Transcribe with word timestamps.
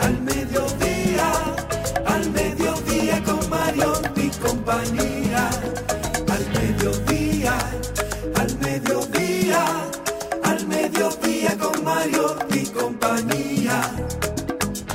al 0.00 0.20
mediodía, 0.22 1.32
al 2.06 2.30
mediodía 2.30 3.22
con 3.24 3.50
Mario 3.50 3.92
y 4.16 4.28
compañía. 4.30 5.50
Al 6.30 6.46
mediodía, 6.52 7.58
al 8.34 8.58
mediodía, 8.58 9.64
al 10.42 10.66
mediodía 10.66 11.58
con 11.58 11.84
Mario 11.84 12.36
y 12.50 12.66
compañía 12.66 13.80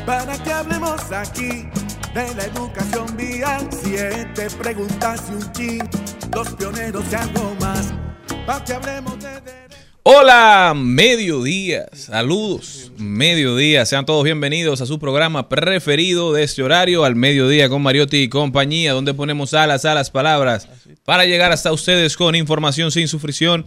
para 0.10 0.36
que 0.44 0.52
hablemos 0.52 1.12
aquí 1.12 1.70
de 2.16 2.34
la 2.34 2.46
educación 2.46 3.16
vial. 3.16 3.70
Siete 3.84 4.50
preguntas 4.58 5.22
y 5.30 5.34
un 5.34 5.52
chin, 5.52 5.90
los 6.34 6.50
pioneros 6.56 7.04
y 7.12 7.16
algo 7.16 7.56
más. 7.62 7.94
Para 8.48 8.64
que 8.64 8.74
hablemos 8.74 9.20
de... 9.20 9.59
Hola, 10.04 10.74
mediodía, 10.78 11.88
saludos, 11.92 12.90
mediodía, 12.98 13.86
sean 13.86 14.06
todos 14.06 14.24
bienvenidos 14.24 14.80
a 14.80 14.86
su 14.86 14.98
programa 14.98 15.50
preferido 15.50 16.32
de 16.32 16.44
este 16.44 16.64
horario, 16.64 17.04
al 17.04 17.18
mediodía 17.18 17.68
con 17.68 17.82
Mariotti 17.82 18.18
y 18.18 18.30
compañía, 18.30 18.94
donde 18.94 19.14
ponemos 19.14 19.54
alas 19.54 19.84
a 19.84 19.94
las 19.94 20.10
palabras 20.10 20.70
para 21.04 21.26
llegar 21.26 21.52
hasta 21.52 21.74
ustedes 21.74 22.16
con 22.16 22.36
información 22.36 22.92
sin 22.92 23.10
sufrición 23.10 23.66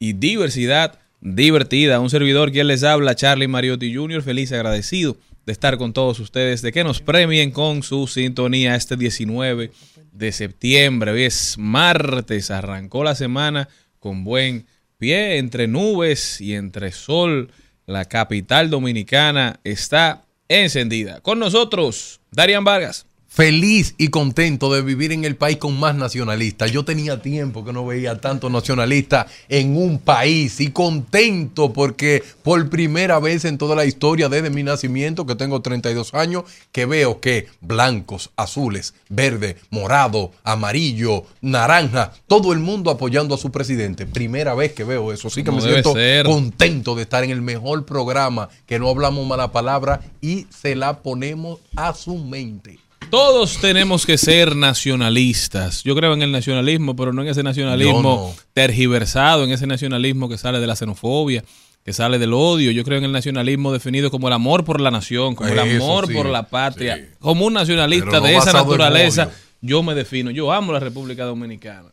y 0.00 0.14
diversidad 0.14 0.98
divertida. 1.20 2.00
Un 2.00 2.10
servidor 2.10 2.50
quien 2.50 2.66
les 2.66 2.82
habla, 2.82 3.14
Charlie 3.14 3.46
Mariotti 3.46 3.94
Jr., 3.94 4.22
feliz 4.22 4.50
agradecido 4.50 5.16
de 5.46 5.52
estar 5.52 5.78
con 5.78 5.92
todos 5.92 6.18
ustedes, 6.18 6.60
de 6.60 6.72
que 6.72 6.82
nos 6.82 7.00
premien 7.00 7.52
con 7.52 7.84
su 7.84 8.08
sintonía 8.08 8.74
este 8.74 8.96
19 8.96 9.70
de 10.10 10.32
septiembre. 10.32 11.12
Hoy 11.12 11.22
es 11.22 11.56
martes, 11.56 12.50
arrancó 12.50 13.04
la 13.04 13.14
semana 13.14 13.68
con 14.00 14.24
buen 14.24 14.66
pie, 14.98 15.38
entre 15.38 15.66
nubes 15.66 16.40
y 16.40 16.54
entre 16.54 16.92
sol. 16.92 17.50
La 17.86 18.04
capital 18.04 18.68
dominicana 18.68 19.60
está 19.64 20.26
encendida. 20.48 21.20
Con 21.20 21.38
nosotros, 21.38 22.20
Darian 22.30 22.64
Vargas. 22.64 23.07
Feliz 23.38 23.94
y 23.98 24.08
contento 24.08 24.74
de 24.74 24.82
vivir 24.82 25.12
en 25.12 25.24
el 25.24 25.36
país 25.36 25.58
con 25.58 25.78
más 25.78 25.94
nacionalistas. 25.94 26.72
Yo 26.72 26.84
tenía 26.84 27.22
tiempo 27.22 27.64
que 27.64 27.72
no 27.72 27.86
veía 27.86 28.20
tanto 28.20 28.50
nacionalistas 28.50 29.26
en 29.48 29.76
un 29.76 30.00
país 30.00 30.60
y 30.60 30.72
contento 30.72 31.72
porque 31.72 32.24
por 32.42 32.68
primera 32.68 33.20
vez 33.20 33.44
en 33.44 33.56
toda 33.56 33.76
la 33.76 33.84
historia 33.84 34.28
desde 34.28 34.50
mi 34.50 34.64
nacimiento, 34.64 35.24
que 35.24 35.36
tengo 35.36 35.62
32 35.62 36.14
años, 36.14 36.46
que 36.72 36.84
veo 36.84 37.20
que 37.20 37.46
blancos, 37.60 38.32
azules, 38.34 38.94
verde, 39.08 39.56
morado, 39.70 40.32
amarillo, 40.42 41.22
naranja, 41.40 42.10
todo 42.26 42.52
el 42.52 42.58
mundo 42.58 42.90
apoyando 42.90 43.36
a 43.36 43.38
su 43.38 43.52
presidente. 43.52 44.04
Primera 44.04 44.56
vez 44.56 44.72
que 44.72 44.82
veo 44.82 45.12
eso. 45.12 45.28
Así 45.28 45.44
que 45.44 45.52
me 45.52 45.60
siento 45.60 45.92
ser. 45.92 46.26
contento 46.26 46.96
de 46.96 47.02
estar 47.02 47.22
en 47.22 47.30
el 47.30 47.40
mejor 47.40 47.86
programa, 47.86 48.48
que 48.66 48.80
no 48.80 48.88
hablamos 48.88 49.24
mala 49.28 49.52
palabra 49.52 50.00
y 50.20 50.48
se 50.50 50.74
la 50.74 51.02
ponemos 51.02 51.60
a 51.76 51.94
su 51.94 52.18
mente. 52.18 52.80
Todos 53.10 53.58
tenemos 53.58 54.04
que 54.04 54.18
ser 54.18 54.54
nacionalistas. 54.54 55.82
Yo 55.82 55.94
creo 55.94 56.12
en 56.12 56.22
el 56.22 56.32
nacionalismo, 56.32 56.94
pero 56.94 57.12
no 57.12 57.22
en 57.22 57.28
ese 57.28 57.42
nacionalismo 57.42 58.02
no. 58.02 58.42
tergiversado, 58.52 59.44
en 59.44 59.50
ese 59.50 59.66
nacionalismo 59.66 60.28
que 60.28 60.36
sale 60.36 60.60
de 60.60 60.66
la 60.66 60.76
xenofobia, 60.76 61.42
que 61.84 61.92
sale 61.92 62.18
del 62.18 62.34
odio. 62.34 62.70
Yo 62.70 62.84
creo 62.84 62.98
en 62.98 63.04
el 63.04 63.12
nacionalismo 63.12 63.72
definido 63.72 64.10
como 64.10 64.28
el 64.28 64.34
amor 64.34 64.64
por 64.64 64.80
la 64.80 64.90
nación, 64.90 65.34
como 65.34 65.48
el 65.48 65.58
amor 65.58 66.06
sí, 66.06 66.14
por 66.14 66.26
la 66.26 66.48
patria. 66.48 66.96
sí. 66.96 67.02
Como 67.18 67.46
un 67.46 67.54
nacionalista 67.54 68.20
no 68.20 68.20
de 68.20 68.36
esa 68.36 68.52
naturaleza, 68.52 69.30
yo 69.60 69.82
me 69.82 69.94
defino. 69.94 70.30
Yo 70.30 70.52
amo 70.52 70.72
la 70.72 70.80
República 70.80 71.24
Dominicana. 71.24 71.88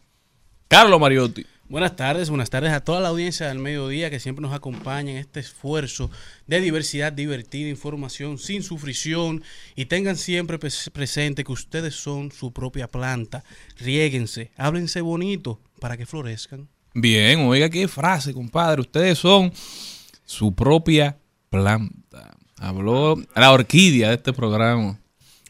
Carlos 0.67 0.99
Mariotti. 0.99 1.45
Buenas 1.67 1.95
tardes, 1.95 2.29
buenas 2.29 2.51
tardes 2.51 2.71
a 2.71 2.81
toda 2.81 3.01
la 3.01 3.07
audiencia 3.09 3.47
del 3.47 3.57
mediodía 3.57 4.11
que 4.11 4.19
siempre 4.19 4.43
nos 4.43 4.53
acompaña 4.53 5.11
en 5.11 5.17
este 5.17 5.39
esfuerzo 5.39 6.11
de 6.45 6.61
diversidad 6.61 7.11
divertida, 7.11 7.67
información 7.69 8.37
sin 8.37 8.61
sufrición 8.61 9.43
y 9.75 9.85
tengan 9.85 10.15
siempre 10.15 10.59
pres- 10.59 10.91
presente 10.91 11.43
que 11.43 11.51
ustedes 11.51 11.95
son 11.95 12.31
su 12.31 12.53
propia 12.53 12.87
planta. 12.87 13.43
Riéguense, 13.79 14.51
háblense 14.57 15.01
bonito 15.01 15.59
para 15.79 15.97
que 15.97 16.05
florezcan. 16.05 16.67
Bien, 16.93 17.39
oiga 17.41 17.67
qué 17.69 17.87
frase, 17.87 18.31
compadre. 18.31 18.81
Ustedes 18.81 19.17
son 19.17 19.51
su 20.23 20.53
propia 20.53 21.17
planta. 21.49 22.37
Habló 22.57 23.15
la 23.35 23.51
orquídea 23.51 24.09
de 24.09 24.15
este 24.15 24.33
programa. 24.33 24.99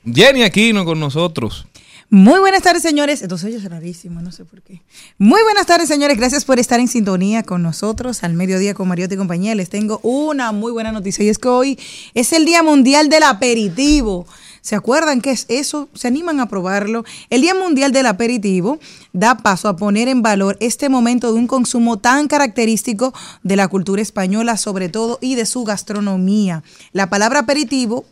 Jenny 0.06 0.44
Aquino 0.44 0.86
con 0.86 0.98
nosotros. 1.00 1.66
Muy 2.10 2.40
buenas 2.40 2.62
tardes, 2.62 2.84
señores. 2.84 3.22
Entonces 3.24 3.56
es 3.56 3.64
rarísimo, 3.64 4.22
no 4.22 4.32
sé 4.32 4.46
por 4.46 4.62
qué. 4.62 4.82
Muy 5.18 5.42
buenas 5.42 5.66
tardes, 5.66 5.88
señores. 5.88 6.18
Gracias 6.18 6.46
por 6.46 6.60
estar 6.60 6.80
en 6.80 6.88
sintonía 6.88 7.44
con 7.44 7.64
nosotros 7.64 8.24
al 8.24 8.34
mediodía 8.34 8.76
con 8.76 8.88
Mariotti 8.88 9.16
y 9.16 9.18
compañía. 9.18 9.56
Les 9.56 9.70
tengo 9.70 10.00
una 10.04 10.52
muy 10.52 10.72
buena 10.72 10.92
noticia 10.92 11.26
y 11.26 11.30
es 11.30 11.40
que 11.40 11.48
hoy 11.48 11.80
es 12.14 12.32
el 12.32 12.46
Día 12.46 12.62
Mundial 12.62 13.10
del 13.10 13.24
Aperitivo. 13.24 14.28
¿Se 14.62 14.76
acuerdan 14.76 15.22
qué 15.22 15.32
es 15.32 15.46
eso? 15.48 15.90
¿Se 15.94 16.08
animan 16.08 16.40
a 16.40 16.50
probarlo? 16.50 17.06
El 17.30 17.42
Día 17.42 17.54
Mundial 17.54 17.92
del 17.92 18.08
Aperitivo 18.08 18.80
da 19.14 19.38
paso 19.38 19.68
a 19.68 19.76
poner 19.76 20.08
en 20.08 20.24
valor 20.24 20.58
este 20.60 20.90
momento 20.90 21.32
de 21.32 21.38
un 21.38 21.46
consumo 21.46 21.98
tan 21.98 22.28
característico 22.28 23.14
de 23.44 23.56
la 23.56 23.68
cultura 23.68 24.02
española, 24.02 24.58
sobre 24.58 24.90
todo, 24.90 25.20
y 25.22 25.36
de 25.36 25.46
su 25.46 25.64
gastronomía. 25.66 26.64
La 26.94 27.10
palabra 27.10 27.42
aperitivo 27.42 28.06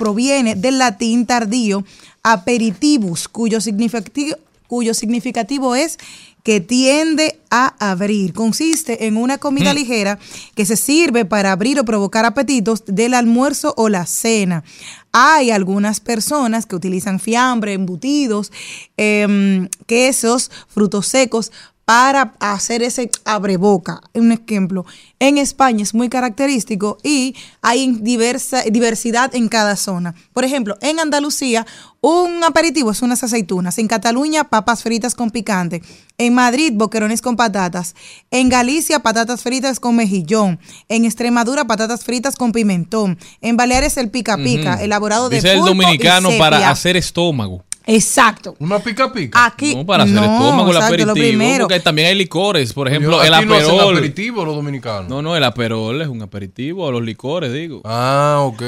proviene 0.00 0.56
del 0.56 0.78
latín 0.78 1.26
tardío 1.26 1.84
aperitivus, 2.22 3.28
cuyo 3.28 3.60
significativo, 3.60 4.36
cuyo 4.66 4.94
significativo 4.94 5.74
es 5.74 5.98
que 6.42 6.60
tiende 6.60 7.38
a 7.50 7.74
abrir. 7.90 8.32
Consiste 8.32 9.06
en 9.06 9.18
una 9.18 9.36
comida 9.36 9.74
ligera 9.74 10.18
que 10.54 10.64
se 10.64 10.76
sirve 10.76 11.26
para 11.26 11.52
abrir 11.52 11.78
o 11.78 11.84
provocar 11.84 12.24
apetitos 12.24 12.84
del 12.86 13.12
almuerzo 13.12 13.74
o 13.76 13.90
la 13.90 14.06
cena. 14.06 14.64
Hay 15.12 15.50
algunas 15.50 16.00
personas 16.00 16.64
que 16.64 16.76
utilizan 16.76 17.20
fiambre, 17.20 17.74
embutidos, 17.74 18.52
em, 18.96 19.68
quesos, 19.86 20.50
frutos 20.68 21.08
secos 21.08 21.52
para 21.90 22.34
hacer 22.38 22.84
ese 22.84 23.10
abreboca. 23.24 24.00
Un 24.14 24.30
ejemplo, 24.30 24.86
en 25.18 25.38
España 25.38 25.82
es 25.82 25.92
muy 25.92 26.08
característico 26.08 26.98
y 27.02 27.34
hay 27.62 27.90
diversa, 27.90 28.62
diversidad 28.62 29.34
en 29.34 29.48
cada 29.48 29.74
zona. 29.74 30.14
Por 30.32 30.44
ejemplo, 30.44 30.76
en 30.82 31.00
Andalucía, 31.00 31.66
un 32.00 32.44
aperitivo 32.44 32.92
es 32.92 33.02
unas 33.02 33.24
aceitunas. 33.24 33.76
En 33.78 33.88
Cataluña, 33.88 34.44
papas 34.44 34.84
fritas 34.84 35.16
con 35.16 35.32
picante. 35.32 35.82
En 36.16 36.32
Madrid, 36.32 36.72
boquerones 36.76 37.22
con 37.22 37.34
patatas. 37.34 37.96
En 38.30 38.48
Galicia, 38.48 39.00
patatas 39.00 39.42
fritas 39.42 39.80
con 39.80 39.96
mejillón. 39.96 40.60
En 40.88 41.04
Extremadura, 41.04 41.64
patatas 41.64 42.04
fritas 42.04 42.36
con 42.36 42.52
pimentón. 42.52 43.18
En 43.40 43.56
Baleares, 43.56 43.96
el 43.96 44.10
pica 44.10 44.36
pica, 44.36 44.80
elaborado 44.80 45.28
de 45.28 45.36
Dice 45.36 45.54
el 45.54 45.58
y 45.58 45.62
dominicano 45.62 46.28
para 46.38 46.70
hacer 46.70 46.96
estómago. 46.96 47.64
Exacto. 47.86 48.54
Una 48.58 48.78
pica 48.78 49.12
pica. 49.12 49.44
Aquí 49.46 49.74
No, 49.74 49.86
para 49.86 50.04
hacer 50.04 50.14
no, 50.16 50.22
estómago, 50.22 50.70
el 50.70 50.76
exacto, 50.76 51.10
aperitivo. 51.10 51.58
Porque 51.60 51.80
también 51.80 52.08
hay 52.08 52.14
licores. 52.14 52.72
Por 52.72 52.88
ejemplo, 52.88 53.12
Yo- 53.18 53.24
el 53.24 53.34
aquí 53.34 53.46
no 53.46 53.54
aperol. 53.54 53.96
aperitivo 53.96 54.44
los 54.44 54.54
dominicanos. 54.56 55.08
No, 55.08 55.22
no, 55.22 55.36
el 55.36 55.44
aperol 55.44 56.00
es 56.02 56.08
un 56.08 56.22
aperitivo. 56.22 56.84
O 56.84 56.92
los 56.92 57.02
licores, 57.02 57.52
digo. 57.52 57.80
Ah, 57.84 58.38
ok. 58.42 58.62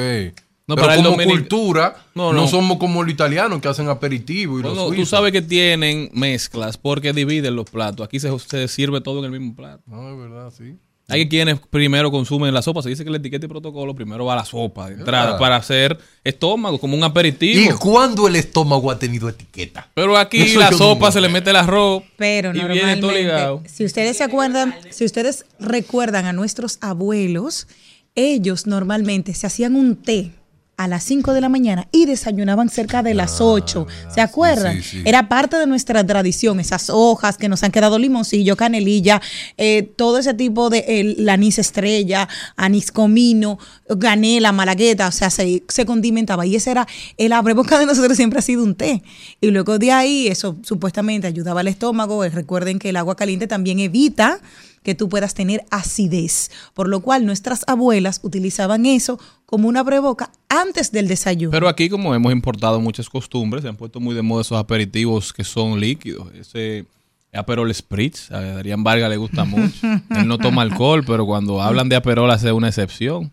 No, 0.64 0.76
Pero 0.76 0.86
para 0.86 0.94
el 0.94 1.02
como 1.04 1.16
dominic- 1.16 1.30
cultura, 1.30 1.96
No, 2.14 2.32
no, 2.32 2.42
no. 2.42 2.48
somos 2.48 2.78
como 2.78 3.02
los 3.02 3.12
italianos 3.12 3.60
que 3.60 3.68
hacen 3.68 3.88
aperitivo 3.88 4.60
y 4.60 4.62
No, 4.62 4.68
los 4.68 4.76
no, 4.90 4.90
tú 4.96 5.04
sabes 5.04 5.32
que 5.32 5.42
tienen 5.42 6.08
mezclas 6.14 6.78
porque 6.78 7.12
dividen 7.12 7.56
los 7.56 7.68
platos. 7.68 8.06
Aquí 8.06 8.20
se, 8.20 8.30
se 8.38 8.68
sirve 8.68 9.00
todo 9.00 9.18
en 9.18 9.26
el 9.32 9.38
mismo 9.40 9.56
plato. 9.56 9.82
No, 9.86 10.10
es 10.12 10.18
verdad, 10.18 10.52
sí. 10.56 10.76
Hay 11.12 11.28
quienes 11.28 11.60
primero 11.70 12.10
consumen 12.10 12.52
la 12.54 12.62
sopa. 12.62 12.82
Se 12.82 12.88
dice 12.88 13.04
que 13.04 13.10
la 13.10 13.18
etiqueta 13.18 13.46
y 13.46 13.48
protocolo 13.48 13.94
primero 13.94 14.24
va 14.24 14.32
a 14.32 14.36
la 14.36 14.44
sopa 14.44 14.88
de 14.88 14.94
entrada 14.96 15.34
Ah. 15.36 15.38
para 15.38 15.56
hacer 15.56 15.98
estómago, 16.24 16.78
como 16.80 16.94
un 16.94 17.00
¿Y 17.02 17.04
aperitivo. 17.04 17.78
cuándo 17.78 18.26
el 18.28 18.36
estómago 18.36 18.90
ha 18.90 18.98
tenido 18.98 19.28
etiqueta? 19.28 19.88
Pero 19.94 20.16
aquí 20.16 20.42
Eso 20.42 20.58
la 20.58 20.72
sopa 20.72 21.12
se 21.12 21.20
le 21.20 21.28
mete 21.28 21.50
el 21.50 21.56
arroz 21.56 22.02
Pero 22.16 22.50
y 22.54 22.60
viene 22.60 22.96
todo 22.96 23.12
ligado. 23.12 23.38
normalmente, 23.56 23.68
si 23.74 23.84
ustedes 23.84 24.16
se 24.16 24.24
acuerdan, 24.24 24.74
si 24.90 25.04
ustedes 25.04 25.44
recuerdan 25.60 26.26
a 26.26 26.32
nuestros 26.32 26.78
abuelos, 26.80 27.66
ellos 28.14 28.66
normalmente 28.66 29.34
se 29.34 29.46
hacían 29.46 29.74
un 29.76 29.96
té 29.96 30.30
a 30.76 30.88
las 30.88 31.04
5 31.04 31.32
de 31.32 31.40
la 31.40 31.48
mañana 31.48 31.86
y 31.92 32.06
desayunaban 32.06 32.68
cerca 32.68 33.02
de 33.02 33.14
las 33.14 33.40
8. 33.40 33.86
¿Se 34.12 34.20
acuerdan? 34.20 34.82
sí, 34.82 34.82
sí. 34.82 35.02
Era 35.04 35.28
parte 35.28 35.56
de 35.56 35.66
nuestra 35.66 36.04
tradición, 36.04 36.60
esas 36.60 36.90
hojas 36.90 37.36
que 37.36 37.48
nos 37.48 37.62
han 37.62 37.70
quedado 37.70 37.98
limoncillo, 37.98 38.56
canelilla, 38.56 39.20
eh, 39.58 39.82
todo 39.96 40.18
ese 40.18 40.34
tipo 40.34 40.70
de 40.70 41.14
la 41.18 41.34
anís 41.34 41.58
estrella, 41.58 42.28
anís 42.56 42.90
comino, 42.90 43.58
ganela, 43.88 44.52
malagueta, 44.52 45.08
o 45.08 45.12
sea, 45.12 45.30
se, 45.30 45.62
se 45.68 45.86
condimentaba. 45.86 46.46
Y 46.46 46.56
ese 46.56 46.70
era 46.70 46.86
el 47.16 47.32
abreboca 47.32 47.78
de 47.78 47.86
nosotros, 47.86 48.16
siempre 48.16 48.38
ha 48.38 48.42
sido 48.42 48.64
un 48.64 48.74
té. 48.74 49.02
Y 49.40 49.50
luego 49.50 49.78
de 49.78 49.92
ahí, 49.92 50.28
eso 50.28 50.56
supuestamente 50.62 51.26
ayudaba 51.26 51.60
al 51.60 51.68
estómago. 51.68 52.24
Recuerden 52.24 52.78
que 52.78 52.88
el 52.88 52.96
agua 52.96 53.16
caliente 53.16 53.46
también 53.46 53.78
evita 53.78 54.40
que 54.82 54.94
tú 54.94 55.08
puedas 55.08 55.34
tener 55.34 55.64
acidez, 55.70 56.50
por 56.74 56.88
lo 56.88 57.00
cual 57.00 57.26
nuestras 57.26 57.64
abuelas 57.66 58.20
utilizaban 58.22 58.86
eso 58.86 59.18
como 59.46 59.68
una 59.68 59.80
abreboca 59.80 60.30
antes 60.48 60.92
del 60.92 61.08
desayuno. 61.08 61.50
Pero 61.50 61.68
aquí, 61.68 61.88
como 61.88 62.14
hemos 62.14 62.32
importado 62.32 62.80
muchas 62.80 63.08
costumbres, 63.08 63.62
se 63.62 63.68
han 63.68 63.76
puesto 63.76 64.00
muy 64.00 64.14
de 64.14 64.22
moda 64.22 64.42
esos 64.42 64.58
aperitivos 64.58 65.32
que 65.32 65.44
son 65.44 65.78
líquidos. 65.78 66.32
Ese 66.34 66.86
Aperol 67.32 67.72
Spritz, 67.74 68.30
a 68.30 68.40
Darían 68.40 68.84
Vargas 68.84 69.08
le 69.08 69.16
gusta 69.16 69.44
mucho. 69.44 69.86
Él 70.10 70.26
no 70.26 70.38
toma 70.38 70.62
alcohol, 70.62 71.02
pero 71.06 71.24
cuando 71.26 71.62
hablan 71.62 71.88
de 71.88 71.96
Aperol 71.96 72.30
hace 72.30 72.52
una 72.52 72.68
excepción. 72.68 73.32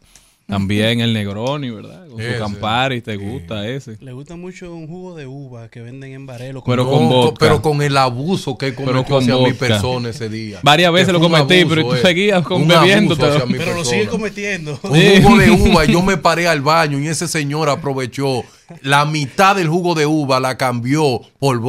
También 0.49 0.99
el 0.99 1.13
Negroni, 1.13 1.69
¿verdad? 1.69 2.07
Con 2.09 2.19
Ese. 2.19 2.33
su 2.33 2.39
Campari, 2.39 3.01
te 3.01 3.15
gusta 3.17 3.67
ese. 3.67 3.97
Le 4.01 4.11
gusta 4.13 4.35
mucho 4.35 4.73
un 4.73 4.87
jugo 4.87 5.15
de 5.15 5.27
uva 5.27 5.69
que 5.69 5.79
venden 5.81 6.11
en 6.13 6.25
Barelo. 6.25 6.63
Pero 6.65 6.83
No, 6.85 6.89
con 6.89 6.99
co- 7.07 7.15
vodka. 7.15 7.37
pero 7.39 7.61
con 7.61 7.81
el 7.83 7.95
abuso 7.95 8.57
que 8.57 8.71
Pero 8.71 8.85
cometió 9.03 9.05
con 9.15 9.23
hacia 9.23 9.35
mi 9.35 9.41
vodka. 9.51 9.57
persona 9.59 10.09
ese 10.09 10.27
día. 10.27 10.59
Varias 10.63 10.91
veces 10.91 11.13
lo 11.13 11.19
cometí, 11.19 11.61
abuso, 11.61 11.69
pero 11.75 11.87
tú 11.89 11.93
eh. 11.95 12.01
seguías 12.01 12.43
con- 12.43 12.63
Un 12.63 12.67
bebiéndote. 12.67 13.21
abuso 13.23 13.37
hacia 13.37 13.45
mi 13.45 13.53
Pero 13.59 13.71
lo 13.71 13.77
persona. 13.77 13.97
sigue 13.97 14.09
cometiendo. 14.09 14.71
Un 14.83 15.23
jugo 15.23 15.37
de 15.37 15.51
uva 15.51 15.85
y 15.85 15.91
yo 15.93 16.01
me 16.01 16.17
paré 16.17 16.47
al 16.47 16.61
baño 16.61 16.99
y 16.99 17.07
ese 17.07 17.27
señor 17.27 17.69
aprovechó 17.69 18.43
la 18.81 19.05
mitad 19.05 19.55
del 19.55 19.69
jugo 19.69 19.93
de 19.95 20.05
uva 20.07 20.39
la 20.39 20.57
cambió 20.57 21.21
por 21.37 21.59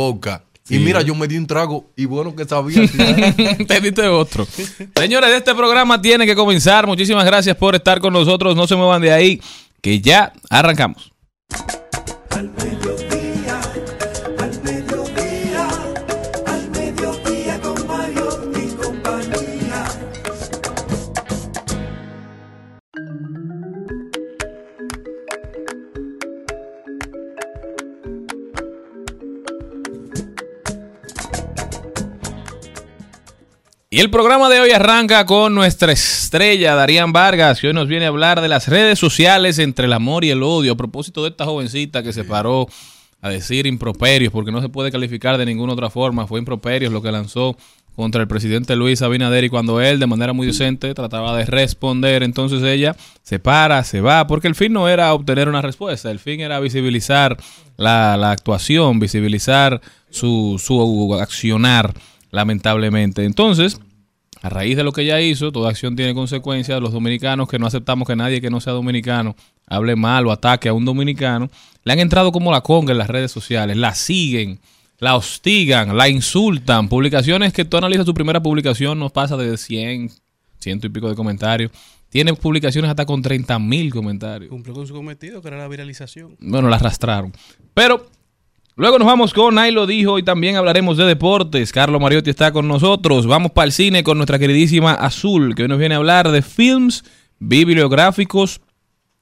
Y 0.71 0.79
mira, 0.79 1.03
yo 1.03 1.15
me 1.15 1.27
di 1.27 1.37
un 1.37 1.47
trago 1.47 1.91
y 1.97 2.05
bueno 2.05 2.35
que 2.35 2.45
sabía. 2.45 2.83
Te 3.67 3.81
diste 3.81 4.07
otro. 4.07 4.47
Señores, 4.97 5.31
este 5.31 5.55
programa 5.55 6.01
tiene 6.01 6.25
que 6.27 6.35
comenzar. 6.35 6.87
Muchísimas 6.87 7.25
gracias 7.25 7.57
por 7.57 7.75
estar 7.75 8.01
con 8.01 8.13
nosotros. 8.13 8.55
No 8.55 8.67
se 8.67 8.77
muevan 8.77 9.03
de 9.03 9.13
ahí, 9.13 9.41
que 9.83 10.01
ya 10.01 10.33
arrancamos. 10.49 11.13
Y 33.93 33.99
el 33.99 34.09
programa 34.09 34.49
de 34.49 34.61
hoy 34.61 34.71
arranca 34.71 35.27
con 35.27 35.53
nuestra 35.53 35.91
estrella, 35.91 36.77
Darían 36.77 37.13
Vargas, 37.13 37.59
que 37.61 37.67
hoy 37.67 37.73
nos 37.73 37.89
viene 37.89 38.05
a 38.05 38.09
hablar 38.11 38.41
de 38.41 38.47
las 38.47 38.69
redes 38.69 39.01
sociales 39.01 39.59
entre 39.59 39.87
el 39.87 39.93
amor 39.93 40.25
y 40.25 40.31
el 40.31 40.45
odio. 40.45 40.75
A 40.75 40.77
propósito 40.77 41.25
de 41.25 41.31
esta 41.31 41.45
jovencita 41.45 42.05
que 42.05 42.13
se 42.13 42.23
paró 42.23 42.69
a 43.21 43.31
decir 43.31 43.67
improperios, 43.67 44.33
porque 44.33 44.53
no 44.53 44.63
se 44.63 44.69
puede 44.69 44.93
calificar 44.93 45.39
de 45.39 45.45
ninguna 45.45 45.73
otra 45.73 45.91
forma. 45.91 46.29
Fue 46.29 46.39
improperios 46.39 46.93
lo 46.93 47.03
que 47.03 47.11
lanzó 47.11 47.57
contra 47.97 48.21
el 48.21 48.29
presidente 48.29 48.77
Luis 48.77 49.03
Abinader 49.03 49.43
y 49.43 49.49
cuando 49.49 49.81
él, 49.81 49.99
de 49.99 50.07
manera 50.07 50.33
muy 50.33 50.47
decente, 50.47 50.95
trataba 50.95 51.37
de 51.37 51.47
responder, 51.47 52.23
entonces 52.23 52.63
ella 52.63 52.95
se 53.25 53.41
para, 53.41 53.83
se 53.83 54.01
va, 54.01 54.29
porque 54.29 54.47
el 54.47 54.55
fin 54.55 54.73
no 54.73 54.89
era 54.89 55.13
obtener 55.13 55.49
una 55.49 55.63
respuesta, 55.63 56.13
el 56.13 56.21
fin 56.21 56.41
era 56.41 56.61
visibilizar 56.61 57.37
la, 57.77 58.17
la 58.17 58.31
actuación, 58.31 59.01
visibilizar 59.01 59.81
su, 60.11 60.63
su 60.65 61.19
accionar, 61.21 61.93
lamentablemente. 62.31 63.25
Entonces, 63.25 63.81
a 64.43 64.49
raíz 64.49 64.77
de 64.77 64.85
lo 64.85 64.93
que 64.93 65.03
ella 65.03 65.21
hizo, 65.21 65.53
toda 65.53 65.71
acción 65.71 65.97
tiene 65.97 66.15
consecuencias. 66.15 66.81
Los 66.81 66.93
dominicanos 66.93 67.49
que 67.49 67.59
no 67.59 67.67
aceptamos 67.67 68.09
que 68.09 68.17
nadie 68.17 68.41
que 68.41 68.51
no 68.51 68.61
sea 68.61 68.73
dominicano 68.73 69.37
hable 69.67 69.97
mal 69.97 70.27
o 70.27 70.33
ataque 70.33 70.69
a 70.69 70.73
un 70.73 70.85
dominicano, 70.85 71.51
le 71.85 71.93
han 71.93 72.01
entrado 72.01 72.33
como 72.33 72.51
la 72.51 72.61
conga 72.61 72.93
en 72.93 72.99
las 72.99 73.09
redes 73.09 73.31
sociales, 73.31 73.77
la 73.77 73.95
siguen, 73.95 74.59
la 74.99 75.17
hostigan, 75.17 75.97
la 75.97 76.09
insultan. 76.09 76.89
Publicaciones 76.89 77.53
que 77.53 77.65
tú 77.65 77.77
analizas 77.77 78.07
su 78.07 78.15
primera 78.15 78.43
publicación, 78.43 78.99
no 78.99 79.11
pasa 79.11 79.37
de 79.37 79.57
100, 79.57 80.11
ciento 80.59 80.87
y 80.87 80.91
pico 80.91 81.09
de 81.09 81.15
comentarios. 81.15 81.71
Tiene 82.09 82.35
publicaciones 82.35 82.91
hasta 82.91 83.07
con 83.07 83.23
30 83.23 83.59
mil 83.61 83.93
comentarios. 83.93 84.51
Cumplió 84.51 84.75
con 84.75 84.87
su 84.87 84.95
cometido, 84.95 85.41
que 85.41 85.49
era 85.49 85.59
la 85.59 85.69
viralización. 85.69 86.37
Bueno, 86.41 86.69
la 86.69 86.77
arrastraron. 86.77 87.33
Pero 87.73 88.11
luego 88.81 88.99
nos 88.99 89.07
vamos 89.07 89.35
con 89.35 89.59
Ahí 89.59 89.73
lo 89.73 89.87
dijo 89.87 90.19
y 90.19 90.23
también 90.23 90.57
hablaremos 90.57 90.97
de 90.97 91.05
deportes. 91.05 91.71
Carlos 91.71 92.01
Mariotti 92.01 92.31
está 92.31 92.51
con 92.51 92.67
nosotros. 92.67 93.27
Vamos 93.27 93.53
para 93.53 93.67
el 93.67 93.73
cine 93.73 94.03
con 94.03 94.17
nuestra 94.17 94.39
queridísima 94.39 94.95
Azul, 94.95 95.55
que 95.55 95.63
hoy 95.63 95.69
nos 95.69 95.79
viene 95.79 95.95
a 95.95 95.99
hablar 95.99 96.31
de 96.31 96.41
films 96.41 97.05
bibliográficos 97.39 98.61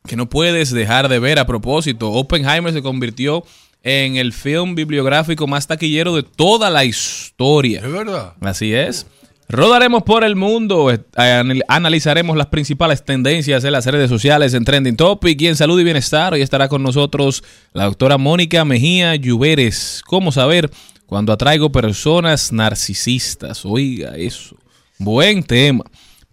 que 0.06 0.16
no 0.16 0.28
puedes 0.28 0.70
dejar 0.70 1.08
de 1.08 1.18
ver 1.18 1.38
a 1.38 1.46
propósito. 1.46 2.12
Oppenheimer 2.12 2.72
se 2.72 2.82
convirtió 2.82 3.44
en 3.82 4.16
el 4.16 4.32
film 4.32 4.74
bibliográfico 4.74 5.46
más 5.46 5.66
taquillero 5.66 6.14
de 6.14 6.22
toda 6.22 6.70
la 6.70 6.84
historia. 6.84 7.80
es 7.80 7.92
verdad. 7.92 8.34
Así 8.40 8.72
es. 8.72 9.06
Rodaremos 9.50 10.02
por 10.02 10.24
el 10.24 10.36
mundo, 10.36 10.90
anal- 11.16 11.62
analizaremos 11.68 12.36
las 12.36 12.48
principales 12.48 13.02
tendencias 13.02 13.64
en 13.64 13.72
las 13.72 13.86
redes 13.86 14.10
sociales 14.10 14.52
en 14.52 14.64
Trending 14.64 14.96
Topic 14.96 15.40
y 15.40 15.46
en 15.46 15.56
Salud 15.56 15.80
y 15.80 15.84
Bienestar. 15.84 16.34
Hoy 16.34 16.42
estará 16.42 16.68
con 16.68 16.82
nosotros 16.82 17.42
la 17.72 17.84
doctora 17.84 18.18
Mónica 18.18 18.66
Mejía 18.66 19.16
Lluveres. 19.16 20.02
¿Cómo 20.04 20.32
saber 20.32 20.70
cuando 21.06 21.32
atraigo 21.32 21.72
personas 21.72 22.52
narcisistas? 22.52 23.64
Oiga, 23.64 24.16
eso. 24.18 24.54
Buen 24.98 25.42
tema. 25.42 25.84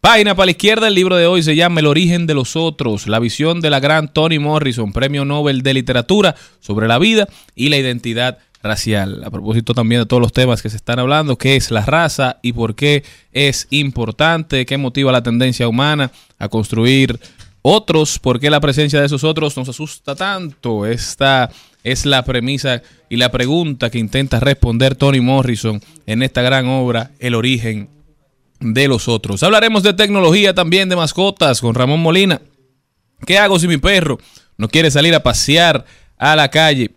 Página 0.01 0.35
para 0.35 0.47
la 0.47 0.51
izquierda, 0.51 0.87
el 0.89 0.93
libro 0.93 1.15
de 1.15 1.25
hoy 1.25 1.41
se 1.41 1.55
llama 1.55 1.79
El 1.79 1.87
origen 1.87 2.27
de 2.27 2.33
los 2.33 2.57
otros, 2.57 3.07
la 3.07 3.19
visión 3.19 3.61
de 3.61 3.69
la 3.69 3.79
gran 3.79 4.11
Toni 4.11 4.39
Morrison, 4.39 4.91
premio 4.91 5.23
Nobel 5.23 5.61
de 5.63 5.73
Literatura 5.73 6.35
sobre 6.59 6.87
la 6.89 6.99
vida 6.99 7.27
y 7.55 7.69
la 7.69 7.77
identidad 7.77 8.37
racial. 8.65 9.23
A 9.23 9.31
propósito 9.31 9.73
también 9.73 10.01
de 10.01 10.05
todos 10.05 10.21
los 10.21 10.33
temas 10.33 10.61
que 10.61 10.69
se 10.69 10.75
están 10.75 10.99
hablando, 10.99 11.37
qué 11.37 11.55
es 11.55 11.71
la 11.71 11.85
raza 11.85 12.39
y 12.41 12.53
por 12.53 12.75
qué 12.75 13.03
es 13.31 13.67
importante, 13.69 14.65
qué 14.65 14.77
motiva 14.77 15.11
la 15.11 15.23
tendencia 15.23 15.67
humana 15.67 16.11
a 16.37 16.49
construir 16.49 17.19
otros, 17.61 18.19
por 18.19 18.39
qué 18.39 18.49
la 18.49 18.59
presencia 18.59 18.99
de 18.99 19.05
esos 19.05 19.23
otros 19.23 19.55
nos 19.57 19.69
asusta 19.69 20.15
tanto. 20.15 20.85
Esta 20.85 21.49
es 21.83 22.05
la 22.05 22.23
premisa 22.23 22.81
y 23.09 23.15
la 23.15 23.31
pregunta 23.31 23.89
que 23.89 23.99
intenta 23.99 24.39
responder 24.39 24.95
Toni 24.95 25.21
Morrison 25.21 25.81
en 26.05 26.23
esta 26.23 26.41
gran 26.41 26.67
obra, 26.67 27.11
El 27.19 27.35
origen 27.35 27.89
de 28.59 28.87
los 28.87 29.07
otros. 29.07 29.43
Hablaremos 29.43 29.83
de 29.83 29.93
tecnología 29.93 30.53
también, 30.53 30.89
de 30.89 30.95
mascotas, 30.95 31.61
con 31.61 31.75
Ramón 31.75 32.01
Molina. 32.01 32.41
¿Qué 33.25 33.37
hago 33.37 33.59
si 33.59 33.67
mi 33.67 33.77
perro 33.77 34.19
no 34.57 34.67
quiere 34.67 34.91
salir 34.91 35.13
a 35.15 35.23
pasear 35.23 35.85
a 36.17 36.35
la 36.35 36.49
calle? 36.49 36.91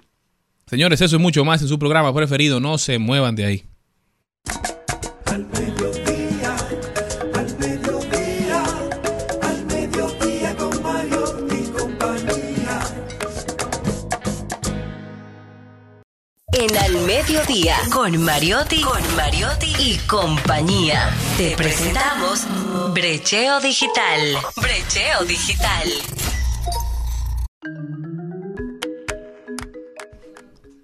Señores, 0.69 1.01
eso 1.01 1.17
es 1.17 1.23
mucho 1.23 1.45
más 1.45 1.63
en 1.63 1.69
su 1.69 1.79
programa 1.79 2.15
preferido. 2.15 2.61
No 2.61 2.77
se 2.77 2.99
muevan 2.99 3.35
de 3.35 3.47
ahí. 3.47 3.65
En 16.53 16.77
Al 16.77 17.07
Mediodía, 17.07 17.77
con 17.93 18.21
Mariotti, 18.23 18.83
con 18.83 19.17
Mariotti 19.17 19.73
y 19.79 19.97
compañía, 20.07 21.09
te 21.37 21.57
presentamos 21.57 22.47
Brecheo 22.93 23.61
Digital. 23.61 24.37
Brecheo 24.57 25.25
Digital. 25.25 25.89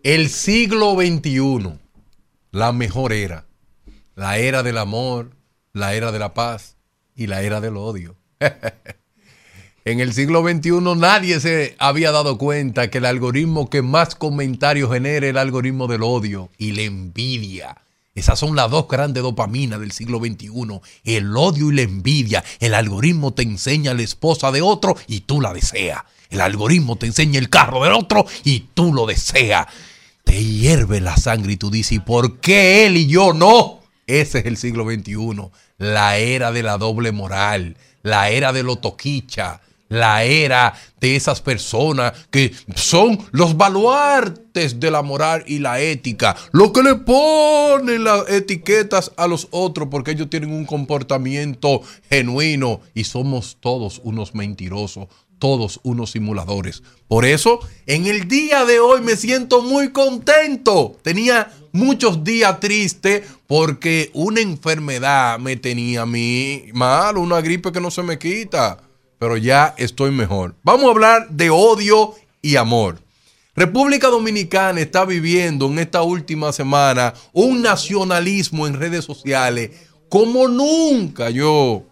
El 0.04 0.28
siglo 0.28 0.96
XXI, 0.96 1.78
la 2.50 2.72
mejor 2.72 3.14
era. 3.14 3.46
La 4.14 4.36
era 4.36 4.62
del 4.62 4.76
amor, 4.76 5.30
la 5.72 5.94
era 5.94 6.12
de 6.12 6.18
la 6.18 6.34
paz 6.34 6.76
y 7.16 7.26
la 7.26 7.40
era 7.40 7.62
del 7.62 7.78
odio. 7.78 8.14
en 9.86 10.00
el 10.00 10.12
siglo 10.12 10.46
XXI 10.46 10.94
nadie 10.98 11.40
se 11.40 11.74
había 11.78 12.10
dado 12.10 12.36
cuenta 12.36 12.90
que 12.90 12.98
el 12.98 13.06
algoritmo 13.06 13.70
que 13.70 13.80
más 13.80 14.14
comentarios 14.14 14.92
genera 14.92 15.24
es 15.24 15.30
el 15.30 15.38
algoritmo 15.38 15.86
del 15.86 16.02
odio 16.02 16.50
y 16.58 16.72
la 16.72 16.82
envidia. 16.82 17.78
Esas 18.14 18.38
son 18.38 18.54
las 18.56 18.70
dos 18.70 18.86
grandes 18.86 19.22
dopaminas 19.22 19.80
del 19.80 19.92
siglo 19.92 20.18
XXI, 20.18 20.80
el 21.04 21.34
odio 21.34 21.72
y 21.72 21.76
la 21.76 21.82
envidia. 21.82 22.44
El 22.60 22.74
algoritmo 22.74 23.32
te 23.32 23.42
enseña 23.42 23.94
la 23.94 24.02
esposa 24.02 24.52
de 24.52 24.60
otro 24.60 24.96
y 25.06 25.20
tú 25.20 25.40
la 25.40 25.54
deseas. 25.54 26.02
El 26.28 26.42
algoritmo 26.42 26.96
te 26.96 27.06
enseña 27.06 27.38
el 27.38 27.48
carro 27.48 27.82
del 27.84 27.94
otro 27.94 28.26
y 28.44 28.66
tú 28.74 28.92
lo 28.92 29.06
deseas. 29.06 29.66
Te 30.24 30.42
hierve 30.42 31.00
la 31.00 31.16
sangre 31.16 31.52
y 31.52 31.56
tú 31.56 31.70
dices, 31.70 31.92
¿y 31.92 31.98
por 32.00 32.40
qué 32.40 32.86
él 32.86 32.96
y 32.96 33.06
yo 33.06 33.32
no? 33.32 33.80
Ese 34.06 34.40
es 34.40 34.46
el 34.46 34.56
siglo 34.56 34.84
XXI, 34.84 35.50
la 35.78 36.18
era 36.18 36.52
de 36.52 36.62
la 36.62 36.76
doble 36.76 37.12
moral, 37.12 37.76
la 38.02 38.30
era 38.30 38.52
de 38.52 38.62
lo 38.62 38.76
toquicha, 38.76 39.60
la 39.88 40.24
era 40.24 40.74
de 41.00 41.16
esas 41.16 41.40
personas 41.40 42.12
que 42.30 42.52
son 42.74 43.18
los 43.32 43.56
baluartes 43.56 44.80
de 44.80 44.90
la 44.90 45.02
moral 45.02 45.44
y 45.46 45.58
la 45.58 45.80
ética, 45.80 46.36
lo 46.52 46.72
que 46.72 46.82
le 46.82 46.96
ponen 46.96 48.04
las 48.04 48.28
etiquetas 48.28 49.12
a 49.16 49.26
los 49.26 49.48
otros 49.50 49.88
porque 49.90 50.12
ellos 50.12 50.30
tienen 50.30 50.52
un 50.52 50.64
comportamiento 50.64 51.82
genuino 52.10 52.80
y 52.94 53.04
somos 53.04 53.58
todos 53.60 54.00
unos 54.04 54.34
mentirosos, 54.34 55.08
todos 55.38 55.80
unos 55.82 56.12
simuladores. 56.12 56.82
Por 57.08 57.24
eso, 57.24 57.60
en 57.86 58.06
el 58.06 58.28
día 58.28 58.64
de 58.64 58.80
hoy 58.80 59.00
me 59.00 59.16
siento 59.16 59.62
muy 59.62 59.90
contento. 59.90 60.96
Tenía 61.02 61.52
muchos 61.72 62.24
días 62.24 62.60
tristes 62.60 63.22
porque 63.46 64.10
una 64.14 64.40
enfermedad 64.40 65.38
me 65.38 65.56
tenía 65.56 66.02
a 66.02 66.06
mí 66.06 66.64
mal, 66.72 67.18
una 67.18 67.40
gripe 67.40 67.72
que 67.72 67.80
no 67.80 67.90
se 67.90 68.02
me 68.02 68.18
quita. 68.18 68.78
Pero 69.18 69.36
ya 69.36 69.74
estoy 69.78 70.10
mejor. 70.10 70.54
Vamos 70.62 70.86
a 70.86 70.90
hablar 70.90 71.30
de 71.30 71.50
odio 71.50 72.14
y 72.42 72.56
amor. 72.56 72.98
República 73.56 74.08
Dominicana 74.08 74.80
está 74.80 75.04
viviendo 75.04 75.66
en 75.66 75.78
esta 75.78 76.02
última 76.02 76.52
semana 76.52 77.14
un 77.32 77.62
nacionalismo 77.62 78.66
en 78.66 78.74
redes 78.74 79.04
sociales 79.04 79.70
como 80.08 80.48
nunca 80.48 81.30
yo 81.30 81.84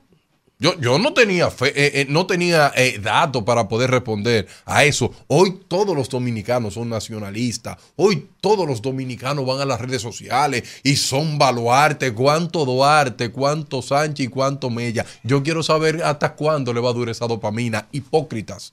yo, 0.62 0.78
yo 0.78 0.96
no 1.00 1.12
tenía 1.12 1.50
fe, 1.50 1.72
eh, 1.74 2.02
eh, 2.02 2.06
no 2.08 2.24
tenía 2.24 2.70
eh, 2.76 3.00
datos 3.02 3.42
para 3.42 3.66
poder 3.66 3.90
responder 3.90 4.46
a 4.64 4.84
eso. 4.84 5.12
Hoy 5.26 5.58
todos 5.66 5.96
los 5.96 6.08
dominicanos 6.08 6.74
son 6.74 6.88
nacionalistas. 6.88 7.78
Hoy 7.96 8.28
todos 8.40 8.64
los 8.64 8.80
dominicanos 8.80 9.44
van 9.44 9.60
a 9.60 9.64
las 9.64 9.80
redes 9.80 10.02
sociales 10.02 10.62
y 10.84 10.94
son 10.94 11.36
baluarte. 11.36 12.14
Cuánto 12.14 12.64
Duarte, 12.64 13.32
cuánto 13.32 13.82
Sánchez 13.82 14.26
y 14.26 14.28
cuánto 14.28 14.70
Mella. 14.70 15.04
Yo 15.24 15.42
quiero 15.42 15.64
saber 15.64 16.00
hasta 16.04 16.36
cuándo 16.36 16.72
le 16.72 16.78
va 16.78 16.90
a 16.90 16.92
durar 16.92 17.10
esa 17.10 17.26
dopamina. 17.26 17.88
Hipócritas. 17.90 18.72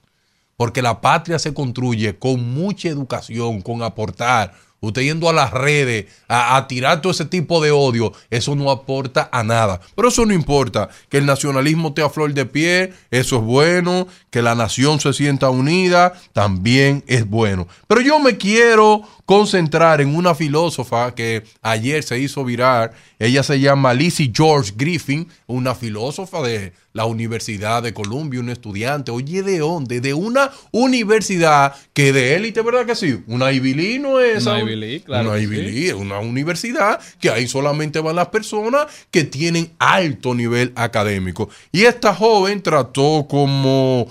Porque 0.57 0.83
la 0.83 1.01
patria 1.01 1.39
se 1.39 1.55
construye 1.55 2.19
con 2.19 2.53
mucha 2.53 2.89
educación, 2.89 3.63
con 3.63 3.81
aportar 3.81 4.53
Usted 4.81 5.01
yendo 5.01 5.29
a 5.29 5.33
las 5.33 5.51
redes 5.51 6.05
a, 6.27 6.65
tirar 6.67 7.01
todo 7.01 7.11
ese 7.11 7.25
tipo 7.25 7.61
de 7.61 7.71
odio, 7.71 8.13
eso 8.29 8.55
no 8.55 8.71
aporta 8.71 9.29
a 9.31 9.43
nada. 9.43 9.81
Pero 9.95 10.07
eso 10.07 10.25
no 10.25 10.33
importa. 10.33 10.89
Que 11.09 11.17
el 11.17 11.25
nacionalismo 11.25 11.89
esté 11.89 12.01
a 12.01 12.09
flor 12.09 12.33
de 12.33 12.45
pie, 12.45 12.93
eso 13.11 13.37
es 13.37 13.43
bueno. 13.43 14.07
Que 14.29 14.41
la 14.41 14.55
nación 14.55 14.99
se 14.99 15.11
sienta 15.13 15.49
unida, 15.49 16.13
también 16.33 17.03
es 17.07 17.27
bueno. 17.27 17.67
Pero 17.87 18.01
yo 18.01 18.19
me 18.19 18.37
quiero 18.37 19.03
concentrar 19.29 20.01
en 20.01 20.15
una 20.15 20.33
filósofa 20.33 21.13
que 21.13 21.43
ayer 21.61 22.01
se 22.01 22.17
hizo 22.17 22.43
virar. 22.43 22.93
Ella 23.19 23.43
se 23.43 23.59
llama 23.59 23.93
Lizzie 23.93 24.31
George 24.35 24.73
Griffin, 24.75 25.27
una 25.45 25.75
filósofa 25.75 26.41
de 26.41 26.73
la 26.93 27.05
Universidad 27.05 27.83
de 27.83 27.93
Columbia, 27.93 28.39
un 28.39 28.49
estudiante. 28.49 29.11
Oye, 29.11 29.43
¿de 29.43 29.59
dónde? 29.59 30.01
De 30.01 30.15
una 30.15 30.49
universidad 30.71 31.75
que 31.93 32.11
de 32.11 32.37
élite, 32.37 32.63
¿verdad 32.63 32.87
que 32.87 32.95
sí? 32.95 33.23
Una 33.27 33.51
Ivy 33.51 33.99
no 33.99 34.19
es. 34.19 34.47
Una 34.47 34.61
Ivy 34.61 34.75
League, 34.75 35.03
claro 35.03 35.29
Una 35.29 35.39
Ivy 35.39 35.57
sí. 35.57 35.61
League, 35.61 35.93
una 35.93 36.17
universidad 36.17 36.99
que 37.21 37.29
ahí 37.29 37.47
solamente 37.47 37.99
van 37.99 38.15
las 38.15 38.29
personas 38.29 38.87
que 39.11 39.25
tienen 39.25 39.73
alto 39.77 40.33
nivel 40.33 40.73
académico. 40.75 41.49
Y 41.71 41.83
esta 41.83 42.15
joven 42.15 42.63
trató 42.63 43.27
como... 43.29 44.07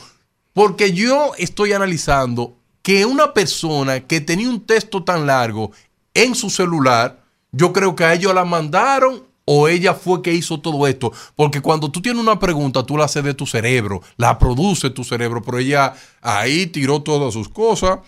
Porque 0.52 0.92
yo 0.92 1.32
estoy 1.38 1.72
analizando 1.72 2.57
que 2.88 3.04
una 3.04 3.34
persona 3.34 4.00
que 4.00 4.22
tenía 4.22 4.48
un 4.48 4.62
texto 4.62 5.04
tan 5.04 5.26
largo 5.26 5.72
en 6.14 6.34
su 6.34 6.48
celular, 6.48 7.22
yo 7.52 7.70
creo 7.70 7.94
que 7.94 8.02
a 8.02 8.14
ellos 8.14 8.32
la 8.32 8.46
mandaron 8.46 9.24
o 9.44 9.68
ella 9.68 9.92
fue 9.92 10.22
que 10.22 10.32
hizo 10.32 10.60
todo 10.60 10.86
esto. 10.86 11.12
Porque 11.36 11.60
cuando 11.60 11.90
tú 11.90 12.00
tienes 12.00 12.22
una 12.22 12.38
pregunta, 12.38 12.82
tú 12.84 12.96
la 12.96 13.04
haces 13.04 13.22
de 13.24 13.34
tu 13.34 13.44
cerebro, 13.44 14.00
la 14.16 14.38
produce 14.38 14.88
tu 14.88 15.04
cerebro, 15.04 15.42
pero 15.42 15.58
ella 15.58 15.92
ahí 16.22 16.66
tiró 16.66 17.02
todas 17.02 17.34
sus 17.34 17.50
cosas. 17.50 17.98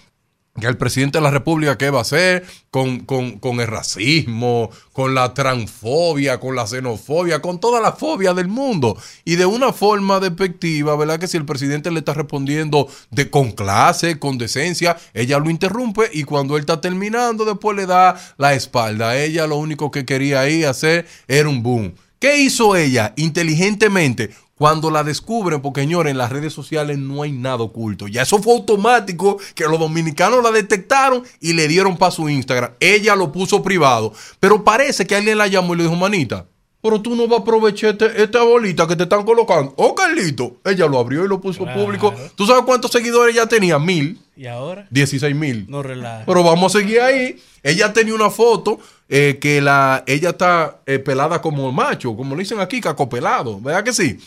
Que 0.58 0.66
el 0.66 0.76
presidente 0.76 1.18
de 1.18 1.22
la 1.22 1.30
República, 1.30 1.78
¿qué 1.78 1.90
va 1.90 1.98
a 1.98 2.02
hacer 2.02 2.44
con, 2.72 3.00
con, 3.00 3.38
con 3.38 3.60
el 3.60 3.68
racismo, 3.68 4.70
con 4.92 5.14
la 5.14 5.32
transfobia, 5.32 6.40
con 6.40 6.56
la 6.56 6.66
xenofobia, 6.66 7.40
con 7.40 7.60
toda 7.60 7.80
la 7.80 7.92
fobia 7.92 8.34
del 8.34 8.48
mundo? 8.48 8.96
Y 9.24 9.36
de 9.36 9.46
una 9.46 9.72
forma 9.72 10.18
despectiva, 10.18 10.96
¿verdad? 10.96 11.20
Que 11.20 11.28
si 11.28 11.36
el 11.36 11.46
presidente 11.46 11.92
le 11.92 12.00
está 12.00 12.14
respondiendo 12.14 12.88
de, 13.10 13.30
con 13.30 13.52
clase, 13.52 14.18
con 14.18 14.38
decencia, 14.38 14.96
ella 15.14 15.38
lo 15.38 15.50
interrumpe 15.50 16.10
y 16.12 16.24
cuando 16.24 16.56
él 16.56 16.62
está 16.62 16.80
terminando, 16.80 17.44
después 17.44 17.76
le 17.76 17.86
da 17.86 18.20
la 18.36 18.52
espalda. 18.52 19.16
Ella 19.16 19.46
lo 19.46 19.56
único 19.56 19.92
que 19.92 20.04
quería 20.04 20.40
ahí 20.40 20.64
hacer 20.64 21.06
era 21.28 21.48
un 21.48 21.62
boom. 21.62 21.94
¿Qué 22.18 22.38
hizo 22.40 22.76
ella 22.76 23.14
inteligentemente? 23.16 24.30
Cuando 24.60 24.90
la 24.90 25.02
descubren, 25.02 25.62
porque 25.62 25.80
señores, 25.80 26.10
en 26.10 26.18
las 26.18 26.28
redes 26.30 26.52
sociales 26.52 26.98
no 26.98 27.22
hay 27.22 27.32
nada 27.32 27.62
oculto. 27.62 28.06
Ya 28.08 28.20
eso 28.20 28.42
fue 28.42 28.52
automático, 28.52 29.38
que 29.54 29.64
los 29.64 29.78
dominicanos 29.78 30.42
la 30.42 30.50
detectaron 30.50 31.22
y 31.40 31.54
le 31.54 31.66
dieron 31.66 31.96
para 31.96 32.10
su 32.10 32.28
Instagram. 32.28 32.72
Ella 32.78 33.16
lo 33.16 33.32
puso 33.32 33.62
privado. 33.62 34.12
Pero 34.38 34.62
parece 34.62 35.06
que 35.06 35.16
alguien 35.16 35.38
la 35.38 35.46
llamó 35.46 35.72
y 35.72 35.78
le 35.78 35.84
dijo, 35.84 35.96
manita, 35.96 36.44
pero 36.82 37.00
tú 37.00 37.16
no 37.16 37.26
vas 37.26 37.38
a 37.38 37.42
aprovechar 37.42 37.92
este- 37.92 38.22
esta 38.22 38.42
bolita 38.42 38.86
que 38.86 38.96
te 38.96 39.04
están 39.04 39.24
colocando. 39.24 39.72
Oh, 39.78 39.94
Carlito. 39.94 40.58
Ella 40.66 40.86
lo 40.86 40.98
abrió 40.98 41.24
y 41.24 41.28
lo 41.28 41.40
puso 41.40 41.62
Claro. 41.64 41.82
público. 41.82 42.12
¿Tú 42.34 42.44
sabes 42.46 42.64
cuántos 42.66 42.90
seguidores 42.92 43.34
ella 43.34 43.46
tenía? 43.46 43.78
Mil. 43.78 44.20
¿Y 44.36 44.46
ahora? 44.46 44.86
16 44.90 45.34
mil. 45.34 45.64
No 45.70 45.82
relaja. 45.82 46.24
Pero 46.26 46.44
vamos 46.44 46.74
a 46.76 46.80
seguir 46.80 47.00
ahí. 47.00 47.40
Ella 47.62 47.94
tenía 47.94 48.14
una 48.14 48.28
foto 48.28 48.78
eh, 49.08 49.38
que 49.40 49.60
la, 49.62 50.04
ella 50.06 50.30
está 50.30 50.80
eh, 50.86 50.98
pelada 50.98 51.40
como 51.42 51.72
macho, 51.72 52.14
como 52.14 52.34
le 52.36 52.42
dicen 52.42 52.60
aquí, 52.60 52.80
cacopelado. 52.82 53.58
¿Verdad 53.60 53.84
que 53.84 53.92
sí? 53.94 54.18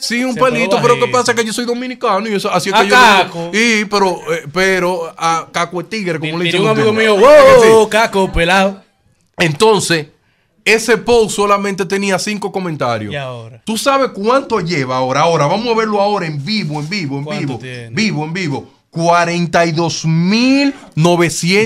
Sí, 0.00 0.24
un 0.24 0.34
pelito, 0.34 0.78
pero 0.80 0.98
¿qué 0.98 1.06
pasa? 1.08 1.34
Que 1.34 1.44
yo 1.44 1.52
soy 1.52 1.64
dominicano 1.64 2.28
y 2.28 2.34
eso, 2.34 2.50
así 2.50 2.70
es 2.70 2.74
A 2.74 2.82
que 2.82 2.88
yo. 2.88 2.94
Caco. 2.94 3.50
Y, 3.52 3.84
pero, 3.86 4.20
eh, 4.32 4.44
pero, 4.52 5.14
a 5.16 5.48
Caco 5.52 5.80
es 5.80 5.88
tigre, 5.88 6.18
como 6.18 6.32
le 6.32 6.44
Miré 6.44 6.58
dicen 6.58 6.62
un 6.62 6.68
amigo 6.68 6.92
mío, 6.92 7.16
wow, 7.16 7.88
caco, 7.88 8.32
pelado. 8.32 8.82
Entonces, 9.38 10.06
ese 10.64 10.98
post 10.98 11.36
solamente 11.36 11.84
tenía 11.86 12.18
cinco 12.18 12.52
comentarios. 12.52 13.12
¿Y 13.12 13.16
ahora? 13.16 13.62
¿Tú 13.64 13.78
sabes 13.78 14.10
cuánto 14.10 14.60
lleva 14.60 14.96
ahora? 14.98 15.22
Ahora, 15.22 15.46
vamos 15.46 15.66
a 15.68 15.74
verlo 15.74 16.00
ahora 16.00 16.26
en 16.26 16.44
vivo, 16.44 16.78
en 16.80 16.88
vivo, 16.88 17.18
en 17.18 17.24
¿Cuánto 17.24 17.46
vivo. 17.46 17.58
tiene? 17.58 17.90
Vivo, 17.90 18.24
en 18.24 18.32
vivo. 18.32 18.77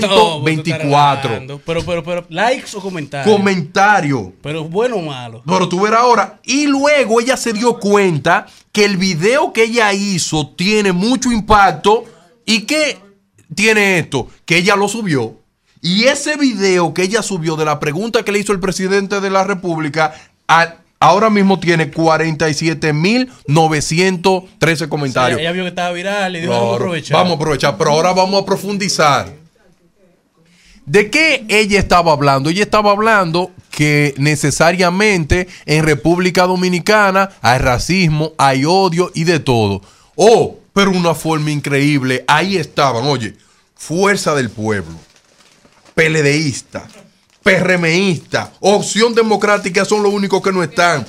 No, 0.01 0.41
vos 0.41 0.49
estás 0.49 0.79
42.924 0.79 0.79
relajando. 1.23 1.61
Pero, 1.65 1.83
pero, 1.85 2.03
pero, 2.03 2.25
likes 2.29 2.75
o 2.75 2.81
comentarios. 2.81 3.35
comentarios. 3.37 4.23
pero 4.41 4.63
bueno 4.65 4.97
o 4.97 5.01
malo. 5.01 5.41
Pero 5.45 5.69
tú 5.69 5.81
verás 5.81 6.01
ahora. 6.01 6.39
Y 6.43 6.67
luego 6.67 7.19
ella 7.21 7.37
se 7.37 7.53
dio 7.53 7.79
cuenta 7.79 8.45
que 8.71 8.85
el 8.85 8.97
video 8.97 9.53
que 9.53 9.63
ella 9.63 9.93
hizo 9.93 10.49
tiene 10.49 10.91
mucho 10.91 11.31
impacto. 11.31 12.05
¿Y 12.45 12.61
que 12.61 12.97
tiene 13.55 13.99
esto? 13.99 14.27
Que 14.45 14.57
ella 14.57 14.75
lo 14.75 14.87
subió. 14.89 15.37
Y 15.81 16.05
ese 16.05 16.37
video 16.37 16.93
que 16.93 17.03
ella 17.03 17.21
subió 17.21 17.55
de 17.55 17.65
la 17.65 17.79
pregunta 17.79 18.23
que 18.23 18.31
le 18.31 18.39
hizo 18.39 18.51
el 18.53 18.59
presidente 18.59 19.19
de 19.21 19.29
la 19.29 19.43
República, 19.43 20.13
a- 20.47 20.75
ahora 21.03 21.29
mismo 21.29 21.59
tiene 21.59 21.91
47.913 21.91 24.89
comentarios. 24.89 25.39
Ella 25.39 25.51
vio 25.51 25.61
que 25.63 25.69
estaba 25.69 25.91
viral 25.91 26.35
y 26.35 26.41
dijo, 26.41 26.51
Claro, 26.51 26.63
vamos 26.63 26.73
a 26.73 26.77
aprovechar. 26.77 27.17
Vamos 27.17 27.31
a 27.31 27.35
aprovechar, 27.35 27.77
pero 27.77 27.91
ahora 27.91 28.11
vamos 28.13 28.41
a 28.41 28.45
profundizar. 28.45 29.31
¿De 30.85 31.09
qué 31.09 31.45
ella 31.47 31.79
estaba 31.79 32.11
hablando? 32.11 32.49
Ella 32.49 32.63
estaba 32.63 32.91
hablando 32.91 33.51
que 33.71 34.13
necesariamente 34.17 35.47
en 35.65 35.85
República 35.85 36.43
Dominicana 36.43 37.29
hay 37.41 37.59
racismo, 37.59 38.33
hay 38.37 38.65
odio 38.65 39.09
y 39.15 39.23
de 39.23 39.39
todo. 39.39 39.81
Oh, 40.15 40.57
pero 40.73 40.91
una 40.91 41.15
forma 41.15 41.51
increíble. 41.51 42.25
Ahí 42.27 42.57
estaban, 42.57 43.05
oye, 43.05 43.35
Fuerza 43.75 44.35
del 44.35 44.49
Pueblo, 44.49 44.97
PLDista, 45.95 46.85
PRMista, 47.43 48.53
Opción 48.61 49.13
Democrática 49.13 49.83
son 49.85 50.01
los 50.01 50.13
únicos 50.13 50.41
que 50.41 50.51
no 50.51 50.63
están. 50.63 51.05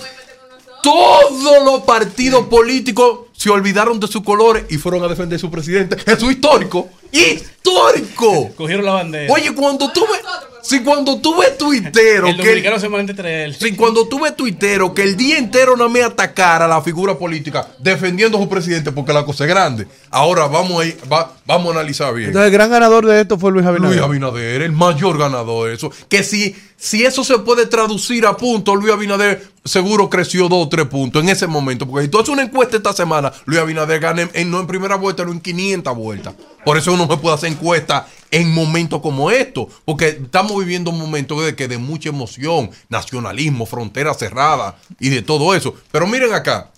Todos 0.83 1.65
los 1.65 1.83
partidos 1.85 2.47
políticos 2.47 3.21
se 3.33 3.49
olvidaron 3.49 3.99
de 4.01 4.07
sus 4.07 4.23
colores 4.23 4.65
y 4.69 4.77
fueron 4.77 5.03
a 5.05 5.09
defender 5.09 5.37
a 5.37 5.41
su 5.41 5.51
presidente. 5.51 5.97
Eso 6.05 6.27
es 6.27 6.33
histórico. 6.33 6.91
¡Histórico! 7.11 8.51
Cogieron 8.55 8.85
la 8.85 8.93
bandera. 8.93 9.33
Oye, 9.33 9.55
cuando 9.55 9.91
tú 9.93 10.01
ves, 10.01 10.21
si 10.65 10.81
cuando 10.81 11.19
tú 11.21 11.39
ves 11.39 11.57
tuitero 11.59 12.27
el 12.29 12.37
que 12.37 12.43
dominicano 12.43 12.79
se 12.81 12.89
manda 12.89 13.11
entre 13.13 13.45
él. 13.45 13.55
si 13.55 13.77
cuando 13.77 14.09
tú 14.09 14.21
ves 14.21 14.35
tuitero 14.35 14.95
que 14.95 15.03
el 15.03 15.17
día 15.17 15.39
entero 15.39 15.77
no 15.77 15.89
me 15.89 16.03
atacara 16.03 16.67
la 16.67 16.81
figura 16.83 17.17
política 17.19 17.67
defendiendo 17.79 18.39
a 18.39 18.41
su 18.41 18.49
presidente 18.49 18.91
porque 18.93 19.13
la 19.13 19.25
cosa 19.25 19.45
es 19.45 19.51
grande. 19.51 19.87
Ahora 20.11 20.47
vamos 20.47 20.83
a 20.83 20.87
ir- 20.87 20.97
va- 21.13 21.33
vamos 21.47 21.69
a 21.75 21.79
analizar 21.81 22.15
bien. 22.15 22.29
Entonces, 22.29 22.47
el 22.47 22.53
gran 22.53 22.71
ganador 22.71 23.05
de 23.07 23.21
esto 23.21 23.39
fue 23.39 23.51
Luis 23.53 23.67
Abinader. 23.67 23.91
Luis 23.97 24.03
Abinader, 24.05 24.63
el 24.63 24.73
mayor 24.73 25.19
ganador 25.19 25.69
de 25.69 25.75
eso. 25.75 25.91
Que 26.09 26.23
si, 26.23 26.57
si 26.85 27.03
eso 27.03 27.25
se 27.25 27.39
puede 27.39 27.65
traducir 27.65 28.27
a 28.27 28.37
puntos, 28.37 28.77
Luis 28.77 28.93
Abinader 28.93 29.51
seguro 29.65 30.11
creció 30.11 30.51
dos 30.51 30.67
o 30.67 30.69
tres 30.69 30.87
puntos 30.87 31.23
en 31.23 31.31
ese 31.31 31.47
momento. 31.47 31.87
Porque 31.89 32.05
si 32.05 32.11
tú 32.11 32.19
haces 32.19 32.29
una 32.29 32.43
encuesta 32.43 32.77
esta 32.77 32.93
semana, 32.93 33.33
Luis 33.47 33.59
Abinader 33.59 34.01
gana 34.01 34.21
en, 34.21 34.31
en- 34.35 34.51
no 34.51 34.61
en 34.61 34.67
primera 34.67 34.97
vuelta, 34.97 35.23
sino 35.23 35.33
en 35.33 35.41
500 35.41 35.97
vueltas. 35.97 36.35
Por 36.63 36.77
eso 36.77 36.93
uno 36.93 37.07
no 37.07 37.19
puede 37.23 37.37
hacer 37.37 37.51
encuesta 37.53 38.07
en 38.31 38.53
momentos 38.53 39.01
como 39.01 39.31
estos. 39.31 39.69
Porque 39.87 40.09
estamos 40.09 40.59
viviendo 40.59 40.91
un 40.91 40.99
momento 40.99 41.41
de, 41.41 41.57
que 41.57 41.69
de 41.69 41.79
mucha 41.79 42.11
emoción, 42.11 42.71
nacionalismo, 42.91 43.65
frontera 43.65 44.13
cerrada 44.13 44.77
y 45.01 45.09
de 45.09 45.23
todo 45.23 45.55
eso. 45.55 45.75
Pero 45.91 46.07
miren 46.07 46.35
acá. 46.35 46.71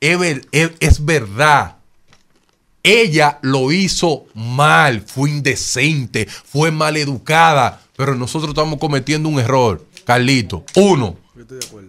Es 0.00 1.04
verdad 1.04 1.76
ella 2.82 3.40
lo 3.42 3.72
hizo 3.72 4.26
mal, 4.34 5.02
fue 5.04 5.28
indecente, 5.30 6.26
fue 6.28 6.70
maleducada, 6.70 7.82
pero 7.96 8.14
nosotros 8.14 8.50
estamos 8.50 8.78
cometiendo 8.78 9.28
un 9.28 9.38
error, 9.40 9.84
Carlito. 10.04 10.64
Uno, 10.76 11.16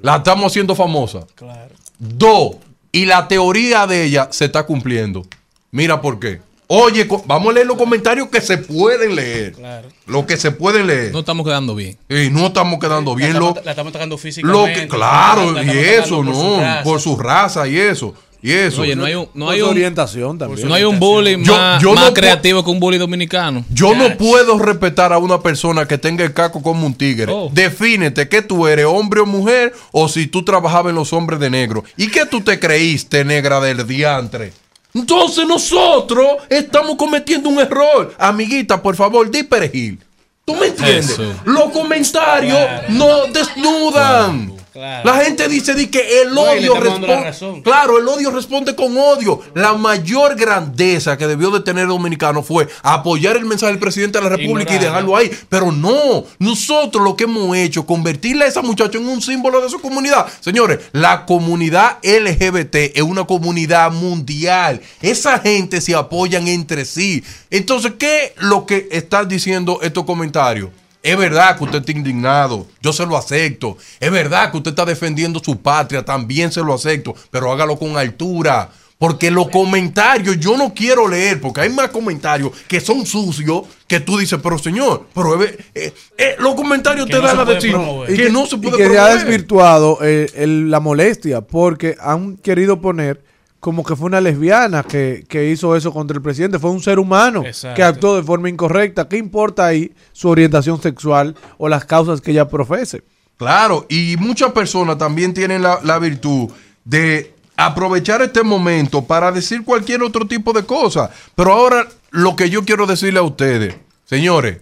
la 0.02 0.18
estamos 0.18 0.46
haciendo 0.52 0.76
famosa. 0.76 1.22
Claro. 1.36 1.74
Dos, 2.00 2.58
y 2.92 3.06
la 3.06 3.28
teoría 3.28 3.88
de 3.88 4.04
ella 4.06 4.30
se 4.32 4.46
está 4.46 4.66
cumpliendo. 4.66 5.26
Mira 5.72 6.02
por 6.02 6.20
qué. 6.20 6.42
Oye, 6.70 7.08
co- 7.08 7.24
vamos 7.26 7.52
a 7.52 7.54
leer 7.54 7.66
los 7.66 7.78
comentarios 7.78 8.28
que 8.28 8.42
se 8.42 8.58
pueden 8.58 9.16
leer. 9.16 9.54
Claro. 9.54 9.88
Lo 10.06 10.26
que 10.26 10.36
se 10.36 10.52
pueden 10.52 10.86
leer. 10.88 11.14
No 11.14 11.20
estamos 11.20 11.46
quedando 11.46 11.74
bien. 11.76 11.98
Y 12.10 12.30
no 12.30 12.48
estamos 12.48 12.78
quedando 12.80 13.16
bien. 13.16 13.32
la, 13.34 13.40
Lo, 13.40 13.48
estamos, 13.50 13.66
la 13.66 13.72
estamos 13.72 13.90
atacando 13.92 14.16
lo 14.16 14.18
físicamente. 14.18 14.82
que, 14.82 14.88
claro, 14.90 15.52
la 15.54 15.64
y 15.64 15.70
eso, 15.78 16.18
por 16.18 16.26
no, 16.26 16.62
por 16.84 17.00
su 17.00 17.16
raza 17.18 17.66
y 17.70 17.78
eso. 17.78 18.14
Y 18.42 18.52
eso. 18.52 18.82
Oye, 18.84 18.96
no 18.96 19.06
hay 19.06 19.16
un, 19.16 19.28
no 19.34 19.46
Por 19.46 19.54
hay 19.54 19.60
su 19.62 19.66
un, 19.66 19.72
orientación 19.72 20.38
también. 20.38 20.68
no 20.68 20.74
hay 20.76 20.84
un 20.84 21.00
bullying 21.00 21.44
Yo- 21.44 21.54
más, 21.54 21.82
yo 21.82 21.94
más 21.94 22.06
no 22.06 22.14
creativo 22.14 22.64
que 22.64 22.70
un 22.70 22.80
bully 22.80 22.98
dominicano. 22.98 23.66
Yo 23.70 23.96
no 23.96 24.16
puedo 24.16 24.60
respetar 24.60 25.12
a 25.12 25.18
una 25.18 25.42
persona 25.42 25.88
que 25.88 25.98
tenga 25.98 26.24
el 26.24 26.34
caco 26.34 26.62
como 26.62 26.86
un 26.86 26.94
tigre. 26.94 27.32
Oh. 27.32 27.50
Defínete 27.52 28.30
que 28.30 28.42
tú 28.44 28.68
eres 28.68 28.86
hombre 28.86 29.22
o 29.22 29.26
mujer 29.26 29.74
o 29.92 30.08
si 30.08 30.28
tú 30.28 30.44
trabajabas 30.46 30.92
en 30.92 30.96
los 30.96 31.12
hombres 31.14 31.40
de 31.40 31.50
negro. 31.50 31.84
¿Y 31.98 32.08
qué 32.10 32.26
tú 32.26 32.42
te 32.42 32.60
creíste, 32.60 33.26
negra 33.26 33.60
del 33.60 33.86
diantre? 33.88 34.54
Entonces 34.94 35.46
nosotros 35.48 36.28
estamos 36.50 36.96
cometiendo 36.96 37.50
un 37.50 37.60
error. 37.60 38.14
Amiguita, 38.18 38.82
por 38.82 38.96
favor, 38.96 39.30
di 39.30 39.44
perejil. 39.44 40.00
¿Tú 40.46 40.56
me 40.56 40.68
entiendes? 40.68 41.10
Eso. 41.10 41.34
Los 41.46 41.72
comentarios 41.72 42.58
Claro. 42.58 42.86
no 42.90 43.26
desnudan. 43.34 44.54
Claro. 44.78 45.10
La 45.12 45.26
gente 45.26 45.48
dice 45.48 45.74
di 45.74 45.88
que 45.88 46.22
el 46.22 46.38
odio 46.38 46.80
responde. 46.80 47.64
Claro, 47.64 47.98
el 47.98 48.08
odio 48.08 48.30
responde 48.30 48.76
con 48.76 48.96
odio. 48.96 49.42
La 49.56 49.74
mayor 49.74 50.36
grandeza 50.36 51.18
que 51.18 51.26
debió 51.26 51.50
de 51.50 51.62
tener 51.62 51.86
el 51.86 51.90
dominicano 51.90 52.44
fue 52.44 52.68
apoyar 52.84 53.38
el 53.38 53.46
mensaje 53.46 53.72
del 53.72 53.80
presidente 53.80 54.20
de 54.20 54.26
la 54.26 54.30
República 54.30 54.76
y 54.76 54.78
dejarlo 54.78 55.18
ahí. 55.18 55.32
Pero 55.50 55.72
no, 55.72 56.26
nosotros 56.38 57.04
lo 57.04 57.16
que 57.16 57.24
hemos 57.24 57.58
hecho, 57.58 57.88
convertirle 57.88 58.46
a 58.46 58.48
esa 58.50 58.62
muchacha 58.62 59.00
en 59.00 59.08
un 59.08 59.20
símbolo 59.20 59.62
de 59.62 59.70
su 59.70 59.82
comunidad. 59.82 60.28
Señores, 60.42 60.78
la 60.92 61.26
comunidad 61.26 61.98
LGBT 62.04 62.76
es 62.94 63.02
una 63.02 63.24
comunidad 63.24 63.92
mundial. 63.92 64.80
Esa 65.02 65.40
gente 65.40 65.82
se 65.82 65.96
apoyan 65.96 66.48
entre 66.48 66.86
sí. 66.86 67.24
Entonces, 67.50 67.94
¿qué 67.98 68.26
es 68.26 68.32
lo 68.44 68.68
que 68.68 68.90
están 68.92 69.28
diciendo 69.28 69.80
estos 69.82 70.06
comentarios? 70.06 70.70
Es 71.08 71.18
verdad 71.18 71.58
que 71.58 71.64
usted 71.64 71.80
está 71.80 71.92
indignado, 71.92 72.68
yo 72.82 72.92
se 72.94 73.06
lo 73.06 73.16
acepto. 73.18 73.78
Es 74.00 74.12
verdad 74.12 74.52
que 74.52 74.58
usted 74.58 74.72
está 74.72 74.86
defendiendo 74.86 75.42
su 75.44 75.58
patria, 75.62 76.04
también 76.04 76.52
se 76.52 76.62
lo 76.62 76.74
acepto, 76.74 77.16
pero 77.32 77.52
hágalo 77.52 77.78
con 77.78 77.98
altura. 77.98 78.70
Porque 79.00 79.30
los 79.30 79.50
comentarios 79.50 80.40
yo 80.40 80.58
no 80.58 80.74
quiero 80.74 81.08
leer, 81.08 81.40
porque 81.40 81.62
hay 81.62 81.70
más 81.70 81.90
comentarios 81.90 82.52
que 82.68 82.80
son 82.82 83.06
sucios 83.06 83.62
que 83.88 84.00
tú 84.00 84.18
dices, 84.18 84.40
pero 84.42 84.58
señor, 84.58 85.06
pero 85.14 85.40
eh, 85.44 85.56
eh, 85.76 85.94
eh, 86.18 86.36
los 86.40 86.56
comentarios 86.56 87.06
Que 87.06 87.12
te 87.14 87.20
no 87.22 87.28
dan 87.28 87.40
a 87.40 87.46
decir 87.46 87.72
promover. 87.74 88.16
que, 88.16 88.30
no 88.32 88.48
se 88.48 88.58
puede 88.58 88.70
y 88.76 88.78
que 88.80 88.84
se 88.90 88.98
ha 88.98 89.04
promover. 89.06 89.20
desvirtuado 89.20 90.00
eh, 90.02 90.32
el- 90.34 90.72
la 90.72 90.80
molestia 90.80 91.42
porque 91.42 91.96
han 92.02 92.38
querido 92.38 92.82
poner 92.82 93.22
como 93.60 93.84
que 93.84 93.96
fue 93.96 94.06
una 94.08 94.22
lesbiana 94.22 94.84
que, 94.84 95.26
que 95.28 95.50
hizo 95.50 95.76
eso 95.76 95.92
contra 95.92 96.16
el 96.16 96.22
presidente. 96.22 96.60
Fue 96.60 96.72
un 96.72 96.82
ser 96.82 97.00
humano 97.00 97.44
Exacto. 97.46 97.76
que 97.76 97.84
actuó 97.84 98.16
de 98.16 98.24
forma 98.24 98.50
incorrecta. 98.50 99.08
¿Qué 99.08 99.18
importa 99.18 99.66
ahí 99.66 99.92
su 100.14 100.30
orientación 100.30 100.82
sexual 100.82 101.36
o 101.58 101.68
las 101.68 101.86
causas 101.86 102.22
que 102.22 102.32
ella 102.32 102.48
profese? 102.48 103.04
Claro, 103.38 103.86
y 103.90 104.16
muchas 104.18 104.52
personas 104.52 104.98
también 104.98 105.34
tienen 105.34 105.62
la, 105.62 105.80
la 105.84 106.00
virtud 106.00 106.50
de 106.84 107.34
aprovechar 107.56 108.22
este 108.22 108.44
momento 108.44 109.04
para 109.04 109.32
decir 109.32 109.64
cualquier 109.64 110.04
otro 110.04 110.28
tipo 110.28 110.54
de 110.54 110.64
cosa. 110.64 111.10
Pero 111.36 111.54
ahora 111.54 111.88
lo 112.12 112.36
que 112.36 112.50
yo 112.50 112.64
quiero 112.64 112.86
decirle 112.86 113.20
a 113.20 113.24
ustedes, 113.24 113.76
señores, 114.06 114.60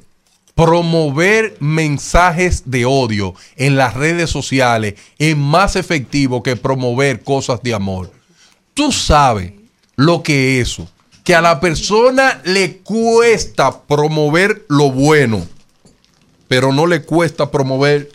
promover 0.56 1.58
mensajes 1.60 2.64
de 2.66 2.86
odio 2.86 3.36
en 3.58 3.76
las 3.76 3.94
redes 3.94 4.30
sociales 4.30 4.96
es 5.20 5.36
más 5.36 5.76
efectivo 5.76 6.42
que 6.42 6.56
promover 6.56 7.24
cosas 7.24 7.62
de 7.62 7.74
amor. 7.74 8.12
Tú 8.76 8.92
sabes 8.92 9.54
lo 9.96 10.22
que 10.22 10.60
es 10.60 10.68
eso, 10.68 10.88
que 11.24 11.34
a 11.34 11.42
la 11.42 11.62
persona 11.62 12.42
le 12.44 12.80
cuesta 12.80 13.82
promover 13.84 14.66
lo 14.68 14.92
bueno, 14.92 15.48
pero 16.50 16.74
no 16.74 16.86
le 16.86 17.02
cuesta 17.02 17.50
promover 17.50 18.12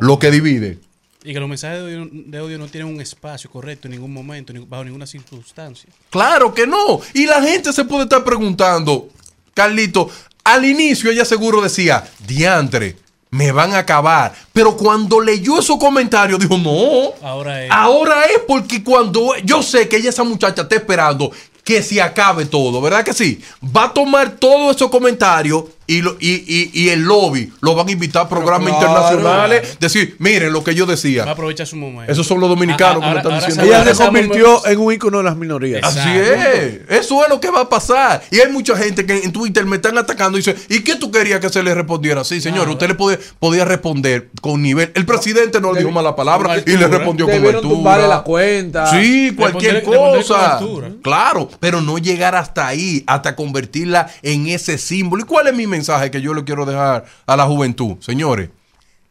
lo 0.00 0.18
que 0.20 0.30
divide. 0.30 0.78
Y 1.24 1.32
que 1.32 1.40
los 1.40 1.48
mensajes 1.48 1.78
de 1.78 1.84
odio, 1.84 2.08
de 2.12 2.40
odio 2.40 2.58
no 2.58 2.68
tienen 2.68 2.94
un 2.94 3.00
espacio 3.00 3.50
correcto 3.50 3.88
en 3.88 3.92
ningún 3.92 4.12
momento, 4.12 4.52
ni 4.52 4.60
bajo 4.60 4.84
ninguna 4.84 5.06
circunstancia. 5.06 5.90
Claro 6.10 6.54
que 6.54 6.66
no. 6.66 7.00
Y 7.12 7.26
la 7.26 7.42
gente 7.42 7.72
se 7.72 7.84
puede 7.84 8.04
estar 8.04 8.22
preguntando, 8.22 9.08
Carlito, 9.52 10.08
al 10.44 10.64
inicio 10.64 11.10
ella 11.10 11.24
seguro 11.24 11.60
decía, 11.60 12.08
diantre, 12.24 12.96
me 13.34 13.50
van 13.50 13.74
a 13.74 13.78
acabar. 13.78 14.32
Pero 14.52 14.76
cuando 14.76 15.20
leyó 15.20 15.58
esos 15.58 15.76
comentarios 15.76 16.38
dijo, 16.38 16.56
no. 16.56 17.14
Ahora 17.26 17.64
es. 17.64 17.70
Ahora 17.70 18.24
es 18.26 18.38
porque 18.46 18.84
cuando 18.84 19.34
yo 19.42 19.60
sé 19.60 19.88
que 19.88 19.96
ella, 19.96 20.10
esa 20.10 20.22
muchacha, 20.22 20.62
está 20.62 20.76
esperando 20.76 21.32
que 21.64 21.82
se 21.82 22.00
acabe 22.00 22.44
todo, 22.46 22.80
¿verdad 22.80 23.02
que 23.02 23.12
sí? 23.12 23.40
Va 23.76 23.84
a 23.84 23.92
tomar 23.92 24.36
todos 24.36 24.76
esos 24.76 24.88
comentarios 24.88 25.64
y, 25.86 26.00
lo- 26.02 26.16
y, 26.20 26.30
y- 26.46 26.70
y 26.72 26.88
el 26.90 27.02
lobby 27.02 27.52
lo 27.60 27.74
van 27.74 27.88
a 27.88 27.92
invitar 27.92 28.22
a 28.26 28.28
programas 28.28 28.68
claro. 28.70 28.86
internacionales. 28.86 29.78
Decir, 29.80 30.16
miren 30.18 30.52
lo 30.52 30.64
que 30.64 30.74
yo 30.74 30.86
Va 30.86 30.92
a 30.92 30.96
decía. 30.96 31.24
aprovechar 31.24 31.66
su 31.66 31.76
momento. 31.76 32.10
Esos 32.12 32.26
son 32.26 32.40
los 32.40 32.48
dominicanos 32.48 33.00
que 33.02 33.06
Ah, 33.06 33.10
me 33.12 33.16
están 33.18 33.32
ahora- 33.32 33.46
diciendo. 33.46 33.62
ahora 33.74 33.82
Ella 33.84 33.94
se 33.94 34.04
convirtió 34.04 34.66
en 34.66 34.78
un 34.78 34.92
ícono 34.92 35.18
de 35.18 35.24
las 35.24 35.36
minorías. 35.36 35.78
Exacto. 35.78 36.00
Así 36.00 36.18
es. 36.18 36.80
Eso 37.00 37.22
es 37.22 37.28
lo 37.28 37.40
que 37.40 37.50
va 37.50 37.60
a 37.62 37.68
pasar. 37.68 38.22
Y 38.30 38.40
hay 38.40 38.50
mucha 38.50 38.76
gente 38.76 39.04
que 39.06 39.18
en 39.24 39.32
Twitter 39.32 39.64
me 39.66 39.76
están 39.76 39.96
atacando 39.98 40.38
y 40.38 40.40
dice, 40.42 40.56
¿y 40.68 40.80
qué 40.80 40.96
tú 40.96 41.10
querías 41.10 41.40
que 41.40 41.48
se 41.48 41.62
le 41.62 41.74
respondiera? 41.74 42.24
Sí, 42.24 42.40
señor, 42.40 42.68
usted 42.68 42.88
le 42.88 42.94
podía, 42.94 43.18
podía 43.38 43.64
responder 43.64 44.30
con 44.40 44.62
nivel. 44.62 44.90
El 44.94 45.04
presidente 45.06 45.60
no 45.60 45.72
le 45.72 45.80
dijo 45.80 45.90
mala 45.90 46.16
palabra 46.16 46.56
y 46.58 46.70
le 46.70 46.74
altura. 46.84 46.88
respondió 46.98 47.26
con 47.26 47.60
tumbarle 47.62 48.08
la 48.08 48.14
altura. 48.16 48.24
cuenta. 48.24 48.90
Sí, 48.90 49.32
cualquier 49.36 49.82
cosa. 49.82 50.56
altura. 50.58 50.90
Claro, 51.02 51.48
pero 51.60 51.80
no 51.80 51.98
llegar 51.98 52.34
hasta 52.34 52.66
ahí, 52.66 53.04
hasta 53.06 53.36
convertirla 53.36 54.08
en 54.22 54.46
ese 54.48 54.78
símbolo. 54.78 55.22
¿Y 55.22 55.26
cuál 55.26 55.48
es 55.48 55.54
mi 55.54 55.66
mensaje 55.74 56.10
que 56.10 56.22
yo 56.22 56.34
le 56.34 56.44
quiero 56.44 56.64
dejar 56.64 57.04
a 57.26 57.36
la 57.36 57.46
juventud? 57.46 57.96
Señores, 58.00 58.50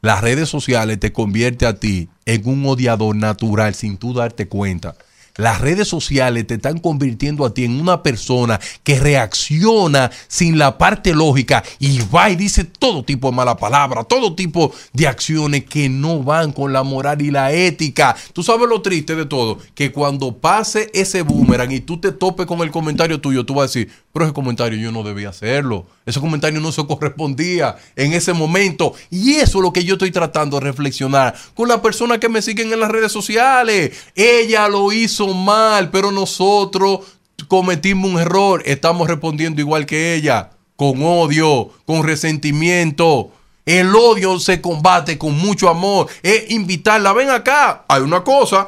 las 0.01 0.21
redes 0.21 0.49
sociales 0.49 0.99
te 0.99 1.11
convierte 1.11 1.65
a 1.65 1.75
ti 1.75 2.09
en 2.25 2.47
un 2.47 2.65
odiador 2.65 3.15
natural 3.15 3.73
sin 3.73 3.97
tú 3.97 4.13
darte 4.13 4.47
cuenta. 4.47 4.95
Las 5.35 5.61
redes 5.61 5.87
sociales 5.87 6.45
te 6.45 6.53
están 6.55 6.77
convirtiendo 6.77 7.43
a 7.43 7.53
ti 7.55 7.65
en 7.65 7.81
una 7.81 8.03
persona 8.03 8.59
que 8.83 8.99
reacciona 8.99 10.11
sin 10.27 10.59
la 10.59 10.77
parte 10.77 11.15
lógica 11.15 11.63
y 11.79 12.01
va 12.13 12.29
y 12.29 12.35
dice 12.35 12.65
todo 12.65 13.03
tipo 13.03 13.31
de 13.31 13.35
mala 13.35 13.57
palabra, 13.57 14.03
todo 14.03 14.35
tipo 14.35 14.71
de 14.93 15.07
acciones 15.07 15.65
que 15.65 15.89
no 15.89 16.21
van 16.21 16.51
con 16.51 16.71
la 16.71 16.83
moral 16.83 17.23
y 17.23 17.31
la 17.31 17.51
ética. 17.51 18.15
Tú 18.33 18.43
sabes 18.43 18.69
lo 18.69 18.83
triste 18.83 19.15
de 19.15 19.25
todo, 19.25 19.57
que 19.73 19.91
cuando 19.91 20.37
pase 20.37 20.91
ese 20.93 21.23
boomerang 21.23 21.71
y 21.71 21.79
tú 21.79 21.99
te 21.99 22.11
topes 22.11 22.45
con 22.45 22.59
el 22.59 22.69
comentario 22.69 23.19
tuyo, 23.19 23.43
tú 23.43 23.55
vas 23.55 23.63
a 23.63 23.67
decir, 23.79 23.91
pero 24.13 24.25
ese 24.25 24.33
comentario 24.35 24.77
yo 24.77 24.91
no 24.91 25.01
debía 25.01 25.29
hacerlo. 25.29 25.87
Ese 26.05 26.19
comentario 26.19 26.59
no 26.59 26.71
se 26.71 26.85
correspondía 26.85 27.77
en 27.95 28.13
ese 28.13 28.33
momento. 28.33 28.93
Y 29.09 29.35
eso 29.35 29.57
es 29.57 29.63
lo 29.63 29.73
que 29.73 29.83
yo 29.83 29.95
estoy 29.95 30.11
tratando 30.11 30.59
de 30.59 30.65
reflexionar 30.65 31.33
con 31.55 31.67
las 31.67 31.79
personas 31.79 32.19
que 32.19 32.29
me 32.29 32.43
siguen 32.43 32.71
en 32.71 32.79
las 32.79 32.91
redes 32.91 33.11
sociales. 33.11 33.91
Ella 34.15 34.67
lo 34.67 34.91
hizo 34.91 35.22
mal, 35.27 35.89
pero 35.89 36.11
nosotros 36.11 37.01
cometimos 37.47 38.09
un 38.11 38.19
error. 38.19 38.63
Estamos 38.65 39.07
respondiendo 39.07 39.61
igual 39.61 39.85
que 39.85 40.15
ella. 40.15 40.51
con 40.75 41.03
odio, 41.03 41.69
con 41.85 42.03
resentimiento. 42.03 43.31
El 43.65 43.95
odio 43.95 44.39
se 44.39 44.59
combate 44.59 45.17
con 45.17 45.37
mucho 45.37 45.69
amor. 45.69 46.07
Es 46.23 46.51
invitarla, 46.51 47.13
ven 47.13 47.29
acá. 47.29 47.85
Hay 47.87 48.01
una 48.01 48.23
cosa 48.23 48.67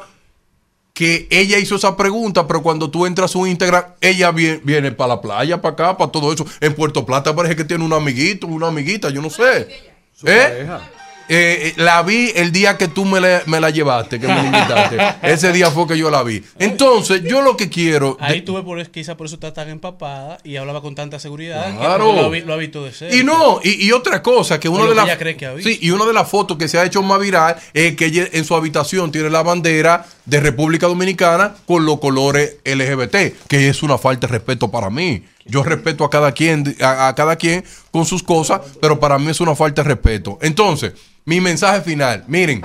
que 0.94 1.26
ella 1.30 1.58
hizo 1.58 1.76
esa 1.76 1.94
pregunta, 1.94 2.46
pero 2.46 2.62
cuando 2.62 2.90
tú 2.90 3.04
entras 3.04 3.30
a 3.30 3.32
su 3.32 3.46
Instagram, 3.46 3.84
ella 4.00 4.30
viene, 4.30 4.60
viene 4.64 4.92
para 4.92 5.08
la 5.08 5.20
playa, 5.20 5.60
para 5.60 5.74
acá, 5.74 5.96
para 5.98 6.10
todo 6.10 6.32
eso. 6.32 6.46
En 6.60 6.74
Puerto 6.74 7.04
Plata 7.04 7.36
parece 7.36 7.54
que 7.54 7.64
tiene 7.64 7.84
un 7.84 7.92
amiguito, 7.92 8.46
una 8.46 8.68
amiguita, 8.68 9.10
yo 9.10 9.20
no 9.20 9.28
sé. 9.28 9.68
¿Eh? 10.24 10.66
Eh, 11.28 11.68
eh, 11.68 11.74
la 11.76 12.02
vi 12.02 12.30
el 12.36 12.52
día 12.52 12.76
que 12.78 12.88
tú 12.88 13.04
me 13.04 13.20
la, 13.20 13.42
me 13.46 13.60
la 13.60 13.70
llevaste, 13.70 14.20
que 14.20 14.28
me 14.28 14.34
la 14.34 14.44
invitaste. 14.44 14.96
Ese 15.22 15.52
día 15.52 15.70
fue 15.70 15.86
que 15.88 15.98
yo 15.98 16.10
la 16.10 16.22
vi. 16.22 16.42
Entonces, 16.58 17.22
yo 17.24 17.42
lo 17.42 17.56
que 17.56 17.68
quiero. 17.68 18.16
Ahí 18.20 18.40
de- 18.40 18.46
tuve 18.46 18.62
por 18.62 18.84
quizá 18.90 19.16
por 19.16 19.26
eso 19.26 19.34
está 19.34 19.52
tan 19.52 19.68
empapada 19.68 20.38
y 20.44 20.56
hablaba 20.56 20.80
con 20.82 20.94
tanta 20.94 21.18
seguridad 21.18 21.76
Claro. 21.78 22.14
que 22.14 22.22
lo, 22.22 22.30
vi- 22.30 22.40
lo 22.42 22.52
ha 22.52 22.56
visto 22.56 22.84
de 22.84 22.92
cerca. 22.92 23.16
Y 23.16 23.24
no, 23.24 23.60
y, 23.62 23.86
y 23.86 23.92
otra 23.92 24.22
cosa, 24.22 24.60
que 24.60 24.68
una 24.68 24.84
de 24.86 24.94
las 24.94 25.08
sí, 25.62 25.78
y 25.82 25.90
una 25.90 26.04
de 26.04 26.12
las 26.12 26.28
fotos 26.28 26.56
que 26.58 26.68
se 26.68 26.78
ha 26.78 26.84
hecho 26.84 27.02
más 27.02 27.18
viral 27.20 27.56
es 27.74 27.96
que 27.96 28.06
ella 28.06 28.28
en 28.32 28.44
su 28.44 28.54
habitación 28.54 29.10
tiene 29.10 29.28
la 29.30 29.42
bandera 29.42 30.04
de 30.24 30.40
República 30.40 30.86
Dominicana 30.86 31.54
con 31.66 31.84
los 31.86 31.98
colores 32.00 32.56
LGBT, 32.64 33.46
que 33.48 33.68
es 33.68 33.82
una 33.82 33.98
falta 33.98 34.26
de 34.26 34.32
respeto 34.32 34.70
para 34.70 34.90
mí. 34.90 35.24
Yo 35.48 35.62
respeto 35.62 36.04
a 36.04 36.10
cada 36.10 36.32
quien, 36.32 36.76
a, 36.80 37.14
cada 37.16 37.36
quien 37.36 37.64
con 37.90 38.04
sus 38.04 38.22
cosas, 38.22 38.60
pero 38.80 38.98
para 38.98 39.18
mí 39.18 39.30
es 39.30 39.40
una 39.40 39.54
falta 39.54 39.82
de 39.82 39.88
respeto. 39.88 40.38
Entonces, 40.42 40.92
mi 41.24 41.40
mensaje 41.40 41.82
final, 41.82 42.24
miren, 42.26 42.62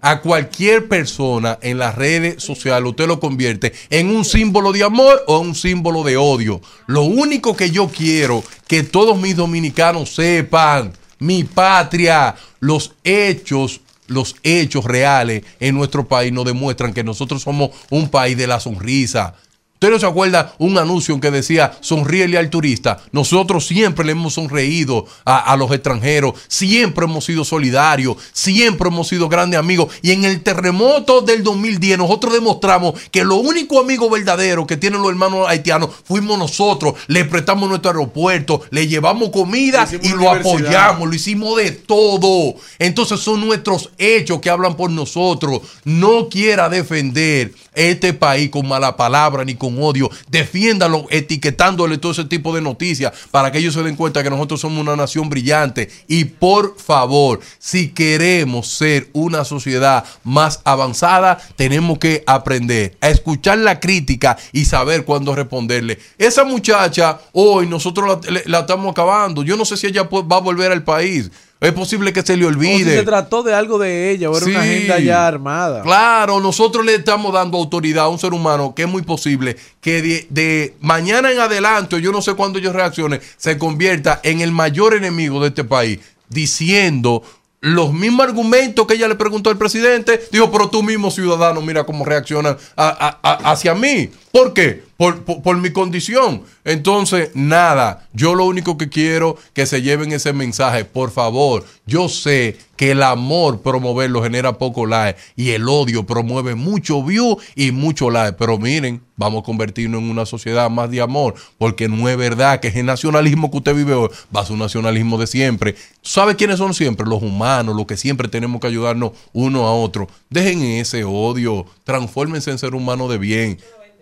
a 0.00 0.20
cualquier 0.20 0.88
persona 0.88 1.58
en 1.60 1.78
las 1.78 1.94
redes 1.94 2.42
sociales 2.42 2.88
usted 2.88 3.06
lo 3.06 3.20
convierte 3.20 3.72
en 3.90 4.14
un 4.14 4.24
símbolo 4.24 4.72
de 4.72 4.82
amor 4.82 5.22
o 5.26 5.40
un 5.40 5.54
símbolo 5.54 6.02
de 6.02 6.16
odio. 6.16 6.60
Lo 6.86 7.02
único 7.02 7.54
que 7.54 7.70
yo 7.70 7.88
quiero 7.88 8.42
que 8.66 8.82
todos 8.82 9.18
mis 9.18 9.36
dominicanos 9.36 10.14
sepan, 10.14 10.92
mi 11.18 11.44
patria, 11.44 12.34
los 12.60 12.94
hechos, 13.04 13.80
los 14.06 14.36
hechos 14.42 14.84
reales 14.84 15.44
en 15.60 15.74
nuestro 15.74 16.08
país 16.08 16.32
nos 16.32 16.46
demuestran 16.46 16.94
que 16.94 17.04
nosotros 17.04 17.42
somos 17.42 17.70
un 17.90 18.08
país 18.08 18.36
de 18.36 18.46
la 18.46 18.58
sonrisa. 18.58 19.34
¿Usted 19.82 19.92
no 19.92 19.98
se 19.98 20.04
acuerda 20.04 20.52
un 20.58 20.76
anuncio 20.76 21.18
que 21.20 21.30
decía 21.30 21.72
sonríele 21.80 22.36
al 22.36 22.50
turista? 22.50 22.98
Nosotros 23.12 23.66
siempre 23.66 24.04
le 24.04 24.12
hemos 24.12 24.34
sonreído 24.34 25.06
a, 25.24 25.38
a 25.38 25.56
los 25.56 25.72
extranjeros, 25.72 26.34
siempre 26.48 27.06
hemos 27.06 27.24
sido 27.24 27.46
solidarios, 27.46 28.18
siempre 28.34 28.88
hemos 28.88 29.08
sido 29.08 29.30
grandes 29.30 29.58
amigos. 29.58 29.94
Y 30.02 30.10
en 30.10 30.26
el 30.26 30.42
terremoto 30.42 31.22
del 31.22 31.42
2010 31.42 31.96
nosotros 31.96 32.34
demostramos 32.34 32.92
que 33.10 33.24
lo 33.24 33.36
único 33.36 33.80
amigo 33.80 34.10
verdadero 34.10 34.66
que 34.66 34.76
tienen 34.76 35.00
los 35.00 35.12
hermanos 35.12 35.48
haitianos 35.48 35.88
fuimos 36.04 36.38
nosotros. 36.38 36.96
Le 37.06 37.24
prestamos 37.24 37.66
nuestro 37.66 37.92
aeropuerto, 37.92 38.60
le 38.68 38.86
llevamos 38.86 39.30
comida 39.30 39.88
y 40.02 40.10
lo 40.10 40.30
apoyamos, 40.30 41.08
lo 41.08 41.14
hicimos 41.14 41.56
de 41.56 41.70
todo. 41.70 42.54
Entonces 42.78 43.18
son 43.20 43.40
nuestros 43.40 43.88
hechos 43.96 44.40
que 44.40 44.50
hablan 44.50 44.76
por 44.76 44.90
nosotros. 44.90 45.62
No 45.84 46.28
quiera 46.28 46.68
defender 46.68 47.54
este 47.74 48.12
país 48.12 48.50
con 48.50 48.66
mala 48.68 48.96
palabra 48.96 49.44
ni 49.44 49.54
con 49.54 49.80
odio. 49.82 50.10
Defiéndalo 50.28 51.06
etiquetándole 51.10 51.98
todo 51.98 52.12
ese 52.12 52.24
tipo 52.24 52.54
de 52.54 52.60
noticias 52.60 53.12
para 53.30 53.50
que 53.50 53.58
ellos 53.58 53.74
se 53.74 53.82
den 53.82 53.96
cuenta 53.96 54.22
que 54.22 54.30
nosotros 54.30 54.60
somos 54.60 54.80
una 54.80 54.96
nación 54.96 55.28
brillante. 55.28 55.90
Y 56.08 56.24
por 56.24 56.76
favor, 56.78 57.40
si 57.58 57.88
queremos 57.88 58.68
ser 58.68 59.08
una 59.12 59.44
sociedad 59.44 60.04
más 60.24 60.60
avanzada, 60.64 61.38
tenemos 61.56 61.98
que 61.98 62.22
aprender 62.26 62.96
a 63.00 63.10
escuchar 63.10 63.58
la 63.58 63.80
crítica 63.80 64.36
y 64.52 64.64
saber 64.64 65.04
cuándo 65.04 65.34
responderle. 65.34 65.98
Esa 66.18 66.44
muchacha, 66.44 67.20
hoy 67.32 67.66
nosotros 67.66 68.20
la, 68.28 68.42
la 68.46 68.60
estamos 68.60 68.90
acabando. 68.90 69.42
Yo 69.42 69.56
no 69.56 69.64
sé 69.64 69.76
si 69.76 69.86
ella 69.86 70.04
va 70.04 70.36
a 70.36 70.40
volver 70.40 70.72
al 70.72 70.84
país. 70.84 71.30
Es 71.60 71.72
posible 71.72 72.12
que 72.12 72.22
se 72.22 72.36
le 72.38 72.46
O 72.46 72.48
si 72.50 72.54
olvide. 72.56 72.96
se 72.96 73.02
trató 73.02 73.42
de 73.42 73.52
algo 73.52 73.78
de 73.78 74.10
ella, 74.10 74.30
o 74.30 74.36
era 74.36 74.46
una 74.46 74.60
agenda 74.62 74.98
ya 74.98 75.26
armada. 75.26 75.82
Claro, 75.82 76.40
nosotros 76.40 76.86
le 76.86 76.94
estamos 76.94 77.34
dando 77.34 77.58
autoridad 77.58 78.04
a 78.04 78.08
un 78.08 78.18
ser 78.18 78.32
humano 78.32 78.74
que 78.74 78.82
es 78.84 78.88
muy 78.88 79.02
posible 79.02 79.56
que 79.82 80.00
de, 80.00 80.26
de 80.30 80.74
mañana 80.80 81.30
en 81.30 81.38
adelante, 81.40 82.00
yo 82.00 82.12
no 82.12 82.22
sé 82.22 82.32
cuándo 82.32 82.58
ellos 82.58 82.72
reaccionen, 82.74 83.20
se 83.36 83.58
convierta 83.58 84.20
en 84.22 84.40
el 84.40 84.52
mayor 84.52 84.94
enemigo 84.94 85.38
de 85.42 85.48
este 85.48 85.64
país, 85.64 85.98
diciendo 86.30 87.22
los 87.60 87.92
mismos 87.92 88.26
argumentos 88.26 88.86
que 88.86 88.94
ella 88.94 89.06
le 89.06 89.16
preguntó 89.16 89.50
al 89.50 89.58
presidente. 89.58 90.18
Dijo, 90.32 90.50
pero 90.50 90.70
tú 90.70 90.82
mismo 90.82 91.10
ciudadano, 91.10 91.60
mira 91.60 91.84
cómo 91.84 92.06
reaccionan 92.06 92.56
a- 92.74 92.88
a- 92.88 93.18
a- 93.22 93.52
hacia 93.52 93.74
mí. 93.74 94.08
¿Por 94.32 94.54
qué? 94.54 94.82
Por, 95.00 95.24
por- 95.24 95.56
mi 95.56 95.70
condición. 95.70 96.42
Entonces, 96.62 97.30
nada, 97.32 98.06
yo 98.12 98.34
lo 98.34 98.44
único 98.44 98.76
que 98.76 98.90
quiero 98.90 99.38
que 99.54 99.64
se 99.64 99.80
lleven 99.80 100.12
ese 100.12 100.34
mensaje, 100.34 100.84
por 100.84 101.10
favor. 101.10 101.64
Yo 101.86 102.10
sé 102.10 102.58
que 102.76 102.90
el 102.90 103.02
amor 103.02 103.62
promoverlo 103.62 104.22
genera 104.22 104.58
poco 104.58 104.84
like 104.84 105.18
y 105.36 105.52
el 105.52 105.66
odio 105.70 106.04
promueve 106.04 106.54
mucho 106.54 107.02
view 107.02 107.38
y 107.56 107.72
mucho 107.72 108.10
like. 108.10 108.36
Pero 108.38 108.58
miren, 108.58 109.00
vamos 109.16 109.40
a 109.40 109.44
convertirnos 109.46 110.02
en 110.02 110.10
una 110.10 110.26
sociedad 110.26 110.68
más 110.68 110.90
de 110.90 111.00
amor, 111.00 111.34
porque 111.56 111.88
no 111.88 112.06
es 112.06 112.18
verdad 112.18 112.60
que 112.60 112.68
ese 112.68 112.82
nacionalismo 112.82 113.50
que 113.50 113.56
usted 113.56 113.74
vive 113.74 113.94
hoy 113.94 114.10
va 114.36 114.42
a 114.42 114.44
ser 114.44 114.52
un 114.52 114.58
nacionalismo 114.58 115.16
de 115.16 115.26
siempre. 115.26 115.76
¿Sabe 116.02 116.36
quiénes 116.36 116.58
son 116.58 116.74
siempre? 116.74 117.06
Los 117.06 117.22
humanos, 117.22 117.74
los 117.74 117.86
que 117.86 117.96
siempre 117.96 118.28
tenemos 118.28 118.60
que 118.60 118.66
ayudarnos 118.66 119.12
uno 119.32 119.66
a 119.66 119.72
otro. 119.72 120.08
Dejen 120.28 120.60
ese 120.62 121.04
odio, 121.04 121.64
transfórmense 121.84 122.50
en 122.50 122.58
ser 122.58 122.74
humano 122.74 123.08
de 123.08 123.16
bien. 123.16 123.58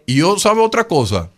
Y 0.08 0.14
yo, 0.14 0.38
¿sabe 0.38 0.62
otra 0.62 0.84
cosa? 0.84 1.28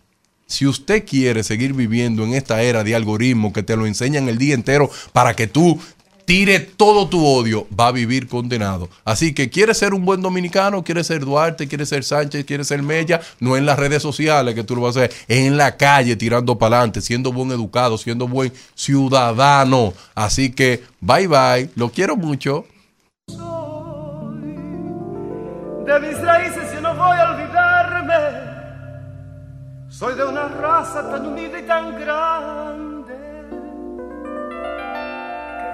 Si 0.47 0.65
usted 0.65 1.05
quiere 1.05 1.43
seguir 1.43 1.73
viviendo 1.73 2.23
en 2.23 2.35
esta 2.35 2.63
era 2.63 2.85
de 2.85 2.95
algoritmos 2.95 3.53
que 3.53 3.65
te 3.65 3.77
lo 3.77 3.85
enseñan 3.85 4.29
el 4.29 4.39
día 4.39 4.55
entero 4.55 4.89
para 5.13 5.35
que 5.35 5.49
tú 5.49 5.81
tire 6.25 6.61
todo 6.61 7.09
tu 7.09 7.27
odio, 7.27 7.67
va 7.77 7.89
a 7.89 7.93
vivir 7.93 8.29
condenado. 8.29 8.89
Así 9.05 9.35
que 9.35 9.51
quiere 9.51 9.75
ser 9.75 9.93
un 9.93 10.05
buen 10.05 10.23
dominicano, 10.23 10.85
quiere 10.85 11.03
ser 11.03 11.25
Duarte, 11.25 11.67
quiere 11.67 11.85
ser 11.85 12.05
Sánchez, 12.05 12.45
quiere 12.45 12.63
ser 12.63 12.81
Mella, 12.85 13.21
no 13.41 13.57
en 13.57 13.67
las 13.67 13.77
redes 13.77 14.03
sociales 14.03 14.55
que 14.55 14.63
tú 14.63 14.77
lo 14.77 14.83
vas 14.83 14.97
a 14.97 15.01
hacer, 15.01 15.17
en 15.27 15.57
la 15.57 15.77
calle 15.77 16.15
tirando 16.15 16.57
para 16.57 16.77
adelante, 16.77 17.01
siendo 17.01 17.33
buen 17.33 17.51
educado, 17.51 17.99
siendo 17.99 18.29
buen 18.29 18.53
ciudadano. 18.77 19.95
Así 20.15 20.53
que 20.53 20.85
bye 21.01 21.27
bye, 21.27 21.71
lo 21.75 21.91
quiero 21.91 22.15
mucho. 22.15 22.67
De 25.87 25.99
mis 26.07 26.21
raíces 26.21 26.81
no 26.81 26.95
voy 26.95 27.19
a 27.19 27.33
olvidarme. 27.33 27.60
Soy 30.01 30.15
de 30.15 30.25
una 30.25 30.49
raza 30.49 31.11
tan 31.11 31.27
unida 31.27 31.59
y 31.59 31.67
tan 31.67 32.01
grande 32.01 33.19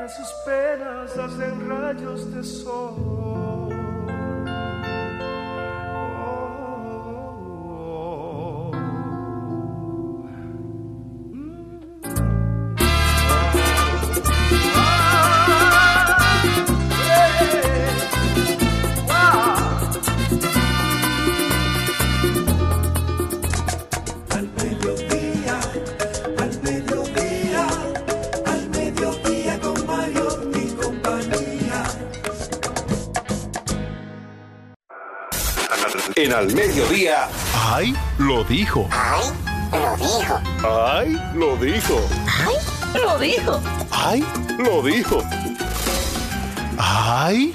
que 0.01 0.09
sus 0.09 0.33
penas 0.45 1.17
hacen 1.17 1.69
rayos 1.69 2.35
de 2.35 2.43
sol. 2.43 3.56
En 36.19 36.33
al 36.33 36.47
mediodía. 36.55 37.29
¡Ay! 37.53 37.95
Lo 38.19 38.43
dijo. 38.45 38.89
Ay, 38.91 39.29
lo 39.75 39.99
dijo. 39.99 40.41
¡Ay! 40.65 41.13
Lo 41.35 41.59
dijo. 41.59 42.01
Ay, 42.27 43.03
lo 43.05 43.19
dijo. 43.19 43.61
¡Ay! 43.91 44.25
Lo 44.57 44.83
dijo. 44.83 45.23
¡Ay! 46.79 47.55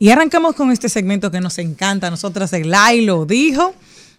Y 0.00 0.10
arrancamos 0.10 0.56
con 0.56 0.72
este 0.72 0.88
segmento 0.88 1.30
que 1.30 1.40
nos 1.40 1.58
encanta 1.58 2.08
a 2.08 2.10
nosotras, 2.10 2.52
el 2.52 2.74
Ay 2.74 3.04
lo 3.04 3.26
dijo. 3.26 3.76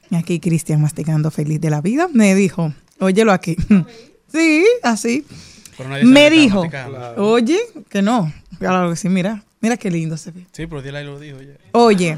Y 0.10 0.16
aquí 0.16 0.40
Cristian 0.40 0.82
masticando 0.82 1.32
feliz 1.32 1.60
de 1.60 1.70
la 1.70 1.82
vida 1.82 2.08
me 2.14 2.34
dijo, 2.34 2.74
óyelo 3.00 3.34
aquí. 3.34 3.58
Sí, 4.32 4.66
así. 4.82 5.28
Pero 5.78 5.90
nadie 5.90 6.04
sabe 6.04 6.14
Me 6.14 6.30
dijo, 6.30 6.64
oye, 7.18 7.60
que 7.90 8.02
no. 8.02 8.32
Claro 8.60 8.90
que 8.90 8.96
sí, 8.96 9.10
mira, 9.10 9.44
mira 9.62 9.78
qué 9.78 9.92
lindo 9.92 10.18
se 10.18 10.32
ve. 10.32 10.46
Sí, 10.52 10.68
pero 10.68 10.82
lo 10.82 11.20
dijo 11.20 11.42
ya. 11.42 11.54
Oye, 11.72 12.18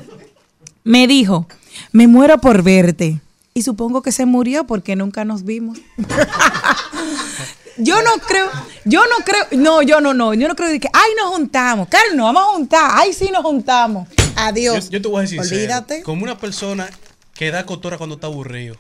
me 0.84 1.08
dijo, 1.08 1.48
me 1.92 2.08
muero 2.08 2.40
por 2.40 2.64
verte. 2.64 3.20
Y 3.54 3.62
supongo 3.62 4.02
que 4.02 4.12
se 4.12 4.26
murió 4.26 4.68
porque 4.68 4.96
nunca 4.96 5.24
nos 5.24 5.44
vimos. 5.44 5.80
yo 7.78 8.02
no 8.04 8.12
creo, 8.28 8.50
yo 8.84 9.02
no 9.06 9.24
creo, 9.24 9.46
no, 9.54 9.82
yo 9.82 10.02
no, 10.02 10.14
no, 10.14 10.34
yo 10.34 10.48
no 10.48 10.56
creo 10.56 10.78
que, 10.80 10.90
ay, 10.92 11.12
nos 11.18 11.34
juntamos. 11.34 11.88
Claro, 11.88 12.14
nos 12.16 12.34
vamos 12.34 12.44
a 12.44 12.56
juntar, 12.58 12.92
ay, 12.94 13.14
sí 13.14 13.30
nos 13.32 13.44
juntamos. 13.44 14.08
Adiós. 14.36 14.86
Yo, 14.86 14.92
yo 14.92 15.02
te 15.02 15.08
voy 15.08 15.20
a 15.20 15.22
decir, 15.22 15.40
Olvídate. 15.40 16.04
como 16.04 16.24
una 16.24 16.38
persona 16.38 16.90
que 17.34 17.52
da 17.52 17.66
cotora 17.66 17.98
cuando 17.98 18.16
está 18.16 18.28
aburrido. 18.28 18.76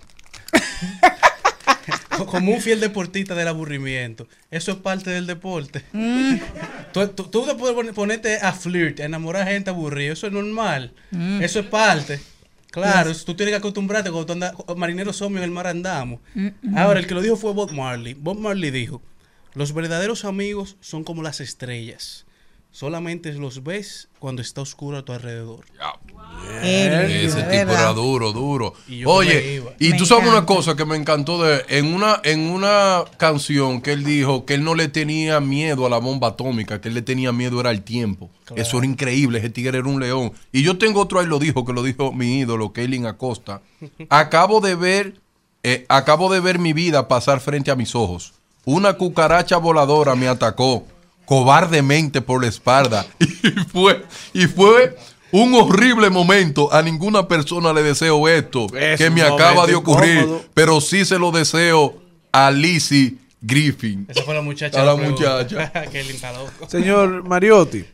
Como 2.25 2.51
un 2.53 2.61
fiel 2.61 2.79
deportista 2.79 3.35
del 3.35 3.47
aburrimiento. 3.47 4.27
Eso 4.51 4.71
es 4.71 4.77
parte 4.77 5.09
del 5.09 5.27
deporte. 5.27 5.83
Mm. 5.91 6.35
Tú, 6.93 7.07
tú- 7.09 7.23
tú 7.25 7.45
te 7.45 7.55
puedes 7.55 7.75
pon- 7.75 7.93
ponerte 7.93 8.37
a 8.37 8.53
flirt, 8.53 8.99
a 8.99 9.05
enamorar 9.05 9.43
a 9.47 9.51
gente 9.51 9.69
aburrida. 9.69 10.13
Eso 10.13 10.27
es 10.27 10.33
normal. 10.33 10.93
Mm. 11.11 11.41
Eso 11.41 11.59
es 11.59 11.65
parte. 11.65 12.19
Claro, 12.71 13.13
tú 13.15 13.35
tienes 13.35 13.53
que 13.53 13.57
acostumbrarte 13.57 14.09
cuando 14.11 14.25
tú 14.25 14.33
andas, 14.33 14.53
marineros 14.75 15.15
somos 15.15 15.37
en 15.37 15.43
el 15.45 15.51
mar 15.51 15.65
andamos. 15.67 16.19
Mm, 16.33 16.77
Ahora, 16.77 16.99
el 16.99 17.07
que 17.07 17.13
lo 17.13 17.21
dijo 17.21 17.37
fue 17.37 17.53
Bob 17.53 17.71
Marley. 17.71 18.13
Bob 18.15 18.37
Marley 18.37 18.69
dijo, 18.69 19.01
los 19.53 19.73
verdaderos 19.73 20.25
amigos 20.25 20.75
son 20.81 21.05
como 21.05 21.23
las 21.23 21.39
estrellas. 21.39 22.25
Solamente 22.71 23.31
los 23.31 23.63
ves 23.63 24.09
cuando 24.19 24.41
está 24.41 24.59
oscuro 24.59 24.97
a 24.97 25.05
tu 25.05 25.13
alrededor. 25.13 25.63
Ese 26.63 27.25
Ese 27.25 27.43
tipo 27.43 27.71
era 27.71 27.93
duro, 27.93 28.31
duro. 28.31 28.73
Y 28.87 29.05
Oye, 29.05 29.63
y 29.79 29.89
Me 29.89 29.97
tú 29.97 30.05
sabes 30.05 30.27
una 30.27 30.45
cosa 30.45 30.75
que 30.75 30.85
me 30.85 30.95
encantó 30.95 31.43
de 31.43 31.63
en 31.69 31.93
una 31.93 32.19
en 32.23 32.49
una 32.49 33.03
canción 33.17 33.81
que 33.81 33.93
él 33.93 34.03
dijo 34.03 34.45
que 34.45 34.55
él 34.55 34.63
no 34.63 34.75
le 34.75 34.87
tenía 34.87 35.39
miedo 35.39 35.85
a 35.85 35.89
la 35.89 35.97
bomba 35.97 36.29
atómica, 36.29 36.81
que 36.81 36.87
él 36.87 36.93
le 36.93 37.01
tenía 37.01 37.31
miedo 37.31 37.59
era 37.59 37.69
al 37.69 37.83
tiempo. 37.83 38.29
Eso 38.55 38.77
era 38.77 38.85
increíble, 38.85 39.39
ese 39.39 39.49
tigre 39.49 39.77
era 39.77 39.87
un 39.87 39.99
león. 39.99 40.33
Y 40.51 40.63
yo 40.63 40.77
tengo 40.77 41.01
otro 41.01 41.19
ahí 41.19 41.27
lo 41.27 41.39
dijo 41.39 41.65
que 41.65 41.73
lo 41.73 41.83
dijo 41.83 42.11
mi 42.11 42.39
ídolo, 42.39 42.73
Kaylin 42.73 43.05
Acosta. 43.05 43.61
Acabo 44.09 44.61
de 44.61 44.75
ver 44.75 45.25
eh, 45.67 45.83
acabo 45.89 46.31
de 46.31 46.39
ver 46.39 46.59
mi 46.59 46.73
vida 46.73 47.07
pasar 47.07 47.39
frente 47.39 47.71
a 47.71 47.75
mis 47.75 47.95
ojos. 47.95 48.33
Una 48.65 48.93
cucaracha 48.93 49.57
voladora 49.57 50.13
me 50.13 50.27
atacó 50.27 50.85
cobardemente 51.25 52.21
por 52.21 52.43
la 52.43 52.49
espalda 52.49 53.03
y 53.19 53.49
fue 53.71 54.05
y 54.31 54.45
fue 54.45 54.95
un 55.43 55.53
horrible 55.53 56.09
momento. 56.09 56.71
A 56.73 56.81
ninguna 56.81 57.27
persona 57.27 57.73
le 57.73 57.83
deseo 57.83 58.27
esto 58.27 58.67
Es 58.75 58.97
que 58.97 59.09
me 59.09 59.21
acaba 59.21 59.65
de 59.67 59.75
ocurrir, 59.75 60.19
incómodo. 60.19 60.45
pero 60.53 60.81
sí 60.81 61.05
se 61.05 61.17
lo 61.19 61.31
deseo 61.31 61.95
a 62.31 62.51
Lizzie 62.51 63.15
Griffin. 63.41 64.05
Esa 64.09 64.23
fue 64.23 64.33
la 64.33 64.41
muchacha. 64.41 64.81
A 64.81 64.85
la 64.85 64.95
muchacha. 64.95 65.71
Qué 65.91 66.03
linda 66.03 66.31
loco. 66.33 66.67
Señor 66.69 67.23
Mariotti, 67.27 67.85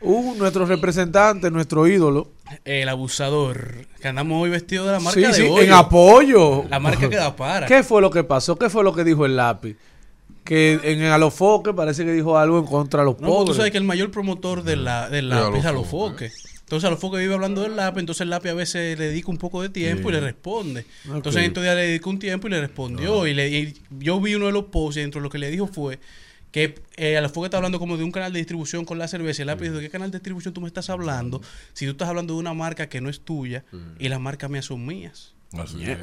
un, 0.00 0.38
nuestro 0.38 0.64
representante, 0.66 1.50
nuestro 1.50 1.86
ídolo. 1.86 2.30
El 2.64 2.88
abusador. 2.88 3.86
Que 4.00 4.08
andamos 4.08 4.42
hoy 4.42 4.50
vestidos 4.50 4.86
de 4.86 4.92
la 4.92 5.00
marca 5.00 5.20
Sí, 5.20 5.26
de 5.26 5.34
sí, 5.34 5.42
hoy. 5.42 5.64
en 5.66 5.72
apoyo. 5.72 6.64
La 6.70 6.80
marca 6.80 7.08
que 7.08 7.16
da 7.16 7.36
para. 7.36 7.66
¿Qué 7.66 7.82
fue 7.82 8.00
lo 8.00 8.10
que 8.10 8.24
pasó? 8.24 8.56
¿Qué 8.56 8.70
fue 8.70 8.82
lo 8.82 8.94
que 8.94 9.04
dijo 9.04 9.26
el 9.26 9.36
lápiz? 9.36 9.76
Que 10.42 10.80
en 10.82 11.02
el 11.02 11.12
Alofoque 11.12 11.72
parece 11.74 12.04
que 12.04 12.12
dijo 12.12 12.36
algo 12.38 12.58
en 12.58 12.64
contra 12.66 13.00
de 13.00 13.06
los 13.06 13.20
No, 13.20 13.28
pobres. 13.28 13.46
tú 13.50 13.54
sabes 13.54 13.70
que 13.70 13.78
el 13.78 13.84
mayor 13.84 14.10
promotor 14.10 14.64
la, 14.76 15.08
De 15.10 15.20
lápiz 15.22 15.58
es 15.58 15.64
Alofoque. 15.66 16.32
Entonces 16.70 16.86
Alofoque 16.86 17.18
vive 17.18 17.34
hablando 17.34 17.62
del 17.62 17.74
lápiz, 17.74 17.98
entonces 17.98 18.20
el 18.20 18.30
lápiz 18.30 18.50
a 18.50 18.54
veces 18.54 18.96
le 18.96 19.08
dedica 19.08 19.28
un 19.28 19.38
poco 19.38 19.60
de 19.60 19.70
tiempo 19.70 20.08
y 20.08 20.12
le 20.12 20.20
responde. 20.20 20.86
Entonces 21.04 21.42
en 21.42 21.48
estos 21.48 21.64
días 21.64 21.74
le 21.74 21.82
dedicó 21.82 22.10
un 22.10 22.20
tiempo 22.20 22.46
y 22.46 22.50
le 22.52 22.60
respondió. 22.60 23.26
Y, 23.26 23.34
le, 23.34 23.48
y 23.48 23.74
yo 23.98 24.20
vi 24.20 24.36
uno 24.36 24.46
de 24.46 24.52
los 24.52 24.66
posts 24.66 24.98
y 24.98 25.00
dentro 25.00 25.20
de 25.20 25.24
lo 25.24 25.30
que 25.30 25.38
le 25.38 25.50
dijo 25.50 25.66
fue 25.66 25.98
que 26.52 26.80
eh, 26.96 27.16
Alofoque 27.16 27.46
está 27.46 27.56
hablando 27.56 27.80
como 27.80 27.96
de 27.96 28.04
un 28.04 28.12
canal 28.12 28.32
de 28.32 28.38
distribución 28.38 28.84
con 28.84 28.98
la 28.98 29.08
cerveza. 29.08 29.40
Y 29.40 29.42
el 29.42 29.46
lápiz 29.48 29.64
dijo, 29.64 29.74
¿de 29.74 29.80
qué 29.80 29.90
canal 29.90 30.12
de 30.12 30.18
distribución 30.18 30.54
tú 30.54 30.60
me 30.60 30.68
estás 30.68 30.90
hablando? 30.90 31.42
Si 31.72 31.86
tú 31.86 31.90
estás 31.90 32.08
hablando 32.08 32.34
de 32.34 32.38
una 32.38 32.54
marca 32.54 32.88
que 32.88 33.00
no 33.00 33.10
es 33.10 33.20
tuya 33.20 33.64
y 33.98 34.08
las 34.08 34.20
marcas 34.20 34.48
mías 34.48 34.66
son 34.66 34.86
mías. 34.86 35.34
Así 35.54 35.82
es. 35.82 35.98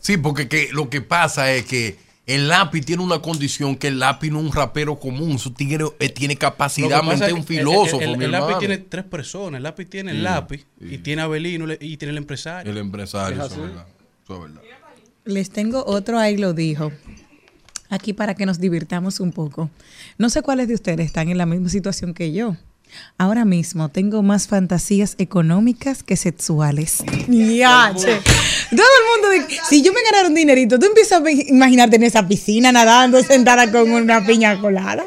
Sí, 0.00 0.16
porque 0.16 0.48
que, 0.48 0.70
lo 0.72 0.88
que 0.88 1.02
pasa 1.02 1.52
es 1.52 1.66
que 1.66 1.98
el 2.28 2.46
lápiz 2.48 2.82
tiene 2.84 3.02
una 3.02 3.20
condición 3.20 3.74
que 3.74 3.88
el 3.88 3.98
lápiz 3.98 4.30
no 4.30 4.38
es 4.38 4.44
un 4.46 4.52
rapero 4.52 5.00
común. 5.00 5.38
Su 5.38 5.50
tigre 5.52 5.86
eh, 5.98 6.08
tiene 6.10 6.36
capacidad 6.36 7.02
mente 7.02 7.26
es 7.26 7.32
un 7.32 7.38
el- 7.38 7.44
filósofo. 7.44 8.00
El, 8.00 8.10
el- 8.10 8.16
mi 8.18 8.24
el 8.26 8.30
lápiz 8.32 8.58
tiene 8.58 8.78
tres 8.78 9.04
personas. 9.04 9.58
El 9.58 9.62
lápiz 9.64 9.86
tiene 9.86 10.12
el 10.12 10.22
lápiz 10.22 10.66
y 10.80 10.98
tiene 10.98 11.22
a 11.22 11.24
Abelino 11.24 11.66
le- 11.66 11.78
y 11.80 11.96
tiene 11.96 12.12
el 12.12 12.18
empresario. 12.18 12.70
El 12.70 12.78
empresario, 12.78 13.42
eso 13.44 13.54
es 13.54 13.60
verdad. 13.60 13.86
Eso 14.24 14.34
es 14.34 14.40
verdad. 14.42 14.60
Les 15.24 15.50
tengo 15.50 15.84
otro 15.86 16.18
ahí 16.18 16.36
lo 16.36 16.52
dijo. 16.54 16.92
Aquí 17.90 18.12
para 18.12 18.34
que 18.34 18.44
nos 18.44 18.60
divirtamos 18.60 19.18
un 19.20 19.32
poco. 19.32 19.70
No 20.18 20.28
sé 20.28 20.42
cuáles 20.42 20.68
de 20.68 20.74
ustedes 20.74 21.06
están 21.06 21.30
en 21.30 21.38
la 21.38 21.46
misma 21.46 21.70
situación 21.70 22.12
que 22.12 22.32
yo. 22.32 22.54
Ahora 23.16 23.44
mismo 23.44 23.88
tengo 23.88 24.22
más 24.22 24.48
fantasías 24.48 25.14
económicas 25.18 26.02
que 26.02 26.16
sexuales. 26.16 27.02
Ya. 27.28 27.92
Todo 27.94 28.06
el 28.70 29.36
mundo, 29.40 29.48
si 29.68 29.82
yo 29.82 29.92
me 29.92 30.02
ganara 30.02 30.28
un 30.28 30.34
dinerito, 30.34 30.78
tú 30.78 30.86
empiezas 30.86 31.22
a 31.22 31.30
imaginarte 31.30 31.96
en 31.96 32.02
esa 32.04 32.26
piscina 32.26 32.72
nadando, 32.72 33.22
sentada 33.22 33.70
con 33.70 33.90
una 33.90 34.24
piña 34.24 34.60
colada. 34.60 35.04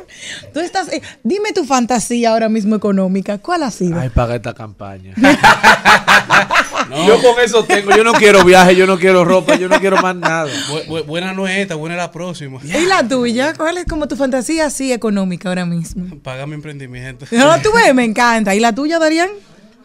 Tú 0.53 0.59
estás, 0.59 0.91
eh, 0.91 1.01
dime 1.23 1.51
tu 1.53 1.65
fantasía 1.65 2.31
ahora 2.31 2.49
mismo 2.49 2.75
económica. 2.75 3.37
¿Cuál 3.37 3.63
ha 3.63 3.71
sido? 3.71 3.99
Ay, 3.99 4.09
paga 4.09 4.35
esta 4.35 4.53
campaña. 4.53 5.13
Yo 7.07 7.21
con 7.21 7.39
eso 7.43 7.63
tengo. 7.63 7.95
Yo 7.95 8.03
no 8.03 8.13
quiero 8.13 8.43
viaje, 8.43 8.75
yo 8.75 8.85
no 8.87 8.97
quiero 8.99 9.23
ropa, 9.25 9.55
yo 9.55 9.67
no 9.69 9.79
quiero 9.79 9.97
más 10.01 10.15
nada. 10.15 10.49
Bu- 10.69 10.85
bu- 10.87 11.05
buena 11.05 11.33
no 11.33 11.47
es 11.47 11.57
esta, 11.57 11.75
buena 11.75 11.95
es 11.95 12.01
la 12.01 12.11
próxima. 12.11 12.59
¿Y 12.63 12.85
la 12.85 13.07
tuya? 13.07 13.53
¿Cuál 13.55 13.77
es 13.77 13.85
como 13.85 14.07
tu 14.07 14.15
fantasía 14.15 14.65
así 14.67 14.91
económica 14.91 15.49
ahora 15.49 15.65
mismo? 15.65 16.17
Paga 16.21 16.45
mi 16.47 16.53
emprendimiento. 16.55 17.25
No, 17.31 17.61
tú 17.61 17.69
ves, 17.73 17.93
me 17.95 18.03
encanta. 18.03 18.53
¿Y 18.55 18.59
la 18.59 18.73
tuya, 18.73 18.99
Darían? 18.99 19.29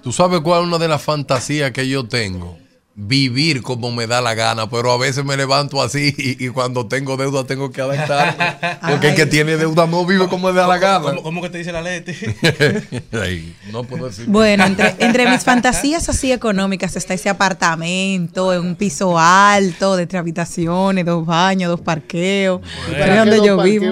¿Tú 0.02 0.12
sabes 0.12 0.40
cuál 0.40 0.62
es 0.62 0.66
una 0.68 0.78
de 0.78 0.88
las 0.88 1.02
fantasías 1.02 1.72
que 1.72 1.88
yo 1.88 2.06
tengo? 2.06 2.58
Vivir 2.98 3.60
como 3.60 3.92
me 3.92 4.06
da 4.06 4.22
la 4.22 4.32
gana, 4.32 4.70
pero 4.70 4.90
a 4.90 4.96
veces 4.96 5.22
me 5.22 5.36
levanto 5.36 5.82
así 5.82 6.14
y, 6.16 6.46
y 6.46 6.48
cuando 6.48 6.86
tengo 6.86 7.18
deuda 7.18 7.44
tengo 7.44 7.70
que 7.70 7.82
adaptarme. 7.82 8.56
Porque 8.88 9.10
el 9.10 9.14
que 9.14 9.26
tiene 9.26 9.58
deuda 9.58 9.86
no 9.86 10.06
vive 10.06 10.26
como 10.28 10.50
me 10.50 10.58
da 10.58 10.66
la 10.66 10.78
gana. 10.78 11.04
¿Cómo, 11.04 11.22
cómo 11.22 11.42
que 11.42 11.50
te 11.50 11.58
dice 11.58 11.72
la 11.72 11.82
Leti? 11.82 12.12
Ay, 13.12 13.54
no 13.70 13.84
puedo 13.84 14.06
decir. 14.06 14.24
Bueno, 14.26 14.64
entre, 14.64 14.94
entre 14.98 15.28
mis 15.28 15.44
fantasías 15.44 16.08
así 16.08 16.32
económicas 16.32 16.96
está 16.96 17.12
ese 17.12 17.28
apartamento 17.28 18.54
en 18.54 18.60
un 18.60 18.76
piso 18.76 19.18
alto, 19.18 19.94
de 19.94 20.06
tres 20.06 20.20
habitaciones, 20.20 21.04
dos 21.04 21.26
baños, 21.26 21.68
dos 21.68 21.82
parqueos. 21.82 22.62
Donde 22.88 23.44
yo 23.44 23.62
vivo. 23.62 23.84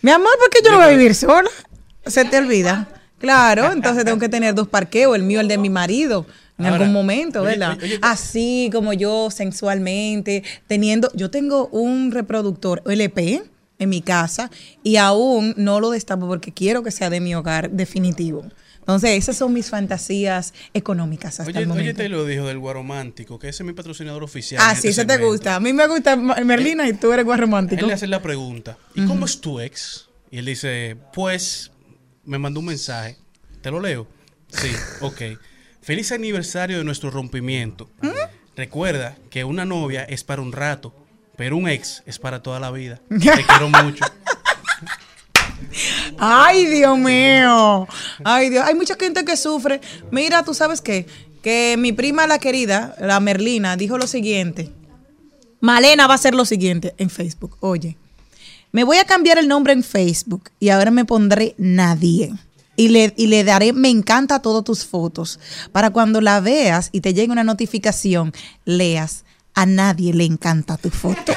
Mi 0.00 0.12
amor, 0.12 0.32
¿por 0.38 0.48
qué 0.48 0.60
yo 0.64 0.70
no 0.70 0.78
voy 0.78 0.86
a 0.86 0.88
vivir 0.88 1.14
sola? 1.14 1.50
Se 2.06 2.24
te 2.24 2.38
olvida. 2.38 2.88
Claro, 3.18 3.70
entonces 3.70 4.06
tengo 4.06 4.18
que 4.18 4.30
tener 4.30 4.54
dos 4.54 4.66
parqueos, 4.66 5.14
el 5.14 5.24
mío, 5.24 5.40
el 5.40 5.48
de 5.48 5.58
mi 5.58 5.68
marido. 5.68 6.24
En 6.60 6.66
Ahora, 6.66 6.76
algún 6.84 6.92
momento, 6.92 7.40
oye, 7.42 7.50
¿verdad? 7.50 7.76
oye, 7.78 7.84
oye, 7.86 7.98
Así 8.02 8.68
como 8.72 8.92
yo 8.92 9.30
sensualmente, 9.30 10.42
teniendo, 10.66 11.10
yo 11.14 11.30
tengo 11.30 11.68
un 11.68 12.12
reproductor 12.12 12.82
LP 12.86 13.42
en 13.78 13.88
mi 13.88 14.02
casa 14.02 14.50
y 14.82 14.96
aún 14.96 15.54
no 15.56 15.80
lo 15.80 15.90
destapo 15.90 16.26
porque 16.28 16.52
quiero 16.52 16.82
que 16.82 16.90
sea 16.90 17.08
de 17.10 17.20
mi 17.20 17.34
hogar 17.34 17.70
definitivo. 17.70 18.44
Entonces, 18.80 19.10
esas 19.10 19.36
son 19.36 19.52
mis 19.52 19.70
fantasías 19.70 20.52
económicas 20.74 21.38
hasta 21.38 21.50
Oye, 21.50 21.60
el 21.62 21.70
oye, 21.70 21.78
momento. 21.80 22.02
te 22.02 22.08
lo 22.08 22.24
dijo 22.24 22.46
del 22.46 22.58
guaromántico, 22.58 23.38
que 23.38 23.48
ese 23.48 23.62
es 23.62 23.66
mi 23.66 23.72
patrocinador 23.72 24.24
oficial. 24.24 24.60
ah, 24.64 24.72
sí, 24.74 24.88
este 24.88 25.02
ese 25.02 25.04
te 25.04 25.18
gusta. 25.18 25.54
A 25.56 25.60
mí 25.60 25.72
me 25.72 25.86
gusta 25.86 26.16
Merlina 26.16 26.88
y 26.88 26.94
tú 26.94 27.12
eres 27.12 27.24
guay 27.24 27.38
romántico. 27.38 27.80
Él 27.80 27.86
le 27.86 27.92
hace 27.94 28.06
la 28.06 28.20
pregunta, 28.20 28.76
¿y 28.94 29.06
cómo 29.06 29.26
es 29.26 29.40
tu 29.40 29.60
ex? 29.60 30.08
Y 30.30 30.38
él 30.38 30.44
dice, 30.46 30.96
pues, 31.12 31.70
me 32.24 32.38
mandó 32.38 32.60
un 32.60 32.66
mensaje. 32.66 33.16
¿Te 33.62 33.70
lo 33.70 33.80
leo? 33.80 34.06
Sí, 34.48 34.70
ok. 35.00 35.22
Feliz 35.90 36.12
aniversario 36.12 36.78
de 36.78 36.84
nuestro 36.84 37.10
rompimiento. 37.10 37.90
Recuerda 38.54 39.16
que 39.28 39.42
una 39.42 39.64
novia 39.64 40.04
es 40.04 40.22
para 40.22 40.40
un 40.40 40.52
rato, 40.52 40.94
pero 41.36 41.56
un 41.56 41.68
ex 41.68 42.04
es 42.06 42.16
para 42.20 42.44
toda 42.44 42.60
la 42.60 42.70
vida. 42.70 43.00
Te 43.08 43.18
quiero 43.18 43.68
mucho. 43.70 44.04
Ay, 46.16 46.66
Dios 46.66 46.96
mío. 46.96 47.88
Ay, 48.22 48.50
Dios. 48.50 48.64
Hay 48.68 48.76
mucha 48.76 48.94
gente 48.94 49.24
que 49.24 49.36
sufre. 49.36 49.80
Mira, 50.12 50.44
tú 50.44 50.54
sabes 50.54 50.80
qué? 50.80 51.08
Que 51.42 51.74
mi 51.76 51.92
prima, 51.92 52.28
la 52.28 52.38
querida, 52.38 52.94
la 53.00 53.18
Merlina, 53.18 53.76
dijo 53.76 53.98
lo 53.98 54.06
siguiente. 54.06 54.70
Malena 55.58 56.06
va 56.06 56.12
a 56.12 56.18
hacer 56.18 56.36
lo 56.36 56.44
siguiente 56.44 56.94
en 56.98 57.10
Facebook. 57.10 57.56
Oye, 57.58 57.96
me 58.70 58.84
voy 58.84 58.98
a 58.98 59.06
cambiar 59.06 59.38
el 59.38 59.48
nombre 59.48 59.72
en 59.72 59.82
Facebook 59.82 60.50
y 60.60 60.68
ahora 60.68 60.92
me 60.92 61.04
pondré 61.04 61.56
Nadie. 61.58 62.32
Y 62.80 62.88
le, 62.88 63.12
y 63.18 63.26
le 63.26 63.44
daré 63.44 63.74
me 63.74 63.90
encanta 63.90 64.40
todas 64.40 64.64
tus 64.64 64.86
fotos. 64.86 65.38
Para 65.70 65.90
cuando 65.90 66.22
la 66.22 66.40
veas 66.40 66.88
y 66.92 67.02
te 67.02 67.12
llegue 67.12 67.30
una 67.30 67.44
notificación, 67.44 68.32
leas. 68.64 69.26
A 69.52 69.66
nadie 69.66 70.14
le 70.14 70.24
encanta 70.24 70.78
tu 70.78 70.88
foto. 70.88 71.34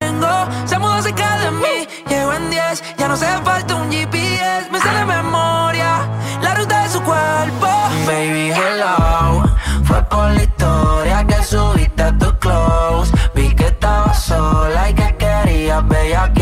Se 0.00 0.76
mudó 0.80 1.02
cerca 1.02 1.38
de 1.38 1.52
mí, 1.52 1.86
llego 2.08 2.32
en 2.32 2.50
10, 2.50 2.82
ya 2.98 3.06
no 3.06 3.14
hace 3.14 3.26
falta 3.44 3.76
un 3.76 3.92
GPS, 3.92 4.68
me 4.72 4.80
sale 4.80 5.04
memoria 5.04 6.08
la 6.42 6.56
ruta 6.56 6.82
de 6.82 6.88
su 6.90 7.00
cuerpo. 7.02 7.68
Baby, 8.04 8.50
hello, 8.50 9.44
fue 9.84 10.02
por 10.10 10.32
la 10.32 10.42
historia 10.42 11.24
que 11.28 11.44
subiste 11.44 12.02
a 12.02 12.18
tu 12.18 12.36
close. 12.40 13.12
Vi 13.36 13.54
que 13.54 13.66
estaba 13.66 14.12
sola 14.14 14.90
y 14.90 14.94
que 14.94 15.16
querías 15.16 15.86
bellaquear 15.86 16.41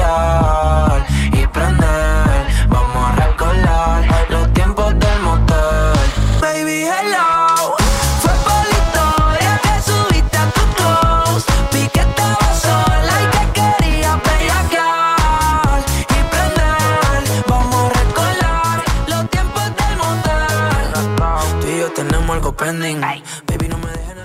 pending. 22.60 23.00
Baby, 23.00 23.68
no 23.68 23.78
me 23.78 23.90
dejes 23.90 24.16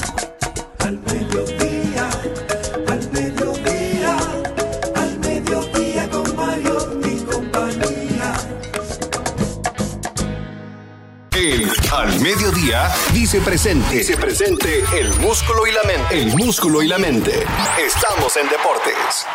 Al 0.80 1.00
mediodía, 1.00 2.10
al 2.88 3.12
mediodía, 3.12 4.18
al 4.96 5.20
mediodía 5.20 6.10
con 6.10 6.36
Mariotti 6.36 7.10
y 7.10 7.24
compañía. 7.24 8.34
El 11.32 11.72
Al 11.92 12.20
Mediodía 12.20 12.94
dice 13.14 13.40
presente. 13.40 13.98
Dice 13.98 14.18
presente 14.18 14.84
el 15.00 15.14
músculo 15.20 15.66
y 15.66 15.72
la 15.72 15.84
mente. 15.84 16.22
El 16.22 16.36
músculo 16.36 16.82
y 16.84 16.88
la 16.88 16.98
mente. 16.98 17.44
Estamos 17.80 18.36
en 18.38 18.50
deportes. 18.50 19.26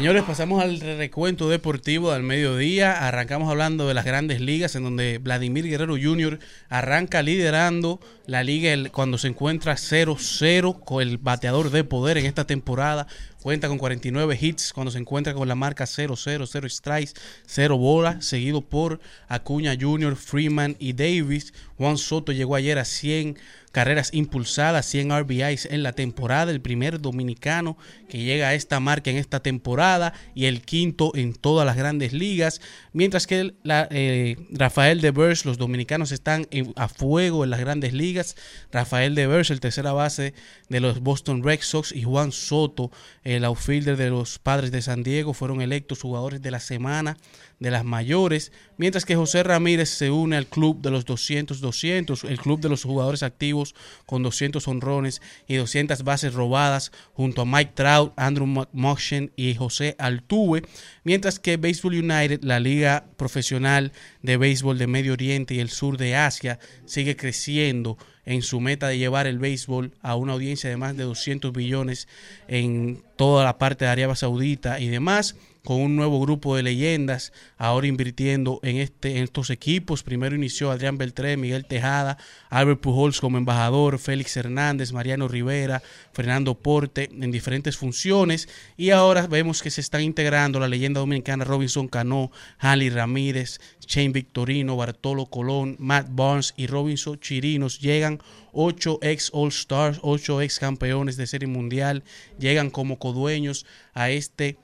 Señores, 0.00 0.22
pasamos 0.22 0.62
al 0.62 0.80
recuento 0.80 1.50
deportivo 1.50 2.10
del 2.10 2.22
mediodía. 2.22 3.06
Arrancamos 3.06 3.50
hablando 3.50 3.86
de 3.86 3.92
las 3.92 4.06
grandes 4.06 4.40
ligas, 4.40 4.74
en 4.74 4.82
donde 4.82 5.18
Vladimir 5.18 5.66
Guerrero 5.66 5.94
Jr. 6.02 6.38
arranca 6.70 7.22
liderando 7.22 8.00
la 8.24 8.42
liga 8.42 8.74
cuando 8.92 9.18
se 9.18 9.28
encuentra 9.28 9.74
0-0 9.74 10.82
con 10.84 11.02
el 11.02 11.18
bateador 11.18 11.70
de 11.70 11.84
poder 11.84 12.16
en 12.16 12.24
esta 12.24 12.46
temporada. 12.46 13.08
Cuenta 13.42 13.68
con 13.68 13.76
49 13.76 14.38
hits 14.40 14.72
cuando 14.72 14.90
se 14.90 14.98
encuentra 14.98 15.34
con 15.34 15.48
la 15.48 15.54
marca 15.54 15.84
0-0, 15.84 16.46
0 16.50 16.68
strikes, 16.70 17.12
0 17.44 17.76
bolas, 17.76 18.24
seguido 18.24 18.62
por 18.62 19.00
Acuña 19.28 19.76
Jr., 19.78 20.16
Freeman 20.16 20.76
y 20.78 20.94
Davis. 20.94 21.52
Juan 21.76 21.98
Soto 21.98 22.32
llegó 22.32 22.54
ayer 22.54 22.78
a 22.78 22.86
100 22.86 23.38
carreras 23.72 24.10
impulsadas, 24.12 24.86
100 24.86 25.10
RBIs 25.20 25.66
en 25.70 25.82
la 25.82 25.92
temporada, 25.92 26.50
el 26.50 26.60
primer 26.60 27.00
dominicano 27.00 27.76
que 28.08 28.18
llega 28.18 28.48
a 28.48 28.54
esta 28.54 28.80
marca 28.80 29.10
en 29.10 29.16
esta 29.16 29.40
temporada 29.40 30.12
y 30.34 30.46
el 30.46 30.62
quinto 30.62 31.12
en 31.14 31.34
todas 31.34 31.64
las 31.64 31.76
grandes 31.76 32.12
ligas, 32.12 32.60
mientras 32.92 33.26
que 33.26 33.54
la, 33.62 33.86
eh, 33.90 34.36
Rafael 34.50 35.00
Devers, 35.00 35.44
los 35.44 35.58
dominicanos 35.58 36.10
están 36.12 36.46
en- 36.50 36.72
a 36.76 36.88
fuego 36.88 37.44
en 37.44 37.50
las 37.50 37.60
grandes 37.60 37.92
ligas, 37.92 38.36
Rafael 38.72 39.14
Devers, 39.14 39.50
el 39.50 39.60
tercera 39.60 39.92
base 39.92 40.34
de 40.68 40.80
los 40.80 41.00
Boston 41.00 41.42
Red 41.42 41.60
Sox 41.62 41.92
y 41.92 42.02
Juan 42.02 42.32
Soto, 42.32 42.90
el 43.22 43.44
outfielder 43.44 43.96
de 43.96 44.10
los 44.10 44.38
Padres 44.38 44.70
de 44.72 44.82
San 44.82 45.02
Diego, 45.02 45.32
fueron 45.32 45.60
electos 45.60 46.00
jugadores 46.00 46.42
de 46.42 46.50
la 46.50 46.60
semana 46.60 47.16
de 47.60 47.70
las 47.70 47.84
mayores, 47.84 48.52
mientras 48.78 49.04
que 49.04 49.16
José 49.16 49.42
Ramírez 49.42 49.90
se 49.90 50.10
une 50.10 50.36
al 50.36 50.46
club 50.46 50.80
de 50.80 50.90
los 50.90 51.06
200-200, 51.06 52.28
el 52.28 52.38
club 52.38 52.60
de 52.60 52.70
los 52.70 52.82
jugadores 52.82 53.22
activos 53.22 53.74
con 54.06 54.22
200 54.22 54.66
honrones 54.66 55.20
y 55.46 55.56
200 55.56 56.02
bases 56.02 56.32
robadas, 56.32 56.90
junto 57.12 57.42
a 57.42 57.44
Mike 57.44 57.72
Trout, 57.74 58.14
Andrew 58.16 58.46
McMotion 58.46 59.30
y 59.36 59.54
José 59.54 59.94
Altuve, 59.98 60.62
mientras 61.04 61.38
que 61.38 61.58
Baseball 61.58 61.98
United, 61.98 62.42
la 62.42 62.60
liga 62.60 63.04
profesional 63.18 63.92
de 64.22 64.38
béisbol 64.38 64.78
de 64.78 64.86
Medio 64.86 65.12
Oriente 65.12 65.54
y 65.54 65.60
el 65.60 65.68
sur 65.68 65.98
de 65.98 66.16
Asia, 66.16 66.58
sigue 66.86 67.14
creciendo 67.14 67.98
en 68.24 68.40
su 68.40 68.60
meta 68.60 68.88
de 68.88 68.96
llevar 68.96 69.26
el 69.26 69.38
béisbol 69.38 69.92
a 70.00 70.16
una 70.16 70.32
audiencia 70.32 70.70
de 70.70 70.76
más 70.78 70.96
de 70.96 71.04
200 71.04 71.52
billones 71.52 72.08
en 72.48 73.02
toda 73.16 73.44
la 73.44 73.58
parte 73.58 73.84
de 73.84 73.90
Arabia 73.90 74.14
Saudita 74.14 74.80
y 74.80 74.88
demás 74.88 75.36
con 75.64 75.80
un 75.80 75.96
nuevo 75.96 76.20
grupo 76.20 76.56
de 76.56 76.62
leyendas, 76.62 77.32
ahora 77.58 77.86
invirtiendo 77.86 78.60
en, 78.62 78.76
este, 78.76 79.16
en 79.16 79.24
estos 79.24 79.50
equipos. 79.50 80.02
Primero 80.02 80.34
inició 80.34 80.70
Adrián 80.70 80.98
Beltré, 80.98 81.36
Miguel 81.36 81.66
Tejada, 81.66 82.18
Albert 82.48 82.80
Pujols 82.80 83.20
como 83.20 83.38
embajador, 83.38 83.98
Félix 83.98 84.36
Hernández, 84.36 84.92
Mariano 84.92 85.28
Rivera, 85.28 85.82
Fernando 86.12 86.54
Porte 86.54 87.10
en 87.12 87.30
diferentes 87.30 87.76
funciones. 87.76 88.48
Y 88.76 88.90
ahora 88.90 89.26
vemos 89.26 89.62
que 89.62 89.70
se 89.70 89.80
están 89.80 90.02
integrando 90.02 90.60
la 90.60 90.68
leyenda 90.68 91.00
dominicana 91.00 91.44
Robinson 91.44 91.88
Cano, 91.88 92.30
Hanley 92.58 92.90
Ramírez, 92.90 93.60
Shane 93.86 94.12
Victorino, 94.12 94.76
Bartolo 94.76 95.26
Colón, 95.26 95.76
Matt 95.78 96.08
Barnes 96.10 96.54
y 96.56 96.66
Robinson 96.66 97.18
Chirinos. 97.20 97.80
Llegan 97.80 98.20
ocho 98.52 98.98
ex 99.02 99.30
All 99.32 99.48
Stars, 99.48 99.98
ocho 100.02 100.40
ex 100.40 100.58
campeones 100.58 101.16
de 101.16 101.26
serie 101.26 101.48
mundial, 101.48 102.02
llegan 102.38 102.70
como 102.70 102.98
codueños 102.98 103.66
a 103.92 104.10
este 104.10 104.58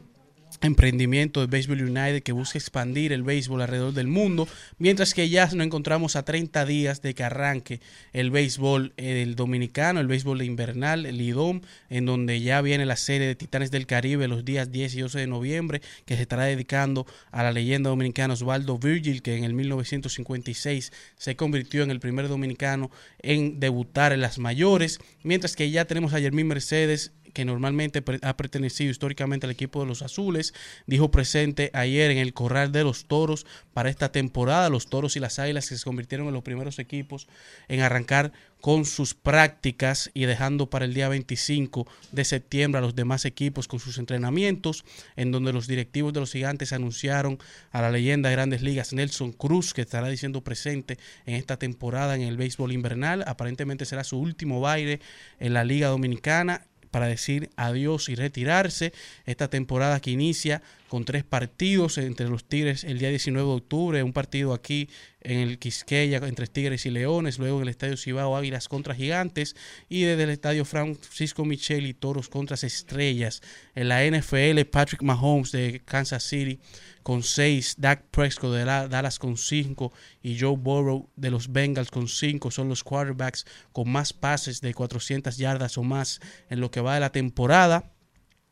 emprendimiento 0.60 1.40
de 1.40 1.46
Baseball 1.46 1.82
United 1.82 2.22
que 2.22 2.32
busca 2.32 2.58
expandir 2.58 3.12
el 3.12 3.22
béisbol 3.22 3.62
alrededor 3.62 3.92
del 3.92 4.06
mundo, 4.06 4.48
mientras 4.78 5.14
que 5.14 5.28
ya 5.28 5.46
nos 5.46 5.66
encontramos 5.66 6.16
a 6.16 6.24
30 6.24 6.64
días 6.66 7.02
de 7.02 7.14
que 7.14 7.24
arranque 7.24 7.80
el 8.12 8.30
béisbol 8.30 8.92
eh, 8.96 9.22
el 9.22 9.36
dominicano, 9.36 10.00
el 10.00 10.06
béisbol 10.06 10.42
invernal, 10.42 11.06
el 11.06 11.20
IDOM, 11.20 11.60
en 11.90 12.06
donde 12.06 12.40
ya 12.40 12.60
viene 12.60 12.86
la 12.86 12.96
serie 12.96 13.26
de 13.26 13.34
Titanes 13.34 13.70
del 13.70 13.86
Caribe 13.86 14.28
los 14.28 14.44
días 14.44 14.70
10 14.70 14.94
y 14.94 15.02
11 15.02 15.18
de 15.18 15.26
noviembre, 15.26 15.80
que 16.04 16.16
se 16.16 16.22
estará 16.22 16.44
dedicando 16.44 17.06
a 17.30 17.42
la 17.42 17.52
leyenda 17.52 17.90
dominicana 17.90 18.34
Osvaldo 18.34 18.78
Virgil, 18.78 19.22
que 19.22 19.36
en 19.36 19.44
el 19.44 19.54
1956 19.54 20.92
se 21.16 21.36
convirtió 21.36 21.82
en 21.82 21.90
el 21.90 22.00
primer 22.00 22.28
dominicano 22.28 22.90
en 23.20 23.60
debutar 23.60 24.12
en 24.12 24.20
las 24.20 24.38
mayores, 24.38 24.98
mientras 25.22 25.56
que 25.56 25.70
ya 25.70 25.84
tenemos 25.84 26.12
a 26.14 26.20
Yermín 26.20 26.48
Mercedes 26.48 27.12
que 27.36 27.44
normalmente 27.44 28.02
ha 28.22 28.36
pertenecido 28.38 28.90
históricamente 28.90 29.44
al 29.44 29.50
equipo 29.50 29.80
de 29.80 29.86
los 29.86 30.00
azules, 30.00 30.54
dijo 30.86 31.10
presente 31.10 31.70
ayer 31.74 32.10
en 32.10 32.16
el 32.16 32.32
Corral 32.32 32.72
de 32.72 32.82
los 32.82 33.04
Toros 33.04 33.44
para 33.74 33.90
esta 33.90 34.10
temporada, 34.10 34.70
los 34.70 34.86
Toros 34.86 35.16
y 35.16 35.20
las 35.20 35.38
Águilas 35.38 35.68
que 35.68 35.76
se 35.76 35.84
convirtieron 35.84 36.28
en 36.28 36.32
los 36.32 36.42
primeros 36.42 36.78
equipos 36.78 37.28
en 37.68 37.80
arrancar 37.82 38.32
con 38.62 38.86
sus 38.86 39.12
prácticas 39.12 40.10
y 40.14 40.24
dejando 40.24 40.70
para 40.70 40.86
el 40.86 40.94
día 40.94 41.10
25 41.10 41.86
de 42.10 42.24
septiembre 42.24 42.78
a 42.78 42.80
los 42.80 42.94
demás 42.94 43.26
equipos 43.26 43.68
con 43.68 43.80
sus 43.80 43.98
entrenamientos, 43.98 44.86
en 45.14 45.30
donde 45.30 45.52
los 45.52 45.66
directivos 45.66 46.14
de 46.14 46.20
los 46.20 46.32
gigantes 46.32 46.72
anunciaron 46.72 47.38
a 47.70 47.82
la 47.82 47.90
leyenda 47.90 48.30
de 48.30 48.34
grandes 48.34 48.62
ligas 48.62 48.94
Nelson 48.94 49.32
Cruz, 49.32 49.74
que 49.74 49.82
estará 49.82 50.08
diciendo 50.08 50.42
presente 50.42 50.96
en 51.26 51.34
esta 51.34 51.58
temporada 51.58 52.14
en 52.14 52.22
el 52.22 52.38
béisbol 52.38 52.72
invernal. 52.72 53.24
Aparentemente 53.26 53.84
será 53.84 54.04
su 54.04 54.18
último 54.18 54.62
baile 54.62 55.00
en 55.38 55.52
la 55.52 55.64
Liga 55.64 55.88
Dominicana 55.88 56.62
para 56.90 57.06
decir 57.06 57.50
adiós 57.56 58.08
y 58.08 58.14
retirarse. 58.14 58.92
Esta 59.24 59.48
temporada 59.48 60.00
que 60.00 60.10
inicia 60.10 60.62
con 60.88 61.04
tres 61.04 61.24
partidos 61.24 61.98
entre 61.98 62.28
los 62.28 62.44
Tigres 62.48 62.84
el 62.84 62.98
día 62.98 63.08
19 63.10 63.48
de 63.48 63.54
octubre, 63.56 64.02
un 64.02 64.12
partido 64.12 64.52
aquí 64.54 64.88
en 65.20 65.40
el 65.40 65.58
Quisqueya 65.58 66.18
entre 66.18 66.46
Tigres 66.46 66.86
y 66.86 66.90
Leones, 66.90 67.38
luego 67.38 67.56
en 67.56 67.62
el 67.64 67.68
Estadio 67.70 67.96
Cibao 67.96 68.36
Águilas 68.36 68.68
contra 68.68 68.94
Gigantes 68.94 69.56
y 69.88 70.02
desde 70.02 70.22
el 70.22 70.30
Estadio 70.30 70.64
Francisco 70.64 71.44
Michel 71.44 71.86
y 71.86 71.94
Toros 71.94 72.28
contra 72.28 72.54
Estrellas. 72.56 73.42
En 73.74 73.88
la 73.88 74.04
NFL, 74.04 74.64
Patrick 74.70 75.02
Mahomes 75.02 75.50
de 75.50 75.82
Kansas 75.84 76.22
City 76.22 76.60
con 77.02 77.22
6, 77.24 77.76
Dak 77.78 78.04
Prescott 78.10 78.52
de 78.54 78.64
la- 78.64 78.86
Dallas 78.88 79.18
con 79.18 79.36
5 79.36 79.92
y 80.22 80.38
Joe 80.38 80.56
Burrow 80.56 81.10
de 81.16 81.30
los 81.30 81.52
Bengals 81.52 81.90
con 81.90 82.06
5 82.08 82.50
son 82.52 82.68
los 82.68 82.84
quarterbacks 82.84 83.44
con 83.72 83.90
más 83.90 84.12
pases 84.12 84.60
de 84.60 84.72
400 84.74 85.36
yardas 85.36 85.76
o 85.78 85.82
más 85.82 86.20
en 86.48 86.60
lo 86.60 86.70
que 86.70 86.80
va 86.80 86.94
de 86.94 87.00
la 87.00 87.10
temporada. 87.10 87.92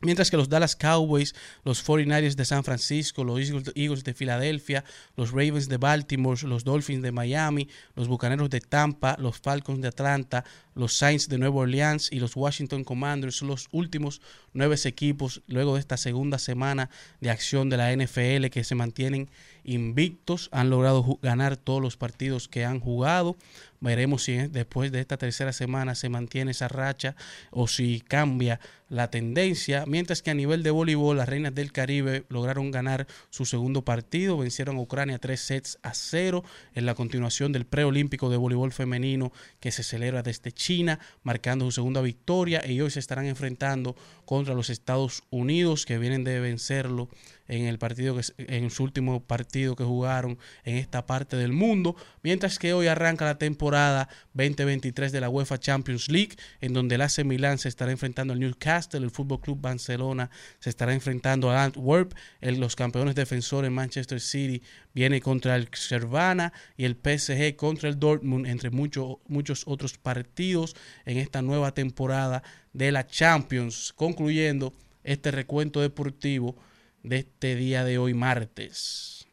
Mientras 0.04 0.30
que 0.30 0.36
los 0.36 0.48
Dallas 0.48 0.76
Cowboys, 0.76 1.34
los 1.64 1.82
49ers 1.82 2.34
de 2.34 2.44
San 2.44 2.62
Francisco, 2.62 3.24
los 3.24 3.40
Eagles- 3.40 4.04
de 4.04 4.14
Filadelfia, 4.14 4.84
los 5.16 5.30
Ravens 5.30 5.68
de 5.68 5.78
Baltimore, 5.78 6.40
los 6.46 6.62
Dolphins 6.64 7.02
de 7.02 7.10
Miami, 7.10 7.68
los 7.96 8.06
Bucaneros 8.06 8.50
de 8.50 8.60
Tampa, 8.60 9.16
los 9.18 9.38
Falcons 9.38 9.80
de 9.80 9.88
Atlanta, 9.88 10.44
los 10.74 10.94
Saints 10.94 11.28
de 11.28 11.38
Nueva 11.38 11.60
Orleans 11.60 12.10
y 12.12 12.20
los 12.20 12.36
Washington 12.36 12.84
Commanders 12.84 13.36
son 13.36 13.48
los 13.48 13.68
últimos 13.72 14.20
nueve 14.52 14.76
equipos 14.84 15.42
luego 15.46 15.74
de 15.74 15.80
esta 15.80 15.96
segunda 15.96 16.38
semana 16.38 16.90
de 17.20 17.30
acción 17.30 17.70
de 17.70 17.76
la 17.76 17.92
NFL 17.92 18.50
que 18.50 18.64
se 18.64 18.74
mantienen 18.74 19.30
invictos, 19.64 20.48
han 20.52 20.68
logrado 20.68 21.18
ganar 21.22 21.56
todos 21.56 21.80
los 21.80 21.96
partidos 21.96 22.48
que 22.48 22.64
han 22.64 22.80
jugado. 22.80 23.36
Veremos 23.80 24.24
si 24.24 24.32
eh, 24.32 24.48
después 24.48 24.92
de 24.92 25.00
esta 25.00 25.16
tercera 25.16 25.52
semana 25.52 25.94
se 25.94 26.08
mantiene 26.08 26.50
esa 26.50 26.68
racha 26.68 27.16
o 27.50 27.66
si 27.66 28.00
cambia 28.00 28.60
la 28.94 29.10
tendencia. 29.10 29.84
Mientras 29.86 30.22
que 30.22 30.30
a 30.30 30.34
nivel 30.34 30.62
de 30.62 30.70
voleibol, 30.70 31.16
las 31.16 31.28
Reinas 31.28 31.54
del 31.54 31.72
Caribe 31.72 32.24
lograron 32.28 32.70
ganar 32.70 33.08
su 33.28 33.44
segundo 33.44 33.84
partido, 33.84 34.38
vencieron 34.38 34.76
a 34.76 34.80
Ucrania 34.80 35.18
tres 35.18 35.40
sets 35.40 35.78
a 35.82 35.94
cero 35.94 36.44
en 36.74 36.86
la 36.86 36.94
continuación 36.94 37.50
del 37.50 37.66
preolímpico 37.66 38.30
de 38.30 38.36
voleibol 38.36 38.72
femenino 38.72 39.32
que 39.58 39.72
se 39.72 39.82
celebra 39.82 40.22
desde 40.22 40.52
China, 40.52 41.00
marcando 41.24 41.64
su 41.64 41.72
segunda 41.72 42.02
victoria 42.02 42.64
y 42.64 42.80
hoy 42.80 42.90
se 42.90 43.00
estarán 43.00 43.26
enfrentando 43.26 43.96
contra 44.24 44.54
los 44.54 44.70
Estados 44.70 45.24
Unidos 45.30 45.86
que 45.86 45.98
vienen 45.98 46.22
de 46.22 46.38
vencerlo 46.38 47.08
en 47.48 47.66
el 47.66 47.78
partido 47.78 48.16
que 48.16 48.22
en 48.38 48.70
su 48.70 48.84
último 48.84 49.20
partido 49.20 49.76
que 49.76 49.84
jugaron 49.84 50.38
en 50.64 50.76
esta 50.76 51.06
parte 51.06 51.36
del 51.36 51.52
mundo, 51.52 51.96
mientras 52.22 52.58
que 52.58 52.72
hoy 52.72 52.86
arranca 52.86 53.24
la 53.24 53.38
temporada 53.38 54.08
2023 54.32 55.12
de 55.12 55.20
la 55.20 55.28
UEFA 55.28 55.58
Champions 55.58 56.08
League, 56.08 56.36
en 56.60 56.72
donde 56.72 56.94
el 56.94 57.02
AC 57.02 57.24
Milán 57.24 57.58
se 57.58 57.68
estará 57.68 57.92
enfrentando 57.92 58.32
al 58.32 58.40
Newcastle, 58.40 58.83
el 58.92 59.10
Fútbol 59.10 59.40
Club 59.40 59.60
Barcelona 59.60 60.30
se 60.58 60.70
estará 60.70 60.92
enfrentando 60.92 61.50
al 61.50 61.58
Antwerp, 61.58 62.12
los 62.40 62.76
campeones 62.76 63.14
defensores 63.14 63.70
Manchester 63.70 64.20
City 64.20 64.62
viene 64.92 65.20
contra 65.20 65.56
el 65.56 65.68
Cervana 65.72 66.52
y 66.76 66.84
el 66.84 66.96
PSG 66.96 67.56
contra 67.56 67.88
el 67.88 67.98
Dortmund, 67.98 68.46
entre 68.46 68.70
muchos 68.70 69.62
otros 69.66 69.98
partidos 69.98 70.76
en 71.04 71.18
esta 71.18 71.42
nueva 71.42 71.72
temporada 71.72 72.42
de 72.72 72.92
la 72.92 73.06
Champions, 73.06 73.92
concluyendo 73.94 74.72
este 75.02 75.30
recuento 75.30 75.80
deportivo 75.80 76.56
de 77.02 77.18
este 77.18 77.56
día 77.56 77.84
de 77.84 77.98
hoy 77.98 78.14
martes. 78.14 79.26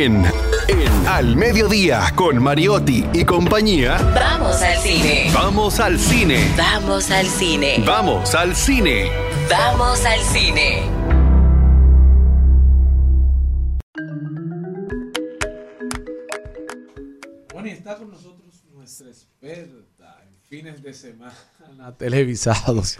En, 0.00 0.24
en 0.24 1.06
Al 1.06 1.36
Mediodía 1.36 2.10
con 2.16 2.42
Mariotti 2.42 3.04
y 3.12 3.22
compañía. 3.26 3.98
Vamos 4.14 4.62
al 4.62 4.78
cine. 4.78 5.30
Vamos 5.34 5.78
al 5.78 5.98
cine. 5.98 6.54
Vamos 6.56 7.10
al 7.10 7.26
cine. 7.26 7.84
Vamos 7.86 8.34
al 8.34 8.56
cine. 8.56 9.10
Vamos 9.50 10.02
al 10.06 10.20
cine. 10.20 10.82
Bueno, 17.52 17.68
y 17.68 17.72
está 17.72 17.98
con 17.98 18.10
nosotros 18.10 18.64
nuestra 18.72 19.08
experta 19.08 19.79
fines 20.50 20.82
de 20.82 20.92
semana 20.92 21.32
televisados, 21.98 22.98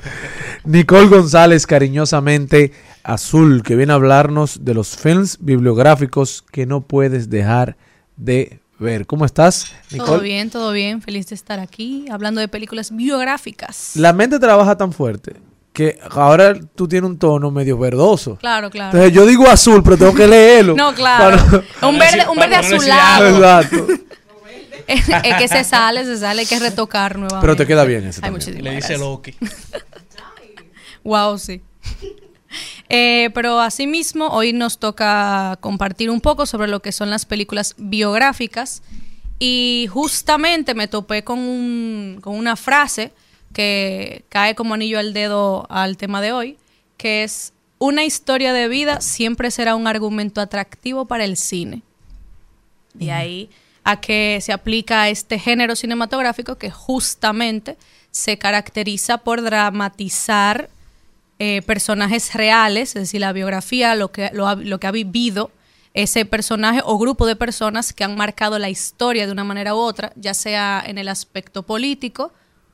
Nicole 0.65 1.09
González, 1.09 1.67
cariñosamente 1.67 2.73
azul, 3.03 3.65
que 3.65 3.75
viene 3.75 3.91
a 3.93 3.97
hablarnos 3.97 4.65
de 4.65 4.73
los 4.73 4.97
films 4.97 5.37
bibliográficos 5.41 6.45
que 6.53 6.65
no 6.65 6.81
puedes 6.83 7.29
dejar 7.29 7.77
de 8.17 8.61
ver. 8.79 9.05
¿Cómo 9.05 9.25
estás, 9.25 9.73
Todo 9.91 9.99
Nicole? 10.03 10.23
bien, 10.23 10.49
todo 10.51 10.71
bien. 10.73 11.03
Feliz 11.03 11.27
de 11.27 11.35
estar 11.35 11.59
aquí 11.59 12.05
hablando 12.09 12.41
de 12.41 12.47
películas 12.47 12.95
biográficas. 12.95 13.97
La 13.97 14.13
mente 14.13 14.39
trabaja 14.39 14.77
tan 14.77 14.93
fuerte 14.93 15.35
que 15.73 15.99
ahora 16.13 16.55
tú 16.77 16.87
tienes 16.87 17.11
un 17.11 17.19
tono 17.19 17.51
medio 17.51 17.77
verdoso. 17.79 18.37
Claro, 18.37 18.71
claro. 18.71 18.93
Entonces 18.97 19.13
yo 19.13 19.27
digo 19.27 19.49
azul, 19.49 19.83
pero 19.83 19.97
tengo 19.99 20.15
que 20.15 20.29
leerlo. 20.29 20.75
No, 20.77 20.95
claro. 20.95 21.37
Para- 21.51 21.89
Un 21.89 21.99
verde, 21.99 22.29
un 22.31 22.37
verde 22.39 22.55
azulado. 22.57 23.29
Exacto. 23.29 23.87
es 25.25 25.35
que 25.37 25.49
se 25.49 25.65
sale, 25.65 26.05
se 26.05 26.17
sale, 26.19 26.41
hay 26.43 26.47
que 26.47 26.59
retocar 26.59 27.17
nuevamente. 27.19 27.41
Pero 27.43 27.57
te 27.57 27.67
queda 27.67 27.85
bien 27.85 28.07
ese 28.07 28.21
Ay, 28.23 28.31
también. 28.31 28.33
muchísimas 28.33 28.63
Le 28.65 28.75
dice. 28.77 28.99
Loki. 28.99 29.35
Wow, 31.05 31.39
sí. 31.39 31.61
Eh, 32.93 33.31
pero 33.35 33.61
asimismo, 33.61 34.27
hoy 34.31 34.53
nos 34.53 34.79
toca 34.81 35.57
compartir 35.61 36.11
un 36.11 36.21
poco 36.21 36.45
sobre 36.45 36.67
lo 36.67 36.83
que 36.83 36.91
son 36.91 37.09
las 37.09 37.25
películas 37.25 37.77
biográficas. 37.79 38.83
Y 39.39 39.87
justamente 39.93 40.75
me 40.75 40.89
topé 40.89 41.23
con, 41.23 41.39
un- 41.39 42.19
con 42.21 42.35
una 42.37 42.57
frase 42.57 43.13
que 43.53 44.25
cae 44.29 44.57
como 44.57 44.75
anillo 44.75 44.99
al 44.99 45.13
dedo 45.13 45.69
al 45.71 45.97
tema 45.97 46.21
de 46.21 46.33
hoy, 46.33 46.59
que 46.97 47.23
es, 47.23 47.53
una 47.79 48.03
historia 48.05 48.53
de 48.53 48.67
vida 48.67 49.01
siempre 49.01 49.53
será 49.53 49.77
un 49.77 49.87
argumento 49.87 50.41
atractivo 50.41 51.07
para 51.07 51.25
el 51.25 51.37
cine. 51.37 51.83
De 52.95 53.13
ahí 53.13 53.51
a 53.85 54.01
que 54.01 54.39
se 54.43 54.53
aplica 54.53 55.03
a 55.03 55.09
este 55.09 55.39
género 55.39 55.75
cinematográfico 55.77 56.57
que 56.57 56.71
justamente 56.71 57.77
se 58.11 58.39
caracteriza 58.39 59.19
por 59.19 59.43
dramatizar 59.43 60.69
eh, 61.39 61.63
personajes 61.63 62.35
reales, 62.35 62.91
es 62.97 63.03
decir, 63.03 63.21
la 63.21 63.33
biografía, 63.33 63.95
lo 63.95 64.13
que, 64.13 64.31
lo, 64.35 64.47
ha- 64.49 64.57
lo 64.57 64.79
que 64.79 64.87
ha 64.87 64.91
vivido 64.91 65.51
ese 65.95 66.25
personaje 66.25 66.83
o 66.85 66.99
grupo 66.99 67.27
de 67.27 67.35
personas 67.35 67.93
que 67.93 68.05
han 68.05 68.17
marcado 68.17 68.59
la 68.59 68.69
historia 68.69 69.27
de 69.27 69.33
una 69.33 69.43
manera 69.45 69.75
u 69.75 69.79
otra, 69.79 70.13
ya 70.17 70.35
sea 70.35 70.83
en 70.87 70.99
el 70.99 71.09
aspecto 71.09 71.63
político 71.65 72.33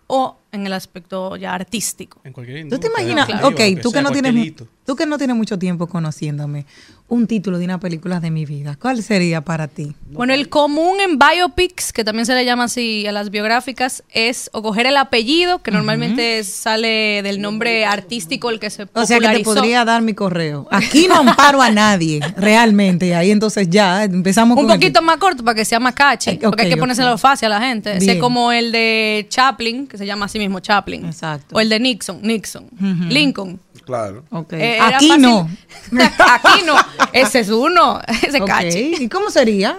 o 0.09 0.37
en 0.53 0.67
el 0.67 0.73
aspecto 0.73 1.37
ya 1.37 1.55
artístico. 1.55 2.21
En 2.25 2.33
cualquier 2.33 2.69
¿Tú 2.69 2.79
te 2.79 2.89
imaginas? 2.89 3.29
ok, 3.43 3.61
tú 3.81 3.93
que, 3.93 4.03
no 4.03 4.11
tienes, 4.11 4.35
hito. 4.35 4.69
Tú 4.87 4.97
que 4.97 5.05
no 5.07 5.19
tienes 5.19 5.37
mucho 5.37 5.59
tiempo 5.59 5.87
conociéndome, 5.89 6.65
un 7.09 7.29
título 7.29 7.59
de 7.59 7.65
una 7.65 7.79
película 7.79 8.19
de 8.19 8.31
mi 8.33 8.45
vida, 8.47 8.77
¿cuál 8.81 9.01
sería 9.03 9.41
para 9.41 9.69
ti? 9.69 9.95
Bueno, 10.11 10.33
el 10.35 10.49
común 10.49 10.99
en 11.01 11.19
biopics, 11.21 11.93
que 11.93 12.03
también 12.03 12.27
se 12.27 12.35
le 12.35 12.45
llama 12.45 12.65
así 12.65 13.07
a 13.07 13.13
las 13.13 13.31
biográficas, 13.31 14.03
es 14.13 14.51
o 14.53 14.61
coger 14.63 14.87
el 14.87 14.97
apellido, 14.97 15.63
que 15.63 15.71
normalmente 15.71 16.43
sale 16.43 17.23
del 17.23 17.41
nombre 17.41 17.85
artístico 17.87 18.51
el 18.51 18.59
que 18.59 18.71
se 18.71 18.89
O 18.93 19.07
sea 19.07 19.19
que 19.21 19.27
te 19.29 19.39
popularizó. 19.39 19.55
podría 19.55 19.85
dar 19.85 20.03
mi 20.03 20.15
correo. 20.15 20.67
Aquí 20.71 21.07
no 21.07 21.15
amparo 21.17 21.63
a 21.63 21.71
nadie, 21.71 22.19
realmente. 22.37 23.15
Ahí 23.15 23.31
entonces 23.31 23.69
ya 23.71 24.03
empezamos 24.03 24.57
Un 24.59 24.65
con 24.65 24.73
el- 24.73 24.79
poquito 24.81 25.01
más 25.03 25.19
corto 25.19 25.45
para 25.45 25.55
que 25.55 25.65
sea 25.65 25.79
más 25.79 25.95
catchy, 25.95 26.31
Eh, 26.31 26.39
porque 26.43 26.63
hay 26.63 26.71
que 26.71 26.77
ponérselo 26.77 27.13
ok. 27.13 27.19
fácil 27.21 27.47
a 27.53 27.61
la 27.61 27.69
gente. 27.69 27.97
Ese 27.97 28.13
es 28.13 28.19
como 28.19 28.51
el 28.51 28.73
de 28.73 29.27
Chaplin, 29.29 29.87
que 29.87 29.97
se 29.97 30.07
llama 30.07 30.27
así 30.27 30.39
mismo 30.41 30.59
Chaplin. 30.59 31.07
Exacto. 31.07 31.55
O 31.55 31.61
el 31.61 31.69
de 31.69 31.79
Nixon, 31.79 32.19
Nixon. 32.23 32.69
Lincoln. 33.09 33.61
Claro. 33.87 34.25
Eh, 34.51 34.79
Aquí 34.81 35.09
fácil. 35.09 35.23
no. 35.23 35.49
Aquí 36.19 36.63
no. 36.67 36.75
Ese 37.13 37.41
es 37.41 37.49
uno. 37.49 38.01
Ese 38.27 38.43
Ok, 38.43 38.47
catchy. 38.49 38.97
¿Y 38.99 39.09
cómo 39.09 39.31
sería? 39.31 39.79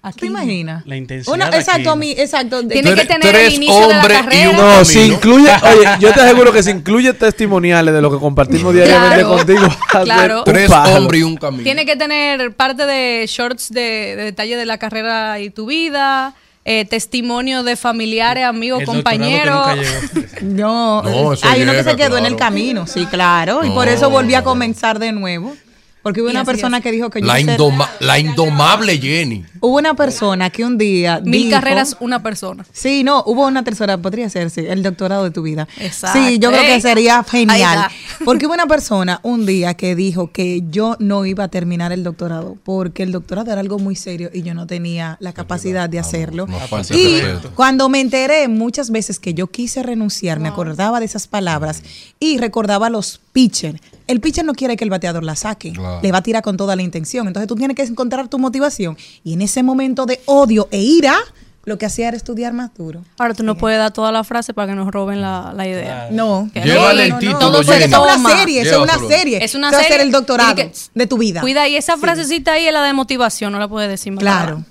Aquí 0.00 0.20
¿Te 0.20 0.26
imaginas? 0.26 0.86
La 0.86 0.96
intensidad 0.96 1.34
Una- 1.34 1.46
aquí 1.46 1.56
exacto, 1.56 1.82
no. 1.86 1.90
a 1.92 1.96
mí, 1.96 2.12
exacto. 2.16 2.66
Tiene 2.68 2.94
que 2.94 3.04
tener 3.04 3.34
el 3.34 3.52
inicio 3.54 3.88
de 3.88 3.94
la 3.94 4.00
carrera. 4.02 4.50
un 4.50 4.56
No, 4.56 4.84
si 4.84 4.94
camino. 4.98 5.14
incluye, 5.14 5.50
oye, 5.62 5.88
yo 5.98 6.12
te 6.12 6.20
aseguro 6.20 6.52
que 6.52 6.62
si 6.62 6.70
incluye 6.70 7.12
testimoniales 7.14 7.92
de 7.92 8.00
lo 8.00 8.10
que 8.10 8.18
compartimos 8.18 8.72
diariamente 8.72 9.16
Claro, 9.24 9.36
contigo, 9.36 9.68
claro. 10.04 10.44
Tres 10.44 10.70
hombres 10.70 11.20
y 11.20 11.24
un 11.24 11.36
camino. 11.36 11.64
Tiene 11.64 11.84
que 11.84 11.96
tener 11.96 12.52
parte 12.54 12.86
de 12.86 13.24
shorts 13.26 13.70
de, 13.72 13.80
de 14.16 14.22
detalle 14.24 14.56
de 14.56 14.66
la 14.66 14.78
carrera 14.78 15.40
y 15.40 15.50
tu 15.50 15.66
vida, 15.66 16.32
eh, 16.64 16.84
testimonio 16.84 17.62
de 17.62 17.76
familiares, 17.76 18.44
amigos, 18.44 18.80
El 18.80 18.86
compañeros. 18.86 19.68
No, 20.42 21.02
hay 21.42 21.62
uno 21.62 21.72
que 21.72 21.84
se 21.84 21.96
quedó 21.96 22.18
en 22.18 22.26
el 22.26 22.36
camino, 22.36 22.86
sí, 22.86 23.06
claro. 23.06 23.64
Y 23.64 23.70
por 23.70 23.88
eso 23.88 24.10
volví 24.10 24.34
a 24.34 24.44
comenzar 24.44 24.98
de 24.98 25.12
nuevo. 25.12 25.56
Porque 26.08 26.22
hubo 26.22 26.28
Y 26.30 26.32
una 26.32 26.44
persona 26.46 26.78
es. 26.78 26.82
que 26.82 26.90
dijo 26.90 27.10
que 27.10 27.20
yo 27.20 27.26
La, 27.26 27.34
ser- 27.34 27.58
indoma- 27.58 27.90
la 28.00 28.18
indomable 28.18 28.96
Jenny. 28.98 29.44
Hubo 29.60 29.76
una 29.76 29.92
persona 29.92 30.48
que 30.48 30.64
un 30.64 30.78
día. 30.78 31.20
Mil 31.22 31.42
dijo- 31.42 31.50
carreras, 31.50 31.96
una 32.00 32.22
persona. 32.22 32.64
Sí, 32.72 33.04
no, 33.04 33.22
hubo 33.26 33.46
una 33.46 33.62
tercera, 33.62 33.98
podría 33.98 34.30
ser, 34.30 34.48
sí, 34.48 34.62
el 34.66 34.82
doctorado 34.82 35.24
de 35.24 35.30
tu 35.32 35.42
vida. 35.42 35.68
Exacto. 35.78 36.18
Sí, 36.18 36.38
yo 36.38 36.48
creo 36.50 36.62
que 36.62 36.80
sería 36.80 37.22
genial. 37.24 37.88
Porque 38.24 38.46
hubo 38.46 38.54
una 38.54 38.66
persona 38.66 39.20
un 39.22 39.44
día 39.44 39.74
que 39.74 39.94
dijo 39.94 40.32
que 40.32 40.62
yo 40.70 40.96
no 40.98 41.26
iba 41.26 41.44
a 41.44 41.48
terminar 41.48 41.92
el 41.92 42.02
doctorado 42.04 42.56
porque 42.64 43.02
el 43.04 43.12
doctorado 43.12 43.52
era 43.52 43.60
algo 43.60 43.78
muy 43.78 43.94
serio 43.96 44.30
y 44.32 44.42
yo 44.42 44.54
no 44.54 44.66
tenía 44.66 45.16
la 45.20 45.32
capacidad 45.32 45.88
de 45.90 45.98
hacerlo. 45.98 46.46
no 46.48 46.58
y 46.96 47.20
cuando 47.54 47.88
me 47.90 48.00
enteré 48.00 48.48
muchas 48.48 48.90
veces 48.90 49.20
que 49.20 49.34
yo 49.34 49.46
quise 49.48 49.82
renunciar, 49.82 50.40
me 50.40 50.48
acordaba 50.48 50.98
de 51.00 51.06
esas 51.06 51.28
palabras 51.28 51.82
y 52.18 52.38
recordaba 52.38 52.88
los 52.90 53.20
pitchers. 53.32 53.80
El 54.08 54.20
pitcher 54.20 54.44
no 54.44 54.54
quiere 54.54 54.76
que 54.76 54.82
el 54.84 54.90
bateador 54.90 55.22
la 55.22 55.36
saque, 55.36 55.72
Claro. 55.72 56.00
le 56.02 56.10
va 56.12 56.18
a 56.18 56.22
tirar 56.22 56.42
con 56.42 56.56
toda 56.56 56.74
la 56.74 56.82
intención. 56.82 57.26
Entonces 57.28 57.46
tú 57.46 57.54
tienes 57.54 57.76
que 57.76 57.82
encontrar 57.82 58.26
tu 58.28 58.38
motivación. 58.38 58.96
Y 59.22 59.34
en 59.34 59.42
ese 59.42 59.62
momento 59.62 60.04
de 60.06 60.20
odio 60.26 60.66
e 60.72 60.80
ira, 60.80 61.14
lo 61.64 61.76
que 61.76 61.84
hacía 61.84 62.08
era 62.08 62.16
estudiar 62.16 62.54
más 62.54 62.72
duro. 62.74 63.04
Ahora 63.18 63.34
tú 63.34 63.42
no 63.42 63.56
puedes 63.58 63.78
dar 63.78 63.92
toda 63.92 64.10
la 64.10 64.24
frase 64.24 64.54
para 64.54 64.68
que 64.68 64.74
nos 64.74 64.90
roben 64.90 65.20
la, 65.20 65.52
la 65.54 65.68
idea. 65.68 66.08
No. 66.10 66.50
Llévale 66.54 66.74
no, 66.74 67.02
el 67.02 67.08
no, 67.10 67.14
no. 67.16 67.20
título, 67.20 67.62
Porque 67.62 67.84
es 67.84 67.92
una 67.98 68.36
serie, 68.38 68.62
es 68.62 68.72
una 68.76 68.98
serie. 68.98 69.44
Es 69.44 69.54
una 69.54 69.70
serie. 69.70 69.86
hacer 69.86 70.00
el 70.00 70.10
doctorado 70.10 70.54
de 70.94 71.06
tu 71.06 71.18
vida. 71.18 71.42
Cuida, 71.42 71.68
y 71.68 71.76
esa 71.76 71.98
frasecita 71.98 72.52
ahí 72.54 72.66
es 72.66 72.72
la 72.72 72.82
de 72.84 72.94
motivación, 72.94 73.52
no 73.52 73.58
la 73.58 73.68
puedes 73.68 73.90
decir 73.90 74.12
más 74.14 74.22
Claro. 74.22 74.64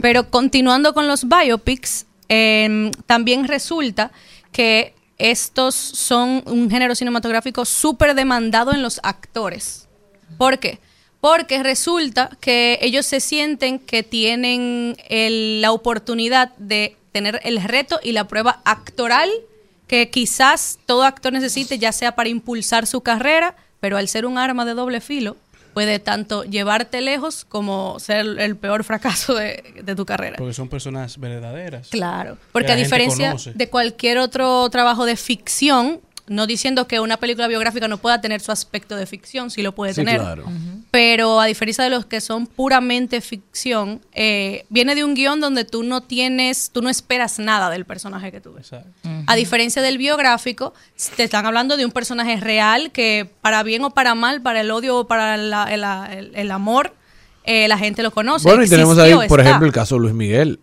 Pero 0.00 0.28
continuando 0.30 0.94
con 0.94 1.06
los 1.06 1.26
biopics, 1.28 2.06
em, 2.28 2.90
también 3.06 3.46
resulta 3.46 4.10
que 4.50 4.94
estos 5.30 5.74
son 5.74 6.42
un 6.46 6.68
género 6.68 6.94
cinematográfico 6.94 7.64
súper 7.64 8.14
demandado 8.14 8.72
en 8.72 8.82
los 8.82 8.98
actores. 9.04 9.88
¿Por 10.36 10.58
qué? 10.58 10.80
Porque 11.20 11.62
resulta 11.62 12.30
que 12.40 12.80
ellos 12.82 13.06
se 13.06 13.20
sienten 13.20 13.78
que 13.78 14.02
tienen 14.02 14.96
la 15.08 15.70
oportunidad 15.70 16.52
de 16.56 16.96
tener 17.12 17.40
el 17.44 17.62
reto 17.62 18.00
y 18.02 18.12
la 18.12 18.26
prueba 18.26 18.60
actoral 18.64 19.30
que 19.86 20.10
quizás 20.10 20.78
todo 20.86 21.04
actor 21.04 21.32
necesite, 21.32 21.78
ya 21.78 21.92
sea 21.92 22.16
para 22.16 22.28
impulsar 22.28 22.86
su 22.86 23.02
carrera, 23.02 23.54
pero 23.78 23.98
al 23.98 24.08
ser 24.08 24.26
un 24.26 24.38
arma 24.38 24.64
de 24.64 24.74
doble 24.74 25.00
filo, 25.00 25.36
puede 25.72 25.98
tanto 25.98 26.44
llevarte 26.44 27.00
lejos 27.00 27.44
como 27.44 27.98
ser 27.98 28.26
el- 28.38 28.56
peor 28.56 28.84
fracaso 28.84 29.34
de, 29.34 29.62
de 29.82 29.94
tu 29.96 30.04
carrera. 30.06 30.36
Porque 30.38 30.52
son 30.54 30.68
personas 30.68 31.18
verdaderas. 31.18 31.88
Claro, 31.88 32.34
Que 32.36 32.40
porque 32.52 32.72
a 32.72 32.76
diferencia 32.76 33.28
conoce. 33.28 33.52
de 33.54 33.68
cualquier 33.70 34.18
otro 34.18 34.68
trabajo 34.70 35.04
de 35.06 35.16
ficción, 35.16 36.00
no 36.28 36.46
diciendo 36.46 36.86
que 36.86 37.00
una 37.00 37.16
película 37.16 37.48
biográfica 37.48 37.88
no 37.88 37.98
pueda 37.98 38.20
tener 38.20 38.40
su 38.40 38.52
aspecto 38.52 38.96
de 38.96 39.06
ficción, 39.06 39.50
sí 39.50 39.60
lo 39.62 39.72
puede 39.74 39.92
Sí, 39.92 40.00
tener. 40.02 40.20
claro. 40.20 40.44
Pero 40.90 41.40
a 41.40 41.46
diferencia 41.46 41.82
de 41.84 41.90
los 41.90 42.06
que 42.06 42.20
son 42.20 42.46
puramente 42.46 43.20
ficción, 43.20 44.00
eh, 44.12 44.64
viene 44.68 44.94
de 44.94 45.04
un 45.04 45.14
guion 45.14 45.40
donde 45.40 45.64
tú 45.64 45.82
no 45.82 46.00
tienes, 46.02 46.70
tú 46.72 46.80
no 46.82 46.88
esperas 46.90 47.38
nada 47.38 47.70
del 47.70 47.84
personaje 47.84 48.30
que 48.30 48.40
tú 48.40 48.52
ves. 48.54 48.70
A 49.26 49.34
diferencia 49.36 49.82
del 49.82 49.98
biográfico, 49.98 50.74
te 51.16 51.24
están 51.24 51.44
hablando 51.46 51.76
de 51.76 51.84
un 51.84 51.90
personaje 51.92 52.36
real 52.38 52.92
que 52.92 53.28
para 53.40 53.62
bien 53.62 53.82
o 53.84 53.90
para 53.90 54.14
mal, 54.14 54.42
para 54.42 54.60
el 54.60 54.70
odio 54.70 54.98
o 54.98 55.06
para 55.06 55.36
la- 55.36 55.64
el, 55.72 56.18
el- 56.18 56.36
el 56.36 56.50
amor, 56.50 56.94
eh, 57.44 57.66
la 57.66 57.76
gente 57.78 58.02
lo 58.04 58.12
conoce. 58.12 58.46
Bueno, 58.48 58.62
y 58.64 58.68
tenemos 58.68 58.96
ahí, 58.98 59.12
por 59.14 59.40
está. 59.40 59.42
ejemplo, 59.42 59.66
el 59.66 59.72
caso 59.72 59.96
de 59.96 60.00
Luis 60.02 60.14
Miguel. 60.14 60.60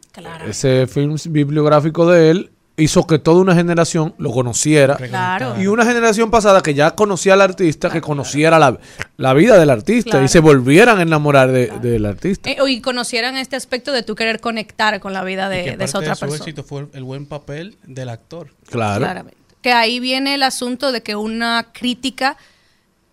Ese 0.48 0.88
film 0.88 1.16
bibliográfico 1.30 2.08
de 2.10 2.30
él 2.32 2.52
hizo 2.80 3.06
que 3.06 3.20
toda 3.20 3.42
una 3.42 3.54
generación 3.54 4.16
lo 4.18 4.32
conociera. 4.32 4.96
Claro. 4.98 5.62
Y 5.62 5.68
una 5.68 5.86
generación 5.86 6.32
pasada 6.32 6.62
que 6.62 6.74
ya 6.74 6.92
conocía 6.92 7.34
al 7.34 7.42
artista, 7.42 7.90
que 7.90 8.02
conociera 8.02 8.58
la, 8.58 8.80
la 9.18 9.34
vida 9.34 9.58
del 9.60 9.70
artista 9.70 10.12
Claro. 10.12 10.26
y 10.26 10.28
se 10.30 10.40
volvieran 10.40 10.98
a 11.00 11.02
enamorar 11.04 11.52
de- 11.52 11.68
del 11.80 12.06
artista. 12.06 12.50
Eh, 12.50 12.58
y 12.68 12.82
conocieran 12.82 13.38
este 13.38 13.56
aspecto 13.56 13.92
de 13.92 14.04
tú 14.04 14.16
querer 14.16 14.40
conectar 14.40 15.00
con 15.00 15.14
la 15.14 15.24
vida 15.24 15.48
Y 15.54 15.58
de, 15.58 15.64
que 15.72 15.78
de 15.78 15.86
esa 15.86 16.00
otra 16.00 16.16
su 16.16 16.22
persona. 16.22 16.38
éxito 16.40 16.64
fue 16.64 16.88
el 16.94 17.04
buen 17.04 17.26
papel 17.26 17.78
del 17.86 18.10
actor. 18.10 18.54
Claro. 18.70 19.00
Claramente. 19.00 19.38
Que 19.62 19.74
ahí 19.74 20.00
viene 20.00 20.36
el 20.36 20.44
asunto 20.44 20.92
de 20.92 21.04
que 21.04 21.16
una 21.18 21.68
crítica, 21.74 22.38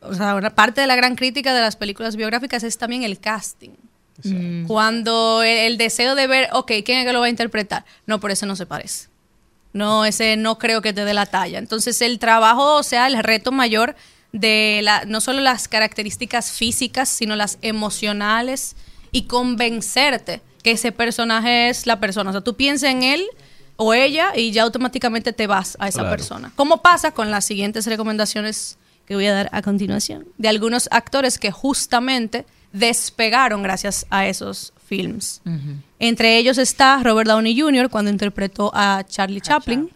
o 0.01 0.14
sea, 0.14 0.37
una 0.37 0.55
parte 0.55 0.81
de 0.81 0.87
la 0.87 0.95
gran 0.95 1.17
crítica 1.17 1.53
de 1.55 1.61
las 1.61 1.75
películas 1.77 2.14
biográficas 2.14 2.62
es 2.62 2.79
también 2.79 3.03
el 3.03 3.19
casting. 3.19 3.71
Cuando 4.67 5.43
el, 5.43 5.59
el 5.73 5.79
deseo 5.79 6.14
de 6.14 6.27
ver, 6.27 6.49
ok, 6.53 6.73
¿quién 6.85 6.99
es 7.01 7.07
que 7.07 7.12
lo 7.12 7.21
va 7.21 7.27
a 7.27 7.31
interpretar? 7.31 7.85
No, 8.07 8.21
por 8.21 8.31
eso 8.31 8.47
no 8.47 8.57
se 8.57 8.64
parece. 8.67 9.09
No, 9.77 10.05
ese 10.05 10.37
no 10.37 10.59
creo 10.59 10.81
que 10.83 10.93
te 10.93 11.05
dé 11.05 11.14
la 11.14 11.27
talla. 11.27 11.59
Entonces 11.59 12.01
el 12.03 12.18
trabajo, 12.18 12.77
o 12.77 12.83
sea, 12.83 13.07
el 13.07 13.22
reto 13.22 13.53
mayor 13.53 13.95
de 14.33 14.81
la, 14.83 15.05
no 15.07 15.20
solo 15.20 15.41
las 15.41 15.68
características 15.68 16.51
físicas, 16.51 17.09
sino 17.09 17.37
las 17.37 17.59
emocionales 17.62 18.74
y 19.12 19.22
convencerte 19.22 20.41
que 20.62 20.72
ese 20.72 20.93
personaje 20.93 21.68
es 21.68 21.87
la 21.87 22.01
persona. 22.01 22.31
O 22.31 22.33
sea, 22.33 22.41
tú 22.43 22.57
piensas 22.57 22.91
en 22.91 23.03
él 23.03 23.24
o 23.77 23.95
ella 23.95 24.33
y 24.35 24.51
ya 24.53 24.62
automáticamente 24.62 25.33
te 25.33 25.47
vas 25.47 25.77
a 25.81 25.89
esa 25.89 26.01
Claro. 26.01 26.16
persona. 26.16 26.53
¿Cómo 26.57 26.83
pasa 26.83 27.12
con 27.12 27.31
las 27.31 27.45
siguientes 27.45 27.87
recomendaciones 27.87 28.79
que 29.07 29.14
voy 29.14 29.27
a 29.27 29.35
dar 29.35 29.49
a 29.53 29.62
continuación? 29.62 30.27
De 30.39 30.49
algunos 30.49 30.89
actores 30.91 31.39
que 31.39 31.51
justamente 31.53 32.47
despegaron 32.79 33.62
gracias 33.62 34.07
a 34.11 34.27
esos 34.27 34.72
films. 34.87 35.41
Entre 35.99 36.39
ellos 36.39 36.59
está 36.59 37.03
Robert 37.03 37.29
Downey 37.29 37.59
Jr. 37.59 37.89
cuando 37.89 38.11
interpretó 38.11 38.70
a 38.74 39.05
Charlie 39.09 39.41
Chaplin. 39.41 39.91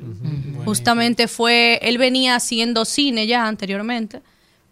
Justamente 0.64 1.28
fue, 1.28 1.78
él 1.82 1.98
venía 1.98 2.36
haciendo 2.36 2.84
cine 2.84 3.26
ya 3.26 3.46
anteriormente, 3.46 4.22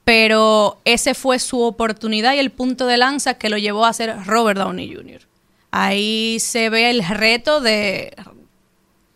pero 0.05 0.79
ese 0.85 1.15
fue 1.15 1.39
su 1.39 1.61
oportunidad 1.61 2.35
y 2.35 2.39
el 2.39 2.51
punto 2.51 2.87
de 2.87 2.97
lanza 2.97 3.35
que 3.35 3.49
lo 3.49 3.59
llevó 3.59 3.85
a 3.85 3.93
ser 3.93 4.25
Robert 4.25 4.59
Downey 4.59 4.95
Jr. 4.95 5.21
Ahí 5.71 6.39
se 6.41 6.71
ve 6.71 6.91
el 6.91 7.05
reto 7.07 7.61
de 7.61 8.15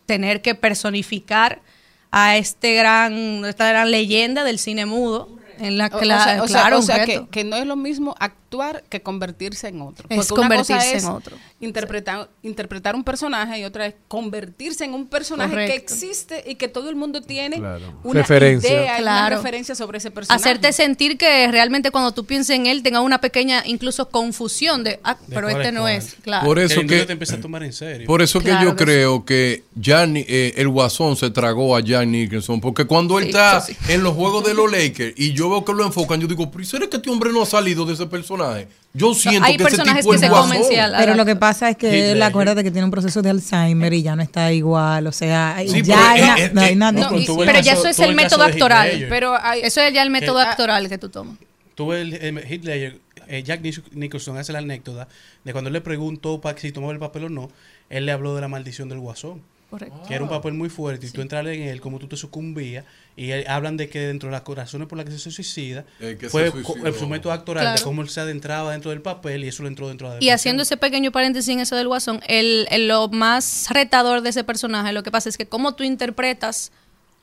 tener 0.07 0.43
que 0.43 0.55
personificar 0.55 1.62
a 2.11 2.36
este 2.36 2.74
gran, 2.74 3.45
esta 3.47 3.68
gran 3.68 3.90
leyenda 3.90 4.45
del 4.45 4.59
cine 4.59 4.84
mudo. 4.84 5.30
En 5.62 5.78
la 5.78 5.86
O- 5.92 5.96
o 5.96 6.00
sea- 6.04 6.42
o 6.42 6.48
sea- 6.48 6.60
claro, 6.60 6.78
o 6.78 6.82
sea, 6.82 7.04
que, 7.04 7.26
que 7.30 7.44
no 7.44 7.56
es 7.56 7.66
lo 7.66 7.76
mismo 7.76 8.14
actuar 8.18 8.82
que 8.88 9.00
convertirse 9.02 9.68
en 9.68 9.80
otro. 9.80 10.06
Es 10.10 10.26
Porque 10.28 10.40
una 10.40 10.48
cosa 10.56 10.74
convertirse 10.74 10.96
es 10.96 11.04
en 11.04 11.10
otro. 11.10 11.36
Interpretar, 11.62 12.28
interpretar 12.42 12.96
un 12.96 13.04
personaje 13.04 13.60
y 13.60 13.64
otra 13.64 13.86
es 13.86 13.94
convertirse 14.08 14.84
en 14.84 14.94
un 14.94 15.06
personaje 15.06 15.54
que 15.66 15.74
existe 15.76 16.42
y 16.44 16.56
que 16.56 16.66
todo 16.66 16.90
el 16.90 16.96
mundo 16.96 17.22
tiene 17.22 17.58
Claro. 17.58 18.00
una 18.02 18.20
Referencia. 18.20 18.68
idea, 18.68 18.98
y 18.98 19.02
una 19.02 19.18
Claro. 19.20 19.36
referencia 19.36 19.74
sobre 19.76 19.98
ese 19.98 20.10
personaje. 20.10 20.42
Hacerte 20.42 20.72
sentir 20.72 21.16
que 21.16 21.46
realmente 21.52 21.92
cuando 21.92 22.10
tú 22.10 22.24
pienses 22.24 22.56
en 22.56 22.66
él 22.66 22.82
tenga 22.82 23.00
una 23.00 23.20
pequeña 23.20 23.62
incluso 23.64 24.08
confusión 24.08 24.82
de, 24.82 24.98
ah, 25.04 25.16
pero 25.28 25.48
este 25.48 25.68
es 25.68 25.72
no 25.72 25.82
cuál. 25.82 25.92
es. 25.94 26.16
Claro. 26.22 26.44
Por 26.46 26.58
eso 26.58 26.80
que- 26.80 27.04
te 27.06 27.12
empieza 27.12 27.36
a 27.36 27.40
tomar 27.40 27.62
en 27.62 27.72
serio. 27.72 28.08
Por 28.08 28.22
eso 28.22 28.40
que 28.40 28.46
Claro 28.46 28.64
yo 28.70 28.76
que 28.76 28.84
creo 28.84 29.24
que 29.24 29.62
ya 29.76 30.04
ni- 30.04 30.24
eh, 30.26 30.54
el 30.56 30.68
Guasón 30.68 31.14
se 31.14 31.30
tragó 31.30 31.76
a 31.76 31.80
Jan 31.86 32.10
Nicholson, 32.10 32.60
porque 32.60 32.86
cuando 32.86 33.20
él 33.20 33.26
Sí, 33.26 33.30
está 33.30 33.64
en 33.88 34.02
los 34.02 34.14
juegos 34.16 34.44
de 34.44 34.54
los 34.54 34.68
Lakers 34.68 35.14
y 35.16 35.32
yo 35.32 35.48
veo 35.48 35.64
que 35.64 35.72
lo 35.74 35.86
enfocan, 35.86 36.20
yo 36.20 36.26
digo, 36.26 36.50
pero 36.50 36.62
¿y 36.64 36.66
será 36.66 36.88
que 36.88 36.96
este 36.96 37.08
hombre 37.08 37.30
no 37.32 37.42
ha 37.42 37.46
salido 37.46 37.84
de 37.86 37.94
ese 37.94 38.06
personaje? 38.06 38.66
Yo 38.95 39.14
siento 39.14 39.45
hay 39.47 39.57
que 39.57 39.62
ese 39.62 39.70
personajes 39.76 40.03
tipo 40.03 40.12
que 40.12 40.18
se 40.18 40.28
comen, 40.28 40.64
sí, 40.64 40.76
a 40.76 40.86
la- 40.88 40.99
Pero 40.99 41.14
lo 41.14 41.24
que 41.24 41.34
pasa 41.34 41.70
es 41.70 41.76
que 41.78 42.12
él 42.12 42.22
acuérdate 42.22 42.62
que 42.62 42.70
tiene 42.70 42.84
un 42.84 42.90
proceso 42.90 43.22
de 43.22 43.30
Alzheimer 43.30 43.93
y 43.95 44.03
ya 44.03 44.14
no 44.16 44.22
está 44.22 44.53
igual. 44.53 45.07
O 45.07 45.12
sea, 45.12 45.57
Sí, 45.66 45.80
ya 45.82 45.97
pero, 45.97 46.09
hay 46.09 46.20
eh, 46.20 46.26
na- 46.26 46.38
eh, 46.38 46.51
no 46.53 46.61
hay 46.61 46.72
eh, 46.72 46.76
nada 46.76 46.93
no, 46.93 47.09
Pero 47.09 47.61
ya 47.61 47.72
eso 47.72 47.88
es 47.88 47.99
el 48.01 48.14
método 48.14 48.43
actoral. 48.45 49.07
Pero 49.09 49.34
hay, 49.40 49.62
Eso 49.62 49.80
es 49.80 49.95
ya 49.95 50.03
el 50.03 50.11
método 50.11 50.36
Que- 50.36 50.43
ah, 50.43 50.51
actoral 50.51 50.88
que 50.90 50.99
tú 50.99 51.09
tomas. 51.09 51.36
Tuve 51.74 52.03
el, 52.03 52.12
el 52.14 52.38
Heath 52.38 52.64
Ledger, 52.64 52.99
eh, 53.28 53.43
Jack 53.43 53.62
Nich- 53.62 53.82
Nicholson 53.93 54.36
hace 54.36 54.53
la 54.53 54.59
anécdota 54.59 55.09
de 55.43 55.53
cuando 55.53 55.68
él 55.68 55.72
le 55.74 55.80
preguntó 55.80 56.40
pa- 56.43 56.55
si 56.59 56.70
tomaba 56.70 56.93
el 56.93 56.99
papel 56.99 57.24
o 57.24 57.28
no, 57.30 57.51
él 57.88 58.05
le 58.05 58.12
habló 58.12 58.34
de 58.34 58.43
la 58.43 58.49
maldición 58.49 58.90
del 58.90 58.99
guasón. 58.99 59.40
Correcto. 59.73 60.03
Que 60.07 60.12
era 60.14 60.23
un 60.23 60.29
papel 60.29 60.53
muy 60.53 60.68
fuerte 60.68 61.07
y 61.07 61.11
tú 61.11 61.23
entrar 61.23 61.49
en 61.49 61.62
él 61.62 61.81
como 61.81 61.99
tú 61.99 62.07
te 62.07 62.18
sucumbías 62.18 62.85
y 63.16 63.33
hablan 63.47 63.79
de 63.79 63.89
que 63.89 64.01
dentro 64.01 64.29
de 64.29 64.33
las 64.33 64.45
razones 64.47 64.87
por 64.87 64.99
las 64.99 65.07
que 65.07 65.12
se 65.12 65.31
suicida 65.31 65.87
que 65.99 66.29
fue 66.29 66.53
el 66.85 66.95
su 66.95 67.09
método 67.09 67.33
actoral 67.33 67.75
de 67.79 67.83
cómo 67.83 68.03
él 68.03 68.11
se 68.11 68.20
adentraba 68.20 68.73
dentro 68.73 68.91
del 68.91 69.01
papel 69.01 69.45
y 69.45 69.49
eso 69.49 69.62
lo 69.62 69.68
entró 69.70 69.89
dentro 69.89 70.11
de 70.11 70.16
la 70.18 70.23
Y 70.23 70.29
haciendo 70.29 70.62
ese 70.62 70.77
pequeño 70.77 71.11
paréntesis 71.11 71.49
en 71.55 71.61
eso 71.61 71.75
del 71.75 71.89
guasón, 71.89 72.20
el, 72.27 72.66
el- 72.70 72.87
lo 72.87 73.09
más 73.09 73.68
retador 73.70 74.20
de 74.20 74.29
ese 74.29 74.45
personaje, 74.45 74.93
lo 74.93 75.03
que 75.03 75.11
pasa 75.11 75.31
es 75.31 75.39
que 75.39 75.47
cómo 75.47 75.75
tú 75.75 75.85
interpretas 75.85 76.70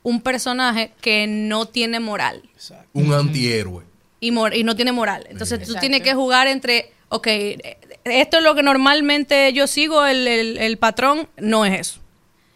un 0.02 0.20
personaje 0.20 0.90
que 1.00 1.28
no 1.28 1.66
tiene 1.66 2.00
moral 2.00 2.42
Un 2.94 3.12
antihéroe. 3.12 3.84
y, 4.18 4.32
mor- 4.32 4.56
y 4.56 4.64
no 4.64 4.74
tiene 4.74 4.90
moral. 4.90 5.24
Entonces 5.30 5.58
tú 5.60 5.64
Exacto. 5.66 5.80
tienes 5.82 6.02
que 6.02 6.14
jugar 6.14 6.48
entre, 6.48 6.90
ok, 7.10 7.28
esto 8.04 8.38
es 8.38 8.42
lo 8.42 8.54
que 8.56 8.62
normalmente 8.64 9.52
yo 9.52 9.68
sigo, 9.68 10.04
el, 10.04 10.26
el- 10.26 10.56
el 10.58 10.78
patrón 10.78 11.28
no 11.38 11.64
es 11.64 11.78
eso. 11.80 11.99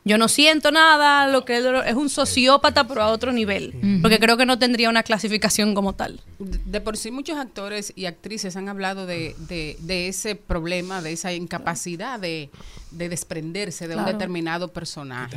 Yo 0.07 0.19
no 0.19 0.29
siento 0.29 0.71
nada, 0.71 1.27
lo 1.29 1.47
que 1.47 1.57
él 1.57 1.67
es 1.87 1.95
un 1.95 2.11
sociópata, 2.11 2.87
pero 2.87 3.03
a 3.03 3.09
otro 3.09 3.33
nivel. 3.33 3.73
Porque 4.03 4.19
creo 4.19 4.37
que 4.37 4.45
no 4.45 4.59
tendría 4.59 4.91
una 4.91 5.03
clasificación 5.03 5.75
como 5.75 5.95
tal. 5.95 6.21
De 6.39 6.59
de 6.75 6.81
por 6.81 6.97
sí 6.97 7.11
muchos 7.11 7.39
actores 7.39 7.93
y 7.97 8.05
actrices 8.07 8.57
han 8.57 8.69
hablado 8.69 9.07
de, 9.07 9.35
de- 9.49 9.77
de 9.81 10.09
ese 10.09 10.35
problema, 10.35 11.01
de 11.01 11.13
esa 11.13 11.33
incapacidad 11.33 12.19
de, 12.21 12.51
de 12.91 13.09
desprenderse 13.09 13.89
de 13.89 13.95
un 13.97 14.03
determinado 14.13 14.69
personaje. 14.69 15.37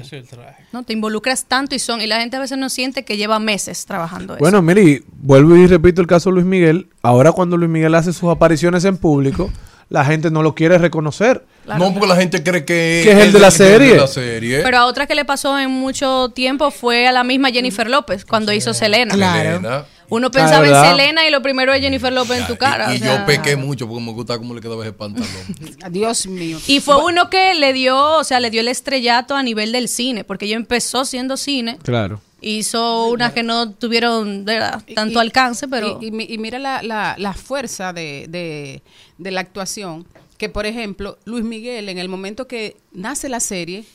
¿no? 0.73 0.83
Te 0.83 0.93
involucras 0.93 1.45
tanto 1.45 1.75
y 1.75 1.79
son, 1.79 2.01
y 2.01 2.07
la 2.07 2.19
gente 2.19 2.35
a 2.35 2.39
veces 2.41 2.57
no 2.57 2.69
siente 2.69 3.05
que 3.05 3.15
lleva 3.17 3.39
meses 3.39 3.85
trabajando 3.85 4.33
eso. 4.33 4.39
Bueno, 4.41 4.61
Miri, 4.61 5.03
vuelvo 5.21 5.55
y 5.55 5.65
repito 5.67 6.01
el 6.01 6.07
caso 6.07 6.29
de 6.29 6.33
Luis 6.35 6.45
Miguel. 6.45 6.87
Ahora 7.03 7.31
cuando 7.31 7.55
Luis 7.55 7.69
Miguel 7.69 7.95
hace 7.95 8.11
sus 8.11 8.29
apariciones 8.29 8.83
en 8.83 8.97
público, 8.97 9.49
la 9.89 10.03
gente 10.03 10.29
no 10.31 10.43
lo 10.43 10.55
quiere 10.55 10.77
reconocer. 10.77 11.45
No, 11.67 11.91
porque 11.93 12.07
la 12.07 12.15
gente 12.15 12.41
cree 12.43 12.63
que, 12.65 13.01
Que 13.03 13.11
es 13.11 13.17
el 13.19 13.33
de 13.33 13.39
la 13.39 13.51
serie. 13.51 13.91
de 13.93 13.97
la 13.97 14.07
serie. 14.07 14.61
Pero 14.63 14.77
a 14.77 14.85
otra 14.85 15.05
que 15.07 15.15
le 15.15 15.25
pasó 15.25 15.59
en 15.59 15.69
mucho 15.69 16.29
tiempo 16.29 16.71
fue 16.71 17.07
a 17.07 17.11
la 17.11 17.23
misma 17.23 17.49
Jennifer 17.49 17.89
López 17.89 18.23
cuando 18.25 18.53
hizo 18.53 18.73
Selena. 18.73 19.13
Elena. 19.13 19.85
Uno 20.09 20.27
Ah, 20.27 20.31
pensaba 20.31 20.65
en. 20.65 20.89
Selena 20.97 21.27
y 21.27 21.31
lo 21.31 21.41
primero 21.41 21.73
es 21.73 21.81
Jennifer 21.81 22.13
López 22.13 22.39
en 22.39 22.47
tu 22.47 22.55
cara. 22.55 22.93
Y, 22.93 22.97
y 22.97 23.01
o 23.01 23.03
sea. 23.03 23.19
yo 23.19 23.25
pequé 23.25 23.57
mucho 23.57 23.85
porque 23.89 24.01
me 24.05 24.13
gustaba 24.13 24.39
cómo 24.39 24.53
le 24.53 24.61
quedaba 24.61 24.81
ese 24.83 24.93
pantalón. 24.93 25.27
Dios 25.91 26.27
mío. 26.27 26.59
Y 26.67 26.79
fue 26.79 27.03
uno 27.03 27.29
que 27.29 27.53
le 27.55 27.73
dio, 27.73 28.17
o 28.17 28.23
sea, 28.23 28.39
le 28.39 28.49
dio 28.49 28.61
el 28.61 28.69
estrellato 28.69 29.35
a 29.35 29.43
nivel 29.43 29.73
del 29.73 29.89
cine, 29.89 30.23
porque 30.23 30.45
ella 30.45 30.55
empezó 30.55 31.03
siendo 31.03 31.35
cine, 31.35 31.77
Claro. 31.83 32.21
hizo 32.39 33.07
unas 33.07 33.33
que 33.33 33.43
no 33.43 33.71
tuvieron 33.71 34.45
verdad, 34.45 34.81
tanto 34.95 35.19
Y- 35.19 35.21
alcance, 35.21 35.67
pero 35.67 35.99
Y, 36.01 36.05
y 36.07 36.11
mi- 36.11 36.25
y 36.29 36.37
mira 36.37 36.57
la, 36.57 36.81
la- 36.83 37.15
la 37.17 37.33
fuerza 37.33 37.91
de, 37.91 38.27
de- 38.29 38.81
de 39.17 39.31
la 39.31 39.41
actuación, 39.41 40.05
que 40.37 40.49
por 40.49 40.65
ejemplo, 40.65 41.17
Luis 41.25 41.43
Miguel, 41.43 41.89
en 41.89 41.97
el 41.97 42.09
momento 42.09 42.47
que 42.47 42.77
nace 42.91 43.29
la 43.29 43.39
serie, 43.39 43.85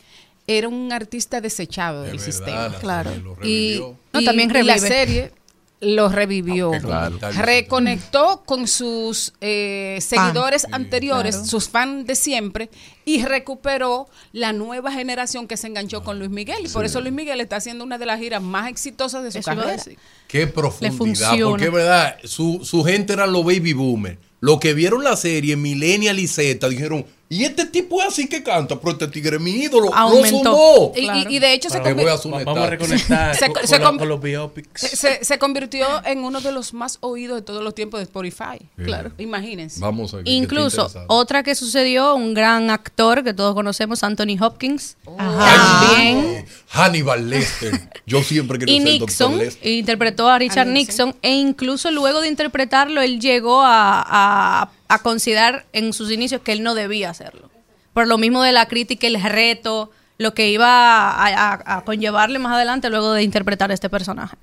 era 0.47 0.69
un 0.69 0.93
artista 0.93 1.41
desechado 1.41 2.03
del 2.03 2.13
verdad, 2.13 2.25
sistema. 2.25 2.69
la 2.69 2.79
Claro. 2.81 3.11
serie 3.11 3.25
lo 3.25 3.33
Y, 3.33 3.35
revivió. 3.77 3.97
No, 4.13 4.21
y- 4.21 4.25
también 4.25 4.51
y 4.57 4.63
la 4.65 4.79
serie 4.79 5.33
lo 5.81 6.09
revivió. 6.09 6.71
Comentarios- 6.73 7.37
Reconectó 7.45 8.43
con 8.45 8.69
sus 8.69 9.33
eh, 9.41 9.99
seguidores 10.01 10.67
anteriores, 10.73 11.35
claro. 11.37 11.49
sus 11.49 11.69
fans 11.69 12.07
de 12.07 12.15
siempre, 12.15 12.71
y 13.05 13.25
recuperó 13.25 14.09
la 14.33 14.53
nueva 14.53 14.93
generación 14.93 15.49
que 15.49 15.57
se 15.57 15.67
enganchó 15.69 16.03
con 16.05 16.19
Luis 16.19 16.31
Miguel. 16.31 16.65
Y 16.65 16.69
por 16.69 16.85
eso 16.85 17.01
Luis 17.01 17.13
Miguel 17.13 17.41
está 17.41 17.57
haciendo 17.57 17.83
una 17.85 17.99
de 17.99 18.07
las 18.07 18.21
giras 18.21 18.43
más 18.43 18.69
exitosas 18.69 19.25
de 19.25 19.33
su 19.33 19.39
Eso 19.39 19.51
carrera. 19.51 19.83
Qué 20.29 20.47
profundidad. 20.47 21.37
Porque 21.41 21.65
es 21.67 21.73
verdad, 21.73 22.17
su, 22.25 22.61
su 22.65 22.85
gente 22.85 23.13
eran 23.13 23.33
los 23.33 23.45
baby 23.45 23.73
boomers. 23.73 24.19
Los 24.43 24.59
que 24.59 24.75
vieron 24.75 25.05
la 25.05 25.17
serie, 25.17 25.55
Millennial 25.55 26.19
y 26.19 26.27
Z, 26.27 26.69
dijeron, 26.69 27.07
Y 27.35 27.45
este 27.45 27.65
tipo 27.65 28.01
es 28.03 28.09
así 28.09 28.29
que 28.29 28.43
canta, 28.43 28.79
pero 28.79 28.93
este 28.93 29.09
tigre 29.09 29.37
es 29.37 29.43
mi 29.43 29.53
ídolo. 29.53 29.93
Aumentó. 29.95 30.37
Lo 30.37 30.39
sumó. 30.45 30.93
Y- 30.95 31.01
y- 31.33 31.37
y 31.37 31.39
de 31.39 31.55
hecho 31.55 31.71
se 31.71 31.79
voy 31.81 31.89
a. 31.89 32.45
Vamos 32.45 32.69
reconectar 32.69 33.35
Se- 33.39 33.51
con, 33.51 33.67
se 33.67 33.75
con 33.77 33.81
la- 33.81 33.87
com- 33.89 33.99
con 33.99 34.09
los 34.11 34.21
biopics. 34.21 34.81
Se, 34.83 35.25
se 35.25 35.39
convirtió 35.39 35.87
en 36.05 36.25
uno 36.25 36.43
de 36.43 36.53
los 36.53 36.75
más 36.75 36.99
oídos 37.01 37.37
de 37.39 37.43
todos 37.43 37.65
los 37.65 37.75
tiempos 37.75 38.01
de 38.01 38.05
Spotify. 38.05 38.59
Claro. 38.85 39.13
Imagínense. 39.17 39.81
Vamos 39.81 40.13
a 40.13 40.19
ver. 40.19 40.29
Incluso, 40.29 40.91
otra 41.07 41.43
que 41.43 41.55
sucedió, 41.55 42.15
un 42.15 42.35
gran 42.35 42.69
actor 42.71 43.25
que 43.25 43.33
todos 43.33 43.55
conocemos, 43.55 44.03
Anthony 44.05 44.37
Hopkins, 44.39 44.97
Ajá. 45.17 45.89
también. 45.89 46.45
Hannibal 46.69 47.31
Lester. 47.31 47.89
Yo 48.07 48.23
siempre 48.23 48.59
quería 48.59 48.75
Y 48.77 48.81
ser 48.81 48.89
Nixon 49.01 49.33
Dr. 49.33 49.45
Lester. 49.47 49.73
interpretó 49.73 50.29
a 50.29 50.39
Richard 50.39 50.67
Nixon 50.69 51.15
e 51.23 51.31
incluso 51.31 51.91
luego 51.91 52.21
de 52.21 52.29
interpretarlo 52.29 53.01
él 53.01 53.21
llegó 53.21 53.63
a, 53.63 54.03
a- 54.07 54.71
a 54.95 54.99
considerar 54.99 55.65
en 55.73 55.93
sus 55.93 56.11
inicios 56.11 56.41
que 56.43 56.53
él 56.53 56.63
no 56.63 56.75
debía 56.75 57.11
hacerlo. 57.11 57.51
Por 57.95 58.07
lo 58.07 58.19
mismo 58.19 58.43
de 58.43 58.53
la 58.53 58.67
crítica, 58.67 59.07
el 59.07 59.21
reto, 59.23 59.91
lo 60.19 60.35
que 60.35 60.49
iba 60.51 60.67
a, 61.11 61.27
a- 61.53 61.77
a 61.79 61.85
conllevarle 61.85 62.39
más 62.39 62.53
adelante 62.55 62.89
luego 62.91 63.13
de 63.13 63.23
interpretar 63.23 63.71
a 63.71 63.75
este 63.75 63.89
personaje. 63.91 64.37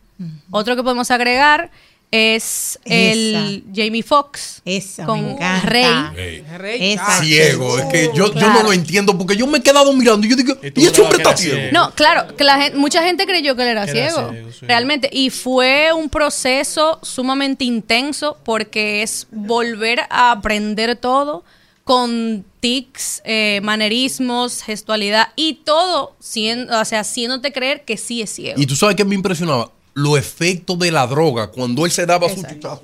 Otro 0.52 0.76
que 0.76 0.84
podemos 0.84 1.10
agregar 1.12 1.72
es 2.12 2.80
el 2.86 3.64
Jamie 3.74 4.02
Foxx 4.02 4.62
con 5.06 5.36
me. 5.36 5.62
Rey. 5.62 5.86
Ey. 6.18 6.94
Esa- 6.94 7.22
Ciego, 7.22 7.78
es 7.78 7.86
que 7.86 8.10
yo, 8.16 8.34
yo 8.34 8.54
no 8.54 8.64
lo 8.64 8.74
entiendo 8.74 9.16
porque 9.18 9.36
yo 9.38 9.46
me 9.46 9.60
he 9.60 9.62
quedado 9.62 9.94
mirando 9.94 10.26
y 10.26 10.30
yo 10.32 10.36
digo, 10.36 10.56
y 10.76 10.86
este 10.86 11.02
hombre 11.02 11.18
está 11.18 11.38
ciego. 11.38 11.60
No, 11.72 11.92
claro, 11.92 12.36
que 12.36 12.44
la 12.44 12.60
gente, 12.60 12.78
mucha 12.78 13.04
gente 13.04 13.26
creyó 13.26 13.56
que 13.56 13.62
él 13.62 13.68
era, 13.70 13.86
Que 13.86 13.92
era 13.92 14.10
ciego, 14.12 14.32
ciego, 14.32 14.52
sí. 14.52 14.66
realmente. 14.66 15.10
Y 15.14 15.30
fue 15.30 15.92
un 15.94 16.10
proceso 16.10 17.00
sumamente 17.04 17.64
intenso 17.66 18.38
porque 18.44 19.04
es 19.04 19.28
volver 19.32 20.02
a 20.10 20.32
aprender 20.32 20.96
todo 20.96 21.44
con 21.84 22.46
tics, 22.60 23.22
eh, 23.24 23.62
manerismos, 23.64 24.62
gestualidad 24.62 25.30
y 25.36 25.56
todo, 25.66 26.16
siendo, 26.20 26.80
o 26.80 26.86
sea, 26.86 27.00
haciéndote 27.02 27.52
creer 27.52 27.84
que 27.84 27.98
sí 27.98 28.22
es 28.22 28.32
ciego. 28.32 28.60
Y 28.62 28.66
tú 28.66 28.76
sabes 28.76 28.96
que 28.96 29.06
me 29.06 29.16
impresionaba 29.16 29.72
los 29.94 30.18
efectos 30.18 30.78
de 30.80 30.92
la 30.92 31.08
droga 31.08 31.48
cuando 31.48 31.86
él 31.86 31.92
se 31.92 32.06
daba 32.06 32.30
su 32.30 32.44
chichazo. 32.44 32.84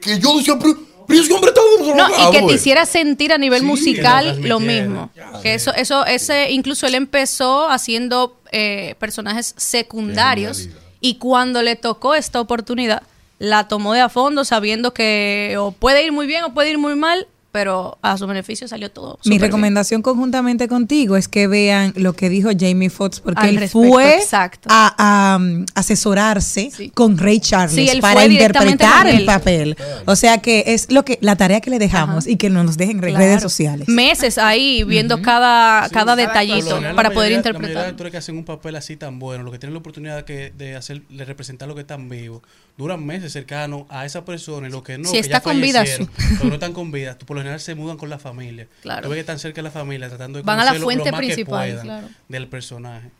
Que 0.00 0.18
yo 0.18 0.38
decía, 0.38 0.58
pero, 0.58 0.74
pero 1.06 1.20
ese 1.20 1.32
hombre 1.32 1.50
está 1.50 1.60
No, 1.94 2.28
y 2.28 2.32
que 2.32 2.42
te 2.46 2.52
eh". 2.52 2.56
hiciera 2.56 2.86
sentir 2.86 3.32
a 3.32 3.38
nivel 3.38 3.60
Sí, 3.60 3.66
musical 3.66 4.40
lo 4.42 4.60
mismo. 4.60 5.10
Que 5.42 5.54
eso, 5.54 5.72
eso, 5.74 6.04
ese, 6.06 6.50
incluso 6.50 6.86
él 6.86 6.94
empezó 6.94 7.68
haciendo 7.68 8.40
eh, 8.52 8.94
personajes 8.98 9.54
secundarios 9.56 10.68
y 11.00 11.14
cuando 11.16 11.62
le 11.62 11.76
tocó 11.76 12.14
esta 12.14 12.40
oportunidad, 12.40 13.02
la 13.38 13.68
tomó 13.68 13.92
de 13.92 14.00
a 14.00 14.08
fondo 14.08 14.44
sabiendo 14.44 14.92
que 14.92 15.56
o 15.58 15.70
puede 15.72 16.04
ir 16.04 16.12
muy 16.12 16.26
bien 16.26 16.44
o 16.44 16.54
puede 16.54 16.70
ir 16.70 16.78
muy 16.78 16.96
mal, 16.96 17.28
pero 17.50 17.98
a 18.02 18.16
su 18.18 18.26
beneficio 18.26 18.68
salió 18.68 18.90
todo. 18.90 19.18
Mi 19.24 19.30
bien. 19.30 19.42
recomendación 19.42 20.02
conjuntamente 20.02 20.68
contigo 20.68 21.16
es 21.16 21.28
que 21.28 21.46
vean 21.48 21.92
lo 21.96 22.12
que 22.12 22.28
dijo 22.28 22.50
Jamie 22.58 22.90
Foxx, 22.90 23.20
porque 23.20 23.40
Al 23.40 23.48
él 23.48 23.56
respecto, 23.56 23.88
fue 23.88 24.16
exacto. 24.18 24.68
a, 24.70 25.32
a, 25.32 25.36
um, 25.36 25.64
asesorarse 25.74 26.70
con 26.94 27.18
Ray 27.18 27.40
Charles 27.40 27.74
Sí, 27.90 28.00
para 28.00 28.26
interpretar 28.26 29.06
el 29.06 29.24
papel. 29.24 29.76
O 30.06 30.16
sea 30.16 30.38
que 30.38 30.64
es 30.68 30.90
lo 30.92 31.04
que 31.04 31.18
la 31.22 31.36
tarea 31.36 31.60
que 31.60 31.70
le 31.70 31.78
dejamos 31.78 32.26
y 32.26 32.36
que 32.36 32.50
nos 32.50 32.76
dejen 32.76 32.96
en 32.96 33.00
Claro. 33.10 33.18
redes 33.18 33.42
sociales. 33.42 33.88
Meses 33.88 34.38
ahí 34.38 34.84
viendo 34.84 35.22
cada, 35.22 35.88
cada 35.88 36.16
detallito 36.16 36.80
para 36.80 36.80
poder 36.80 36.94
mayoría- 36.94 36.98
La 36.98 37.08
mayoría 37.08 37.28
de 37.28 37.34
interpretar. 37.34 37.86
actores 37.86 38.10
que 38.12 38.16
hacen 38.18 38.36
un 38.36 38.44
papel 38.44 38.76
así 38.76 38.96
tan 38.96 39.18
bueno, 39.18 39.42
los 39.44 39.52
que 39.52 39.58
tienen 39.58 39.74
la 39.74 39.80
oportunidad 39.80 40.24
que, 40.24 40.52
de 40.56 40.76
hacer, 40.76 41.02
de 41.08 41.24
representar 41.24 41.68
lo 41.68 41.74
que 41.74 41.80
están 41.82 42.08
vivos, 42.08 42.42
duran 42.78 43.04
meses 43.04 43.32
cercanos 43.32 43.82
a 43.90 44.06
esa 44.06 44.24
persona 44.24 44.68
y 44.68 44.70
los 44.70 44.82
que 44.84 44.96
no, 44.96 45.08
Si 45.08 45.14
que 45.14 45.18
está 45.18 45.38
ya 45.38 45.42
con 45.42 45.60
vida, 45.60 45.84
los 45.84 46.08
que 46.40 46.46
no 46.46 46.54
están 46.54 46.72
con 46.72 46.92
vida, 46.92 47.18
por 47.18 47.36
lo 47.36 47.42
general 47.42 47.60
se 47.60 47.74
mudan 47.74 47.98
con 47.98 48.08
la 48.08 48.18
familia. 48.18 48.68
Claro. 48.82 49.02
Tú 49.02 49.08
ves 49.08 49.16
que 49.16 49.20
están 49.20 49.38
cerca 49.40 49.56
de 49.56 49.64
la 49.64 49.70
familia 49.70 50.08
tratando 50.08 50.38
de 50.38 50.44
Van 50.44 50.60
a 50.60 50.64
la 50.64 50.74
fuente 50.74 51.06
lo 51.06 51.10
más 51.10 51.20
que 51.20 51.26
principal, 51.26 51.68
puedan 51.68 51.84
claro. 51.84 52.08
del 52.28 52.46
personaje. 52.46 53.10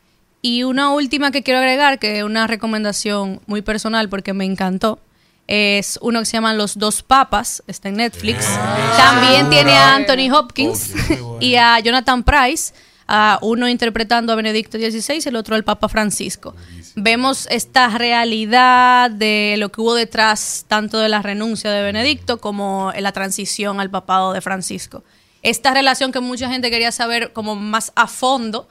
Y 0.41 0.63
una 0.63 0.91
última 0.91 1.31
que 1.31 1.43
quiero 1.43 1.59
agregar, 1.59 1.99
que 1.99 2.19
es 2.19 2.23
una 2.23 2.47
recomendación 2.47 3.41
muy 3.45 3.61
personal 3.61 4.07
porque 4.07 4.33
me 4.33 4.45
encantó, 4.45 4.99
es 5.47 5.99
uno 6.01 6.19
que 6.19 6.25
se 6.25 6.33
llama 6.33 6.53
Los 6.53 6.77
Dos 6.77 7.03
Papas, 7.03 7.61
está 7.67 7.89
en 7.89 7.97
Netflix. 7.97 8.47
También 8.95 9.49
tiene 9.49 9.73
a 9.73 9.95
Anthony 9.95 10.33
Hopkins 10.33 10.93
y 11.41 11.55
a 11.55 11.79
Jonathan 11.79 12.23
Price, 12.23 12.73
a 13.07 13.39
uno 13.41 13.67
interpretando 13.67 14.31
a 14.31 14.35
Benedicto 14.35 14.77
XVI 14.77 15.21
y 15.25 15.27
el 15.27 15.35
otro 15.35 15.55
al 15.55 15.65
Papa 15.65 15.89
Francisco. 15.89 16.55
Vemos 16.95 17.47
esta 17.49 17.89
realidad 17.97 19.11
de 19.11 19.55
lo 19.57 19.69
que 19.69 19.81
hubo 19.81 19.95
detrás 19.95 20.65
tanto 20.67 20.99
de 20.99 21.09
la 21.09 21.21
renuncia 21.21 21.71
de 21.71 21.81
Benedicto 21.81 22.39
como 22.39 22.91
en 22.93 23.03
la 23.03 23.11
transición 23.11 23.79
al 23.79 23.89
papado 23.89 24.33
de 24.33 24.41
Francisco. 24.41 25.03
Esta 25.41 25.73
relación 25.73 26.11
que 26.11 26.19
mucha 26.19 26.49
gente 26.49 26.69
quería 26.69 26.91
saber 26.91 27.31
como 27.31 27.55
más 27.55 27.91
a 27.95 28.07
fondo, 28.07 28.67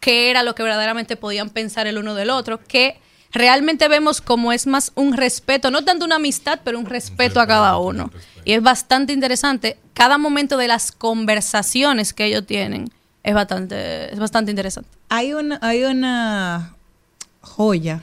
qué 0.00 0.30
era 0.30 0.42
lo 0.42 0.54
que 0.54 0.62
verdaderamente 0.62 1.16
podían 1.16 1.50
pensar 1.50 1.86
el 1.86 1.98
uno 1.98 2.14
del 2.14 2.30
otro, 2.30 2.58
que 2.64 3.00
realmente 3.32 3.88
vemos 3.88 4.20
como 4.20 4.52
es 4.52 4.66
más 4.66 4.92
un 4.94 5.16
respeto, 5.16 5.70
no 5.70 5.84
tanto 5.84 6.04
una 6.04 6.16
amistad, 6.16 6.60
pero 6.64 6.78
un 6.78 6.86
respeto 6.86 7.40
a 7.40 7.46
cada 7.46 7.78
uno. 7.78 8.10
Y 8.44 8.52
es 8.52 8.62
bastante 8.62 9.12
interesante. 9.12 9.78
Cada 9.94 10.18
momento 10.18 10.56
de 10.56 10.68
las 10.68 10.90
conversaciones 10.90 12.12
que 12.12 12.24
ellos 12.24 12.46
tienen 12.46 12.90
es 13.22 13.34
bastante, 13.34 14.12
es 14.12 14.18
bastante 14.18 14.50
interesante. 14.50 14.88
Hay 15.10 15.34
una, 15.34 15.58
hay 15.62 15.84
una 15.84 16.74
joya 17.40 18.02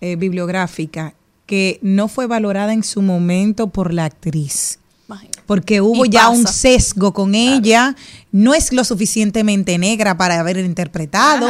eh, 0.00 0.16
bibliográfica 0.16 1.14
que 1.46 1.78
no 1.82 2.08
fue 2.08 2.26
valorada 2.26 2.72
en 2.72 2.82
su 2.84 3.02
momento 3.02 3.68
por 3.68 3.92
la 3.92 4.04
actriz. 4.04 4.78
Porque 5.46 5.80
hubo 5.80 6.06
Y 6.06 6.10
ya 6.10 6.28
un 6.28 6.46
sesgo 6.46 7.12
con 7.12 7.34
ella, 7.34 7.96
no 8.30 8.54
es 8.54 8.72
lo 8.72 8.84
suficientemente 8.84 9.76
negra 9.76 10.16
para 10.16 10.38
haber 10.38 10.58
interpretado. 10.58 11.48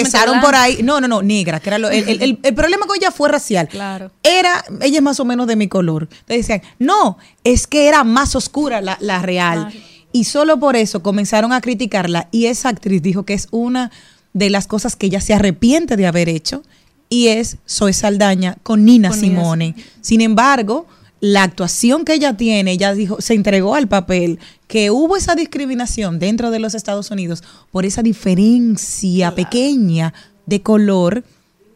Empezaron 0.00 0.40
por 0.40 0.56
ahí, 0.56 0.82
no, 0.82 1.00
no, 1.00 1.06
no, 1.06 1.22
negra, 1.22 1.60
que 1.60 1.68
era 1.70 1.78
lo- 1.78 1.88
el, 1.90 2.08
el- 2.08 2.22
el- 2.22 2.38
el 2.42 2.54
problema 2.56 2.86
con 2.86 2.96
ella 2.96 3.12
fue 3.12 3.28
racial. 3.28 3.68
Claro. 3.68 4.10
Era, 4.24 4.64
ella 4.80 4.96
es 4.96 5.02
más 5.02 5.20
o 5.20 5.24
menos 5.24 5.46
de 5.46 5.54
mi 5.54 5.68
color. 5.68 6.08
Entonces 6.10 6.48
decían, 6.48 6.62
no, 6.80 7.18
es 7.44 7.68
que 7.68 7.86
era 7.86 8.02
más 8.02 8.34
oscura 8.34 8.80
la, 8.80 8.98
la 9.00 9.22
real. 9.22 9.72
Y 10.10 10.24
solo 10.24 10.58
por 10.58 10.74
eso 10.74 11.00
comenzaron 11.00 11.52
a 11.52 11.60
criticarla. 11.60 12.26
Y 12.32 12.46
esa 12.46 12.70
actriz 12.70 13.00
dijo 13.00 13.24
que 13.24 13.34
es 13.34 13.46
una 13.52 13.92
de 14.38 14.50
las 14.50 14.66
cosas 14.66 14.96
que 14.96 15.06
ella 15.06 15.20
se 15.20 15.34
arrepiente 15.34 15.96
de 15.96 16.06
haber 16.06 16.28
hecho. 16.28 16.62
Y 17.10 17.28
es 17.28 17.56
Zoe 17.68 17.92
Saldaña 17.92 18.56
con 18.62 18.84
Nina 18.84 19.10
Con 19.10 19.20
Nina 19.20 19.40
Simone. 19.40 19.74
Sin 20.00 20.20
embargo, 20.20 20.86
la 21.20 21.42
actuación 21.42 22.04
que 22.04 22.14
ella 22.14 22.36
tiene, 22.36 22.72
ella 22.72 22.94
dijo, 22.94 23.20
se 23.20 23.34
entregó 23.34 23.74
al 23.74 23.88
papel, 23.88 24.38
que 24.66 24.90
hubo 24.90 25.16
esa 25.16 25.34
discriminación 25.34 26.18
dentro 26.18 26.50
de 26.50 26.60
los 26.60 26.74
Estados 26.74 27.10
Unidos 27.10 27.42
por 27.72 27.84
esa 27.84 28.02
diferencia 28.02 29.34
pequeña 29.34 30.12
de 30.46 30.62
color. 30.62 31.24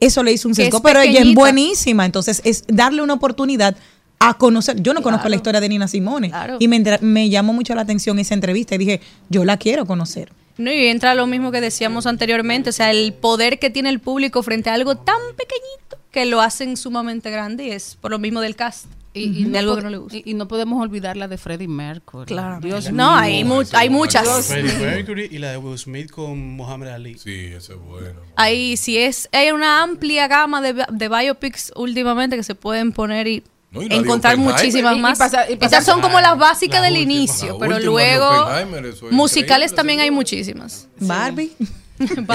Eso 0.01 0.23
le 0.23 0.33
hizo 0.33 0.49
un 0.49 0.55
sesgo, 0.55 0.83
pero 0.83 1.01
ella 1.01 1.21
es 1.21 1.35
buenísima. 1.35 2.05
Entonces, 2.05 2.43
es 2.45 2.65
darle 2.69 3.03
una 3.03 3.15
oportunidad 3.15 3.77
a 4.19 4.35
conocer. 4.35 4.81
Yo 4.81 4.95
no 4.95 5.03
conozco 5.03 5.29
la 5.29 5.37
historia 5.37 5.61
de 5.61 5.69
Nina 5.69 5.89
Simone. 5.89 6.31
Y 6.61 6.69
me, 6.69 6.83
me 7.01 7.29
llamó 7.29 7.53
mucho 7.53 7.75
la 7.75 7.83
atención 7.83 8.19
esa 8.19 8.35
entrevista 8.35 8.75
y 8.77 8.79
dije, 8.79 9.01
yo 9.29 9.45
la 9.45 9.57
quiero 9.57 9.87
conocer. 9.87 10.33
No, 10.63 10.73
y 10.73 10.87
entra 10.87 11.15
lo 11.15 11.27
mismo 11.27 11.51
que 11.53 11.61
decíamos 11.61 12.07
anteriormente, 12.07 12.71
o 12.71 12.73
sea, 12.73 12.91
el 12.91 13.13
poder 13.13 13.59
que 13.59 13.71
tiene 13.71 13.89
el 13.91 13.99
público 14.01 14.43
frente 14.43 14.71
a 14.71 14.75
algo 14.75 14.97
tan 14.97 15.17
pequeñito 15.37 15.99
que 16.11 16.25
lo 16.27 16.41
hacen 16.41 16.77
sumamente 16.77 17.31
grande 17.31 17.65
y 17.67 17.71
es 17.71 17.97
por 18.01 18.11
lo 18.11 18.19
mismo 18.19 18.41
del 18.41 18.55
cast. 18.57 18.87
Y, 19.15 19.45
no 19.45 19.59
algo 19.59 19.77
que 19.77 19.83
no 19.83 19.91
le 19.91 19.99
gusta. 19.99 20.17
y- 20.17 20.23
y 20.25 20.33
no 20.33 20.49
podemos 20.49 20.81
olvidar 20.83 21.19
la 21.19 21.29
de 21.29 21.37
Freddie 21.37 21.69
Mercury. 21.69 22.25
Claro. 22.25 22.61
Dios 22.63 22.91
No, 22.91 23.11
mío. 23.11 23.17
hay 23.19 23.45
mu- 23.45 23.63
hay 23.75 23.91
muchas. 23.91 24.47
Freddie 24.47 24.73
Mercury 24.79 25.29
y 25.31 25.37
la 25.37 25.51
de 25.51 25.59
Will 25.59 25.79
Smith 25.79 26.11
con 26.11 26.39
Muhammad 26.57 26.89
Ali. 26.95 27.19
Sí, 27.19 27.31
ese 27.55 27.75
es 27.75 27.79
bueno. 27.79 28.21
Ahí 28.37 28.79
sí 28.79 28.97
es, 28.97 29.29
hay 29.33 29.51
una 29.51 29.83
amplia 29.83 30.29
gama 30.29 30.63
de, 30.63 30.87
de 30.91 31.09
biopics 31.11 31.73
últimamente 31.77 32.37
que 32.37 32.43
se 32.43 32.55
pueden 32.55 32.93
poner 32.93 33.27
y 33.29 33.43
No, 33.73 33.81
encontrar 33.83 34.37
muchísimas 34.37 34.95
Y- 34.95 34.99
y 34.99 35.01
más. 35.01 35.19
y 35.49 35.53
Estas 35.65 35.85
son 35.85 36.01
como 36.03 36.21
las 36.21 36.37
básicas 36.39 36.81
La 36.83 36.89
del 36.89 36.99
última, 36.99 37.13
inicio, 37.13 37.59
pero 37.59 37.77
última 37.77 37.91
luego 37.91 38.51
es 38.51 39.03
musicales 39.13 39.75
también 39.75 40.01
hay 40.01 40.11
muchísimas. 40.11 40.89
Barbie. 41.01 41.53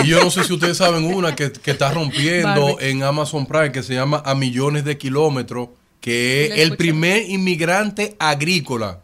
Y 0.04 0.08
yo 0.08 0.24
no 0.24 0.32
sé 0.32 0.44
si 0.46 0.54
ustedes 0.54 0.78
saben 0.78 1.04
una 1.04 1.36
que, 1.36 1.52
que 1.52 1.72
está 1.72 1.92
rompiendo 1.92 2.74
Barbie. 2.76 2.90
en 2.90 3.04
Amazon 3.04 3.46
Prime 3.46 3.72
que 3.72 3.84
se 3.84 3.94
llama 3.94 4.22
A 4.26 4.34
Millones 4.34 4.84
de 4.86 4.98
Kilómetros, 4.98 5.70
que 6.00 6.46
es 6.46 6.52
el 6.54 6.60
escuché. 6.60 6.78
primer 6.78 7.30
inmigrante 7.30 8.16
agrícola 8.18 9.02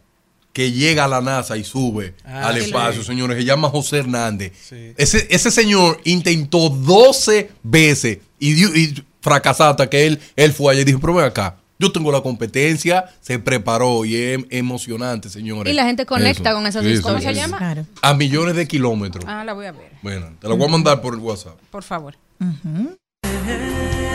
que 0.52 0.72
llega 0.72 1.04
a 1.04 1.08
la 1.08 1.20
NASA 1.20 1.56
y 1.56 1.64
sube 1.64 2.14
Ah, 2.24 2.48
al 2.48 2.58
sí. 2.60 2.66
espacio, 2.66 3.02
señores. 3.04 3.36
Se 3.38 3.44
llama 3.44 3.68
José 3.68 3.98
Hernández. 3.98 4.52
Ese, 4.96 5.26
ese 5.30 5.50
señor 5.50 6.00
intentó 6.04 6.68
12 6.70 7.50
veces 7.62 8.18
y, 8.38 8.52
dio- 8.54 8.74
y 8.74 9.04
fracasó 9.20 9.64
hasta 9.64 9.90
que 9.90 10.06
él, 10.06 10.20
él 10.36 10.52
fue 10.52 10.72
allá 10.72 10.82
y 10.82 10.84
dijo, 10.84 11.00
pero 11.00 11.14
ven 11.14 11.26
acá, 11.26 11.56
yo 11.84 11.92
tengo 11.92 12.10
la 12.10 12.20
competencia, 12.22 13.04
se 13.20 13.38
preparó 13.38 14.04
y 14.04 14.16
es 14.16 14.38
emocionante, 14.50 15.28
señores. 15.28 15.72
Y 15.72 15.76
la 15.76 15.84
gente 15.84 16.06
conecta 16.06 16.50
Eso. 16.50 16.56
con 16.58 16.66
esas 16.66 16.84
sí, 16.84 17.00
¿Cómo 17.02 17.20
se 17.20 17.28
sí. 17.28 17.34
llama? 17.34 17.58
Claro. 17.58 17.86
A 18.02 18.14
millones 18.14 18.56
de 18.56 18.66
kilómetros. 18.66 19.24
Ah, 19.26 19.44
la 19.44 19.52
voy 19.52 19.66
a 19.66 19.72
ver, 19.72 19.90
Bueno, 20.02 20.26
te 20.40 20.48
lo 20.48 20.56
voy 20.56 20.68
a 20.68 20.70
mandar 20.70 21.00
por 21.00 21.14
el 21.14 21.20
WhatsApp. 21.20 21.58
por 21.70 21.82
favor. 21.82 22.16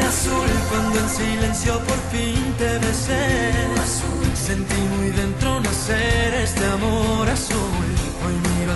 azul 0.07 0.47
cuando 0.69 0.99
en 0.99 1.09
silencio 1.09 1.79
por 1.79 1.97
fin 2.11 2.53
te 2.57 2.79
besé. 2.79 3.51
Sentí 4.33 4.75
muy 4.97 5.09
dentro 5.11 5.59
nacer 5.59 6.33
este 6.33 6.65
amor 6.65 7.29
azul. 7.29 7.55
Hoy 8.25 8.33
miro 8.59 8.73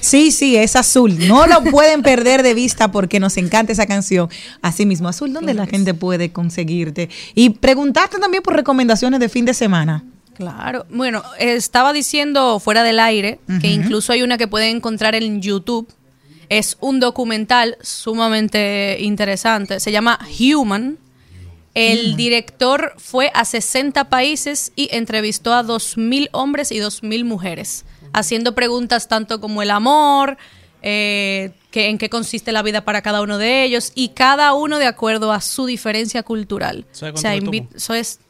Sí, 0.00 0.30
sí, 0.30 0.56
es 0.56 0.76
azul. 0.76 1.26
No 1.26 1.46
lo 1.46 1.62
pueden 1.64 2.02
perder 2.02 2.42
de 2.42 2.54
vista 2.54 2.90
porque 2.90 3.20
nos 3.20 3.36
encanta 3.36 3.72
esa 3.72 3.86
canción. 3.86 4.28
Asimismo, 4.62 5.08
azul, 5.08 5.32
¿dónde 5.32 5.54
la 5.54 5.66
gente 5.66 5.94
puede 5.94 6.32
conseguirte? 6.32 7.08
Y 7.34 7.50
preguntarte 7.50 8.18
también 8.18 8.42
por 8.42 8.54
recomendaciones 8.54 9.20
de 9.20 9.28
fin 9.28 9.44
de 9.44 9.54
semana. 9.54 10.04
Claro. 10.34 10.84
Bueno, 10.90 11.22
estaba 11.38 11.92
diciendo 11.92 12.58
fuera 12.58 12.82
del 12.82 12.98
aire 12.98 13.38
que 13.60 13.68
incluso 13.68 14.12
hay 14.12 14.22
una 14.22 14.36
que 14.36 14.48
pueden 14.48 14.76
encontrar 14.76 15.14
en 15.14 15.40
YouTube. 15.40 15.88
Es 16.48 16.76
un 16.80 17.00
documental 17.00 17.78
sumamente 17.80 18.98
interesante. 19.00 19.80
Se 19.80 19.92
llama 19.92 20.18
Human. 20.38 20.98
El 21.74 22.14
director 22.14 22.94
fue 22.98 23.32
a 23.34 23.44
60 23.44 24.08
países 24.08 24.72
y 24.76 24.88
entrevistó 24.92 25.54
a 25.54 25.64
2.000 25.64 26.28
hombres 26.30 26.70
y 26.70 26.76
2.000 26.76 27.24
mujeres, 27.24 27.84
haciendo 28.14 28.54
preguntas 28.54 29.08
tanto 29.08 29.40
como 29.40 29.60
el 29.60 29.70
amor, 29.70 30.38
eh, 30.80 31.52
que, 31.70 31.88
en 31.88 31.98
qué 31.98 32.08
consiste 32.08 32.52
la 32.52 32.62
vida 32.62 32.84
para 32.84 33.02
cada 33.02 33.20
uno 33.20 33.36
de 33.36 33.64
ellos 33.64 33.92
y 33.94 34.10
cada 34.10 34.54
uno 34.54 34.78
de 34.78 34.86
acuerdo 34.86 35.32
a 35.32 35.40
su 35.40 35.66
diferencia 35.66 36.22
cultural. 36.22 36.86
¿Sabe 36.92 37.10
O 37.10 37.14
cuánto 37.14 37.20
sea, 37.20 37.34
le 37.34 37.68
eso 37.74 37.94
es 37.94 38.20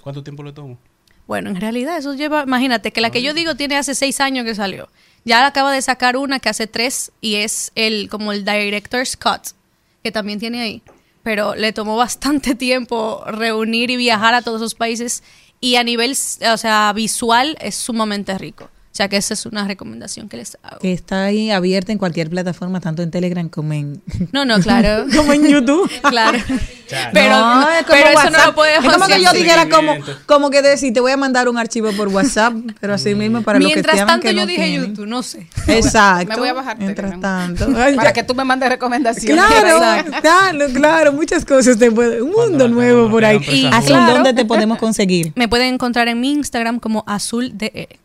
¿Cuánto 0.00 0.22
tiempo 0.22 0.42
le 0.42 0.52
tomo? 0.52 0.78
bueno, 1.26 1.50
en 1.50 1.60
realidad 1.60 1.96
eso 1.96 2.14
lleva, 2.14 2.42
imagínate 2.42 2.92
que 2.92 3.00
la 3.00 3.10
que 3.10 3.22
yo 3.22 3.32
digo 3.32 3.54
tiene 3.54 3.76
hace 3.76 3.94
seis 3.94 4.20
años 4.20 4.44
que 4.44 4.54
salió. 4.54 4.88
Ya 5.24 5.46
acaba 5.46 5.72
de 5.72 5.80
sacar 5.80 6.16
una 6.16 6.40
que 6.40 6.48
hace 6.48 6.66
tres 6.66 7.10
y 7.20 7.36
es 7.36 7.72
el 7.74 8.08
como 8.10 8.32
el 8.32 8.44
director's 8.44 9.16
cut 9.16 9.54
que 10.02 10.12
también 10.12 10.38
tiene 10.38 10.60
ahí. 10.60 10.82
Pero 11.22 11.54
le 11.54 11.72
tomó 11.72 11.96
bastante 11.96 12.54
tiempo 12.68 13.24
reunir 13.26 13.90
y 13.90 13.96
viajar 13.96 14.34
a 14.34 14.42
todos 14.42 14.60
esos 14.60 14.74
países 14.74 15.22
y 15.60 15.76
a 15.76 15.84
nivel, 15.84 16.10
o 16.52 16.56
sea, 16.56 16.92
visual 16.94 17.56
es 17.60 17.76
sumamente 17.76 18.36
rico. 18.36 18.68
O 18.92 18.94
sea 18.94 19.08
que 19.08 19.16
esa 19.16 19.32
es 19.32 19.46
una 19.46 19.66
recomendación 19.66 20.28
que 20.28 20.36
les 20.36 20.58
hago. 20.62 20.78
Que 20.78 20.92
está 20.92 21.24
ahí 21.24 21.50
abierta 21.50 21.92
en 21.92 21.98
cualquier 21.98 22.28
plataforma, 22.28 22.78
tanto 22.78 23.00
en 23.00 23.10
Telegram 23.10 23.48
como 23.48 23.72
en, 23.72 24.02
No, 24.32 24.44
no, 24.44 24.60
claro. 24.60 25.06
como 25.16 25.32
en 25.32 25.48
YouTube. 25.48 25.90
claro. 26.10 26.38
Pero, 27.14 27.38
No, 27.38 27.70
es 27.70 27.86
como 27.86 27.98
pero 27.98 28.10
eso 28.10 28.30
no 28.30 28.46
lo 28.46 28.54
podemos 28.54 28.84
Es 28.84 28.92
como 28.92 29.06
que 29.06 29.22
yo 29.22 29.32
dijera 29.32 29.66
como, 29.70 29.94
como 30.26 30.50
que 30.50 30.60
decir, 30.60 30.92
te 30.92 31.00
voy 31.00 31.10
a 31.12 31.16
mandar 31.16 31.48
un 31.48 31.56
archivo 31.56 31.90
por 31.92 32.08
WhatsApp, 32.08 32.52
pero 32.80 32.92
así 32.92 33.14
mismo 33.14 33.40
para 33.40 33.58
los 33.58 33.66
que 33.66 33.76
Mientras 33.76 33.94
quieran 33.94 34.08
tanto 34.08 34.28
que 34.28 34.34
yo 34.34 34.40
no 34.42 34.46
dije 34.46 34.62
tienen. 34.62 34.88
YouTube, 34.90 35.06
no 35.06 35.22
sé. 35.22 35.46
Exacto. 35.68 36.28
Me 36.28 36.36
voy 36.36 36.48
a 36.50 36.52
bajar 36.52 36.76
Mientras 36.78 37.12
Telegram. 37.12 37.56
tanto. 37.56 37.96
Para 37.96 38.12
que 38.12 38.22
tú 38.24 38.34
me 38.34 38.44
mandes 38.44 38.68
recomendaciones. 38.68 39.42
Claro, 39.42 40.04
claro, 40.20 40.66
claro, 40.74 41.12
muchas 41.14 41.46
cosas 41.46 41.78
te 41.78 41.90
puede, 41.90 42.20
un 42.20 42.30
mundo 42.30 42.68
nuevo 42.68 43.10
por 43.10 43.24
ahí. 43.24 43.38
Y 43.48 43.64
Azul, 43.68 43.86
claro. 43.86 44.12
¿dónde 44.12 44.34
te 44.34 44.44
podemos 44.44 44.76
conseguir? 44.76 45.32
Me 45.34 45.48
pueden 45.48 45.72
encontrar 45.72 46.08
en 46.08 46.20
mi 46.20 46.30
Instagram 46.32 46.78
como 46.78 47.04
AzulDR. 47.06 48.01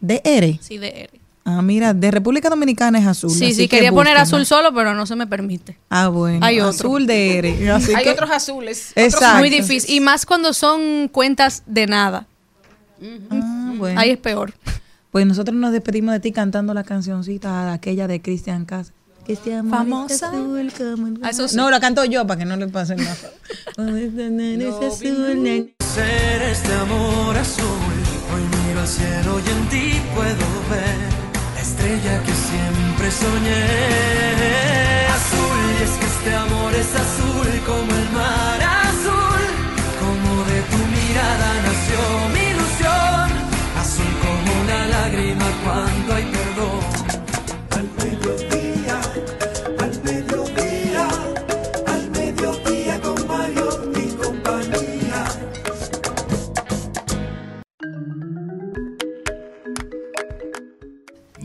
DR. 0.00 0.58
Sí, 0.60 0.78
DR. 0.78 1.10
Ah, 1.44 1.62
mira, 1.62 1.94
de 1.94 2.10
República 2.10 2.48
Dominicana 2.50 2.98
es 2.98 3.06
azul. 3.06 3.30
Sí, 3.30 3.46
así 3.46 3.54
sí, 3.54 3.62
que 3.68 3.76
quería 3.76 3.92
poner 3.92 4.16
azul 4.16 4.44
solo, 4.46 4.72
pero 4.74 4.94
no 4.94 5.06
se 5.06 5.16
me 5.16 5.26
permite. 5.26 5.76
Ah, 5.88 6.08
bueno. 6.08 6.44
Hay 6.44 6.60
otro. 6.60 6.88
Azul 6.90 7.06
DR. 7.06 7.70
Así 7.74 7.94
Hay 7.94 8.04
que- 8.04 8.10
otros 8.10 8.30
azules. 8.30 8.92
Exacto. 8.94 9.38
Muy 9.38 9.48
difícil. 9.50 9.90
Y 9.94 10.00
más 10.00 10.26
cuando 10.26 10.52
son 10.52 11.08
cuentas 11.08 11.62
de 11.66 11.86
nada. 11.86 12.26
Ah, 13.30 13.72
bueno. 13.76 13.98
Ahí 13.98 14.10
es 14.10 14.18
peor. 14.18 14.52
Pues 15.10 15.26
nosotros 15.26 15.56
nos 15.56 15.72
despedimos 15.72 16.12
de 16.12 16.20
ti 16.20 16.30
cantando 16.30 16.72
la 16.74 16.84
cancioncita 16.84 17.72
aquella 17.72 18.06
de 18.06 18.20
Cristian 18.20 18.64
Casa. 18.64 18.92
Que 19.26 19.32
este 19.32 19.54
amor 19.54 19.72
es 20.10 20.20
Famosa. 20.20 20.28
azul 20.28 21.20
Ah, 21.22 21.30
eso 21.30 21.48
sí. 21.48 21.56
No, 21.56 21.70
la 21.70 21.80
canto 21.80 22.04
yo 22.04 22.26
para 22.26 22.38
que 22.38 22.44
no 22.44 22.56
le 22.56 22.68
pase 22.68 22.96
nada. 22.96 23.16
Este 23.78 24.30
nene 24.30 24.68
es 24.68 24.74
azul, 24.74 25.42
nene. 25.42 25.74
Ser 25.94 26.42
este 26.42 26.72
amor 26.74 27.36
azul. 27.36 27.99
Hoy 28.32 28.42
miro 28.42 28.80
al 28.80 28.88
cielo 28.88 29.40
y 29.40 29.50
en 29.50 29.68
ti 29.68 30.00
puedo 30.14 30.46
ver 30.70 30.98
la 31.54 31.60
estrella 31.60 32.22
que 32.22 32.32
siempre 32.32 33.10
soñé. 33.10 33.64
Azul, 35.18 35.60
y 35.78 35.82
es 35.82 35.90
que 35.98 36.06
este 36.06 36.34
amor 36.34 36.74
es 36.74 36.94
azul 36.94 37.48
como 37.66 37.90
el 37.92 38.10
mar 38.10 38.59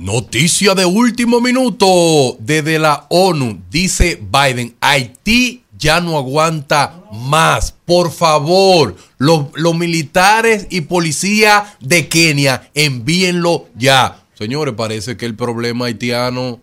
Noticia 0.05 0.75
de 0.75 0.85
último 0.85 1.41
minuto 1.41 2.37
desde 2.39 2.77
la 2.77 3.07
ONU. 3.09 3.63
Dice 3.71 4.21
Biden, 4.21 4.75
Haití 4.79 5.63
ya 5.79 5.99
no 5.99 6.15
aguanta 6.15 7.01
más. 7.11 7.73
Por 7.85 8.11
favor, 8.11 8.95
los, 9.17 9.47
militares 9.75 10.67
y 10.69 10.81
policía 10.81 11.75
de 11.79 12.07
Kenia, 12.07 12.69
envíenlo 12.75 13.65
ya. 13.73 14.23
Señores, 14.35 14.75
parece 14.77 15.17
que 15.17 15.25
el 15.25 15.33
problema 15.33 15.85
haitiano, 15.85 16.59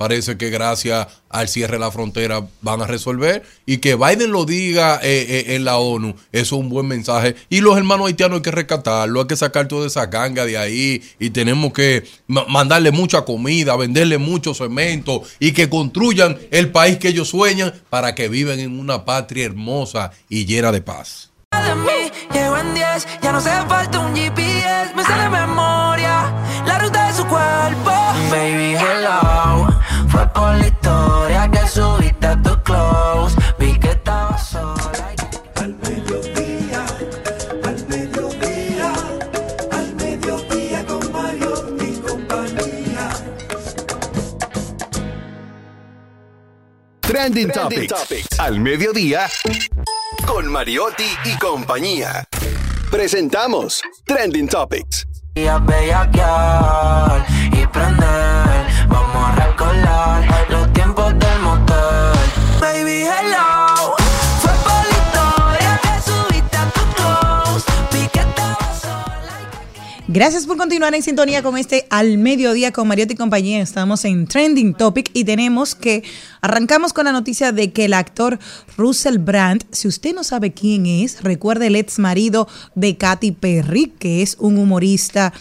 parece 0.00 0.38
que 0.38 0.48
gracias 0.48 1.06
al 1.28 1.46
cierre 1.46 1.74
de 1.74 1.80
la 1.80 1.90
frontera 1.90 2.46
van 2.62 2.80
a 2.80 2.86
resolver. 2.86 3.42
Y 3.66 3.78
que 3.78 3.96
Biden 3.96 4.32
lo 4.32 4.46
diga 4.46 4.98
eh, 5.02 5.26
eh, 5.28 5.54
en 5.56 5.66
la 5.66 5.76
ONU, 5.76 6.14
eso 6.32 6.56
es 6.56 6.60
un 6.62 6.70
buen 6.70 6.86
mensaje. 6.86 7.36
Y 7.50 7.60
los 7.60 7.76
hermanos 7.76 8.06
haitianos 8.06 8.36
hay 8.38 8.42
que 8.42 8.50
rescatarlo, 8.50 9.20
hay 9.20 9.26
que 9.26 9.36
sacar 9.36 9.68
toda 9.68 9.86
esa 9.86 10.06
ganga 10.06 10.46
de 10.46 10.56
ahí. 10.56 11.02
Y 11.18 11.28
tenemos 11.28 11.74
que 11.74 12.04
ma- 12.28 12.46
mandarle 12.48 12.92
mucha 12.92 13.26
comida, 13.26 13.76
venderle 13.76 14.16
mucho 14.16 14.54
cemento 14.54 15.22
y 15.38 15.52
que 15.52 15.68
construyan 15.68 16.38
el 16.50 16.70
país 16.70 16.96
que 16.96 17.08
ellos 17.08 17.28
sueñan 17.28 17.74
para 17.90 18.14
que 18.14 18.28
vivan 18.30 18.58
en 18.58 18.80
una 18.80 19.04
patria 19.04 19.44
hermosa 19.44 20.12
y 20.30 20.46
llena 20.46 20.72
de 20.72 20.80
paz. 20.80 21.28
de 21.52 21.74
mí, 21.74 22.10
llego 22.32 22.56
en 22.56 22.72
10, 22.72 23.06
ya 23.22 23.32
no 23.32 23.38
hace 23.38 23.50
falta 23.68 23.98
un 23.98 24.16
GPS, 24.16 24.94
me 24.96 25.04
sale 25.04 25.28
memoria 25.28 26.32
la 26.66 26.78
ruta 26.78 27.08
de 27.08 27.14
su 27.18 27.26
cuerpo. 27.26 27.90
Baby, 28.30 28.76
hello, 28.76 29.69
fue 30.10 30.26
por 30.28 30.54
la 30.56 30.66
historia 30.66 31.50
que 31.50 31.66
subiste 31.68 32.26
a 32.26 32.42
tu 32.42 32.62
close, 32.62 33.36
vi 33.58 33.78
que 33.78 33.90
estabas 33.90 34.48
sola. 34.48 35.14
Al 35.56 35.76
mediodía, 35.76 36.84
al 37.64 37.86
mediodía, 37.88 38.92
al 39.70 39.94
mediodía 39.94 40.86
con 40.86 41.12
Mario 41.12 41.76
y 41.80 42.00
compañía. 42.00 43.10
Trending, 47.00 47.50
Topics. 47.50 48.38
Al 48.38 48.60
mediodía 48.60 49.26
con 50.26 50.46
Mariotti 50.50 51.10
y 51.24 51.36
compañía. 51.38 52.24
Presentamos 52.90 53.82
Trending 54.06 54.48
Topics. 54.48 55.06
Y 55.34 55.46
a 55.46 55.58
bellaquear 55.58 57.24
y 57.52 57.66
prender, 57.66 58.66
vamos 58.88 59.38
a 59.38 59.49
los 60.48 60.72
tiempos 60.72 61.12
del 61.18 61.40
motel. 61.42 62.18
Baby, 62.60 63.04
hello. 63.04 63.96
Gracias 70.12 70.44
por 70.44 70.56
continuar 70.56 70.92
en 70.96 71.04
sintonía 71.04 71.40
con 71.40 71.56
este 71.56 71.86
Al 71.88 72.18
Mediodía 72.18 72.72
con 72.72 72.88
Mariotti 72.88 73.14
y 73.14 73.16
compañía. 73.16 73.62
Estamos 73.62 74.04
en 74.04 74.26
Trending 74.26 74.74
Topic 74.74 75.08
y 75.12 75.22
tenemos 75.22 75.76
que 75.76 76.02
arrancamos 76.40 76.92
con 76.92 77.04
la 77.04 77.12
noticia 77.12 77.52
de 77.52 77.70
que 77.70 77.84
el 77.84 77.94
actor 77.94 78.40
Russell 78.76 79.18
Brand, 79.18 79.64
si 79.70 79.86
usted 79.86 80.12
no 80.12 80.24
sabe 80.24 80.52
quién 80.52 80.86
es, 80.86 81.22
recuerde 81.22 81.68
el 81.68 81.76
ex 81.76 82.00
marido 82.00 82.48
de 82.74 82.96
Katy 82.96 83.30
Perry, 83.30 83.92
que 84.00 84.22
es 84.22 84.36
un 84.40 84.58
humorista 84.58 85.32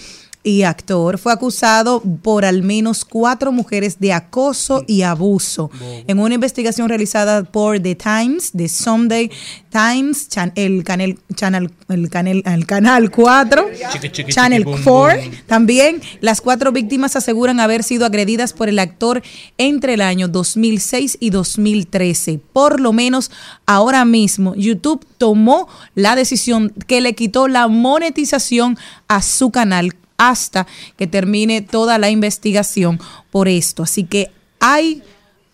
y 0.42 0.64
actor, 0.64 1.18
fue 1.18 1.34
acusado 1.34 2.02
por 2.22 2.46
al 2.46 2.64
menos 2.64 3.04
cuatro 3.04 3.52
mujeres 3.52 4.00
de 4.00 4.14
acoso 4.14 4.86
y 4.88 5.02
abuso 5.02 5.70
en 6.08 6.18
una 6.18 6.36
investigación 6.36 6.88
realizada 6.88 7.44
por 7.44 7.80
The 7.82 7.96
Times, 7.96 8.52
The 8.56 8.70
Sunday 8.70 9.30
Times, 9.70 10.30
el 10.56 10.84
canal, 10.86 11.20
channel, 11.36 11.72
el 11.90 12.10
canal, 12.10 12.42
el 12.46 12.66
canal 12.66 13.12
4, 13.12 13.66
Chiqui, 13.92 14.10
chiqui, 14.10 14.32
Channel 14.32 14.64
chiqui, 14.64 14.72
boom, 14.72 14.84
4. 14.84 15.22
boom. 15.22 15.32
También 15.46 16.02
las 16.22 16.40
cuatro 16.40 16.72
víctimas 16.72 17.18
aseguran 17.18 17.60
haber 17.60 17.84
sido 17.84 18.06
agredidas 18.06 18.54
por 18.54 18.70
el 18.70 18.80
actor 18.80 19.22
entre 19.58 19.96
el 19.96 20.02
año 20.02 20.30
2006 20.30 21.18
y 21.20 21.32
2013. 21.32 22.40
Por 22.54 22.80
lo 22.80 22.94
menos 22.94 23.30
ahora 23.66 24.06
mismo 24.06 24.56
YouTube 24.56 25.06
tomó 25.18 25.68
la 25.96 26.16
decisión 26.16 26.74
que 26.88 27.02
le 27.02 27.14
quitó 27.14 27.50
la 27.50 27.68
monetización 27.68 28.78
a 29.10 29.22
su 29.22 29.52
canal 29.52 29.96
hasta 30.20 30.68
que 30.98 31.08
termine 31.08 31.62
toda 31.62 31.98
la 31.98 32.12
investigación 32.12 33.00
por 33.32 33.48
esto. 33.48 33.84
Así 33.84 34.04
que 34.04 34.30
hay, 34.60 35.02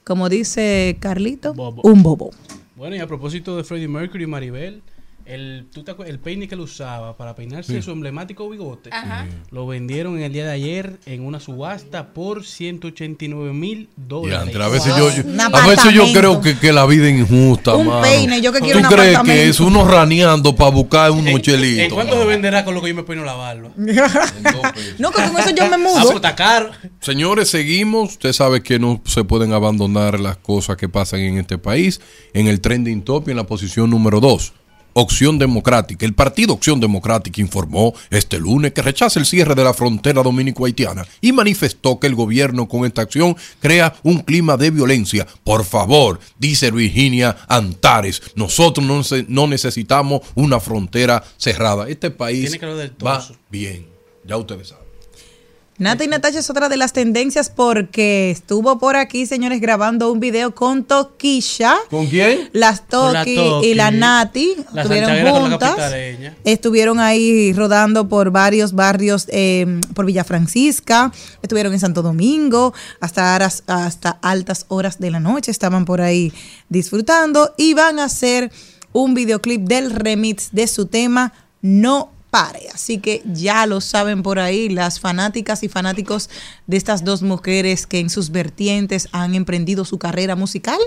como 0.04 0.28
dice 0.28 0.98
Carlito, 1.00 1.54
Bobo. 1.54 1.82
un 1.84 2.04
bobo. 2.04 2.32
Bueno, 2.76 2.98
y 2.98 3.00
a 3.00 3.08
propósito 3.08 3.56
de 3.56 3.64
Freddie 3.64 3.88
Mercury 3.88 4.26
y 4.26 4.28
Maribel, 4.28 4.82
El, 5.26 5.66
¿tú 5.74 5.84
te 5.84 5.90
acuerdas? 5.92 6.14
el 6.14 6.20
peine 6.20 6.48
que 6.48 6.54
él 6.54 6.62
usaba 6.62 7.18
para 7.18 7.36
peinarse 7.36 7.74
Sí. 7.74 7.82
su 7.82 7.90
emblemático 7.90 8.48
bigote, 8.48 8.92
Ajá. 8.94 9.26
lo 9.50 9.66
vendieron 9.66 10.18
en 10.18 10.24
el 10.24 10.32
día 10.32 10.46
de 10.46 10.52
ayer 10.52 11.00
en 11.08 11.26
una 11.26 11.40
subasta 11.40 12.14
por 12.14 12.46
189 12.46 13.52
mil 13.52 13.90
Y 13.98 14.02
dólares. 14.08 14.40
antes, 14.44 14.62
a 14.62 14.68
veces 14.68 14.96
yo, 14.96 15.10
yo- 15.10 15.24
Un 15.28 15.40
a 15.42 15.68
veces 15.68 15.94
yo 15.94 16.04
creo 16.14 16.42
que, 16.42 16.58
que 16.60 16.72
la 16.72 16.86
vida 16.86 17.10
es 17.10 17.20
injusta, 17.20 17.74
Un 17.74 17.88
mano. 17.88 18.02
peine, 18.04 18.40
yo 18.40 18.52
que 18.54 18.60
quiero 18.60 18.80
¿Tú 18.82 18.86
un 18.86 18.92
crees 18.94 19.20
que 19.20 19.50
es 19.50 19.60
uno 19.60 19.88
raneando 19.88 20.56
para 20.56 20.70
buscar 20.70 21.10
unos 21.10 21.26
¿En 21.26 21.42
chelitos? 21.42 21.94
cuánto 21.94 22.20
se 22.20 22.26
venderá 22.26 22.64
con 22.64 22.76
lo 22.76 22.82
que 22.84 22.90
yo 22.90 22.96
me 22.96 23.04
peino 23.04 23.24
la 23.26 23.34
barba? 23.34 23.72
No, 25.00 25.12
que 25.12 25.22
con 25.24 25.38
eso 25.40 25.50
yo 25.56 25.66
me 25.70 25.76
Ah, 25.76 25.78
mudo. 25.78 26.12
está 26.16 26.36
caro. 26.36 26.70
Señores, 27.02 27.50
seguimos. 27.50 28.12
Usted 28.12 28.32
sabe 28.34 28.62
que 28.62 28.80
no 28.80 29.02
se 29.06 29.24
pueden 29.24 29.54
abandonar 29.54 30.20
las 30.20 30.38
cosas 30.38 30.78
que 30.78 30.88
pasan 30.90 31.20
en 31.22 31.38
este 31.38 31.58
país. 31.58 32.00
En 32.34 32.48
el 32.48 32.62
trending 32.62 33.02
top 33.04 33.28
y 33.28 33.32
en 33.32 33.38
la 33.38 33.46
posición 33.46 33.90
número 33.90 34.20
2. 34.20 34.54
Opción 34.98 35.38
Democrática. 35.38 36.06
El 36.06 36.14
partido 36.14 36.54
Opción 36.54 36.80
Democrática 36.80 37.42
informó 37.42 37.94
este 38.10 38.40
lunes 38.40 38.72
que 38.72 38.82
rechaza 38.82 39.20
el 39.20 39.26
cierre 39.26 39.54
de 39.54 39.66
la 39.66 39.74
frontera 39.74 40.24
dominico-haitiana 40.24 41.06
y 41.20 41.34
manifestó 41.34 42.00
que 42.00 42.08
el 42.08 42.16
gobierno 42.16 42.70
con 42.70 42.86
esta 42.86 43.02
acción 43.02 43.36
crea 43.60 43.94
un 44.04 44.20
clima 44.20 44.56
de 44.56 44.72
violencia. 44.72 45.28
Por 45.44 45.66
favor, 45.66 46.22
dice 46.40 46.72
Virginia 46.72 47.36
Antares, 47.50 48.22
nosotros 48.36 48.86
no, 49.28 49.48
necesitamos 49.48 50.22
una 50.34 50.62
frontera 50.62 51.22
cerrada. 51.36 51.90
Este 51.90 52.10
país 52.10 52.52
Tiene 52.52 52.60
que 52.60 53.04
va 53.04 53.22
bien. 53.50 53.88
Ya 54.24 54.38
ustedes 54.38 54.70
saben. 54.70 54.85
Nata 55.78 56.06
y 56.06 56.08
Natasha 56.08 56.40
es 56.40 56.50
otra 56.50 56.70
de 56.70 56.78
las 56.78 56.94
tendencias 56.94 57.50
porque 57.50 58.32
estuvo 58.32 58.80
por 58.80 58.96
aquí, 58.96 59.26
señores, 59.26 59.60
grabando 59.60 60.10
un 60.10 60.22
video 60.22 60.56
con 60.56 60.86
Toquisha. 60.86 61.76
¿Con 61.90 62.08
quién? 62.08 62.50
Las 62.54 62.80
la 62.80 62.86
Toki 62.86 63.38
y 63.64 63.74
la 63.74 63.92
Nati 63.92 64.56
La 64.72 64.84
estuvieron 64.84 65.10
la 65.26 65.32
juntas. 65.32 65.76
Estuvieron 66.46 67.00
ahí 67.02 67.52
rodando 67.52 68.08
por 68.08 68.32
varios 68.32 68.72
barrios, 68.72 69.26
eh, 69.28 69.82
por 69.94 70.06
Villa 70.06 70.24
Francisca, 70.24 71.12
estuvieron 71.42 71.74
en 71.74 71.82
Santo 71.82 72.02
Domingo, 72.02 72.74
hasta, 73.02 73.36
horas- 73.36 73.64
hasta 73.68 74.12
altas 74.22 74.66
horas 74.70 74.98
de 75.00 75.12
la 75.12 75.20
noche 75.20 75.52
estaban 75.52 75.84
por 75.84 76.00
ahí 76.00 76.32
disfrutando 76.70 77.54
y 77.58 77.74
van 77.74 78.00
a 78.00 78.06
hacer 78.06 78.50
un 78.94 79.14
videoclip 79.14 79.68
del 79.68 79.92
remix 79.92 80.50
de 80.54 80.68
su 80.68 80.86
tema 80.86 81.34
No 81.62 82.12
Pare. 82.30 82.68
Así 82.74 82.98
que 83.00 83.22
ya 83.26 83.66
lo 83.66 83.82
saben 83.82 84.24
por 84.24 84.40
ahí, 84.40 84.70
las 84.70 85.00
fanáticas 85.00 85.64
y 85.64 85.70
fanáticos 85.70 86.30
de 86.68 86.78
estas 86.78 87.04
dos 87.04 87.22
mujeres 87.22 87.88
que 87.88 88.00
en 88.00 88.10
sus 88.10 88.30
vertientes 88.32 89.08
han 89.12 89.36
emprendido 89.36 89.86
su 89.86 89.98
carrera 89.98 90.36
musical, 90.36 90.80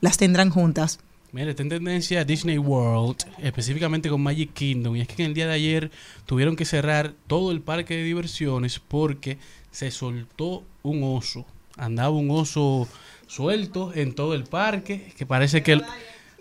las 0.00 0.16
tendrán 0.16 0.50
juntas. 0.50 0.98
Mire, 1.32 1.50
está 1.50 1.62
en 1.64 1.68
tendencia 1.68 2.24
Disney 2.24 2.56
World, 2.56 3.26
específicamente 3.42 4.08
con 4.08 4.22
Magic 4.22 4.54
Kingdom. 4.54 4.96
Y 4.96 5.02
es 5.02 5.08
que 5.08 5.22
en 5.22 5.28
el 5.28 5.34
día 5.34 5.46
de 5.46 5.52
ayer 5.52 5.90
tuvieron 6.24 6.56
que 6.56 6.64
cerrar 6.64 7.12
todo 7.26 7.52
el 7.52 7.60
parque 7.60 7.94
de 7.94 8.04
diversiones 8.04 8.78
porque 8.78 9.36
se 9.70 9.90
soltó 9.90 10.64
un 10.82 11.02
oso. 11.02 11.44
Andaba 11.76 12.08
un 12.08 12.30
oso 12.30 12.88
suelto 13.26 13.92
en 13.94 14.14
todo 14.14 14.34
el 14.34 14.44
parque, 14.44 15.12
que 15.18 15.26
parece 15.26 15.62
que 15.62 15.82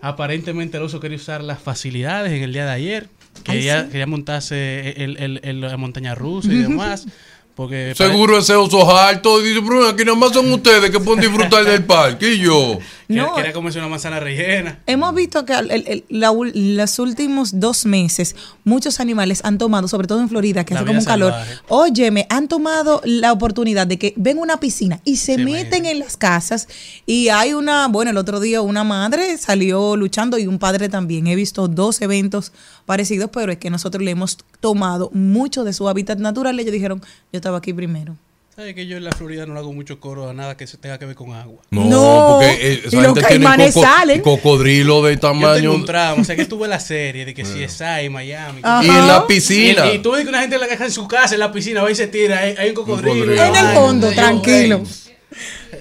aparentemente 0.02 0.78
el 0.78 0.84
oso 0.84 1.02
quería 1.02 1.18
usar 1.18 1.43
las 1.43 1.62
facilidades 1.62 2.32
en 2.32 2.43
el 2.43 2.54
día 2.54 2.66
de 2.66 2.72
ayer. 2.72 3.10
Quería, 3.43 3.88
quería 3.89 4.07
montarse 4.07 4.91
el, 5.03 5.17
el- 5.17 5.39
el- 5.43 5.61
la 5.61 5.77
montaña 5.77 6.15
rusa 6.15 6.51
y 6.51 6.57
demás. 6.57 7.05
Porque 7.55 7.93
Seguro 7.95 8.38
ese 8.38 8.53
oso 8.53 8.97
alto 8.97 9.39
y 9.39 9.47
dice, 9.47 9.61
pero 9.65 9.88
aquí 9.88 10.03
nada 10.03 10.17
más 10.17 10.33
son 10.33 10.51
ustedes 10.51 10.91
que 10.91 10.99
pueden 10.99 11.21
disfrutar 11.21 11.63
del 11.63 11.86
parque 11.86 12.33
y 12.33 12.39
yo. 12.39 12.79
Quería, 13.07 13.23
No. 13.23 13.33
quería 13.36 13.53
comerse 13.53 13.79
una 13.79 13.88
manzana 13.88 14.19
rellena. 14.19 14.79
Hemos 14.88 15.15
visto 15.15 15.45
que 15.45 15.53
el- 15.53 15.71
el- 15.71 16.03
la 16.09 16.31
ul- 16.33 16.51
los 16.53 16.99
últimos 16.99 17.57
dos 17.61 17.86
meses 17.86 18.36
muchos 18.65 18.99
animales 18.99 19.39
han 19.45 19.57
tomado, 19.57 19.88
sobre 19.88 20.05
todo 20.07 20.19
en 20.19 20.27
Florida, 20.27 20.65
que 20.65 20.73
La 20.73 20.81
hace 20.81 20.88
como 20.88 20.99
un 20.99 21.05
calor, 21.05 21.31
salvaje. 21.31 21.53
óyeme, 21.69 22.27
han 22.29 22.49
tomado 22.49 22.99
la 23.05 23.31
oportunidad 23.31 23.88
de 23.88 23.99
que 23.99 24.13
ven 24.17 24.38
una 24.38 24.59
piscina 24.59 24.99
y 25.05 25.15
se, 25.15 25.36
Se 25.36 25.38
meten 25.45 25.86
en 25.86 25.99
las 25.99 26.17
casas 26.17 26.67
y 27.05 27.29
hay 27.29 27.53
una, 27.53 27.88
bueno, 27.88 28.11
el 28.11 28.17
otro 28.17 28.41
día 28.41 28.59
una 28.61 28.83
madre 28.83 29.38
salió 29.38 29.95
luchando 29.95 30.38
y 30.38 30.47
un 30.47 30.59
padre 30.59 30.89
también. 30.89 31.27
He 31.27 31.36
visto 31.36 31.69
dos 31.69 32.01
eventos 32.01 32.51
parecidos, 32.86 33.29
pero 33.33 33.51
es 33.51 33.57
que 33.57 33.69
nosotros 33.69 34.03
le 34.03 34.11
hemos 34.11 34.38
tomado 34.59 35.09
mucho 35.13 35.63
de 35.63 35.73
su 35.73 35.88
hábitat 35.89 36.19
natural. 36.19 36.59
Ellos 36.59 36.71
dijeron, 36.73 36.99
yo 37.01 37.38
estaba 37.38 37.57
aquí 37.57 37.73
primero. 37.73 38.15
¿Sabes 38.55 38.73
que 38.73 38.88
yo 38.88 38.95
en 38.95 39.03
la 39.03 39.11
Florida 39.11 39.45
no 39.45 39.53
le 39.53 39.59
hago 39.59 39.73
mucho 39.73 39.99
coro 39.99 40.29
a 40.29 40.33
nada 40.33 40.55
que 40.55 40.65
se 40.65 40.77
tenga 40.77 40.97
que 40.97 41.05
ver 41.05 41.15
con 41.15 41.33
agua? 41.33 41.61
No, 41.71 41.83
No, 41.89 42.27
porque 42.39 42.53
eh, 42.61 42.81
y 42.86 42.88
esa 42.88 43.01
gente 43.01 43.13
tiene 43.19 43.27
caimanes 43.27 43.73
coco- 43.73 43.86
salen. 43.86 44.21
cocodrilo 44.21 45.03
de 45.03 45.15
Yo 45.15 45.19
tengo 45.19 45.33
tamaño. 45.41 45.73
un 45.73 45.83
trauma, 45.83 46.21
o 46.21 46.23
sea 46.23 46.38
que 46.38 46.45
tuve 46.45 46.65
la 46.69 46.79
serie 46.79 47.25
de 47.25 47.33
que 47.33 47.43
si 47.43 47.61
es 47.61 47.81
ahí, 47.81 48.07
Miami. 48.07 48.61
Ajá. 48.63 48.81
Y 48.86 48.88
en 48.88 49.07
la 49.09 49.27
piscina. 49.27 49.91
Y, 49.91 49.95
y 49.97 49.99
tú 49.99 50.11
ves 50.13 50.23
que 50.23 50.29
una 50.29 50.39
gente 50.39 50.57
la 50.57 50.67
deja 50.67 50.86
en 50.86 50.91
su 50.91 51.05
casa, 51.05 51.33
en 51.33 51.41
la 51.41 51.51
piscina, 51.51 51.83
va 51.83 51.91
y 51.91 51.95
se 51.95 52.07
tira, 52.07 52.39
hay, 52.39 52.55
hay 52.57 52.69
un 52.69 52.75
cocodrilo. 52.75 53.11
cocodrilo. 53.25 53.43
En 53.43 53.55
el 53.57 53.65
Ay, 53.67 53.75
fondo, 53.75 54.09
yo, 54.09 54.15
tranquilo. 54.15 54.83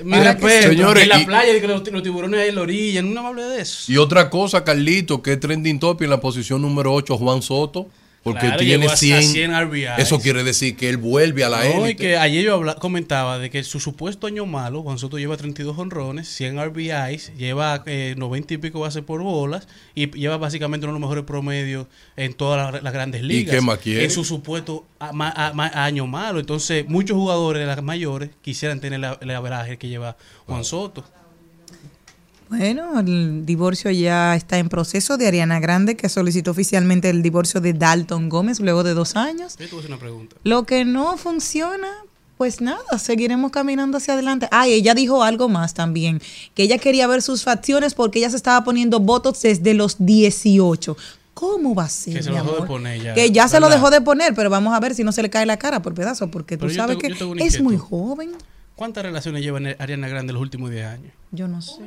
Mi 0.05 0.19
respeto. 0.19 0.69
Señores, 0.69 1.03
y 1.03 1.05
en 1.05 1.09
la 1.11 1.21
y- 1.21 1.25
playa, 1.27 1.61
que 1.61 1.69
los, 1.69 1.91
los 1.93 2.03
tiburones 2.03 2.41
ahí 2.41 2.49
en 2.49 2.55
la 2.57 2.61
orilla, 2.63 3.03
no 3.03 3.23
me 3.23 3.29
hable 3.29 3.43
de 3.45 3.61
eso. 3.63 3.91
Y 3.93 3.97
otra 3.97 4.29
cosa, 4.31 4.65
Carlito, 4.65 5.23
que 5.23 5.33
es 5.35 5.41
trending 5.41 5.79
top 5.79 6.01
y 6.03 6.05
en 6.05 6.11
la 6.11 6.21
posición 6.21 6.63
número 6.63 6.93
8, 6.93 7.17
Juan 7.17 7.43
Soto. 7.43 7.89
Porque 8.25 8.41
Claro, 8.41 8.57
tiene 8.57 8.79
llegó 8.79 8.91
a- 8.91 8.95
a 8.95 8.97
100. 8.97 9.23
100 9.23 9.53
RBIs. 9.55 9.91
Eso 9.99 10.19
quiere 10.19 10.43
decir 10.43 10.77
que 10.77 10.89
él 10.89 10.97
vuelve 10.97 11.45
a 11.45 11.51
la 11.51 11.63
No, 11.63 11.87
y 11.87 11.95
que 11.95 12.17
ayer 12.17 12.43
yo 12.43 12.55
habla- 12.55 12.75
comentaba 12.77 13.39
de 13.39 13.51
que 13.51 13.63
su 13.65 13.81
supuesto 13.81 14.27
año 14.27 14.47
malo, 14.47 14.83
Juan 14.83 14.99
Soto 14.99 15.19
lleva 15.19 15.37
32 15.37 15.79
honrones, 15.79 16.27
100 16.29 16.59
RBIs, 16.59 17.33
lleva 17.37 17.83
eh, 17.85 18.15
90 18.17 18.55
y 18.55 18.57
pico 18.57 18.81
bases 18.81 19.03
por 19.03 19.23
bolas 19.23 19.69
y 19.95 20.11
lleva 20.11 20.39
básicamente 20.39 20.87
uno 20.87 20.95
de 20.95 21.01
los 21.01 21.07
mejores 21.07 21.25
promedios 21.25 21.87
en 22.17 22.33
todas 22.33 22.73
las, 22.73 22.83
las 22.83 22.93
grandes 22.95 23.21
¿Y 23.23 23.27
ligas. 23.27 23.55
qué 23.57 23.61
más 23.61 23.77
quiere? 23.79 24.05
En 24.05 24.11
su 24.11 24.25
supuesto 24.25 24.87
a- 24.99 25.11
a- 25.11 25.53
ma- 25.53 25.71
año 25.75 26.07
malo. 26.07 26.41
Entonces, 26.41 26.87
muchos 26.89 27.19
jugadores 27.19 27.61
de 27.61 27.67
las 27.67 27.83
mayores 27.83 28.31
quisieran 28.41 28.81
tener 28.81 29.01
la- 29.01 29.19
el 29.21 29.31
averaje 29.33 29.77
que 29.77 29.89
lleva 29.89 30.17
Juan 30.47 30.65
Soto. 30.65 31.05
Bueno, 32.49 33.01
el 33.01 33.47
divorcio 33.47 33.91
ya 33.91 34.37
está 34.37 34.59
en 34.59 34.69
proceso 34.69 35.17
de 35.17 35.27
Ariana 35.27 35.61
Grande, 35.61 35.97
que 35.97 36.09
solicitó 36.09 36.51
oficialmente 36.51 37.11
el 37.11 37.23
divorcio 37.23 37.61
de 37.61 37.73
Dalton 37.73 38.29
Gómez 38.29 38.61
luego 38.61 38.83
de 38.83 38.95
dos 38.95 39.17
años. 39.17 39.57
Yo 39.59 39.65
hacer 39.79 39.91
una 39.91 39.99
pregunta. 39.99 40.37
Lo 40.45 40.65
que 40.65 40.85
no 40.85 41.17
funciona, 41.17 41.89
pues 42.37 42.61
nada, 42.61 42.99
seguiremos 42.99 43.51
caminando 43.51 43.97
hacia 43.97 44.15
adelante. 44.15 44.49
Ah, 44.51 44.69
y 44.69 44.75
ella 44.75 44.95
dijo 44.95 45.23
algo 45.23 45.49
más 45.49 45.75
también, 45.75 46.21
que 46.55 46.65
ella 46.65 46.79
quería 46.79 47.07
ver 47.07 47.23
sus 47.23 47.43
facciones 47.43 47.95
porque 47.95 48.19
ella 48.19 48.31
se 48.31 48.37
estaba 48.37 48.63
poniendo 48.63 49.01
botox 49.01 49.43
desde 49.43 49.75
los 49.75 49.97
18. 49.99 50.97
¿Cómo 51.33 51.75
va 51.75 51.85
a 51.85 51.89
ser, 51.89 52.15
Que 52.15 52.23
se 52.23 52.31
lo 52.31 52.37
dejó 52.37 52.61
de 52.61 52.67
poner 52.67 53.03
ya, 53.03 53.15
Que 53.15 53.33
ya 53.33 53.49
se 53.49 53.59
lo 53.59 53.69
dejó 53.69 53.91
de 53.91 54.01
poner, 54.01 54.35
pero 54.35 54.51
vamos 54.51 54.73
a 54.73 54.79
ver 54.79 54.95
si 54.95 55.03
no 55.03 55.11
se 55.11 55.21
le 55.21 55.31
cae 55.31 55.47
la 55.47 55.57
cara 55.57 55.83
por 55.83 55.93
pedazo, 55.93 56.31
porque 56.31 56.57
tú 56.57 56.67
Pero 56.67 56.75
sabes 56.75 56.99
que 56.99 57.13
es 57.45 57.61
muy 57.61 57.77
joven. 57.77 58.33
¿Cuántas 58.77 59.05
relaciones 59.05 59.43
lleva 59.43 59.59
Ariana 59.79 60.09
Grande 60.09 60.31
en 60.31 60.35
los 60.35 60.43
últimos 60.43 60.71
10 60.71 60.87
años? 60.87 61.13
Yo 61.33 61.49
no 61.49 61.63
sé. 61.63 61.83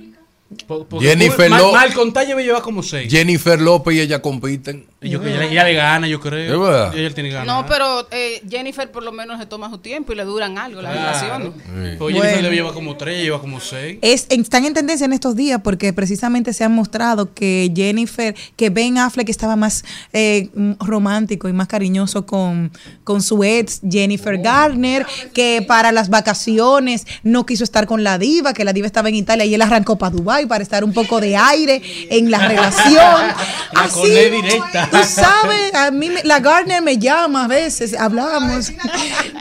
Porque 0.65 0.99
Jennifer 1.01 1.49
mal, 1.49 1.61
Lo- 1.61 1.71
mal 1.73 1.93
contar 1.93 2.25
lleva 2.25 2.41
lleva 2.41 2.61
como 2.61 2.81
6. 2.81 3.11
Jennifer 3.11 3.59
López 3.59 3.95
y 3.95 3.99
ella 3.99 4.21
compiten. 4.21 4.85
Yo, 5.01 5.21
ella, 5.23 5.43
ella 5.45 5.63
le 5.65 5.73
gana, 5.73 6.07
yo 6.07 6.19
creo. 6.19 6.53
¿Es 6.55 6.59
verdad? 6.59 6.97
Ella 6.97 7.13
tiene 7.13 7.29
ganas. 7.29 7.45
No, 7.45 7.65
pero 7.67 8.07
eh, 8.11 8.41
Jennifer 8.49 8.89
por 8.89 9.03
lo 9.03 9.11
menos 9.11 9.39
se 9.39 9.45
toma 9.45 9.69
su 9.69 9.77
tiempo 9.79 10.13
y 10.13 10.15
le 10.15 10.23
duran 10.23 10.57
algo 10.57 10.81
las 10.81 10.93
relaciones. 10.95 11.51
Pues 11.53 11.99
Bueno. 11.99 12.21
Jennifer 12.21 12.43
le 12.43 12.51
lleva 12.55 12.73
como 12.73 12.95
3, 12.97 13.21
lleva 13.23 13.39
como 13.41 13.59
6. 13.59 13.99
Es, 14.01 14.25
están 14.29 14.65
en 14.65 14.73
tendencia 14.73 15.05
en 15.05 15.13
estos 15.13 15.35
días 15.35 15.61
porque 15.63 15.91
precisamente 15.93 16.53
se 16.53 16.63
ha 16.63 16.69
mostrado 16.69 17.33
que 17.33 17.71
Jennifer, 17.75 18.33
que 18.55 18.69
Ben 18.69 18.97
Affleck 18.97 19.29
estaba 19.29 19.55
más 19.57 19.83
eh, 20.13 20.49
romántico 20.79 21.47
y 21.49 21.53
más 21.53 21.67
cariñoso 21.67 22.25
con, 22.25 22.71
con 23.03 23.21
su 23.21 23.43
ex 23.43 23.81
Jennifer 23.87 24.37
Garner, 24.37 25.05
que 25.33 25.63
para 25.67 25.91
las 25.91 26.09
vacaciones 26.09 27.05
no 27.23 27.45
quiso 27.45 27.63
estar 27.63 27.85
con 27.85 28.03
la 28.03 28.17
diva, 28.17 28.53
que 28.53 28.63
la 28.63 28.73
diva 28.73 28.87
estaba 28.87 29.09
en 29.09 29.15
Italia 29.15 29.45
y 29.45 29.53
él 29.53 29.61
arrancó 29.61 29.97
para 29.97 30.15
Dubai 30.37 30.45
para 30.45 30.63
estar 30.63 30.83
un 30.83 30.93
poco 30.93 31.19
de 31.19 31.35
aire 31.35 31.81
en 32.09 32.29
la 32.29 32.47
relación. 32.47 32.95
La 33.73 33.83
Así, 33.83 34.09
directa. 34.09 34.87
Tú 34.89 34.97
sabes, 35.03 35.73
a 35.75 35.91
mí 35.91 36.09
me- 36.09 36.23
la 36.23 36.39
Garner 36.39 36.81
me 36.81 36.97
llama 36.97 37.43
a 37.45 37.47
veces, 37.47 37.93
hablamos. 37.93 38.71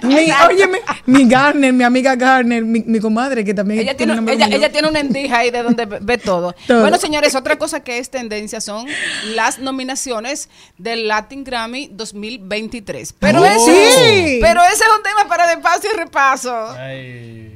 mi, 0.03 0.15
óyeme, 0.47 0.79
mi 1.07 1.27
Garner, 1.29 1.73
mi 1.73 1.85
amiga 1.85 2.15
Garner, 2.17 2.63
mi, 2.65 2.81
mi 2.81 2.99
comadre 3.01 3.45
que 3.45 3.55
también 3.55 3.81
Ella 3.81 3.97
tiene 3.97 4.13
tiene, 4.15 4.33
ella, 4.35 4.47
ella 4.47 4.71
tiene 4.73 4.89
una 4.89 5.01
endija 5.01 5.39
ahí 5.39 5.51
de 5.51 5.63
donde 5.63 5.87
ve 5.87 5.99
ve 6.03 6.19
todo. 6.19 6.55
Todo. 6.67 6.81
Bueno, 6.83 6.99
señores, 6.99 7.35
otra 7.35 7.57
cosa 7.57 7.81
que 7.81 7.99
es 7.99 8.11
tendencia 8.11 8.61
son 8.61 8.87
las 9.35 9.59
nominaciones 9.59 10.49
del 10.77 11.09
Latin 11.09 11.43
Grammy 11.45 11.89
2023. 11.93 13.15
Pero, 13.19 13.41
Oh. 13.41 13.45
ese, 13.47 13.93
Sí. 13.93 14.39
pero 14.43 14.63
ese 14.65 14.75
es 14.85 14.91
un 14.97 15.03
tema 15.03 15.27
para 15.29 15.47
de 15.47 15.57
paso 15.59 15.87
y 15.93 15.97
repaso. 15.97 16.71
Ay. 16.79 17.56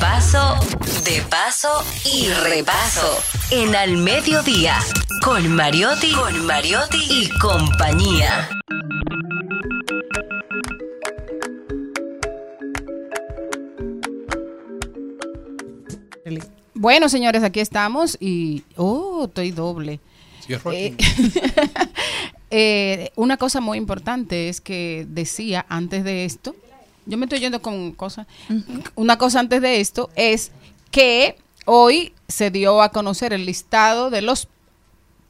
paso, 0.00 0.56
de 1.04 1.22
paso 1.30 1.84
y 2.04 2.28
repaso. 2.28 3.22
En 3.50 3.76
Al 3.76 3.98
Mediodía, 3.98 4.78
con 5.22 5.54
Mariotti, 5.54 6.12
con 6.12 6.46
Mariotti 6.46 6.98
y 7.08 7.28
compañía. 7.38 8.48
Bueno, 16.74 17.10
señores, 17.10 17.42
aquí 17.42 17.60
estamos 17.60 18.16
y... 18.18 18.64
Oh, 18.76 19.26
estoy 19.26 19.50
doble. 19.50 20.00
Eh, 20.72 20.96
eh, 22.50 23.10
una 23.16 23.36
cosa 23.36 23.60
muy 23.60 23.76
importante 23.76 24.48
es 24.48 24.62
que 24.62 25.06
decía 25.08 25.66
antes 25.68 26.04
de 26.04 26.24
esto, 26.24 26.56
yo 27.10 27.18
me 27.18 27.26
estoy 27.26 27.40
yendo 27.40 27.60
con 27.60 27.92
cosas, 27.92 28.26
una 28.94 29.18
cosa 29.18 29.40
antes 29.40 29.60
de 29.60 29.80
esto 29.80 30.10
es 30.14 30.52
que 30.90 31.36
hoy 31.66 32.14
se 32.28 32.50
dio 32.50 32.80
a 32.80 32.90
conocer 32.90 33.32
el 33.32 33.44
listado 33.44 34.10
de 34.10 34.22
los 34.22 34.48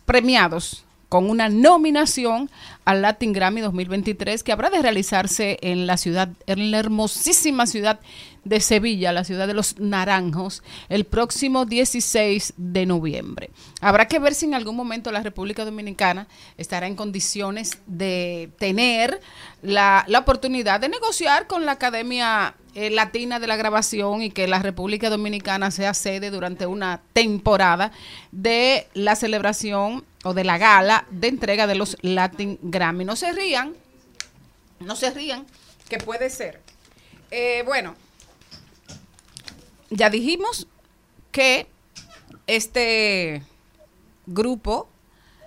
premiados 0.04 0.84
con 1.10 1.28
una 1.28 1.48
nominación 1.48 2.48
al 2.84 3.02
Latin 3.02 3.32
Grammy 3.32 3.60
2023 3.60 4.44
que 4.44 4.52
habrá 4.52 4.70
de 4.70 4.80
realizarse 4.80 5.58
en 5.60 5.88
la 5.88 5.96
ciudad, 5.96 6.28
en 6.46 6.70
la 6.70 6.78
hermosísima 6.78 7.66
ciudad 7.66 7.98
de 8.44 8.60
Sevilla, 8.60 9.12
la 9.12 9.24
ciudad 9.24 9.48
de 9.48 9.54
los 9.54 9.78
naranjos, 9.80 10.62
el 10.88 11.04
próximo 11.04 11.66
16 11.66 12.54
de 12.56 12.86
noviembre. 12.86 13.50
Habrá 13.80 14.06
que 14.06 14.20
ver 14.20 14.36
si 14.36 14.46
en 14.46 14.54
algún 14.54 14.76
momento 14.76 15.10
la 15.10 15.22
República 15.22 15.64
Dominicana 15.64 16.28
estará 16.56 16.86
en 16.86 16.94
condiciones 16.94 17.78
de 17.86 18.50
tener 18.58 19.20
la, 19.62 20.04
la 20.06 20.20
oportunidad 20.20 20.78
de 20.78 20.90
negociar 20.90 21.48
con 21.48 21.66
la 21.66 21.72
Academia 21.72 22.54
eh, 22.76 22.88
Latina 22.88 23.40
de 23.40 23.48
la 23.48 23.56
Grabación 23.56 24.22
y 24.22 24.30
que 24.30 24.46
la 24.46 24.60
República 24.60 25.10
Dominicana 25.10 25.72
sea 25.72 25.92
sede 25.92 26.30
durante 26.30 26.66
una 26.66 27.00
temporada 27.12 27.90
de 28.30 28.86
la 28.94 29.16
celebración 29.16 30.04
o 30.24 30.34
de 30.34 30.44
la 30.44 30.58
gala 30.58 31.06
de 31.10 31.28
entrega 31.28 31.66
de 31.66 31.74
los 31.74 31.96
Latin 32.02 32.58
Grammy. 32.62 33.04
No 33.04 33.16
se 33.16 33.32
rían, 33.32 33.74
no 34.80 34.96
se 34.96 35.10
rían, 35.10 35.46
que 35.88 35.98
puede 35.98 36.30
ser. 36.30 36.60
Eh, 37.30 37.62
bueno, 37.64 37.94
ya 39.90 40.10
dijimos 40.10 40.66
que 41.32 41.66
este 42.46 43.42
grupo 44.26 44.88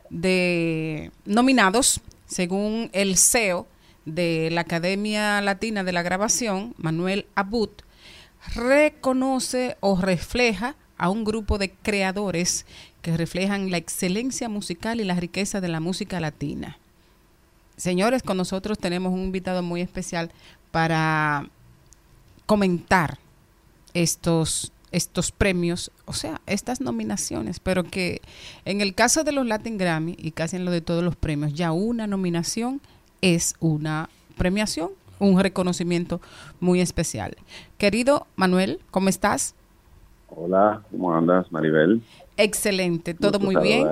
de 0.10 1.12
nominados, 1.26 2.02
según 2.28 2.90
el 2.94 3.18
CEO 3.18 3.68
de 4.06 4.50
la 4.52 4.62
Academia 4.62 5.42
Latina 5.42 5.84
de 5.84 5.92
la 5.92 6.04
Grabación, 6.04 6.74
Manuel 6.78 7.26
Abud, 7.36 7.70
reconoce 8.56 9.78
o 9.80 10.00
refleja 10.00 10.76
a 10.98 11.10
un 11.10 11.24
grupo 11.24 11.58
de 11.58 11.72
creadores 11.72 12.66
que 13.04 13.16
reflejan 13.18 13.70
la 13.70 13.78
excelencia 13.78 14.50
musical 14.50 15.00
y 15.00 15.04
la 15.04 15.16
riqueza 15.16 15.62
de 15.62 15.68
la 15.68 15.80
música 15.80 16.20
latina. 16.20 16.78
Señores, 17.76 18.24
con 18.24 18.38
nosotros 18.38 18.80
tenemos 18.80 19.14
un 19.14 19.20
invitado 19.20 19.62
muy 19.62 19.82
especial 19.82 20.32
para 20.72 21.48
comentar 22.48 23.20
estos 23.94 24.72
estos 24.94 25.32
premios, 25.32 25.92
o 26.06 26.14
sea, 26.14 26.40
estas 26.46 26.80
nominaciones, 26.80 27.60
pero 27.60 27.84
que 27.84 28.22
en 28.64 28.80
el 28.80 28.94
caso 28.94 29.24
de 29.24 29.32
los 29.32 29.46
Latin 29.48 29.80
Grammy 29.80 30.16
y 30.20 30.32
casi 30.32 30.56
en 30.56 30.66
lo 30.66 30.72
de 30.72 30.82
todos 30.82 31.04
los 31.04 31.16
premios, 31.16 31.56
ya 31.56 31.72
una 31.72 32.06
nominación 32.06 32.80
es 33.22 33.56
una 33.60 34.10
premiación, 34.38 34.92
un 35.18 35.40
reconocimiento 35.40 36.22
muy 36.60 36.80
especial. 36.80 37.36
Querido 37.80 38.28
Manuel, 38.36 38.82
¿cómo 38.92 39.10
estás? 39.10 39.56
Hola, 40.30 40.84
¿cómo 40.92 41.16
andas, 41.16 41.52
Maribel? 41.52 42.04
Excelente, 42.38 43.14
todo 43.14 43.40
Gusto 43.40 43.46
muy 43.46 43.56
bien. 43.64 43.88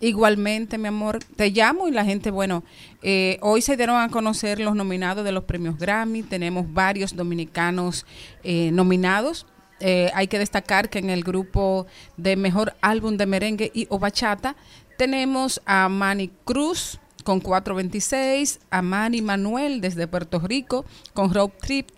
Igualmente, 0.00 0.78
mi 0.78 0.88
amor, 0.88 1.18
te 1.36 1.50
llamo 1.50 1.88
y 1.88 1.90
la 1.90 2.04
gente, 2.04 2.30
bueno, 2.30 2.62
eh, 3.02 3.38
hoy 3.40 3.62
se 3.62 3.76
dieron 3.76 4.00
a 4.00 4.08
conocer 4.08 4.60
los 4.60 4.74
nominados 4.74 5.24
de 5.24 5.32
los 5.32 5.44
premios 5.44 5.78
Grammy, 5.78 6.22
tenemos 6.22 6.72
varios 6.72 7.14
dominicanos 7.14 8.06
eh, 8.42 8.70
nominados. 8.72 9.46
Eh, 9.80 10.10
hay 10.14 10.28
que 10.28 10.38
destacar 10.38 10.88
que 10.88 10.98
en 10.98 11.10
el 11.10 11.24
grupo 11.24 11.86
de 12.16 12.36
mejor 12.36 12.74
álbum 12.80 13.16
de 13.16 13.26
merengue 13.26 13.70
y 13.74 13.86
o 13.90 13.98
bachata 13.98 14.56
tenemos 14.96 15.60
a 15.66 15.88
Manny 15.88 16.30
Cruz 16.44 17.00
con 17.24 17.40
426, 17.40 18.60
a 18.70 18.82
Manny 18.82 19.22
Manuel 19.22 19.80
desde 19.80 20.06
Puerto 20.06 20.38
Rico 20.38 20.84
con 21.12 21.32
Road 21.34 21.50
Trip, 21.60 21.88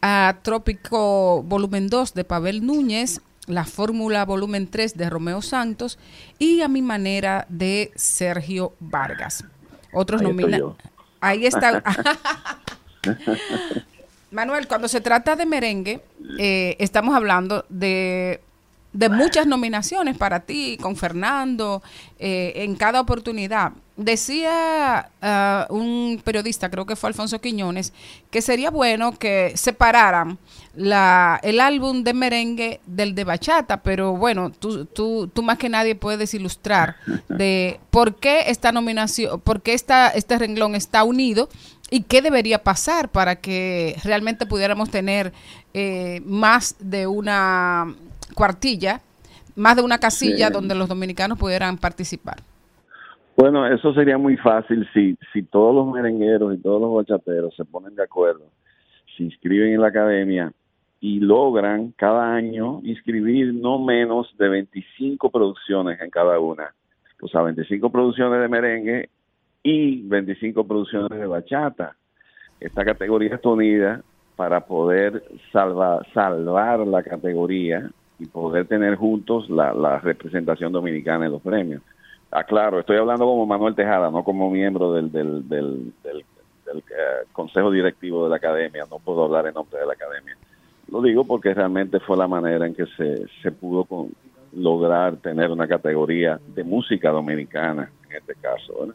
a 0.00 0.38
Trópico 0.42 1.42
Volumen 1.42 1.88
2 1.88 2.14
de 2.14 2.24
Pavel 2.24 2.64
Núñez, 2.64 3.20
la 3.48 3.64
Fórmula 3.64 4.24
Volumen 4.24 4.68
3 4.68 4.96
de 4.96 5.10
Romeo 5.10 5.42
Santos 5.42 5.98
y 6.38 6.60
a 6.60 6.68
mi 6.68 6.82
manera 6.82 7.46
de 7.48 7.90
Sergio 7.96 8.74
Vargas. 8.78 9.44
Otros 9.92 10.22
nominados. 10.22 10.76
Ahí 11.20 11.46
está. 11.46 11.82
Manuel, 14.30 14.68
cuando 14.68 14.88
se 14.88 15.00
trata 15.00 15.36
de 15.36 15.46
merengue, 15.46 16.02
eh, 16.38 16.76
estamos 16.78 17.16
hablando 17.16 17.64
de, 17.70 18.42
de 18.92 19.08
muchas 19.08 19.46
nominaciones 19.46 20.16
para 20.16 20.40
ti, 20.40 20.78
con 20.80 20.96
Fernando, 20.96 21.82
eh, 22.18 22.52
en 22.56 22.74
cada 22.74 23.00
oportunidad. 23.00 23.72
Decía 23.96 25.10
ah, 25.20 25.66
un 25.70 26.20
periodista, 26.24 26.70
creo 26.70 26.86
que 26.86 26.96
fue 26.96 27.08
Alfonso 27.08 27.40
Quiñones, 27.40 27.92
que 28.30 28.40
sería 28.40 28.70
bueno 28.70 29.12
que 29.18 29.52
separaran 29.56 30.38
la, 30.74 31.40
el 31.42 31.60
álbum 31.60 32.04
de 32.04 32.14
merengue 32.14 32.80
del 32.86 33.14
de 33.14 33.24
bachata, 33.24 33.82
pero 33.82 34.12
bueno, 34.12 34.50
tú, 34.50 34.86
tú, 34.86 35.28
tú 35.28 35.42
más 35.42 35.58
que 35.58 35.68
nadie 35.68 35.94
puedes 35.94 36.32
ilustrar 36.32 36.96
de 37.28 37.80
por 37.90 38.16
qué 38.16 38.44
esta 38.46 38.72
nominación, 38.72 39.40
por 39.40 39.60
qué 39.62 39.74
esta, 39.74 40.08
este 40.08 40.38
renglón 40.38 40.76
está 40.76 41.02
unido 41.02 41.48
y 41.90 42.02
qué 42.02 42.22
debería 42.22 42.62
pasar 42.62 43.08
para 43.10 43.36
que 43.36 43.96
realmente 44.04 44.46
pudiéramos 44.46 44.90
tener 44.90 45.32
eh, 45.74 46.22
más 46.24 46.76
de 46.78 47.06
una 47.06 47.94
cuartilla, 48.38 49.00
más 49.56 49.74
de 49.76 49.82
una 49.82 49.98
casilla 49.98 50.46
Sí. 50.46 50.52
donde 50.52 50.74
los 50.76 50.88
dominicanos 50.88 51.36
pudieran 51.38 51.76
participar. 51.78 52.36
Bueno, 53.36 53.66
eso 53.66 53.92
sería 53.94 54.16
muy 54.18 54.36
fácil 54.36 54.88
si, 54.94 55.16
si 55.32 55.42
todos 55.42 55.74
los 55.74 55.92
merengueros 55.92 56.54
y 56.54 56.58
todos 56.58 56.80
los 56.80 56.94
bachateros 56.94 57.54
se 57.56 57.64
ponen 57.64 57.94
de 57.96 58.02
acuerdo, 58.04 58.44
se 59.16 59.24
inscriben 59.24 59.74
en 59.74 59.80
la 59.80 59.88
academia 59.88 60.52
y 61.00 61.20
logran 61.20 61.92
cada 61.96 62.34
año 62.34 62.80
inscribir 62.84 63.54
no 63.54 63.78
menos 63.78 64.32
de 64.38 64.48
25 64.48 65.30
producciones 65.30 66.00
en 66.00 66.10
cada 66.10 66.38
una. 66.40 66.72
O 67.20 67.28
sea, 67.28 67.42
25 67.42 67.90
producciones 67.90 68.40
de 68.40 68.48
merengue 68.48 69.08
y 69.62 70.02
25 70.02 70.64
producciones 70.66 71.18
de 71.18 71.26
bachata. 71.26 71.96
Esta 72.60 72.84
categoría 72.84 73.34
está 73.36 73.48
unida 73.48 74.02
para 74.34 74.60
poder 74.66 75.22
salva- 75.52 76.04
salvar 76.14 76.80
la 76.86 77.02
categoría 77.04 77.88
y 78.18 78.26
poder 78.26 78.66
tener 78.66 78.96
juntos 78.96 79.48
la, 79.48 79.98
representación 80.00 80.72
dominicana 80.72 81.26
en 81.26 81.32
los 81.32 81.42
premios. 81.42 81.82
Ah, 82.30 82.44
claro, 82.44 82.80
estoy 82.80 82.96
hablando 82.98 83.24
como 83.24 83.46
Manuel 83.46 83.74
Tejada, 83.74 84.10
no 84.10 84.22
como 84.22 84.50
miembro 84.50 84.92
del, 84.92 85.10
del, 85.10 85.48
del, 85.48 85.92
del- 86.02 86.24
del, 86.66 86.78
eh, 86.78 87.26
consejo 87.32 87.70
directivo 87.70 88.24
de 88.24 88.30
la 88.30 88.36
academia, 88.36 88.84
no 88.90 88.98
puedo 88.98 89.24
hablar 89.24 89.46
en 89.46 89.54
nombre 89.54 89.78
de 89.78 89.86
la 89.86 89.94
academia. 89.94 90.36
Lo 90.90 91.00
digo 91.02 91.24
porque 91.24 91.54
realmente 91.54 92.00
fue 92.00 92.16
la 92.16 92.28
manera 92.28 92.66
en 92.66 92.74
que 92.74 92.86
se, 93.42 93.52
pudo 93.52 93.86
lograr 94.52 95.16
tener 95.16 95.50
una 95.50 95.66
categoría 95.66 96.38
de 96.46 96.64
música 96.64 97.10
dominicana, 97.10 97.90
en 98.08 98.16
este 98.16 98.34
caso. 98.34 98.94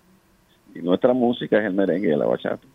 Y 0.75 0.79
nuestra 0.79 1.13
música 1.13 1.59
es 1.59 1.65
el 1.65 1.73
merengue 1.73 2.13
y 2.13 2.15
la 2.17 2.25
bachata. 2.25 2.65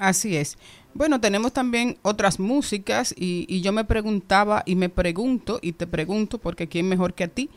Así 0.00 0.34
es. 0.34 0.56
Bueno, 0.94 1.20
tenemos 1.20 1.52
también 1.52 1.98
otras 2.00 2.40
músicas 2.40 3.14
y, 3.16 3.44
y 3.48 3.60
yo 3.60 3.70
me 3.70 3.84
preguntaba 3.84 4.62
y 4.64 4.74
me 4.74 4.88
pregunto 4.88 5.58
y 5.60 5.72
te 5.72 5.86
pregunto 5.86 6.38
porque 6.38 6.68
quién 6.68 6.88
mejor 6.88 7.12
que 7.12 7.24
a 7.24 7.28
ti, 7.28 7.50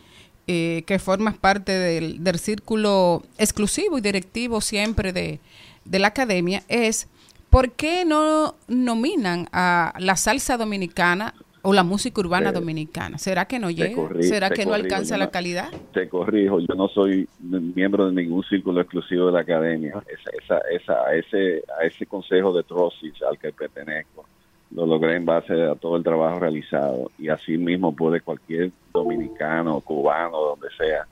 eh, 0.46 0.84
que 0.86 1.00
formas 1.00 1.38
parte 1.38 1.72
del, 1.72 2.22
del 2.22 2.38
círculo 2.38 3.24
exclusivo 3.38 3.98
y 3.98 4.02
directivo 4.02 4.60
siempre 4.60 5.14
de, 5.14 5.40
de 5.86 6.00
la 6.00 6.10
academia, 6.10 6.64
es 6.68 7.08
¿por 7.50 7.72
qué 7.72 8.04
no 8.04 8.56
nominan 8.68 9.48
a 9.54 9.94
la 10.00 10.18
salsa 10.18 10.58
dominicana 10.58 11.34
o 11.64 11.74
la 11.74 11.84
música 11.84 12.22
urbana 12.22 12.52
Te- 12.54 12.60
dominicana? 12.60 13.18
¿Será 13.18 13.46
que 13.46 13.58
no 13.58 13.72
llega? 13.72 13.96
corri- 13.96 14.22
¿Será 14.24 14.50
que 14.52 14.66
no 14.66 14.74
alcanza 14.74 15.18
la 15.18 15.26
no- 15.26 15.32
calidad? 15.32 15.70
Te 15.94 16.08
corrijo, 16.10 16.60
yo 16.60 16.76
no 16.76 16.88
soy 16.90 17.28
miembro 17.40 18.08
de 18.10 18.14
ningún 18.22 18.44
círculo 18.44 18.82
exclusivo 18.82 19.28
de 19.28 19.32
la 19.34 19.40
academia. 19.42 19.94
Esa, 20.08 20.30
esa, 20.44 20.58
esa, 20.72 20.94
a, 21.08 21.16
ese, 21.16 21.64
a 21.80 21.86
ese 21.86 22.06
consejo 22.06 22.54
de 22.54 22.64
Trosis 22.64 23.14
al 23.30 23.38
que 23.38 23.52
pertenezco, 23.54 24.26
lo 24.72 24.86
logré 24.86 25.16
en 25.16 25.26
base 25.26 25.54
a 25.64 25.76
todo 25.76 25.96
el 25.98 26.04
trabajo 26.04 26.40
realizado 26.40 27.12
y 27.18 27.30
así 27.30 27.58
mismo 27.58 27.96
puede 27.96 28.22
cualquier 28.22 28.72
dominicano, 28.94 29.80
cubano, 29.82 30.38
donde 30.40 30.68
sea, 30.78 31.06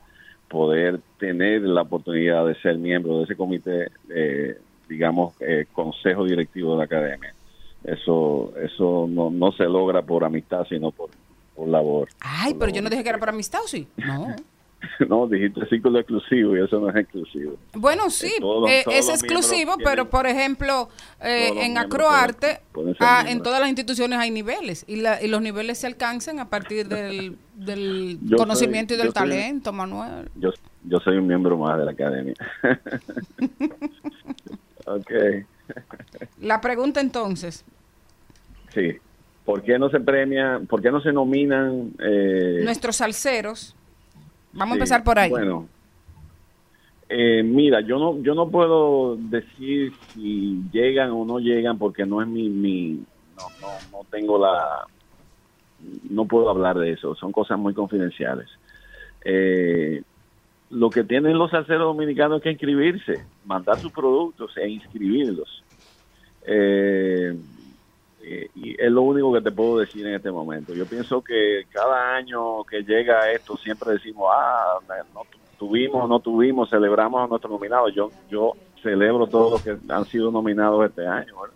poder 0.49 0.99
tener 1.19 1.61
la 1.61 1.83
oportunidad 1.83 2.45
de 2.45 2.55
ser 2.55 2.77
miembro 2.77 3.19
de 3.19 3.23
ese 3.25 3.35
comité, 3.35 3.87
eh, 4.13 4.57
digamos, 4.89 5.33
eh, 5.39 5.65
consejo 5.71 6.25
directivo 6.25 6.71
de 6.73 6.77
la 6.79 6.83
academia. 6.85 7.33
Eso, 7.83 8.53
eso 8.61 9.07
no, 9.09 9.29
no 9.31 9.51
se 9.53 9.63
logra 9.65 10.01
por 10.01 10.23
amistad, 10.23 10.65
sino 10.69 10.91
por, 10.91 11.09
por 11.55 11.67
labor. 11.67 12.09
Ay, 12.19 12.53
pero 12.53 12.71
yo 12.71 12.81
no 12.81 12.89
dije 12.89 13.03
que 13.03 13.09
era 13.09 13.19
por 13.19 13.29
amistad, 13.29 13.61
¿o 13.63 13.67
sí? 13.67 13.87
No. 13.97 14.35
no, 15.07 15.27
dijiste 15.27 15.63
círculo 15.67 15.99
exclusivo 15.99 16.57
y 16.57 16.63
eso 16.63 16.79
no 16.79 16.89
es 16.89 16.95
exclusivo. 16.95 17.55
Bueno, 17.73 18.09
sí, 18.09 18.31
todos- 18.39 18.69
eh, 18.69 18.81
todos 18.83 18.97
es 18.97 19.09
exclusivo, 19.09 19.73
pero 19.83 20.09
por 20.09 20.25
ejemplo, 20.25 20.89
eh, 21.21 21.51
en 21.65 21.77
Acroarte, 21.77 22.61
pueden 22.71 22.95
ah, 22.99 23.23
en 23.27 23.43
todas 23.43 23.59
las 23.59 23.69
instituciones 23.69 24.17
hay 24.17 24.31
niveles 24.31 24.83
y, 24.87 24.95
la- 24.97 25.21
y 25.21 25.27
los 25.27 25.41
niveles 25.41 25.77
se 25.77 25.85
alcanzan 25.87 26.39
a 26.39 26.49
partir 26.49 26.87
del, 26.87 27.37
del 27.55 28.17
conocimiento 28.37 28.93
soy- 28.95 29.01
y 29.01 29.03
del 29.03 29.13
soy- 29.13 29.21
talento, 29.21 29.71
Manuel. 29.71 30.29
Yo, 30.35 30.49
yo 30.83 30.99
soy 30.99 31.17
un 31.17 31.27
miembro 31.27 31.57
más 31.59 31.77
de 31.77 31.85
la 31.85 31.91
academia. 31.91 32.33
ok, 34.85 35.11
La 36.39 36.61
pregunta 36.61 37.01
entonces, 37.01 37.65
sí. 38.73 38.97
¿Por 39.45 39.63
qué 39.63 39.79
no 39.79 39.89
se 39.89 39.99
premia, 39.99 40.61
por 40.69 40.81
qué 40.81 40.91
no 40.91 41.01
se 41.01 41.11
nominan? 41.11 41.91
eh, 41.99 42.61
nuestros 42.63 42.97
salseros, 42.97 43.75
vamos 44.53 44.73
sí, 44.73 44.73
a 44.73 44.75
empezar 44.75 45.03
por 45.03 45.17
ahí. 45.17 45.29
Bueno, 45.29 45.67
eh, 47.09 47.43
mira, 47.43 47.81
yo 47.81 47.97
no, 47.97 48.21
yo 48.21 48.35
no 48.35 48.49
puedo 48.49 49.17
decir 49.17 49.93
si 50.13 50.61
llegan 50.71 51.11
o 51.11 51.25
no 51.25 51.39
llegan 51.39 51.77
porque 51.77 52.05
no 52.05 52.21
es 52.21 52.27
mi, 52.27 52.49
mi 52.49 53.03
no, 53.35 53.43
no, 53.59 53.67
no 53.91 54.05
tengo 54.09 54.39
la, 54.39 54.85
no 56.09 56.25
puedo 56.25 56.49
hablar 56.49 56.77
de 56.77 56.91
eso, 56.91 57.15
son 57.15 57.31
cosas 57.31 57.57
muy 57.57 57.73
confidenciales. 57.73 58.47
Eh, 59.25 60.03
lo 60.69 60.89
que 60.89 61.03
tienen 61.03 61.37
los 61.37 61.51
salseros 61.51 61.93
dominicanos 61.93 62.37
es 62.37 62.43
que 62.43 62.51
inscribirse, 62.51 63.25
mandar 63.45 63.77
sus 63.79 63.91
productos 63.91 64.55
e 64.57 64.69
inscribirlos. 64.69 65.60
Eh, 66.45 67.35
eh, 68.23 68.49
y 68.55 68.81
es 68.81 68.91
lo 68.91 69.01
único 69.01 69.33
que 69.33 69.41
te 69.41 69.51
puedo 69.51 69.79
decir 69.79 70.05
en 70.05 70.15
este 70.15 70.31
momento. 70.31 70.73
Yo 70.73 70.85
pienso 70.85 71.21
que 71.21 71.63
cada 71.71 72.15
año 72.15 72.63
que 72.63 72.83
llega 72.83 73.31
esto 73.31 73.57
siempre 73.57 73.93
decimos, 73.93 74.27
ah, 74.31 74.77
no 75.13 75.21
tu- 75.31 75.39
tuvimos, 75.67 76.07
no 76.07 76.19
tuvimos, 76.19 76.69
celebramos 76.69 77.23
a 77.23 77.27
nuestros 77.27 77.51
nominados. 77.51 77.93
Yo, 77.95 78.11
yo 78.29 78.53
celebro 78.81 79.27
todos 79.27 79.51
los 79.51 79.61
que 79.63 79.77
han 79.93 80.05
sido 80.05 80.31
nominados 80.31 80.85
este 80.87 81.05
año, 81.07 81.33
¿verdad? 81.41 81.55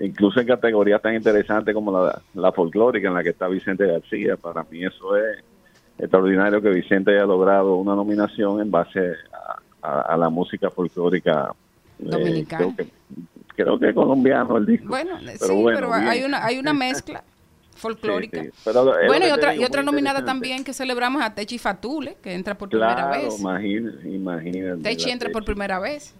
incluso 0.00 0.40
en 0.40 0.46
categorías 0.46 1.02
tan 1.02 1.14
interesantes 1.16 1.74
como 1.74 1.90
la, 1.90 2.22
la 2.34 2.52
folclórica 2.52 3.08
en 3.08 3.14
la 3.14 3.22
que 3.24 3.30
está 3.30 3.48
Vicente 3.48 3.84
García. 3.84 4.36
Para 4.36 4.62
mí 4.70 4.84
eso 4.84 5.16
es 5.16 5.38
extraordinario 5.98 6.62
que 6.62 6.68
Vicente 6.70 7.10
haya 7.12 7.26
logrado 7.26 7.74
una 7.74 7.96
nominación 7.96 8.60
en 8.60 8.70
base 8.70 9.14
a, 9.32 9.88
a- 9.88 10.00
a 10.02 10.16
la 10.16 10.28
música 10.28 10.70
folclórica 10.70 11.52
eh, 11.98 12.04
Dominicana. 12.04 12.64
Creo 13.62 13.78
que 13.78 13.86
que 13.88 13.94
colombiano 13.94 14.56
el 14.56 14.66
disco. 14.66 14.88
Bueno, 14.88 15.18
Pero 15.22 15.38
sí, 15.38 15.62
bueno, 15.62 15.78
pero 15.80 15.92
bien. 15.94 16.08
hay 16.08 16.22
una, 16.24 16.44
hay 16.44 16.58
una 16.58 16.72
mezcla 16.74 17.24
folclórica. 17.74 18.42
Sí, 18.42 18.48
sí. 18.48 18.58
Pero 18.64 18.98
es 18.98 19.06
Bueno, 19.06 19.26
y 19.26 19.30
otra, 19.30 19.52
digo, 19.52 19.62
y 19.62 19.66
otra 19.66 19.82
nominada 19.82 20.24
también 20.24 20.64
que 20.64 20.72
celebramos 20.72 21.22
a 21.22 21.34
Techi 21.34 21.58
Fatule, 21.58 22.16
que 22.22 22.34
entra 22.34 22.56
por 22.56 22.68
primera 22.68 23.10
vez. 23.10 23.38
imagínate, 23.40 24.08
imagínate. 24.08 24.82
Techi 24.82 25.10
entra 25.10 25.30
por 25.30 25.44
primera 25.44 25.78
vez. 25.78 26.14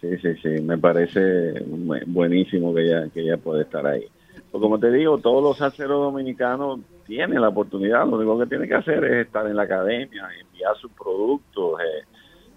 Sí, 0.00 0.08
sí, 0.18 0.34
sí, 0.42 0.48
me 0.62 0.76
parece 0.78 1.20
bu- 1.64 2.02
buenísimo 2.06 2.74
que 2.74 2.82
ella, 2.82 3.08
que 3.12 3.20
ella 3.20 3.38
puede 3.38 3.62
estar 3.62 3.86
ahí. 3.86 4.06
Pues 4.50 4.60
como 4.60 4.78
te 4.78 4.90
digo, 4.92 5.18
todos 5.18 5.42
los 5.42 5.56
salseros 5.56 5.98
dominicanos 6.12 6.80
tienen 7.06 7.40
la 7.40 7.48
oportunidad, 7.48 8.06
lo 8.06 8.16
único 8.16 8.38
que 8.38 8.46
tienen 8.46 8.68
que 8.68 8.74
hacer 8.74 9.02
es 9.04 9.26
estar 9.26 9.46
en 9.46 9.56
la 9.56 9.62
academia, 9.62 10.28
enviar 10.40 10.76
sus 10.76 10.92
productos 10.92 11.80
eh, 11.80 12.04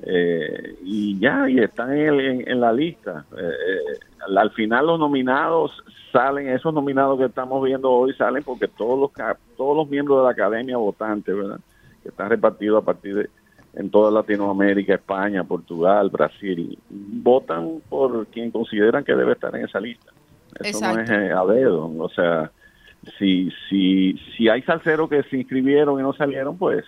eh, 0.03 0.75
y 0.83 1.19
ya, 1.19 1.49
y 1.49 1.59
están 1.59 1.91
en, 1.93 2.07
el- 2.07 2.19
en- 2.19 2.49
en 2.49 2.59
la 2.61 2.71
lista. 2.71 3.25
Eh, 3.37 3.41
eh, 3.41 3.99
al, 4.27 4.37
al 4.37 4.51
final 4.51 4.87
los 4.87 4.99
nominados 4.99 5.71
salen, 6.11 6.47
esos 6.49 6.73
nominados 6.73 7.19
que 7.19 7.25
estamos 7.25 7.63
viendo 7.63 7.91
hoy 7.91 8.13
salen 8.13 8.43
porque 8.43 8.67
todos 8.67 8.99
los, 8.99 9.11
todos 9.57 9.75
los 9.77 9.89
miembros 9.89 10.19
de 10.19 10.23
la 10.25 10.31
academia 10.31 10.77
votantes, 10.77 11.35
¿verdad? 11.35 11.59
Que 12.01 12.09
están 12.09 12.29
repartidos 12.29 12.81
a 12.81 12.85
partir 12.85 13.15
de 13.15 13.29
en 13.75 13.91
toda 13.91 14.09
Latinoamérica, 14.09 14.95
España, 14.95 15.43
Portugal, 15.43 16.09
Brasil, 16.09 16.77
votan 16.89 17.81
por 17.87 18.25
quien 18.27 18.49
consideran 18.49 19.03
que 19.03 19.13
debe 19.15 19.33
estar 19.33 19.55
en 19.55 19.65
esa 19.65 19.79
lista. 19.79 20.11
Eso 20.59 20.79
no 20.95 21.01
es 21.03 21.09
eh, 21.11 21.31
a 21.31 21.45
dedo, 21.45 21.85
o 21.99 22.09
sea, 22.09 22.51
si, 23.19 23.51
si, 23.69 24.17
si 24.35 24.49
hay 24.49 24.63
salseros 24.63 25.07
que 25.07 25.21
se 25.23 25.37
inscribieron 25.37 25.99
y 25.99 26.03
no 26.03 26.13
salieron, 26.13 26.57
pues 26.57 26.83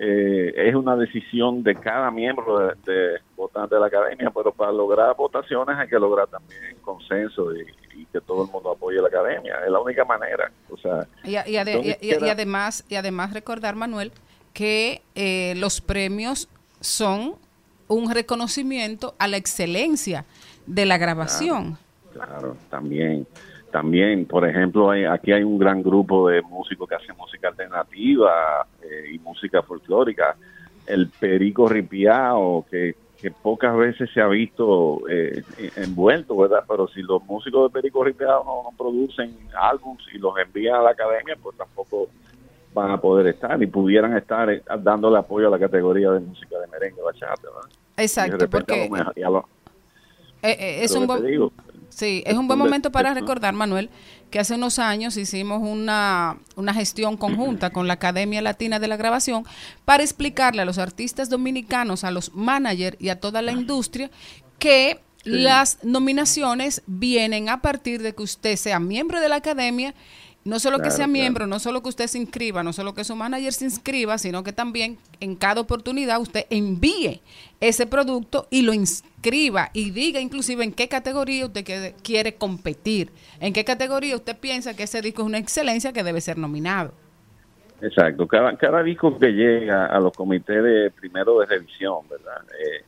eh, 0.00 0.52
es 0.68 0.74
una 0.74 0.94
decisión 0.96 1.62
de 1.64 1.74
cada 1.74 2.10
miembro 2.10 2.58
de, 2.60 2.74
de 2.86 3.18
votante 3.36 3.74
de 3.74 3.80
la 3.80 3.88
academia, 3.88 4.30
pero 4.30 4.52
para 4.52 4.70
lograr 4.70 5.16
votaciones 5.16 5.76
hay 5.76 5.88
que 5.88 5.98
lograr 5.98 6.28
también 6.28 6.76
consenso 6.82 7.52
y, 7.54 7.66
y 7.94 8.06
que 8.06 8.20
todo 8.20 8.44
el 8.44 8.50
mundo 8.50 8.70
apoye 8.70 9.00
la 9.02 9.08
academia. 9.08 9.56
Es 9.64 9.70
la 9.70 9.80
única 9.80 10.04
manera. 10.04 10.50
O 10.70 10.76
sea, 10.76 11.06
Y, 11.24 11.30
y 11.30 11.34
ade- 11.56 11.98
y- 12.00 12.30
además, 12.30 12.84
y 12.88 12.94
además 12.94 13.32
recordar, 13.34 13.74
Manuel, 13.74 14.12
que 14.52 15.02
eh, 15.16 15.54
los 15.56 15.80
premios 15.80 16.48
son 16.80 17.34
un 17.88 18.12
reconocimiento 18.14 19.14
a 19.18 19.26
la 19.28 19.36
excelencia 19.36 20.24
de 20.66 20.86
la 20.86 20.96
grabación. 20.98 21.76
Claro, 22.12 22.56
también. 22.70 23.26
También, 23.70 24.24
por 24.26 24.48
ejemplo, 24.48 24.90
hay- 24.90 25.04
aquí 25.04 25.32
hay 25.32 25.42
un 25.42 25.58
gran 25.58 25.82
grupo 25.82 26.28
de 26.28 26.40
músicos 26.42 26.88
que 26.88 26.94
hacen 26.94 27.16
música 27.16 27.48
alternativa 27.48 28.66
eh, 28.82 29.12
y 29.12 29.18
música 29.18 29.62
folclórica. 29.62 30.36
El 30.86 31.08
Perico 31.10 31.68
Ripiao, 31.68 32.64
que, 32.70 32.94
que 33.20 33.30
pocas 33.30 33.76
veces 33.76 34.08
se 34.14 34.22
ha 34.22 34.26
visto 34.28 35.02
eh, 35.10 35.42
envuelto, 35.76 36.36
¿verdad? 36.36 36.64
Pero 36.66 36.88
si 36.88 37.02
los 37.02 37.22
músicos 37.24 37.70
de 37.70 37.78
Perico 37.80 38.02
Ripiao 38.04 38.42
no, 38.44 38.70
no 38.70 38.76
producen 38.76 39.36
álbumes 39.54 40.02
y 40.14 40.18
los 40.18 40.32
envían 40.38 40.76
a 40.76 40.82
la 40.82 40.90
academia, 40.90 41.36
pues 41.42 41.56
tampoco 41.58 42.08
van 42.72 42.90
a 42.90 42.98
poder 43.00 43.26
estar 43.26 43.60
y 43.62 43.66
pudieran 43.66 44.16
estar 44.16 44.48
eh, 44.50 44.62
dándole 44.80 45.18
apoyo 45.18 45.48
a 45.48 45.50
la 45.50 45.58
categoría 45.58 46.10
de 46.12 46.20
música 46.20 46.58
de 46.58 46.66
merengue, 46.68 47.02
bachata, 47.02 47.42
¿verdad? 47.42 47.70
Exacto, 48.38 48.48
porque 48.50 48.72
a 48.72 48.76
lo 48.76 48.90
mejor- 48.96 49.12
y 49.16 49.22
a 49.22 49.30
lo- 49.30 49.48
eh, 50.42 50.84
es 50.84 50.92
un 50.96 51.06
te 51.20 51.26
digo. 51.26 51.52
Sí, 51.98 52.22
es 52.26 52.36
un 52.36 52.46
buen 52.46 52.60
momento 52.60 52.92
para 52.92 53.12
recordar, 53.12 53.54
Manuel, 53.54 53.90
que 54.30 54.38
hace 54.38 54.54
unos 54.54 54.78
años 54.78 55.16
hicimos 55.16 55.60
una, 55.60 56.38
una 56.54 56.72
gestión 56.72 57.16
conjunta 57.16 57.70
con 57.70 57.88
la 57.88 57.94
Academia 57.94 58.40
Latina 58.40 58.78
de 58.78 58.86
la 58.86 58.96
Grabación 58.96 59.44
para 59.84 60.04
explicarle 60.04 60.62
a 60.62 60.64
los 60.64 60.78
artistas 60.78 61.28
dominicanos, 61.28 62.04
a 62.04 62.12
los 62.12 62.32
managers 62.36 62.96
y 63.00 63.08
a 63.08 63.18
toda 63.18 63.42
la 63.42 63.50
industria 63.50 64.12
que 64.60 65.00
las 65.24 65.82
nominaciones 65.82 66.82
vienen 66.86 67.48
a 67.48 67.62
partir 67.62 68.00
de 68.00 68.14
que 68.14 68.22
usted 68.22 68.54
sea 68.54 68.78
miembro 68.78 69.20
de 69.20 69.28
la 69.28 69.34
Academia, 69.34 69.92
no 70.44 70.58
solo 70.58 70.78
que 70.78 70.90
sea 70.90 71.04
claro. 71.04 71.12
miembro, 71.12 71.46
no 71.46 71.58
solo 71.58 71.82
que 71.82 71.88
usted 71.88 72.06
se 72.06 72.18
inscriba, 72.18 72.62
no 72.62 72.72
solo 72.72 72.94
que 72.94 73.04
su 73.04 73.14
manager 73.14 73.52
se 73.52 73.64
inscriba, 73.64 74.18
sino 74.18 74.42
que 74.42 74.52
también 74.52 74.98
en 75.20 75.36
cada 75.36 75.60
oportunidad 75.60 76.20
usted 76.20 76.46
envíe 76.50 77.20
ese 77.60 77.86
producto 77.86 78.46
y 78.50 78.62
lo 78.62 78.72
inscriba 78.72 79.70
y 79.72 79.90
diga 79.90 80.20
inclusive 80.20 80.64
en 80.64 80.72
qué 80.72 80.88
categoría 80.88 81.46
usted 81.46 81.64
quiere, 81.64 81.94
quiere 82.02 82.34
competir, 82.36 83.10
en 83.40 83.52
qué 83.52 83.64
categoría 83.64 84.16
usted 84.16 84.38
piensa 84.38 84.74
que 84.74 84.84
ese 84.84 85.02
disco 85.02 85.22
es 85.22 85.26
una 85.26 85.38
excelencia 85.38 85.92
que 85.92 86.02
debe 86.02 86.20
ser 86.20 86.38
nominado. 86.38 86.92
Exacto, 87.80 88.26
cada, 88.26 88.56
cada 88.56 88.82
disco 88.82 89.16
que 89.18 89.28
llega 89.28 89.86
a 89.86 90.00
los 90.00 90.12
comités 90.12 90.62
de 90.62 90.90
primero 90.90 91.38
de 91.38 91.46
revisión, 91.46 92.08
¿verdad? 92.08 92.42
Eh, 92.58 92.84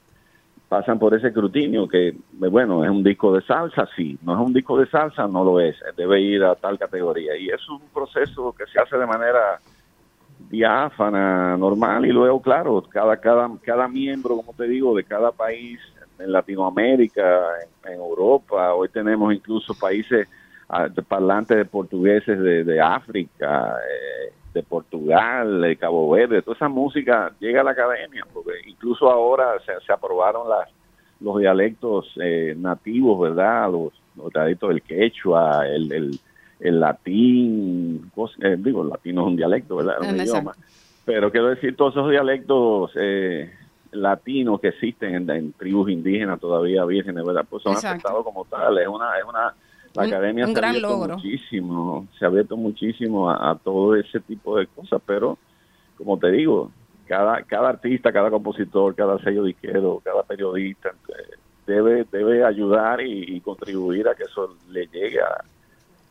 pasan 0.71 1.01
por 1.01 1.13
ese 1.13 1.27
escrutinio 1.27 1.89
que, 1.89 2.15
bueno, 2.31 2.85
es 2.85 2.91
un 2.91 3.03
disco 3.03 3.35
de 3.35 3.43
salsa, 3.43 3.89
sí, 3.97 4.17
no 4.23 4.35
es 4.35 4.47
un 4.47 4.53
disco 4.53 4.79
de 4.79 4.87
salsa, 4.87 5.27
no 5.27 5.43
lo 5.43 5.59
es, 5.59 5.75
debe 5.97 6.21
ir 6.21 6.45
a 6.45 6.55
tal 6.55 6.79
categoría. 6.79 7.37
Y 7.37 7.49
es 7.49 7.69
un 7.69 7.81
proceso 7.93 8.55
que 8.57 8.67
se 8.67 8.79
hace 8.79 8.97
de 8.97 9.05
manera 9.05 9.59
diáfana, 10.49 11.57
normal, 11.57 12.07
y 12.07 12.13
luego, 12.13 12.41
claro, 12.41 12.85
cada, 12.89 13.17
cada, 13.17 13.51
cada 13.65 13.89
miembro, 13.89 14.37
como 14.37 14.53
te 14.53 14.69
digo, 14.69 14.95
de 14.95 15.03
cada 15.03 15.33
país, 15.33 15.81
en 16.21 16.31
Latinoamérica, 16.31 17.41
en, 17.85 17.95
Europa, 17.95 18.73
hoy 18.73 18.89
tenemos 18.91 19.35
incluso 19.35 19.75
países 19.75 20.29
ah, 20.69 20.87
parlantes 21.09 21.57
de 21.57 21.65
portugueses 21.65 22.39
de, 22.39 22.63
de 22.63 22.81
África, 22.81 23.75
eh, 23.75 24.33
de 24.53 24.63
Portugal, 24.63 25.61
de 25.61 25.77
Cabo 25.77 26.11
Verde, 26.11 26.43
toda 26.43 26.57
esa 26.57 26.69
música 26.69 27.33
llega 27.39 27.61
a 27.61 27.65
la 27.65 27.71
academia, 27.71 28.25
porque 28.33 28.53
incluso 28.67 29.11
ahora 29.11 29.53
se, 29.65 29.73
se 29.87 29.93
aprobaron 29.93 30.49
las, 30.49 30.69
los 31.21 31.39
dialectos 31.39 32.11
eh, 32.21 32.55
nativos, 32.59 33.21
¿verdad? 33.21 33.71
Los, 33.71 33.93
los 34.17 34.33
dialectos 34.33 34.71
del 34.71 34.83
quechua, 34.83 35.69
el, 35.69 35.93
el, 35.93 36.19
el 36.59 36.81
latín, 36.81 38.11
eh, 38.43 38.57
digo, 38.59 38.83
el 38.83 38.89
latino 38.89 39.23
es 39.23 39.27
un 39.29 39.37
dialecto, 39.37 39.77
¿verdad? 39.77 39.97
Es 40.01 40.09
un 40.09 40.21
Exacto. 40.21 40.33
idioma. 40.33 40.55
Pero 41.05 41.31
quiero 41.31 41.49
decir, 41.49 41.77
todos 41.77 41.95
esos 41.95 42.11
dialectos 42.11 42.91
eh, 42.97 43.51
latinos 43.93 44.61
que 44.61 44.69
existen 44.69 45.15
en, 45.15 45.31
en 45.31 45.53
tribus 45.53 45.91
indígenas 45.91 46.41
todavía 46.41 46.85
vírgenes, 46.85 47.25
¿verdad? 47.25 47.45
Pues 47.49 47.63
son 47.63 47.73
Exacto. 47.73 48.09
aceptados 48.09 48.25
como 48.25 48.45
tal. 48.45 48.79
Es 48.79 48.89
una, 48.89 49.19
es 49.19 49.25
una 49.25 49.55
la 49.95 50.03
academia 50.05 50.47
un 50.47 50.53
se 50.55 50.61
ha 50.61 50.69
abierto 50.69 50.89
logro. 50.89 51.15
muchísimo, 51.17 52.07
se 52.19 52.25
ha 52.25 52.29
abierto 52.29 52.57
muchísimo 52.57 53.31
a, 53.31 53.51
a 53.51 53.59
todo 53.59 53.97
ese 53.97 54.21
tipo 54.21 54.57
de 54.57 54.67
cosas, 54.69 55.01
pero 55.05 55.37
como 55.97 56.19
te 56.19 56.31
digo, 56.31 56.71
cada, 57.07 57.43
cada 57.43 57.71
artista, 57.71 58.13
cada 58.13 58.31
compositor, 58.31 58.95
cada 58.95 59.19
sello 59.19 59.45
disquero, 59.45 60.01
cada 60.05 60.23
periodista 60.23 60.91
eh, 61.09 61.37
debe, 61.67 62.07
debe 62.11 62.45
ayudar 62.45 63.01
y, 63.01 63.37
y 63.37 63.41
contribuir 63.41 64.09
a 64.09 64.15
que 64.15 64.23
eso 64.25 64.57
le 64.69 64.87
llegue 64.87 65.21
a, 65.21 65.45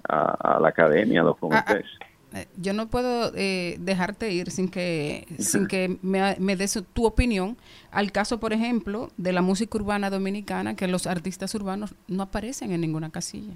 a- 0.07 0.55
a 0.57 0.59
la 0.59 0.69
academia, 0.69 1.21
a 1.21 1.23
los 1.23 1.37
comités. 1.37 1.85
Eh, 2.33 2.47
Yo 2.57 2.73
no 2.73 2.87
puedo 2.89 3.31
eh, 3.35 3.77
dejarte 3.79 4.31
ir 4.31 4.51
sin 4.51 4.69
que 4.69 5.25
sin 5.39 5.67
que 5.67 5.97
me, 6.03 6.35
me 6.39 6.55
des 6.55 6.83
tu 6.93 7.05
opinión 7.05 7.57
al 7.91 8.11
caso, 8.11 8.39
por 8.39 8.53
ejemplo, 8.53 9.09
de 9.17 9.33
la 9.33 9.41
música 9.41 9.77
urbana 9.79 10.09
dominicana, 10.11 10.75
que 10.75 10.87
los 10.87 11.07
artistas 11.07 11.55
urbanos 11.55 11.95
no 12.07 12.21
aparecen 12.23 12.71
en 12.71 12.81
ninguna 12.81 13.09
casilla. 13.09 13.53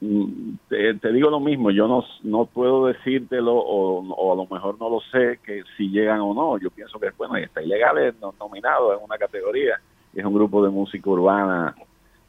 Mm, 0.00 0.56
te, 0.68 1.12
digo 1.12 1.30
lo 1.30 1.40
mismo, 1.40 1.70
yo 1.70 1.88
no, 1.88 2.04
no 2.22 2.44
puedo 2.44 2.86
decírtelo 2.86 3.54
o, 3.54 4.00
o 4.06 4.32
a 4.32 4.36
lo 4.36 4.46
mejor 4.46 4.78
no 4.78 4.90
lo 4.90 5.00
sé 5.00 5.38
que 5.44 5.62
si 5.76 5.88
llegan 5.88 6.20
o 6.20 6.34
no. 6.34 6.58
Yo 6.58 6.70
pienso 6.70 6.98
que 6.98 7.10
bueno, 7.16 7.36
está 7.36 7.62
ilegal 7.62 7.98
es 7.98 8.20
no- 8.20 8.34
nominado 8.38 8.92
en 8.94 9.02
una 9.02 9.16
categoría. 9.16 9.80
Es 10.14 10.24
un 10.24 10.34
grupo 10.34 10.62
de 10.62 10.70
música 10.70 11.08
urbana 11.10 11.74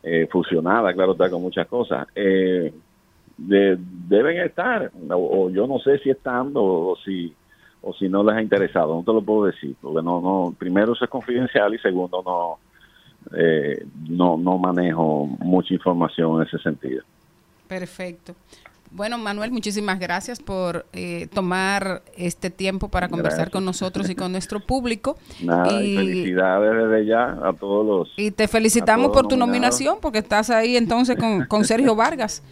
eh, 0.03 0.27
fusionada, 0.31 0.93
claro 0.93 1.11
está, 1.13 1.29
con 1.29 1.41
muchas 1.41 1.67
cosas. 1.67 2.07
Eh, 2.15 2.73
de- 3.37 3.77
deben 3.77 4.37
estar, 4.39 4.91
o, 5.09 5.49
yo 5.49 5.67
no 5.67 5.79
sé 5.79 5.99
si 5.99 6.09
estando 6.09 6.63
o 6.63 6.95
si 7.03 7.33
o 7.81 7.93
si 7.93 8.09
no 8.09 8.23
les 8.23 8.35
ha 8.35 8.41
interesado, 8.41 8.95
no 8.95 9.03
te 9.03 9.13
lo 9.13 9.21
puedo 9.21 9.45
decir, 9.45 9.75
porque 9.79 10.01
no, 10.03 10.19
no, 10.19 10.53
primero 10.57 10.93
eso 10.93 11.05
es 11.05 11.09
confidencial 11.11 11.73
y 11.75 11.77
segundo 11.77 12.23
no, 12.25 12.57
eh, 13.37 13.85
no, 14.09 14.35
no 14.37 14.57
manejo 14.57 15.25
mucha 15.39 15.73
información 15.73 16.37
en 16.41 16.47
ese 16.47 16.57
sentido. 16.57 17.03
Perfecto. 17.67 18.35
Bueno, 18.89 19.17
Manuel, 19.17 19.51
muchísimas 19.51 19.99
gracias 19.99 20.39
por 20.39 20.85
eh, 20.93 21.27
tomar 21.33 22.03
este 22.15 22.49
tiempo 22.49 22.87
para 22.87 23.09
conversar 23.09 23.39
Gracias. 23.39 23.51
con 23.53 23.65
nosotros 23.65 24.09
y 24.09 24.15
con 24.15 24.31
nuestro 24.31 24.61
público. 24.61 25.17
Nada, 25.43 25.81
y, 25.81 25.93
Y- 25.93 25.97
felicidades 25.97 26.89
desde 26.89 27.05
ya 27.05 27.31
a 27.43 27.51
todos 27.53 27.85
los. 27.85 28.13
Y 28.17 28.31
te 28.31 28.47
felicitamos 28.47 29.07
por 29.11 29.27
tu 29.27 29.35
nominados. 29.35 29.47
nominación, 29.81 29.97
porque 30.01 30.19
estás 30.19 30.49
ahí 30.49 30.77
entonces 30.77 31.17
con, 31.17 31.45
con 31.47 31.65
Sergio 31.65 31.95
Vargas 31.95 32.43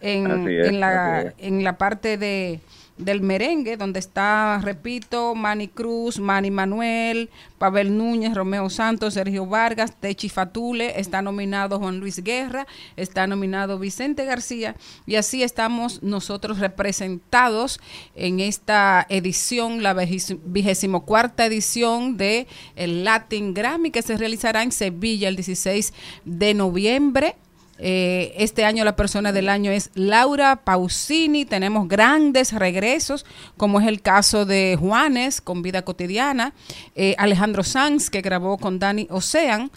en, 0.00 0.48
es, 0.48 0.68
en 0.68 0.80
la, 0.80 1.34
en 1.36 1.62
la 1.62 1.76
parte 1.76 2.16
de 2.16 2.60
del 2.98 3.20
merengue, 3.20 3.76
donde 3.76 3.98
está, 3.98 4.60
repito, 4.62 5.34
Manny 5.34 5.68
Cruz, 5.68 6.18
Manny 6.18 6.50
Manuel, 6.50 7.30
Pavel 7.58 7.96
Núñez, 7.96 8.34
Romeo 8.34 8.68
Santos, 8.70 9.14
Sergio 9.14 9.46
Vargas, 9.46 9.94
Techi 9.98 10.28
Fatule, 10.28 11.00
está 11.00 11.22
nominado 11.22 11.78
Juan 11.78 12.00
Luis 12.00 12.22
Guerra, 12.22 12.66
está 12.96 13.26
nominado 13.26 13.78
Vicente 13.78 14.24
García, 14.24 14.76
y 15.06 15.16
así 15.16 15.42
estamos 15.42 16.02
nosotros 16.02 16.58
representados 16.58 17.80
en 18.14 18.40
esta 18.40 19.06
edición, 19.08 19.82
la 19.82 19.94
vigésimo 19.94 21.04
cuarta 21.04 21.46
edición 21.46 22.16
de 22.16 22.46
el 22.76 23.04
Latin 23.04 23.54
Grammy, 23.54 23.90
que 23.90 24.02
se 24.02 24.16
realizará 24.16 24.62
en 24.62 24.72
Sevilla 24.72 25.28
el 25.28 25.36
16 25.36 25.92
de 26.24 26.54
noviembre. 26.54 27.36
Eh, 27.84 28.32
este 28.36 28.64
año 28.64 28.84
la 28.84 28.94
persona 28.94 29.32
del 29.32 29.48
año 29.48 29.72
es 29.72 29.90
Laura 29.94 30.54
Pausini. 30.56 31.44
Tenemos 31.44 31.88
grandes 31.88 32.52
regresos, 32.52 33.26
como 33.56 33.80
es 33.80 33.88
el 33.88 34.00
caso 34.02 34.44
de 34.46 34.76
Juanes 34.78 35.40
con 35.40 35.62
Vida 35.62 35.82
Cotidiana, 35.82 36.52
eh, 36.94 37.16
Alejandro 37.18 37.64
Sanz, 37.64 38.08
que 38.08 38.20
grabó 38.20 38.56
con 38.56 38.78
Dani 38.78 39.08
Ocean. 39.10 39.70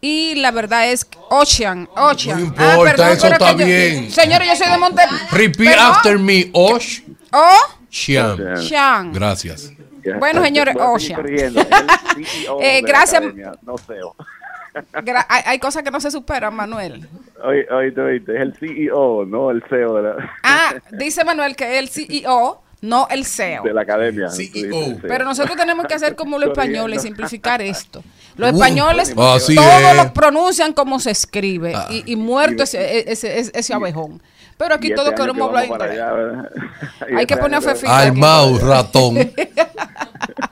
Y 0.00 0.34
la 0.34 0.50
verdad 0.50 0.90
es 0.90 1.04
que 1.04 1.16
Ocean, 1.30 1.88
Ocean. 1.96 2.52
Ah, 2.58 2.74
No 2.74 2.80
importa, 2.82 3.12
eso 3.12 3.22
pero 3.22 3.34
está 3.34 3.52
que 3.56 3.60
yo- 3.60 3.66
bien. 3.66 4.10
señores, 4.10 4.48
yo 4.48 4.56
soy 4.56 4.72
de 4.72 4.78
Monte. 4.78 5.02
Repeat 5.30 5.70
Perdón. 5.76 5.92
after 5.92 6.18
me, 6.18 6.50
Osh. 6.52 7.00
Shiam. 7.88 8.38
Sean. 8.56 9.12
Gracias. 9.12 9.70
Bueno, 10.18 10.42
señores, 10.42 10.74
Ocean. 10.80 11.22
CEO 11.24 12.58
Eh, 12.60 12.82
gracias. 12.84 13.22
no 13.62 13.78
CEO. 13.78 14.16
Gra- 14.92 15.26
hay, 15.28 15.42
hay 15.46 15.58
cosas 15.58 15.82
que 15.82 15.90
no 15.90 16.00
se 16.00 16.10
superan, 16.10 16.54
Manuel. 16.54 17.08
Oye, 17.44 17.66
oíste, 17.70 18.16
es 18.16 18.40
el 18.40 18.54
CEO, 18.54 19.24
no 19.26 19.50
el 19.50 19.62
CEO 19.68 19.94
de 19.96 20.02
la, 20.02 20.30
Ah, 20.42 20.74
dice 20.92 21.24
Manuel 21.24 21.56
que 21.56 21.78
es 21.78 21.78
el 21.80 21.88
CEO, 21.88 22.62
no 22.80 23.06
el 23.10 23.24
CEO. 23.24 23.62
de 23.64 23.72
la 23.74 23.82
academia. 23.82 24.26
E 24.26 24.30
CEO. 24.30 24.98
Pero 25.02 25.24
nosotros 25.24 25.56
tenemos 25.56 25.86
que 25.86 25.94
hacer 25.94 26.14
como 26.16 26.38
los 26.38 26.50
españoles, 26.50 27.02
simplificar 27.02 27.60
esto. 27.62 28.02
Los 28.36 28.52
Uh, 28.52 28.54
españoles 28.54 29.14
todos 29.14 29.48
es. 29.50 29.56
lo 29.96 30.12
pronuncian 30.14 30.72
como 30.72 30.98
se 31.00 31.10
escribe 31.10 31.74
Ah. 31.76 31.86
y, 31.90 32.10
y 32.12 32.16
muerto 32.16 32.62
ese, 32.62 33.10
ese, 33.12 33.38
ese, 33.38 33.52
ese 33.58 33.74
abejón. 33.74 34.22
Pero 34.56 34.74
aquí 34.74 34.94
todos 34.94 35.08
este 35.10 35.20
queremos 35.20 35.50
que 35.50 35.58
hablar 35.58 35.66
inglés. 35.66 36.62
Hay 37.16 37.26
que 37.26 37.34
este 37.34 37.36
poner 37.36 37.62
fefita 37.62 37.98
aquí. 37.98 38.08
Almao, 38.08 38.58
ratón. 38.62 39.16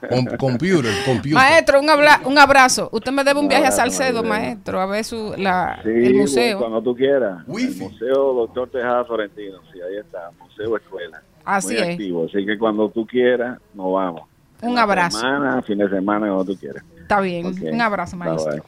Com- 0.09 0.25
computer, 0.37 0.91
computer. 1.05 1.33
Maestro, 1.35 1.79
un, 1.79 1.89
habla- 1.89 2.21
un 2.25 2.37
abrazo. 2.37 2.89
Usted 2.91 3.11
me 3.11 3.23
debe 3.23 3.39
un 3.39 3.47
viaje 3.47 3.67
a 3.67 3.71
Salcedo, 3.71 4.23
maestro, 4.23 4.81
a 4.81 4.85
ver 4.85 5.05
su, 5.05 5.33
la, 5.37 5.79
Sí, 5.83 5.89
el 5.89 6.15
museo. 6.15 6.59
Cuando 6.59 6.81
tú 6.81 6.95
quieras. 6.95 7.39
El 7.47 7.75
Museo 7.77 8.33
Doctor 8.33 8.69
Tejada 8.69 9.05
Florentino, 9.05 9.59
sí, 9.71 9.79
ahí 9.81 9.97
está, 9.97 10.29
Museo 10.39 10.75
Escuela. 10.75 11.21
Así 11.45 11.67
Muy 11.73 11.77
es. 11.77 11.89
activo, 11.89 12.25
así 12.25 12.45
que 12.45 12.57
cuando 12.57 12.89
tú 12.89 13.05
quieras, 13.07 13.57
nos 13.73 13.93
vamos. 13.93 14.23
Un 14.61 14.77
abrazo. 14.77 15.19
Semana, 15.19 15.61
fin 15.61 15.77
de 15.77 15.89
semana, 15.89 16.27
cuando 16.27 16.45
tú 16.45 16.55
quieras. 16.59 16.83
Está 16.99 17.21
bien, 17.21 17.45
un 17.47 17.81
abrazo, 17.81 18.17
maestro. 18.17 18.63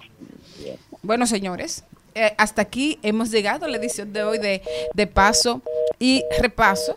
Bueno, 1.02 1.28
señores, 1.28 1.84
eh, 2.16 2.34
hasta 2.38 2.62
aquí 2.62 3.00
hemos 3.04 3.32
llegado 3.32 3.66
a 3.66 3.70
la 3.70 3.78
edición 3.78 4.14
de 4.14 4.24
hoy 4.24 4.38
de, 4.40 4.62
de 4.94 5.08
Paso 5.08 5.62
y 6.00 6.24
Repaso. 6.40 6.96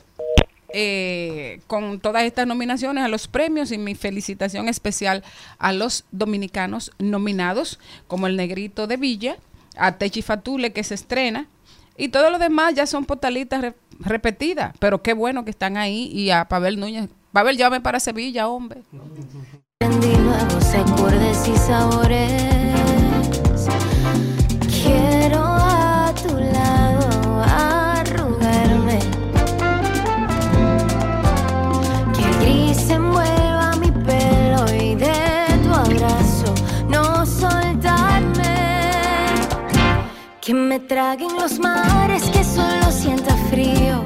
eh, 0.79 1.61
con 1.69 2.01
todas 2.01 2.25
estas 2.25 2.47
nominaciones 2.47 3.03
a 3.03 3.09
los 3.09 3.29
premios 3.29 3.73
y 3.73 3.79
mi 3.79 3.95
felicitación 3.95 4.69
especial 4.69 5.23
a 5.59 5.73
los 5.73 6.05
dominicanos 6.11 6.91
nominados, 6.99 7.79
como 8.09 8.27
el 8.27 8.37
Negrito 8.37 8.87
de 8.87 8.97
Villa, 8.99 9.37
a 9.79 9.93
Techi 9.97 10.21
Fatule 10.23 10.73
que 10.73 10.85
se 10.85 10.95
estrena, 10.95 11.47
y 11.97 12.09
todo 12.09 12.29
lo 12.31 12.39
demás 12.39 12.75
ya 12.75 12.87
son 12.87 13.07
potalitas 13.07 13.63
re- 13.63 13.75
repetidas, 14.01 14.75
pero 14.79 15.01
qué 15.03 15.15
bueno 15.15 15.45
que 15.45 15.51
están 15.51 15.79
ahí, 15.79 16.11
y 16.13 16.31
a 16.31 16.45
Pavel 16.47 16.79
Núñez. 16.79 17.09
Pavel, 17.33 17.57
llame 17.57 17.81
para 17.81 17.99
Sevilla, 18.01 18.49
hombre. 18.49 18.83
Quiero 25.29 25.43
a 25.43 26.15
tu 26.15 26.39
lado 26.39 27.43
arrugarme. 27.43 29.01
Que 32.15 32.23
el 32.23 32.39
gris 32.39 32.89
envuelva 32.91 33.75
mi 33.81 33.91
pelo 33.91 34.73
y 34.73 34.95
de 34.95 35.47
tu 35.65 35.75
abrazo 35.75 36.55
no 36.89 37.27
soltarme. 37.27 38.55
Que 40.41 40.55
me 40.55 40.79
traguen 40.79 41.35
los 41.35 41.59
mares, 41.59 42.23
que 42.31 42.45
solo 42.45 42.93
sienta 42.93 43.35
frío. 43.51 44.06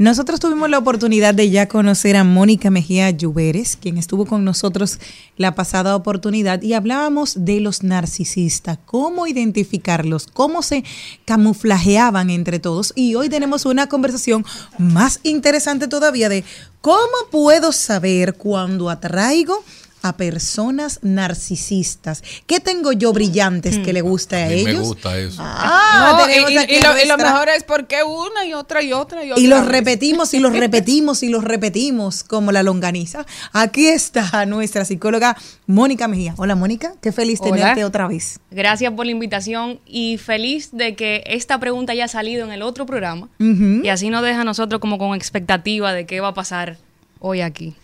Nosotros 0.00 0.40
tuvimos 0.40 0.70
la 0.70 0.78
oportunidad 0.78 1.34
de 1.34 1.50
ya 1.50 1.68
conocer 1.68 2.16
a 2.16 2.24
Mónica 2.24 2.70
Mejía 2.70 3.10
Lluveres, 3.10 3.76
quien 3.76 3.98
estuvo 3.98 4.24
con 4.24 4.46
nosotros 4.46 4.98
la 5.36 5.54
pasada 5.54 5.94
oportunidad 5.94 6.62
y 6.62 6.72
hablábamos 6.72 7.44
de 7.44 7.60
los 7.60 7.82
narcisistas, 7.82 8.78
cómo 8.86 9.26
identificarlos, 9.26 10.26
cómo 10.26 10.62
se 10.62 10.84
camuflajeaban 11.26 12.30
entre 12.30 12.58
todos 12.58 12.94
y 12.96 13.14
hoy 13.14 13.28
tenemos 13.28 13.66
una 13.66 13.88
conversación 13.88 14.46
más 14.78 15.20
interesante 15.22 15.86
todavía 15.86 16.30
de 16.30 16.44
cómo 16.80 17.28
puedo 17.30 17.70
saber 17.70 18.36
cuando 18.36 18.88
atraigo 18.88 19.62
a 20.02 20.16
personas 20.16 20.98
narcisistas. 21.02 22.22
¿Qué 22.46 22.60
tengo 22.60 22.92
yo 22.92 23.12
brillantes 23.12 23.78
que 23.78 23.92
le 23.92 24.00
gusta 24.00 24.36
a, 24.38 24.44
A 24.46 24.48
mí 24.48 24.64
me 24.64 24.70
ellos? 24.72 24.88
gusta 24.88 25.18
eso. 25.18 25.36
Ah, 25.44 26.24
No, 26.26 26.30
y, 26.50 26.54
y- 26.54 26.58
aquí 26.58 26.74
y 26.76 26.82
lo, 26.82 26.90
y 26.98 27.06
lo 27.06 27.16
nuestra- 27.16 27.16
mejor 27.32 27.48
es 27.50 27.64
porque 27.64 28.02
una 28.02 28.44
y 28.46 28.54
otra 28.54 28.82
y 28.82 28.92
otra 28.92 29.24
y 29.24 29.32
otra. 29.32 29.42
y 29.42 29.46
los 29.46 29.60
vez. 29.62 29.68
repetimos 29.70 30.34
y 30.34 30.38
los 30.38 30.52
repetimos 30.56 31.22
y 31.22 31.28
los 31.28 31.44
repetimos 31.44 32.24
como 32.24 32.52
la 32.52 32.62
longaniza. 32.62 33.26
Aquí 33.52 33.86
está 33.88 34.46
nuestra 34.46 34.84
psicóloga 34.84 35.36
Mónica 35.66 36.08
Mejía. 36.08 36.34
Hola 36.36 36.54
Mónica, 36.54 36.94
qué 37.00 37.12
feliz 37.12 37.40
Hola. 37.42 37.52
tenerte 37.56 37.84
otra 37.84 38.08
vez. 38.08 38.40
Gracias 38.50 38.92
por 38.94 39.06
la 39.06 39.12
invitación 39.12 39.80
y 39.86 40.18
feliz 40.18 40.70
de 40.72 40.94
que 40.96 41.22
esta 41.26 41.58
pregunta 41.60 41.92
haya 41.92 42.08
salido 42.08 42.44
en 42.46 42.52
el 42.52 42.62
otro 42.62 42.86
programa 42.86 43.28
y 43.38 43.88
así 43.88 44.10
nos 44.10 44.22
deja 44.22 44.40
a 44.42 44.44
nosotros 44.44 44.80
como 44.80 44.98
con 44.98 45.14
expectativa 45.14 45.92
de 45.92 46.06
qué 46.06 46.20
va 46.20 46.28
a 46.28 46.34
pasar 46.34 46.78
hoy 47.18 47.40
aquí. 47.40 47.74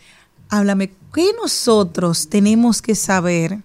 Háblame, 0.48 0.92
¿qué 1.14 1.32
nosotros 1.40 2.28
tenemos 2.28 2.82
que 2.82 2.94
saber 2.94 3.58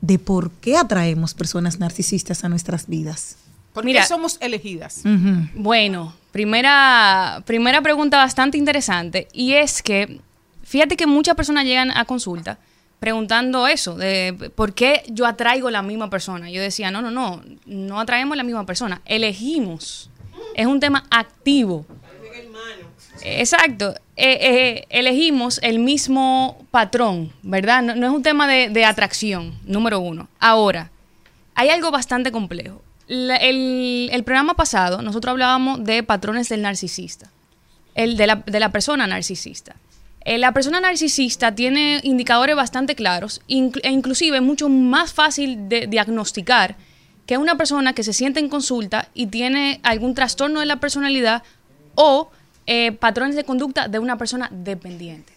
de 0.00 0.18
por 0.18 0.50
qué 0.50 0.76
atraemos 0.76 1.34
personas 1.34 1.78
narcisistas 1.78 2.44
a 2.44 2.48
nuestras 2.48 2.86
vidas? 2.88 3.36
Porque 3.72 3.88
Mira. 3.88 4.06
somos 4.06 4.38
elegidas. 4.40 5.02
Bueno, 5.54 6.14
primera, 6.32 7.42
primera 7.44 7.82
pregunta 7.82 8.18
bastante 8.18 8.56
interesante. 8.56 9.28
Y 9.32 9.54
es 9.54 9.82
que, 9.82 10.20
fíjate 10.62 10.96
que 10.96 11.06
muchas 11.06 11.34
personas 11.34 11.64
llegan 11.64 11.90
a 11.90 12.04
consulta 12.04 12.58
preguntando 13.04 13.66
eso, 13.66 13.96
de 13.96 14.50
por 14.54 14.72
qué 14.72 15.02
yo 15.08 15.26
atraigo 15.26 15.70
la 15.70 15.82
misma 15.82 16.08
persona. 16.08 16.50
Yo 16.50 16.62
decía, 16.62 16.90
no, 16.90 17.02
no, 17.02 17.10
no, 17.10 17.42
no 17.66 18.00
atraemos 18.00 18.34
la 18.34 18.44
misma 18.44 18.64
persona, 18.64 19.02
elegimos. 19.04 20.08
Es 20.54 20.66
un 20.66 20.80
tema 20.80 21.04
activo. 21.10 21.84
Exacto. 23.24 23.94
Eh, 24.16 24.38
eh, 24.40 24.86
elegimos 24.90 25.58
el 25.62 25.78
mismo 25.78 26.64
patrón, 26.70 27.32
¿verdad? 27.42 27.82
No, 27.82 28.06
es 28.06 28.12
un 28.12 28.22
tema 28.22 28.46
de, 28.46 28.84
atracción, 28.84 29.54
número 29.64 29.98
uno. 29.98 30.28
Ahora, 30.38 30.90
hay 31.54 31.70
algo 31.70 31.90
bastante 31.90 32.30
complejo. 32.30 32.82
El, 33.08 34.22
programa 34.24 34.54
pasado, 34.54 35.02
nosotros 35.02 35.32
hablábamos 35.32 35.84
de 35.84 36.02
patrones 36.02 36.48
del 36.48 36.62
narcisista, 36.62 37.30
el 37.94 38.16
de 38.16 38.26
la, 38.26 38.70
persona 38.70 39.06
narcisista. 39.06 39.74
Eh, 40.24 40.38
la 40.38 40.52
persona 40.52 40.80
narcisista 40.80 41.54
tiene 41.54 42.00
indicadores 42.02 42.56
bastante 42.56 42.94
claros 42.94 43.42
e 43.48 43.90
inclusive 43.90 44.40
mucho 44.40 44.68
más 44.68 45.12
fácil 45.12 45.68
de 45.68 45.86
diagnosticar 45.86 46.76
que 47.26 47.36
una 47.36 47.56
persona 47.56 47.94
que 47.94 48.02
se 48.02 48.12
siente 48.12 48.40
en 48.40 48.48
consulta 48.48 49.08
y 49.12 49.26
tiene 49.26 49.80
algún 49.82 50.14
trastorno 50.14 50.60
de 50.60 50.66
la 50.66 50.76
personalidad 50.76 51.42
o 51.94 52.30
eh, 52.66 52.92
patrones 52.92 53.36
de 53.36 53.44
conducta 53.44 53.88
de 53.88 53.98
una 53.98 54.18
persona 54.18 54.48
dependiente 54.52 55.32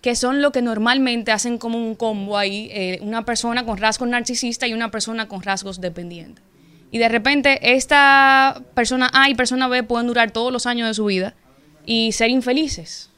que 0.00 0.16
son 0.16 0.42
lo 0.42 0.50
que 0.50 0.62
normalmente 0.62 1.30
hacen 1.30 1.58
como 1.58 1.78
un 1.78 1.94
combo 1.94 2.36
ahí, 2.36 2.68
eh, 2.72 2.98
una 3.02 3.24
persona 3.24 3.64
con 3.64 3.78
rasgos 3.78 4.08
narcisistas 4.08 4.68
y 4.68 4.74
una 4.74 4.90
persona 4.90 5.28
con 5.28 5.42
rasgos 5.42 5.80
dependientes. 5.80 6.42
Y 6.90 6.98
de 6.98 7.08
repente 7.08 7.74
esta 7.76 8.62
persona 8.74 9.08
A 9.14 9.30
y 9.30 9.36
persona 9.36 9.68
B 9.68 9.84
pueden 9.84 10.08
durar 10.08 10.32
todos 10.32 10.52
los 10.52 10.66
años 10.66 10.88
de 10.88 10.94
su 10.94 11.04
vida 11.04 11.34
y 11.86 12.10
ser 12.10 12.30
infelices 12.30 13.12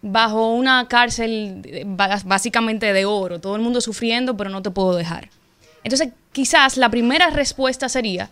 bajo 0.00 0.54
una 0.54 0.86
cárcel 0.88 1.84
básicamente 2.24 2.92
de 2.92 3.04
oro, 3.04 3.40
todo 3.40 3.56
el 3.56 3.62
mundo 3.62 3.80
sufriendo, 3.80 4.36
pero 4.36 4.50
no 4.50 4.62
te 4.62 4.70
puedo 4.70 4.94
dejar. 4.94 5.28
Entonces, 5.84 6.10
quizás 6.32 6.76
la 6.76 6.88
primera 6.88 7.30
respuesta 7.30 7.88
sería 7.88 8.30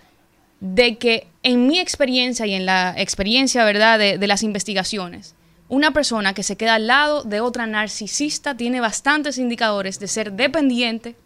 de 0.61 0.97
que 0.97 1.27
en 1.43 1.67
mi 1.67 1.79
experiencia 1.79 2.47
y 2.47 2.55
en 2.55 2.67
la 2.67 2.95
experiencia, 2.97 3.65
¿verdad?, 3.65 3.99
de, 3.99 4.19
de 4.19 4.27
las 4.27 4.43
investigaciones, 4.43 5.35
una 5.69 5.91
persona 5.93 6.33
que 6.33 6.43
se 6.43 6.57
queda 6.57 6.75
al 6.75 6.87
lado 6.87 7.25
de 7.25 7.41
otra 7.41 7.67
narcisista 7.67 8.57
tiene 8.57 8.81
bastantes 8.81 9.37
indicadores 9.39 9.99
de 9.99 10.09
ser 10.09 10.33
dependiente, 10.33 11.17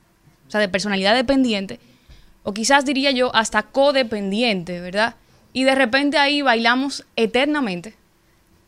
o 0.48 0.50
sea, 0.50 0.60
de 0.60 0.68
personalidad 0.68 1.14
dependiente, 1.14 1.78
o 2.42 2.52
quizás 2.54 2.84
diría 2.84 3.10
yo 3.10 3.34
hasta 3.34 3.62
codependiente, 3.62 4.80
¿verdad? 4.80 5.14
Y 5.52 5.64
de 5.64 5.74
repente 5.74 6.16
ahí 6.16 6.42
bailamos 6.42 7.04
eternamente, 7.16 7.94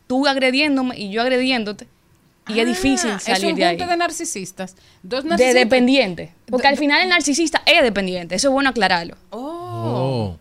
tú 0.07 0.27
agrediéndome 0.27 0.97
y 0.99 1.09
yo 1.11 1.21
agrediéndote, 1.21 1.87
y 2.47 2.59
es 2.59 2.67
difícil 2.67 3.09
Ah, 3.11 3.19
salir 3.19 3.45
es 3.45 3.51
un 3.53 3.55
de 3.55 3.65
ahí. 3.65 3.77
de 3.77 3.97
narcisistas. 3.97 4.75
Dos 5.01 5.23
De 5.23 5.29
narcisistas. 5.29 5.61
dependiente. 5.63 6.33
Porque 6.47 6.67
al 6.67 6.77
final 6.77 7.01
el 7.01 7.07
narcisista 7.09 7.63
es 7.65 7.81
dependiente. 7.83 8.35
Eso 8.35 8.49
es 8.49 8.51
bueno 8.53 8.69
aclararlo. 8.69 9.15
Oh. 9.29 10.37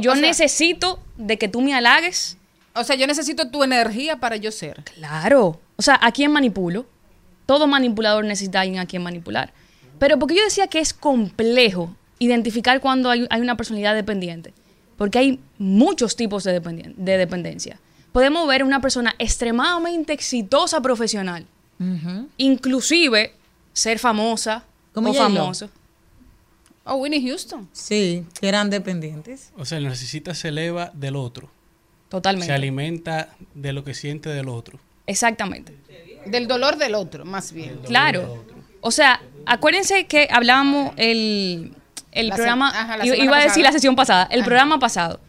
Yo 0.00 0.14
necesito 0.14 1.00
de 1.16 1.38
que 1.38 1.48
tú 1.48 1.60
me 1.60 1.74
halagues. 1.74 2.36
O 2.74 2.84
sea, 2.84 2.96
yo 2.96 3.06
necesito 3.06 3.48
tu 3.48 3.64
energía 3.64 4.18
para 4.18 4.36
yo 4.36 4.52
ser. 4.52 4.82
Claro. 4.94 5.60
O 5.76 5.82
sea, 5.82 5.98
¿a 6.02 6.12
quién 6.12 6.30
manipulo? 6.30 6.86
Todo 7.46 7.66
manipulador 7.66 8.24
necesita 8.24 8.58
a 8.58 8.62
alguien 8.62 8.80
a 8.80 8.86
quien 8.86 9.02
manipular. 9.02 9.52
Pero 9.98 10.18
porque 10.18 10.34
yo 10.34 10.44
decía 10.44 10.66
que 10.66 10.78
es 10.78 10.92
complejo 10.92 11.94
identificar 12.18 12.80
cuando 12.80 13.10
hay, 13.10 13.26
hay 13.30 13.40
una 13.40 13.56
personalidad 13.56 13.94
dependiente. 13.94 14.52
Porque 14.96 15.18
hay 15.18 15.40
muchos 15.58 16.16
tipos 16.16 16.44
de, 16.44 16.60
de 16.60 17.18
dependencia. 17.18 17.78
Podemos 18.12 18.48
ver 18.48 18.64
una 18.64 18.80
persona 18.80 19.14
extremadamente 19.18 20.12
exitosa 20.12 20.80
profesional. 20.80 21.46
Inclusive 22.38 23.34
ser 23.74 23.98
famosa 23.98 24.64
Como 24.94 25.10
o 25.10 25.14
famoso. 25.14 25.68
O 26.86 26.92
Oh, 26.92 26.96
Winnie 26.96 27.20
Houston. 27.28 27.68
Sí, 27.72 28.24
que 28.40 28.48
eran 28.48 28.70
dependientes. 28.70 29.52
O 29.58 29.64
sea, 29.64 29.78
el 29.78 29.84
narcisista 29.84 30.34
se 30.34 30.48
eleva 30.48 30.90
del 30.94 31.16
otro. 31.16 31.50
Totalmente. 32.08 32.46
Se 32.46 32.52
alimenta 32.52 33.30
de 33.54 33.72
lo 33.72 33.82
que 33.82 33.92
siente 33.94 34.28
del 34.30 34.48
otro. 34.48 34.78
Exactamente. 35.06 35.74
Del 36.26 36.46
dolor 36.46 36.76
del 36.76 36.94
otro, 36.94 37.24
más 37.24 37.52
bien. 37.52 37.80
Claro. 37.84 38.44
O 38.80 38.90
sea, 38.92 39.20
acuérdense 39.46 40.06
que 40.06 40.28
hablábamos 40.30 40.92
el, 40.96 41.72
el 42.12 42.28
La 42.28 42.36
se- 42.36 42.42
programa, 42.42 42.68
ajá, 42.68 42.96
la 42.98 43.06
iba- 43.06 43.14
a 43.36 43.40
decir 43.42 43.48
pasada. 43.48 43.62
la 43.62 43.72
sesión 43.72 43.96
pasada, 43.96 44.28
el 44.30 44.40
Ajá. 44.40 44.46
programa 44.46 44.78
pasado, 44.78 45.20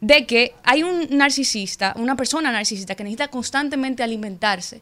de 0.00 0.26
que 0.26 0.54
hay 0.62 0.82
un 0.84 1.08
narcisista, 1.10 1.92
una 1.96 2.14
persona 2.16 2.52
narcisista 2.52 2.94
que 2.94 3.02
necesita 3.04 3.28
constantemente 3.28 4.02
alimentarse 4.04 4.80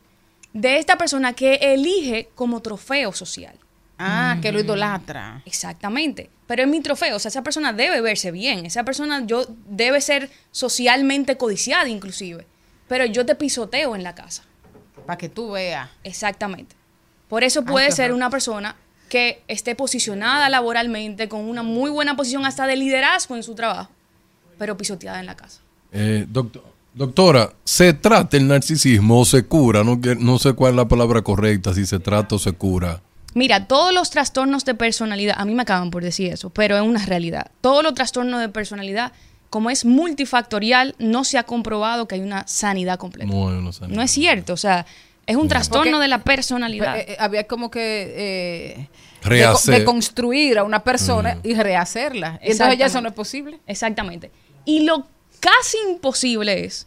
de 0.52 0.78
esta 0.78 0.96
persona 0.98 1.32
que 1.32 1.55
elige 1.56 2.28
como 2.34 2.60
trofeo 2.60 3.12
social. 3.12 3.55
Ah, 3.98 4.38
que 4.40 4.52
lo 4.52 4.60
idolatra. 4.60 5.42
Exactamente. 5.44 6.30
Pero 6.46 6.62
es 6.62 6.68
mi 6.68 6.80
trofeo. 6.80 7.16
O 7.16 7.18
sea, 7.18 7.28
esa 7.30 7.42
persona 7.42 7.72
debe 7.72 8.00
verse 8.00 8.30
bien. 8.30 8.64
Esa 8.64 8.84
persona 8.84 9.24
yo 9.26 9.44
debe 9.68 10.00
ser 10.00 10.30
socialmente 10.52 11.36
codiciada 11.36 11.88
inclusive. 11.88 12.46
Pero 12.88 13.04
yo 13.06 13.26
te 13.26 13.34
pisoteo 13.34 13.94
en 13.96 14.02
la 14.02 14.14
casa. 14.14 14.44
Para 15.06 15.18
que 15.18 15.28
tú 15.28 15.50
veas. 15.52 15.88
Exactamente. 16.04 16.76
Por 17.28 17.44
eso 17.44 17.64
puede 17.64 17.90
ser 17.92 18.12
una 18.12 18.30
persona 18.30 18.76
que 19.08 19.42
esté 19.48 19.74
posicionada 19.74 20.48
laboralmente, 20.48 21.28
con 21.28 21.40
una 21.48 21.62
muy 21.62 21.90
buena 21.90 22.14
posición 22.16 22.44
hasta 22.46 22.66
de 22.66 22.76
liderazgo 22.76 23.36
en 23.36 23.42
su 23.42 23.54
trabajo, 23.54 23.90
pero 24.58 24.76
pisoteada 24.76 25.18
en 25.20 25.26
la 25.26 25.34
casa. 25.34 25.60
Eh, 25.92 26.26
doctor- 26.28 26.64
doctora, 26.94 27.52
¿se 27.64 27.94
trata 27.94 28.36
el 28.36 28.46
narcisismo 28.48 29.20
o 29.20 29.24
se 29.24 29.44
cura? 29.46 29.82
No, 29.84 30.00
que- 30.00 30.14
no 30.14 30.38
sé 30.38 30.52
cuál 30.52 30.72
es 30.72 30.76
la 30.76 30.88
palabra 30.88 31.22
correcta, 31.22 31.72
si 31.74 31.86
se 31.86 31.98
trata 31.98 32.34
o 32.34 32.38
se 32.38 32.52
cura. 32.52 33.00
Mira, 33.39 33.66
todos 33.66 33.93
los 33.94 34.10
trastornos 34.10 34.65
de 34.65 34.74
personalidad, 34.74 35.36
a 35.39 35.44
mí 35.44 35.55
me 35.55 35.62
acaban 35.62 35.90
por 35.90 36.02
decir 36.02 36.32
eso, 36.32 36.51
pero 36.51 36.77
es 36.77 36.82
una 36.82 37.05
realidad. 37.06 37.51
Todos 37.60 37.82
los 37.85 37.94
trastornos 37.94 38.40
de 38.40 38.48
personalidad, 38.48 39.12
como 39.51 39.70
es 39.70 39.85
multifactorial, 39.85 40.94
no 40.98 41.24
se 41.24 41.39
ha 41.39 41.44
comprobado 41.44 42.09
que 42.09 42.16
hay 42.16 42.20
una 42.20 42.47
sanidad 42.48 42.98
completa. 42.98 43.31
No, 43.32 43.51
yo 43.70 43.86
no 43.89 44.02
es 44.02 44.10
cierto, 44.10 44.52
o 44.55 44.56
sea, 44.56 44.86
es 45.27 45.36
un 45.36 45.47
trastorno 45.48 45.93
Porque- 45.93 46.02
de 46.02 46.09
la 46.09 46.19
personalidad. 46.24 46.98
Eh, 46.98 47.05
eh, 47.12 47.16
había 47.19 47.47
como 47.47 47.70
que 47.70 48.15
eh, 48.16 48.89
Rehacer. 49.23 49.73
de, 49.73 49.77
co- 49.77 49.78
de 49.81 49.85
construir 49.85 50.59
a 50.59 50.65
una 50.65 50.82
persona 50.85 51.36
Mm. 51.36 51.40
y 51.48 51.55
rehacerla. 51.55 52.40
Y 52.43 52.52
entonces 52.52 52.78
ya 52.78 52.86
eso 52.86 53.01
no 53.01 53.09
es 53.09 53.15
posible. 53.15 53.60
Exactamente. 53.66 54.31
Y 54.65 54.81
lo 54.85 55.06
casi 55.40 55.77
imposible 55.90 56.65
es 56.65 56.86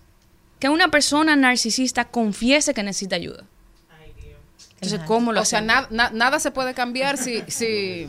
que 0.59 0.69
una 0.69 0.89
persona 0.89 1.35
narcisista 1.35 2.05
confiese 2.05 2.73
que 2.73 2.83
necesita 2.83 3.15
ayuda. 3.15 3.45
Entonces, 4.81 5.01
¿cómo 5.07 5.31
lo 5.31 5.41
O 5.41 5.45
sea, 5.45 5.59
hacemos? 5.59 5.91
na- 5.91 6.09
na- 6.09 6.09
nada 6.11 6.39
se 6.39 6.49
puede 6.51 6.73
cambiar 6.73 7.17
si, 7.17 7.43
si, 7.47 8.07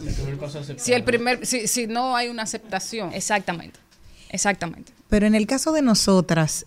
si 0.76 0.92
el 0.94 1.04
primer, 1.04 1.46
si, 1.46 1.68
si 1.68 1.86
no 1.86 2.16
hay 2.16 2.28
una 2.28 2.42
aceptación. 2.44 3.12
Exactamente. 3.12 3.78
Exactamente. 4.30 4.92
Pero 5.10 5.26
en 5.26 5.34
el 5.34 5.46
caso 5.46 5.72
de 5.72 5.82
nosotras, 5.82 6.64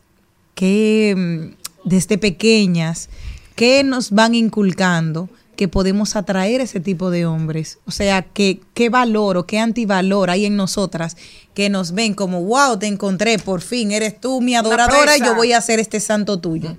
que 0.53 1.15
mm, 1.17 1.87
desde 1.89 2.17
pequeñas, 2.19 3.09
¿qué 3.55 3.83
nos 3.83 4.11
van 4.11 4.35
inculcando 4.35 5.27
que 5.55 5.67
podemos 5.67 6.15
atraer 6.15 6.61
ese 6.61 6.79
tipo 6.79 7.09
de 7.09 7.25
hombres? 7.25 7.79
O 7.87 7.91
sea, 7.91 8.21
¿qué, 8.21 8.59
qué 8.75 8.89
valor 8.89 9.37
o 9.37 9.45
qué 9.47 9.57
antivalor 9.57 10.29
hay 10.29 10.45
en 10.45 10.55
nosotras 10.55 11.17
que 11.55 11.69
nos 11.69 11.93
ven 11.93 12.13
como, 12.13 12.43
wow, 12.43 12.77
te 12.77 12.85
encontré, 12.85 13.39
por 13.39 13.61
fin, 13.61 13.91
eres 13.91 14.19
tú 14.21 14.41
mi 14.41 14.55
adoradora 14.55 15.17
y 15.17 15.21
yo 15.21 15.33
voy 15.33 15.53
a 15.53 15.61
ser 15.61 15.79
este 15.79 15.99
santo 15.99 16.39
tuyo? 16.39 16.77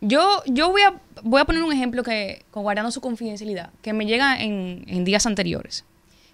Yo, 0.00 0.42
yo 0.46 0.70
voy, 0.70 0.82
a, 0.82 1.00
voy 1.22 1.40
a 1.40 1.44
poner 1.44 1.62
un 1.62 1.72
ejemplo 1.72 2.02
que, 2.02 2.44
con 2.50 2.62
guardando 2.62 2.90
su 2.90 3.00
confidencialidad, 3.00 3.72
que 3.82 3.92
me 3.92 4.06
llega 4.06 4.40
en, 4.40 4.84
en 4.86 5.04
días 5.04 5.26
anteriores. 5.26 5.84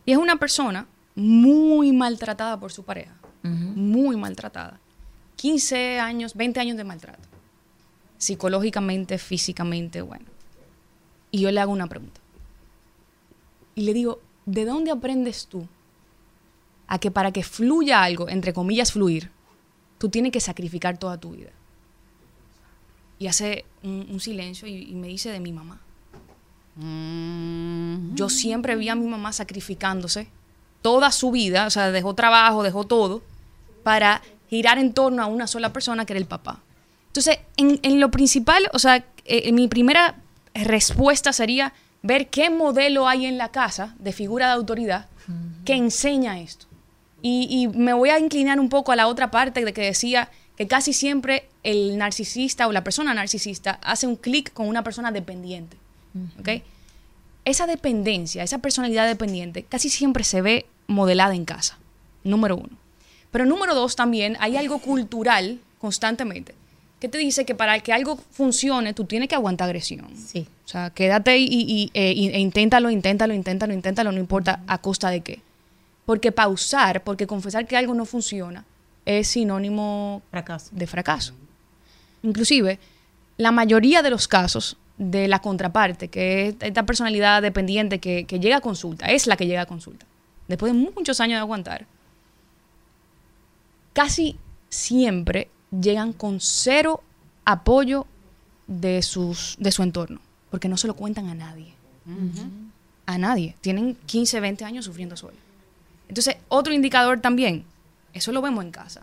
Y 0.05 0.13
es 0.13 0.19
una 0.19 0.37
persona 0.37 0.87
muy 1.15 1.93
maltratada 1.93 2.59
por 2.59 2.73
su 2.73 2.85
pareja. 2.85 3.15
Muy 3.43 4.17
maltratada. 4.17 4.81
15 5.37 6.01
años, 6.01 6.35
20 6.35 6.61
años 6.61 6.77
de 6.79 6.85
maltrato. 6.85 7.29
Psicológicamente, 8.17 9.19
físicamente, 9.19 10.01
bueno. 10.01 10.25
Y 11.31 11.41
yo 11.41 11.51
le 11.51 11.61
hago 11.61 11.73
una 11.73 11.87
pregunta. 11.87 12.21
Y 13.75 13.83
le 13.83 13.93
digo, 13.93 14.21
¿de 14.47 14.65
dónde 14.65 14.91
aprendes 14.91 15.47
tú 15.47 15.67
a 16.87 16.99
que 16.99 17.11
para 17.11 17.33
que 17.33 17.43
fluya 17.43 18.03
algo, 18.03 18.29
entre 18.29 18.53
comillas 18.55 18.93
fluir, 18.93 19.31
tú 19.99 20.09
tienes 20.09 20.33
que 20.33 20.41
sacrificar 20.41 20.97
toda 20.97 21.19
tu 21.19 21.33
vida? 21.33 21.51
Y 23.19 23.27
hace 23.27 23.65
un, 23.83 24.07
un 24.11 24.21
silencio 24.21 24.69
y, 24.69 24.91
y 24.91 24.95
me 24.95 25.09
dice 25.09 25.31
de 25.31 25.41
mi 25.41 25.53
mamá. 25.53 25.81
Yo 28.15 28.29
siempre 28.29 28.75
vi 28.75 28.89
a 28.89 28.95
mi 28.95 29.07
mamá 29.07 29.33
sacrificándose 29.33 30.29
toda 30.83 31.13
su 31.13 31.31
vida, 31.31 31.67
o 31.67 31.71
sea, 31.71 31.93
dejó 31.93 32.15
trabajo, 32.15 32.63
dejó 32.63 32.85
todo, 32.85 33.23
para 33.83 34.23
girar 34.51 34.79
en 34.79 34.93
torno 34.93 35.23
a 35.23 35.27
una 35.27 35.47
sola 35.47 35.73
persona 35.73 36.05
que 36.05 36.13
era 36.15 36.21
el 36.21 36.27
papá. 36.27 36.61
Entonces, 37.07 37.39
en, 37.57 37.79
en 37.83 38.01
lo 38.01 38.11
principal, 38.11 38.69
o 38.73 38.79
sea, 38.79 39.05
eh, 39.25 39.53
mi 39.53 39.69
primera 39.69 40.17
respuesta 40.53 41.33
sería 41.33 41.73
ver 42.03 42.29
qué 42.29 42.51
modelo 42.51 43.09
hay 43.09 43.25
en 43.27 43.39
la 43.39 43.51
casa 43.51 43.95
de 43.99 44.13
figura 44.13 44.49
de 44.49 44.53
autoridad 44.55 45.07
que 45.65 45.75
enseña 45.75 46.41
esto. 46.41 46.67
Y, 47.23 47.47
y 47.51 47.69
me 47.69 47.95
voy 47.95 48.11
a 48.11 48.19
inclinar 48.19 48.61
un 48.61 48.69
poco 48.69 48.93
a 48.93 48.97
la 48.97 49.07
otra 49.07 49.31
parte 49.31 49.65
de 49.65 49.73
que 49.73 49.81
decía 49.81 50.31
que 50.57 50.67
casi 50.69 50.93
siempre 50.93 51.49
el 51.63 51.99
narcisista 51.99 52.67
o 52.69 52.73
la 52.73 52.85
persona 52.85 53.13
narcisista 53.15 53.79
hace 53.83 54.07
un 54.07 54.17
clic 54.17 54.53
con 54.53 54.69
una 54.69 54.85
persona 54.85 55.11
dependiente. 55.13 55.77
Esa 57.45 57.67
dependencia, 57.67 58.43
esa 58.43 58.59
personalidad 58.59 59.07
dependiente, 59.07 59.65
casi 59.65 59.91
siempre 59.91 60.25
se 60.25 60.41
ve 60.41 60.67
modelada 60.87 61.35
en 61.35 61.45
casa, 61.45 61.79
número 62.23 62.57
uno. 62.57 62.71
Pero 63.31 63.45
número 63.45 63.75
dos, 63.75 63.97
también 63.97 64.37
hay 64.41 64.57
algo 64.57 64.79
cultural 64.79 65.59
constantemente 65.79 66.55
que 67.01 67.09
te 67.11 67.19
dice 67.19 67.45
que 67.45 67.55
para 67.55 67.79
que 67.81 67.93
algo 67.93 68.17
funcione, 68.31 68.95
tú 68.95 69.05
tienes 69.05 69.29
que 69.29 69.35
aguantar 69.35 69.67
agresión. 69.67 70.07
Sí. 70.17 70.47
O 70.65 70.69
sea, 70.69 70.89
quédate 70.89 71.37
y, 71.37 71.45
y- 71.51 71.91
y- 71.93 72.29
e 72.31 72.39
inténtalo, 72.41 72.89
inténtalo, 72.89 73.35
inténtalo, 73.35 73.75
inténtalo, 73.75 74.11
no 74.11 74.19
importa 74.19 74.61
a 74.67 74.79
costa 74.79 75.11
de 75.11 75.21
qué. 75.21 75.41
Porque 76.07 76.33
pausar, 76.33 77.03
porque 77.05 77.27
confesar 77.27 77.67
que 77.67 77.77
algo 77.77 77.93
no 77.93 78.07
funciona, 78.07 78.65
es 79.07 79.29
sinónimo 79.29 80.23
de 80.73 80.87
fracaso. 80.87 81.35
Inclusive, 82.23 82.79
la 83.37 83.53
mayoría 83.53 84.03
de 84.03 84.11
los 84.11 84.29
casos 84.29 84.77
de 84.97 85.29
la 85.29 85.41
contraparte, 85.41 86.09
que 86.09 86.49
es 86.49 86.57
esta 86.61 86.87
personalidad 86.87 87.43
dependiente 87.43 87.99
que, 87.99 88.25
que 88.25 88.41
llega 88.41 88.59
a 88.59 88.61
consulta, 88.61 89.07
es 89.07 89.27
la 89.27 89.37
que 89.37 89.47
llega 89.47 89.63
a 89.63 89.67
consulta, 89.67 90.07
después 90.49 90.73
de 90.73 90.79
muchos 90.79 91.21
años 91.21 91.37
de 91.37 91.41
aguantar, 91.41 91.87
casi 93.93 94.37
siempre 94.69 95.49
llegan 95.71 96.13
con 96.13 96.41
cero 96.41 97.03
apoyo 97.45 98.07
de, 98.67 99.03
sus, 99.03 99.57
de 99.59 99.73
su 99.73 99.83
entorno, 99.83 100.21
porque 100.51 100.69
no 100.69 100.77
se 100.77 100.87
lo 100.87 100.95
cuentan 100.95 101.29
a 101.29 101.35
nadie. 101.35 101.73
A 103.07 103.19
nadie. 103.19 103.57
Tienen 103.61 103.97
15, 104.07 104.41
20 104.41 104.65
años 104.65 104.85
sufriendo 104.85 105.17
sola. 105.17 105.37
Entonces, 106.09 106.37
otro 106.49 106.73
indicador 106.73 107.21
también, 107.21 107.65
eso 108.15 108.33
lo 108.33 108.41
vemos 108.41 108.65
en 108.65 108.71
casa. 108.71 109.03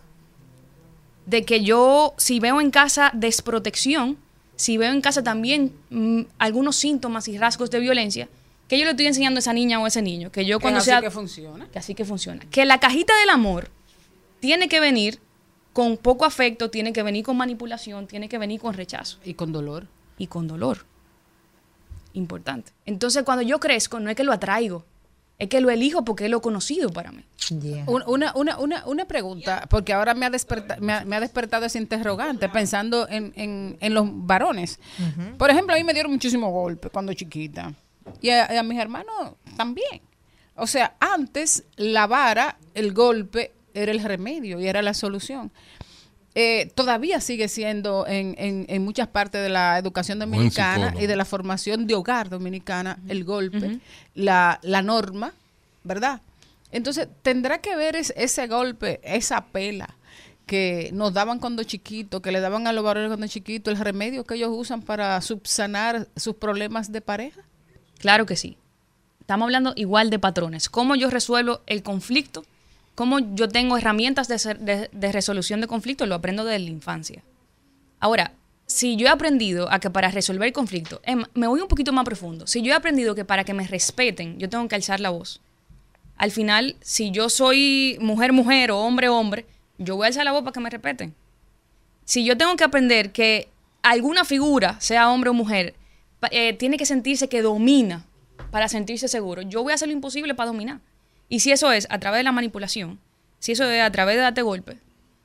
De 1.26 1.46
que 1.46 1.64
yo, 1.64 2.16
si 2.18 2.40
veo 2.40 2.60
en 2.60 2.72
casa 2.72 3.12
desprotección, 3.14 4.18
si 4.56 4.78
veo 4.78 4.92
en 4.92 5.02
casa 5.02 5.24
también 5.24 5.74
mm, 5.90 6.22
algunos 6.40 6.76
síntomas 6.76 7.28
y 7.28 7.38
rasgos 7.38 7.70
de 7.70 7.80
violencia, 7.80 8.30
que 8.68 8.80
yo 8.80 8.86
le 8.86 8.92
estoy 8.92 9.06
enseñando 9.06 9.38
a 9.38 9.42
esa 9.42 9.54
niña 9.54 9.80
o 9.80 9.86
a 9.86 9.90
ese 9.90 10.02
niño, 10.02 10.32
que 10.32 10.46
yo 10.46 10.58
Que 10.58 10.62
cuando 10.62 10.80
así 10.80 10.90
sea... 10.90 11.02
que 11.02 11.12
funciona. 11.12 11.68
Que 11.68 11.80
así 11.80 11.94
que 11.94 12.06
funciona. 12.06 12.42
Que 12.50 12.66
la 12.66 12.80
cajita 12.80 13.14
del 13.20 13.30
amor 13.30 13.70
tiene 14.40 14.70
que 14.70 14.80
venir 14.80 15.20
con 15.74 15.98
poco 15.98 16.26
afecto, 16.26 16.70
tiene 16.70 16.94
que 16.94 17.04
venir 17.04 17.24
con 17.24 17.38
manipulación, 17.38 18.08
tiene 18.08 18.30
que 18.30 18.38
venir 18.38 18.60
con 18.60 18.74
rechazo. 18.74 19.20
Y 19.24 19.34
con 19.34 19.52
dolor. 19.52 19.88
Y 20.18 20.28
con 20.28 20.48
dolor. 20.48 20.86
Importante. 22.14 22.72
Entonces, 22.86 23.24
cuando 23.24 23.42
yo 23.42 23.60
crezco, 23.60 24.00
no 24.00 24.10
es 24.10 24.16
que 24.16 24.24
lo 24.24 24.34
atraigo, 24.34 24.86
es 25.42 25.50
que 25.50 25.60
lo 25.60 25.70
elijo 25.72 26.06
porque 26.06 26.26
es 26.26 26.30
lo 26.32 26.40
conocido 26.42 26.90
para 26.92 27.12
mí. 27.12 27.24
Un- 27.88 28.04
Una, 28.06 28.32
una, 28.36 28.58
una, 28.60 28.86
una 28.86 29.06
pregunta, 29.06 29.66
porque 29.70 29.92
ahora 29.92 30.14
me 30.14 30.26
ha, 30.26 30.30
desperta- 30.30 30.78
me 30.80 30.94
ha, 30.94 31.04
me 31.04 31.16
ha 31.16 31.20
despertado 31.20 31.66
ese 31.66 31.80
interrogante 31.80 32.48
pensando 32.50 33.08
en, 33.10 33.34
en, 33.36 33.78
en 33.82 33.94
los 33.94 34.06
varones. 34.08 34.80
Por 35.38 35.50
ejemplo, 35.50 35.74
a 35.74 35.78
mí 35.78 35.84
me 35.84 35.94
dieron 35.94 36.12
muchísimos 36.12 36.52
golpes 36.52 36.92
cuando 36.92 37.12
chiquita. 37.14 37.74
Y 38.22 38.30
a, 38.30 38.54
y 38.54 38.58
a 38.58 38.64
mis 38.64 38.80
hermanos 38.80 39.34
también. 39.58 40.02
O 40.56 40.68
sea, 40.68 40.96
antes 41.00 41.64
la 41.76 42.06
vara, 42.08 42.58
el 42.76 42.94
golpe, 42.94 43.52
era 43.74 43.92
el 43.92 44.04
remedio 44.04 44.60
y 44.60 44.68
era 44.68 44.82
la 44.82 44.94
solución. 44.94 45.52
Eh, 46.34 46.72
todavía 46.76 47.20
sigue 47.20 47.50
siendo 47.50 48.08
en, 48.08 48.36
en, 48.38 48.66
en 48.70 48.84
muchas 48.84 49.08
partes 49.10 49.44
de 49.44 49.50
la 49.50 49.78
educación 49.78 50.18
dominicana 50.20 50.92
y 51.04 51.08
de 51.08 51.16
la 51.18 51.26
formación 51.26 51.88
de 51.88 51.96
hogar 51.96 52.30
dominicana 52.30 53.00
el 53.10 53.26
golpe, 53.26 53.80
la, 54.16 54.60
la 54.64 54.82
norma, 54.82 55.34
¿verdad? 55.84 56.22
Entonces, 56.72 57.10
tendrá 57.22 57.58
que 57.60 57.76
ver 57.76 57.98
es- 57.98 58.14
ese 58.16 58.48
golpe, 58.48 59.02
esa 59.04 59.46
pela 59.48 59.98
que 60.46 60.90
nos 60.94 61.14
daban 61.14 61.40
cuando 61.40 61.64
chiquitos, 61.64 62.22
que 62.22 62.32
le 62.32 62.40
daban 62.40 62.66
a 62.66 62.72
los 62.74 62.84
varones 62.84 63.10
cuando 63.10 63.28
chiquitos, 63.28 63.74
el 63.74 63.80
remedio 63.84 64.24
que 64.24 64.36
ellos 64.36 64.50
usan 64.54 64.82
para 64.82 65.20
subsanar 65.22 66.08
sus 66.16 66.36
problemas 66.36 66.92
de 66.94 67.02
pareja. 67.02 67.42
Claro 68.00 68.26
que 68.26 68.36
sí. 68.38 68.58
Estamos 69.20 69.46
hablando 69.46 69.74
igual 69.76 70.10
de 70.10 70.18
patrones. 70.20 70.70
¿Cómo 70.70 70.96
yo 70.96 71.10
resuelvo 71.10 71.62
el 71.68 71.84
conflicto? 71.84 72.44
¿Cómo 72.96 73.20
yo 73.20 73.48
tengo 73.48 73.78
herramientas 73.78 74.28
de, 74.28 75.12
resolución 75.12 75.62
de 75.62 75.68
conflicto? 75.68 76.06
Lo 76.06 76.16
aprendo 76.16 76.44
desde 76.44 76.60
la 76.60 76.70
infancia. 76.70 77.24
Ahora, 78.00 78.34
si 78.66 78.96
yo 78.96 79.08
he 79.08 79.10
aprendido 79.10 79.72
a 79.72 79.80
que 79.80 79.90
para 79.90 80.10
resolver 80.10 80.48
el 80.48 80.54
conflicto, 80.54 81.02
em, 81.04 81.24
me 81.34 81.48
voy 81.48 81.62
un 81.62 81.68
poquito 81.68 81.94
más 81.94 82.06
profundo. 82.06 82.48
Si 82.48 82.62
yo 82.62 82.72
he 82.74 82.76
aprendido 82.76 83.16
que 83.16 83.26
para 83.26 83.44
que 83.44 83.54
me 83.54 83.68
respeten, 83.68 84.38
yo 84.40 84.50
tengo 84.50 84.68
que 84.68 84.76
alzar 84.76 85.00
la 85.00 85.10
voz. 85.10 85.42
Al 86.18 86.32
final, 86.32 86.76
si 86.82 87.12
yo 87.12 87.30
soy 87.30 87.98
mujer, 88.02 88.34
mujer 88.34 88.72
o 88.72 88.80
hombre, 88.80 89.10
hombre, 89.10 89.46
yo 89.78 89.96
voy 89.96 90.06
a 90.06 90.08
alzar 90.08 90.26
la 90.26 90.32
voz 90.32 90.42
para 90.44 90.54
que 90.54 90.60
me 90.60 90.70
respeten. 90.70 91.16
Si 92.06 92.24
yo 92.26 92.38
tengo 92.38 92.56
que 92.56 92.64
aprender 92.64 93.12
que 93.12 93.50
alguna 93.82 94.26
figura, 94.26 94.80
sea 94.80 95.10
hombre 95.10 95.30
o 95.30 95.34
mujer, 95.34 95.76
eh, 96.30 96.54
tiene 96.54 96.78
que 96.78 96.86
sentirse 96.86 97.30
que 97.30 97.42
domina 97.42 98.06
para 98.52 98.68
sentirse 98.68 99.08
seguro, 99.08 99.42
yo 99.42 99.64
voy 99.64 99.72
a 99.72 99.76
hacer 99.76 99.88
lo 99.88 99.94
imposible 99.94 100.36
para 100.36 100.48
dominar. 100.48 100.82
Y 101.32 101.40
si 101.40 101.52
eso 101.54 101.72
es 101.72 101.88
a 101.90 101.98
través 101.98 102.20
de 102.20 102.24
la 102.24 102.34
manipulación, 102.34 103.00
si 103.40 103.54
eso 103.54 103.64
es 103.64 103.82
a 103.82 103.90
través 103.92 104.16
de 104.18 104.22
darte 104.22 104.42
golpe, 104.42 104.78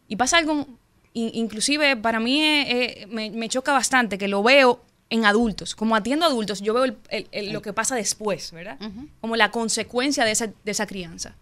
y 0.06 0.14
pasa 0.14 0.38
algo, 0.38 0.66
in- 1.14 1.30
inclusive 1.34 1.96
para 1.96 2.20
mí 2.20 2.40
eh, 2.40 3.02
eh, 3.02 3.06
me, 3.10 3.30
me 3.30 3.48
choca 3.48 3.72
bastante 3.72 4.16
que 4.16 4.28
lo 4.28 4.40
veo 4.42 4.80
en 5.10 5.24
adultos, 5.24 5.74
como 5.74 5.96
atiendo 5.96 6.24
a 6.24 6.28
adultos, 6.28 6.60
yo 6.60 6.74
veo 6.74 6.84
el- 6.84 6.96
el- 7.10 7.26
el- 7.32 7.52
lo 7.52 7.60
que 7.60 7.72
pasa 7.72 7.96
después, 7.96 8.52
¿verdad? 8.52 8.78
Como 9.20 9.34
la 9.34 9.50
consecuencia 9.50 10.24
de 10.24 10.30
esa, 10.30 10.46
de 10.46 10.70
esa 10.70 10.86
crianza. 10.86 11.34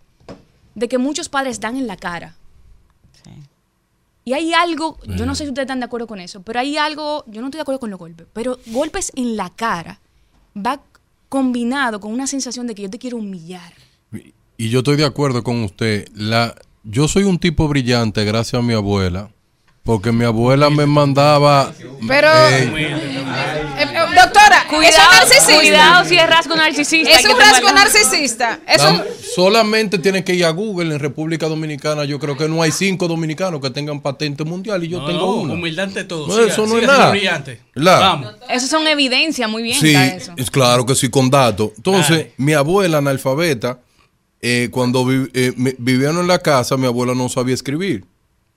De 0.74 0.88
que 0.88 0.96
muchos 0.98 1.28
padres 1.28 1.60
dan 1.60 1.76
en 1.76 1.86
la 1.86 1.96
cara. 1.98 2.34
Y 4.24 4.32
hay 4.32 4.54
algo, 4.54 4.98
yo 5.06 5.26
no 5.26 5.34
sé 5.34 5.44
si 5.44 5.50
ustedes 5.50 5.66
están 5.66 5.80
de 5.80 5.84
acuerdo 5.86 6.06
con 6.06 6.18
eso, 6.20 6.40
pero 6.40 6.58
hay 6.60 6.78
algo, 6.78 7.24
yo 7.26 7.42
no 7.42 7.48
estoy 7.48 7.58
de 7.58 7.62
acuerdo 7.62 7.80
con 7.80 7.90
los 7.90 7.98
golpes, 7.98 8.26
pero 8.32 8.58
golpes 8.68 9.12
en 9.14 9.36
la 9.36 9.50
cara 9.50 10.00
va 10.56 10.80
combinado 11.28 12.00
con 12.00 12.10
una 12.12 12.26
sensación 12.26 12.66
de 12.66 12.74
que 12.74 12.82
yo 12.82 12.90
te 12.90 12.98
quiero 12.98 13.18
humillar. 13.18 13.74
Y 14.64 14.70
yo 14.70 14.78
estoy 14.78 14.96
de 14.96 15.04
acuerdo 15.04 15.44
con 15.44 15.62
usted. 15.62 16.08
La, 16.14 16.54
yo 16.84 17.06
soy 17.06 17.24
un 17.24 17.38
tipo 17.38 17.68
brillante 17.68 18.24
gracias 18.24 18.58
a 18.58 18.62
mi 18.62 18.72
abuela. 18.72 19.28
Porque 19.82 20.10
mi 20.10 20.24
abuela 20.24 20.70
me 20.70 20.86
mandaba. 20.86 21.70
Pero, 22.08 22.28
Eh, 22.48 22.72
eh, 22.72 23.86
doctora, 24.14 24.60
es 24.62 24.64
Cuidado, 24.74 25.12
narcisista. 25.12 25.54
cuidado 25.58 26.04
si 26.08 26.16
es 26.16 26.26
rasgo 26.26 26.56
narcisista. 26.56 27.10
Es 27.10 27.26
un 27.26 27.38
rasgo 27.38 27.70
narcisista. 27.72 28.60
La- 28.66 29.04
solamente 29.34 29.98
tiene 29.98 30.24
que 30.24 30.34
ir 30.34 30.46
a 30.46 30.50
Google 30.50 30.94
en 30.94 30.98
República 30.98 31.46
Dominicana. 31.46 32.06
Yo 32.06 32.18
creo 32.18 32.34
que 32.34 32.48
no 32.48 32.62
hay 32.62 32.70
cinco 32.72 33.06
dominicanos 33.06 33.60
que 33.60 33.68
tengan 33.68 34.00
patente 34.00 34.44
mundial 34.44 34.82
y 34.84 34.88
yo 34.88 35.00
No, 35.00 35.06
tengo 35.06 35.20
no, 35.20 35.32
una. 35.42 35.52
humildad 35.52 35.88
ante 35.88 36.04
todo. 36.04 36.26
No, 36.26 36.32
Siga, 36.36 36.46
eso 36.46 36.66
no 36.66 36.78
es 36.78 36.86
nada. 36.86 37.10
brillante. 37.10 37.60
La- 37.74 37.98
Vamos. 37.98 38.34
Eso 38.48 38.66
son 38.66 38.86
evidencias, 38.86 39.50
muy 39.50 39.62
bien. 39.62 39.78
Sí, 39.78 39.94
eso. 39.94 40.32
es 40.38 40.50
claro 40.50 40.86
que 40.86 40.94
sí, 40.94 41.10
con 41.10 41.28
datos. 41.28 41.72
Entonces, 41.76 42.28
mi 42.38 42.54
abuela 42.54 42.96
analfabeta, 42.96 43.80
eh, 44.46 44.68
cuando 44.70 45.06
vi- 45.06 45.30
eh, 45.32 45.54
me- 45.56 45.74
vivían 45.78 46.18
en 46.18 46.26
la 46.28 46.38
casa, 46.38 46.76
mi 46.76 46.86
abuela 46.86 47.14
no 47.14 47.30
sabía 47.30 47.54
escribir, 47.54 48.04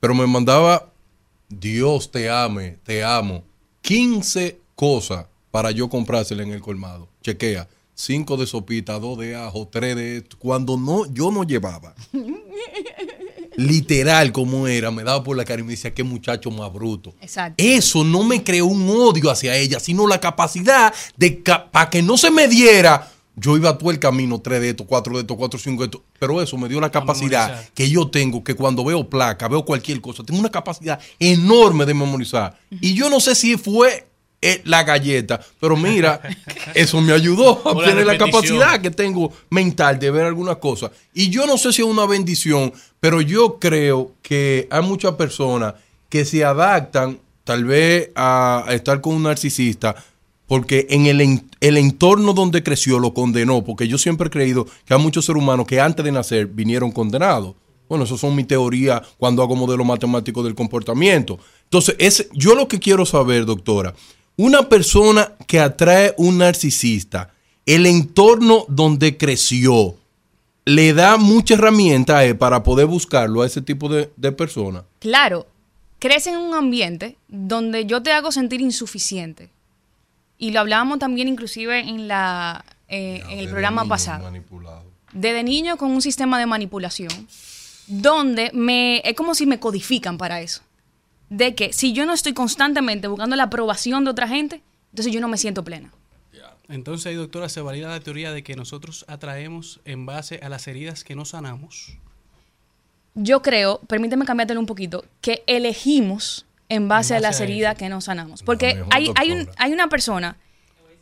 pero 0.01 0.14
me 0.14 0.27
mandaba, 0.27 0.91
Dios 1.47 2.11
te 2.11 2.30
ame, 2.30 2.77
te 2.84 3.05
amo, 3.05 3.45
15 3.81 4.59
cosas 4.76 5.27
para 5.49 5.72
yo 5.72 5.88
comprársela 5.88 6.43
en 6.43 6.51
el 6.51 6.59
colmado. 6.61 7.07
Chequea, 7.23 7.69
5 7.95 8.35
de 8.35 8.45
sopita, 8.47 8.99
2 8.99 9.18
de 9.19 9.35
ajo, 9.38 9.68
3 9.72 9.95
de 9.95 10.18
esto. 10.18 10.35
Cuando 10.38 10.76
no, 10.77 11.05
yo 11.14 11.31
no 11.31 11.43
llevaba. 11.45 11.95
Literal 13.55 14.31
como 14.34 14.68
era, 14.68 14.91
me 14.91 15.03
daba 15.03 15.23
por 15.23 15.35
la 15.35 15.43
cara 15.43 15.61
y 15.61 15.64
me 15.64 15.72
decía, 15.72 15.91
qué 15.93 16.03
muchacho 16.03 16.51
más 16.51 16.72
bruto. 16.72 17.15
Exacto. 17.22 17.55
Eso 17.57 18.03
no 18.03 18.23
me 18.23 18.43
creó 18.43 18.68
un 18.68 18.88
odio 18.89 19.31
hacia 19.31 19.55
ella, 19.57 19.80
sino 19.80 20.05
la 20.05 20.19
capacidad 20.19 20.93
de 21.15 21.31
para 21.72 21.89
que 21.89 22.03
no 22.03 22.18
se 22.18 22.30
me 22.30 22.47
diera. 22.47 23.11
Yo 23.39 23.55
iba 23.55 23.77
todo 23.77 23.91
el 23.91 23.99
camino, 23.99 24.41
tres 24.41 24.61
de 24.61 24.72
estos, 24.72 24.88
cuatro 24.88 25.14
de 25.14 25.22
estos, 25.22 25.38
cuatro, 25.38 25.59
cinco 25.59 25.84
de 25.84 25.85
estos. 25.85 26.01
Pero 26.19 26.41
eso 26.41 26.57
me 26.57 26.68
dio 26.68 26.81
la 26.81 26.89
capacidad 26.89 27.69
que 27.76 27.88
yo 27.88 28.07
tengo, 28.09 28.43
que 28.43 28.55
cuando 28.55 28.84
veo 28.84 29.07
placa, 29.07 29.47
veo 29.47 29.64
cualquier 29.64 30.01
cosa, 30.01 30.23
tengo 30.23 30.39
una 30.39 30.49
capacidad 30.49 30.99
enorme 31.19 31.85
de 31.85 31.93
memorizar. 31.93 32.57
Y 32.81 32.95
yo 32.95 33.11
no 33.11 33.19
sé 33.19 33.35
si 33.35 33.55
fue 33.55 34.07
eh, 34.41 34.61
la 34.65 34.84
galleta, 34.84 35.39
pero 35.59 35.77
mira, 35.77 36.19
eso 36.73 36.99
me 36.99 37.14
ayudó 37.14 37.61
a 37.64 37.76
la 37.76 37.88
tener 37.88 38.07
la 38.07 38.14
repetición. 38.14 38.59
capacidad 38.59 38.81
que 38.81 38.89
tengo 38.89 39.31
mental 39.51 39.99
de 39.99 40.09
ver 40.09 40.26
algunas 40.26 40.57
cosas. 40.57 40.89
Y 41.14 41.30
yo 41.30 41.45
no 41.45 41.59
sé 41.59 41.72
si 41.72 41.84
es 41.84 41.88
una 41.88 42.07
bendición, 42.07 42.73
pero 42.99 43.22
yo 43.22 43.59
creo 43.59 44.14
que 44.23 44.68
hay 44.72 44.81
muchas 44.81 45.14
personas 45.14 45.76
que 46.09 46.26
se 46.26 46.43
adaptan 46.43 47.19
tal 47.43 47.65
vez 47.65 48.09
a 48.15 48.65
estar 48.69 48.99
con 48.99 49.14
un 49.14 49.23
narcisista 49.23 49.95
porque 50.48 50.88
en 50.90 51.06
el, 51.06 51.41
el 51.60 51.78
entorno 51.78 52.34
donde 52.34 52.64
creció 52.64 52.99
lo 52.99 53.14
condenó, 53.14 53.64
porque 53.64 53.88
yo 53.88 53.98
siempre 53.98 54.28
he 54.28 54.32
creído 54.32 54.65
que 54.86 54.94
hay 54.94 54.99
muchos 54.99 55.26
seres 55.26 55.41
humanos 55.41 55.68
que 55.68 55.80
antes 55.80 56.03
de 56.03 56.11
nacer 56.11 56.48
vinieron 56.48 56.91
condenados. 56.91 57.56
Bueno, 57.90 58.06
eso 58.06 58.18
son 58.18 58.36
mi 58.36 58.44
teoría 58.44 59.02
cuando 59.18 59.44
hago 59.44 59.56
modelo 59.56 59.84
matemático 59.84 60.44
del 60.44 60.56
comportamiento. 60.56 61.40
Entonces, 61.64 61.95
es, 61.99 62.30
yo 62.34 62.56
lo 62.56 62.68
que 62.68 62.80
quiero 62.80 63.06
saber, 63.06 63.45
doctora, 63.45 63.94
una 64.36 64.68
persona 64.68 65.34
que 65.48 65.60
atrae 65.60 66.14
un 66.18 66.38
narcisista, 66.38 67.34
el 67.65 67.86
entorno 67.86 68.65
donde 68.68 69.18
creció, 69.18 69.95
le 70.65 70.94
da 70.94 71.18
mucha 71.18 71.53
herramienta 71.53 72.18
a 72.18 72.26
él 72.26 72.38
para 72.38 72.64
poder 72.64 72.88
buscarlo 72.88 73.41
a 73.41 73.45
ese 73.45 73.61
tipo 73.61 73.88
de, 73.88 74.11
de 74.18 74.32
personas. 74.34 74.84
Claro, 74.99 75.48
crece 75.98 76.30
en 76.30 76.38
un 76.38 76.53
ambiente 76.53 77.18
donde 77.30 77.86
yo 77.86 78.03
te 78.03 78.11
hago 78.11 78.32
sentir 78.34 78.60
insuficiente. 78.60 79.49
Y 80.38 80.51
lo 80.51 80.59
hablábamos 80.59 80.99
también 80.99 81.27
inclusive 81.27 81.80
en, 81.80 82.07
la, 82.07 82.64
eh, 82.88 83.23
en 83.30 83.39
el 83.39 83.49
programa 83.49 83.85
pasado. 83.85 84.31
Desde 85.14 85.43
niño 85.43 85.77
con 85.77 85.91
un 85.91 86.01
sistema 86.01 86.39
de 86.39 86.45
manipulación, 86.45 87.27
donde 87.88 88.51
me, 88.53 89.01
es 89.03 89.15
como 89.15 89.34
si 89.34 89.45
me 89.45 89.59
codifican 89.59 90.18
para 90.18 90.41
eso. 90.41 90.61
De 91.30 91.55
que 91.55 91.73
si 91.73 91.93
yo 91.93 92.05
no 92.05 92.14
estoy 92.14 92.34
constantemente 92.34 93.07
buscando 93.07 93.35
la 93.35 93.43
aprobación 93.43 94.03
de 94.03 94.11
otra 94.11 94.27
gente, 94.27 94.61
entonces 94.91 95.14
yo 95.14 95.22
no 95.22 95.27
me 95.27 95.38
siento 95.38 95.64
plena. 95.64 95.91
Entonces 96.69 97.07
ahí, 97.07 97.15
doctora, 97.15 97.47
se 97.49 97.61
valida 97.61 97.88
la 97.88 97.99
teoría 97.99 98.31
de 98.31 98.43
que 98.43 98.55
nosotros 98.55 99.05
atraemos 99.07 99.80
en 99.85 100.05
base 100.05 100.39
a 100.43 100.49
las 100.49 100.68
heridas 100.68 101.03
que 101.03 101.15
no 101.15 101.23
sanamos. 101.23 101.97
Yo 103.15 103.41
creo, 103.41 103.80
permíteme 103.88 104.26
cambiártelo 104.26 104.59
un 104.59 104.65
poquito, 104.65 105.05
que 105.22 105.43
elegimos 105.47 106.45
en 106.69 106.88
base, 106.88 107.14
En 107.14 107.18
a 107.18 107.22
las 107.22 107.39
a 107.39 107.44
heridas 107.44 107.76
que 107.76 107.89
no 107.89 108.02
sanamos. 108.02 108.44
Porque 108.44 108.84
hay, 108.91 109.11
hay, 109.15 109.31
un- 109.31 109.49
hay 109.57 109.72
una 109.72 109.88
persona 109.89 110.38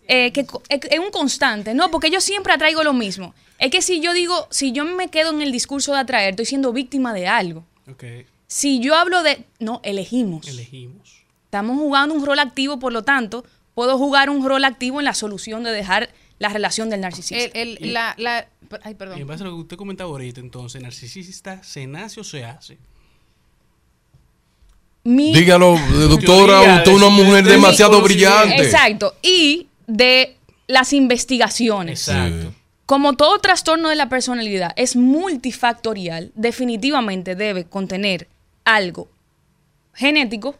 eh, 0.08 0.32
que 0.32 0.46
co- 0.46 0.62
es 0.70 0.80
es 0.90 1.00
un 1.00 1.10
constante, 1.12 1.74
no, 1.74 1.90
porque 1.90 2.10
yo 2.12 2.22
siempre 2.22 2.54
atraigo 2.54 2.84
lo 2.84 2.94
mismo. 2.94 3.34
Es 3.58 3.72
que 3.72 3.82
si 3.82 4.02
yo 4.02 4.14
digo, 4.14 4.48
si 4.52 4.72
yo 4.72 4.86
me 4.86 5.08
quedo 5.10 5.32
en 5.32 5.42
el 5.42 5.52
discurso 5.52 5.94
de 5.94 6.00
atraer, 6.00 6.32
estoy 6.32 6.46
siendo 6.46 6.72
víctima 6.74 7.14
de 7.14 7.28
algo. 7.28 7.66
Ok, 7.90 8.04
Si 8.48 8.80
yo 8.80 8.96
hablo 8.96 9.24
de, 9.24 9.46
no, 9.60 9.80
elegimos. 9.84 10.48
elegimos. 10.48 11.24
Estamos 11.46 11.78
jugando 11.78 12.14
un 12.14 12.26
rol 12.26 12.38
activo, 12.40 12.78
por 12.80 12.92
lo 12.94 13.04
tanto, 13.04 13.46
puedo 13.74 13.98
jugar 13.98 14.30
un 14.30 14.46
rol 14.48 14.64
activo 14.66 15.00
en 15.00 15.06
la 15.06 15.14
solución 15.14 15.64
de 15.64 15.72
dejar 15.72 16.10
la 16.38 16.50
relación 16.50 16.90
del 16.92 17.02
narcisista. 17.02 17.58
El- 17.60 17.78
el- 17.82 17.94
la, 17.94 18.14
la- 18.18 18.48
ay, 18.84 18.94
perdón. 18.94 19.18
Y 19.18 19.22
en 19.22 19.28
base 19.28 19.42
a 19.44 19.48
lo 19.48 19.54
que 19.56 19.62
usted 19.62 19.78
comentaba 19.78 20.10
ahorita, 20.12 20.42
entonces, 20.42 20.82
narcisista 20.82 21.64
se 21.64 21.88
nace 21.88 22.20
o 22.20 22.24
se 22.24 22.44
hace. 22.46 22.78
Mi- 25.06 25.34
Dígalo, 25.34 25.78
doctora, 26.10 26.60
Teoría 26.60 26.76
usted 26.78 26.92
es 26.92 26.98
una 26.98 27.10
mujer 27.10 27.44
de 27.46 27.52
demasiado 27.52 28.02
brillante. 28.02 28.58
Exacto. 28.62 29.14
Y 29.22 29.68
de 29.88 30.36
las 30.68 30.92
investigaciones. 30.94 32.08
Exacto. 32.10 32.54
Como 32.86 33.14
todo 33.14 33.40
trastorno 33.40 33.90
de 33.90 33.96
la 33.96 34.10
personalidad 34.10 34.74
es 34.76 34.96
multifactorial, 34.96 36.32
definitivamente 36.36 37.36
debe 37.36 37.66
contener 37.66 38.28
algo 38.64 39.08
genético, 39.94 40.56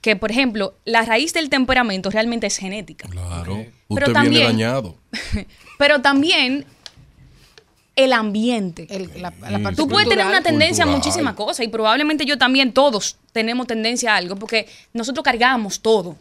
que 0.00 0.16
por 0.16 0.30
ejemplo, 0.30 0.74
la 0.84 1.02
raíz 1.02 1.32
del 1.34 1.48
temperamento 1.50 2.10
realmente 2.10 2.46
es 2.46 2.56
genética. 2.56 3.08
Claro. 3.08 3.66
Pero 3.88 4.06
Usted 4.06 4.06
viene 4.06 4.12
también- 4.14 4.46
dañado. 4.46 4.96
Pero 5.78 6.00
también 6.00 6.64
el 8.04 8.12
ambiente. 8.12 8.86
la, 9.18 9.30
parte 9.32 9.76
Tú 9.76 9.88
puedes 9.88 10.08
tener 10.08 10.24
una 10.26 10.42
tendencia 10.42 10.84
a 10.84 10.86
muchísimas 10.86 11.34
cosas 11.34 11.66
y 11.66 11.68
probablemente 11.68 12.24
yo 12.24 12.38
también, 12.38 12.72
todos 12.72 13.16
tenemos 13.32 13.66
tendencia 13.66 14.14
a 14.14 14.16
algo, 14.16 14.36
porque 14.36 14.66
nosotros 14.94 15.24
cargamos 15.24 15.80
todo. 15.80 16.16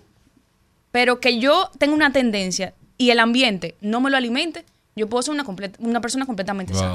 Pero 0.91 1.19
que 1.19 1.39
yo 1.39 1.69
tenga 1.77 1.93
una 1.93 2.11
tendencia 2.11 2.73
y 2.97 3.11
el 3.11 3.19
ambiente 3.19 3.75
no 3.81 4.01
me 4.01 4.09
lo 4.09 4.17
alimente, 4.17 4.65
yo 4.95 5.07
puedo 5.07 5.21
ser 5.21 5.35
una, 5.35 5.45
comple- 5.45 5.71
una 5.77 6.01
persona 6.01 6.25
completamente 6.25 6.73
sana. 6.73 6.89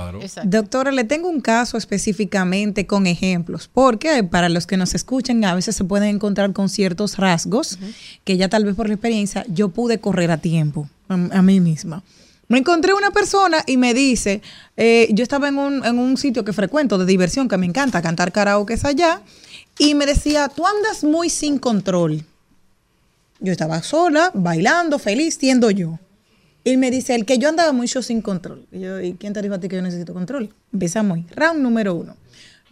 Doctora, 0.45 0.91
le 0.91 1.05
tengo 1.05 1.29
un 1.29 1.41
caso 1.41 1.77
específicamente 1.79 2.85
con 2.87 3.07
ejemplos, 3.07 3.71
porque 3.73 4.25
para 4.25 4.49
los 4.49 4.67
que 4.67 4.77
nos 4.77 4.95
escuchan 4.97 5.45
a 5.45 5.55
veces 5.55 5.77
se 5.77 5.85
pueden 5.85 6.09
encontrar 6.17 6.53
con 6.53 6.69
ciertos 6.69 7.19
rasgos 7.19 7.79
que 8.25 8.37
ya 8.37 8.49
tal 8.49 8.65
vez 8.65 8.75
por 8.75 8.89
la 8.89 8.95
experiencia 8.95 9.45
yo 9.47 9.69
pude 9.69 10.01
correr 10.01 10.33
a 10.33 10.39
tiempo 10.39 10.89
a, 11.09 11.15
a 11.15 11.43
mí 11.43 11.61
misma. 11.61 12.03
Me 12.53 12.59
encontré 12.59 12.93
una 12.93 13.11
persona 13.13 13.65
y 13.67 13.79
me 13.79 13.95
dice, 13.95 14.43
eh, 14.77 15.09
yo 15.13 15.23
estaba 15.23 15.49
en 15.49 15.57
un, 15.57 15.83
en 15.87 15.99
un 15.99 16.19
sitio 16.19 16.45
que 16.45 16.53
frecuento 16.53 16.99
de 16.99 17.07
diversión, 17.07 17.49
que 17.49 17.57
me 17.57 17.65
encanta 17.65 18.03
cantar 18.03 18.31
karaoke 18.31 18.77
allá, 18.83 19.23
y 19.79 19.95
me 19.95 20.05
decía, 20.05 20.51
tú 20.55 20.67
andas 20.67 21.03
muy 21.03 21.31
sin 21.31 21.59
control. 21.59 22.27
Yo 23.41 23.53
estaba 23.53 23.83
sola, 23.83 24.31
bailando, 24.35 24.99
feliz, 24.99 25.39
siendo 25.41 25.71
yo. 25.71 25.99
Y 26.63 26.77
me 26.77 26.91
dice, 26.91 27.15
el 27.15 27.25
que 27.25 27.39
yo 27.39 27.49
andaba 27.49 27.73
mucho 27.73 28.03
sin 28.03 28.21
control. 28.21 28.67
Y 28.71 28.81
yo, 28.81 29.01
¿y 29.01 29.15
quién 29.15 29.33
te 29.33 29.41
dijo 29.41 29.55
a 29.55 29.59
ti 29.59 29.71
que 29.71 29.77
yo 29.77 29.83
necesito 29.83 30.13
control? 30.13 30.55
Empezamos. 30.75 31.21
Round 31.35 31.59
número 31.59 31.95
uno. 31.95 32.17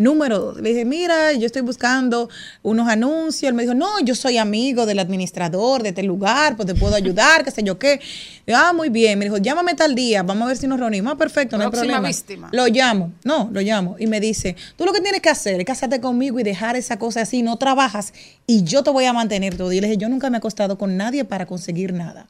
Número 0.00 0.38
dos. 0.38 0.60
Le 0.62 0.70
dije, 0.70 0.86
mira, 0.86 1.34
yo 1.34 1.44
estoy 1.44 1.60
buscando 1.60 2.30
unos 2.62 2.88
anuncios. 2.88 3.50
Él 3.50 3.54
me 3.54 3.64
dijo, 3.64 3.74
no, 3.74 4.00
yo 4.00 4.14
soy 4.14 4.38
amigo 4.38 4.86
del 4.86 4.98
administrador 4.98 5.82
de 5.82 5.90
este 5.90 6.02
lugar, 6.02 6.56
pues 6.56 6.66
te 6.66 6.74
puedo 6.74 6.94
ayudar, 7.04 7.44
qué 7.44 7.50
sé 7.50 7.62
yo 7.62 7.78
qué. 7.78 8.00
Yo, 8.46 8.56
ah, 8.56 8.72
muy 8.72 8.88
bien. 8.88 9.18
Me 9.18 9.26
dijo, 9.26 9.36
llámame 9.36 9.74
tal 9.74 9.94
día, 9.94 10.22
vamos 10.22 10.44
a 10.44 10.48
ver 10.48 10.56
si 10.56 10.66
nos 10.66 10.80
reunimos. 10.80 11.12
Ah, 11.12 11.18
perfecto, 11.18 11.58
no 11.58 11.64
hay 11.64 11.70
problema. 11.70 12.08
víctima. 12.08 12.48
Lo 12.50 12.66
llamo. 12.66 13.12
No, 13.24 13.50
lo 13.52 13.60
llamo. 13.60 13.96
Y 13.98 14.06
me 14.06 14.20
dice, 14.20 14.56
tú 14.76 14.86
lo 14.86 14.94
que 14.94 15.02
tienes 15.02 15.20
que 15.20 15.28
hacer 15.28 15.60
es 15.60 15.66
casarte 15.66 16.00
conmigo 16.00 16.40
y 16.40 16.44
dejar 16.44 16.76
esa 16.76 16.98
cosa 16.98 17.20
así, 17.20 17.42
no 17.42 17.58
trabajas 17.58 18.14
y 18.46 18.64
yo 18.64 18.82
te 18.82 18.88
voy 18.88 19.04
a 19.04 19.12
mantener 19.12 19.58
todo. 19.58 19.70
Y 19.70 19.82
le 19.82 19.88
dije, 19.88 19.98
yo 19.98 20.08
nunca 20.08 20.30
me 20.30 20.36
he 20.36 20.38
acostado 20.38 20.78
con 20.78 20.96
nadie 20.96 21.26
para 21.26 21.44
conseguir 21.44 21.92
nada. 21.92 22.24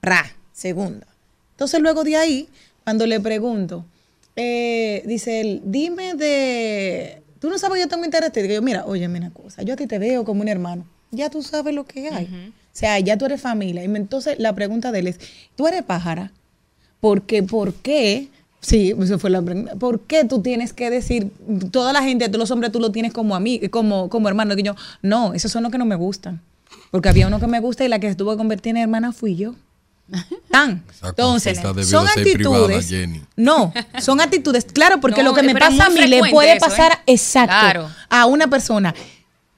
Ra, 0.00 0.30
segunda. 0.52 1.08
Entonces 1.54 1.80
luego 1.80 2.04
de 2.04 2.14
ahí, 2.14 2.48
cuando 2.84 3.04
le 3.04 3.18
pregunto, 3.18 3.84
eh, 4.36 5.02
dice 5.06 5.40
él, 5.40 5.62
dime 5.64 6.14
de, 6.14 7.22
tú 7.38 7.50
no 7.50 7.58
sabes 7.58 7.76
que 7.76 7.82
yo 7.82 7.88
tengo 7.88 8.04
interés, 8.04 8.32
te 8.32 8.42
digo, 8.42 8.54
yo, 8.54 8.62
mira, 8.62 8.84
oye, 8.86 9.06
una 9.06 9.30
cosa, 9.30 9.62
yo 9.62 9.74
a 9.74 9.76
ti 9.76 9.86
te 9.86 9.98
veo 9.98 10.24
como 10.24 10.42
un 10.42 10.48
hermano, 10.48 10.84
ya 11.10 11.30
tú 11.30 11.42
sabes 11.42 11.74
lo 11.74 11.84
que 11.84 12.08
hay. 12.08 12.52
O 12.72 12.76
sea, 12.80 12.98
ya 13.00 13.18
tú 13.18 13.26
eres 13.26 13.40
familia. 13.40 13.82
Y 13.82 13.86
entonces 13.86 14.38
la 14.38 14.54
pregunta 14.54 14.92
de 14.92 15.00
él 15.00 15.06
es, 15.08 15.18
¿tú 15.56 15.66
eres 15.66 15.82
pájara? 15.82 16.32
Porque, 17.00 17.42
¿por 17.42 17.74
qué? 17.74 18.28
Sí, 18.60 18.94
eso 18.98 19.18
fue 19.18 19.30
la 19.30 19.42
pregunta. 19.42 19.74
¿Por 19.74 20.02
qué 20.02 20.24
tú 20.24 20.40
tienes 20.40 20.72
que 20.72 20.88
decir, 20.90 21.32
toda 21.72 21.92
la 21.92 22.02
gente, 22.02 22.26
todos 22.28 22.38
los 22.38 22.50
hombres 22.50 22.70
tú 22.70 22.78
lo 22.78 22.92
tienes 22.92 23.12
como 23.12 23.34
a 23.34 23.40
mí, 23.40 23.58
como, 23.70 24.08
como 24.08 24.28
hermano? 24.28 24.54
Y 24.56 24.62
yo, 24.62 24.76
no, 25.02 25.34
esos 25.34 25.50
son 25.50 25.62
los 25.62 25.72
que 25.72 25.78
no 25.78 25.84
me 25.84 25.96
gustan. 25.96 26.40
Porque 26.90 27.08
había 27.08 27.26
uno 27.26 27.40
que 27.40 27.46
me 27.46 27.58
gusta 27.60 27.84
y 27.84 27.88
la 27.88 27.98
que 27.98 28.08
se 28.08 28.14
tuvo 28.14 28.32
que 28.32 28.36
convertir 28.36 28.70
en 28.70 28.76
hermana 28.76 29.12
fui 29.12 29.34
yo. 29.34 29.54
Tan. 30.50 30.82
Entonces, 31.02 31.58
son 31.58 31.74
privada, 31.74 32.10
actitudes. 32.16 32.92
No, 33.36 33.72
son 34.00 34.20
actitudes. 34.20 34.64
Claro, 34.72 35.00
porque 35.00 35.22
No, 35.22 35.30
lo 35.30 35.34
que 35.36 35.42
me 35.42 35.54
pasa 35.54 35.86
a 35.86 35.90
mí 35.90 36.06
le 36.06 36.20
puede 36.30 36.56
eso, 36.56 36.66
pasar 36.66 36.92
¿eh? 36.92 37.12
exacto 37.12 37.54
Claro. 37.58 37.88
a 38.08 38.26
una 38.26 38.48
persona. 38.48 38.94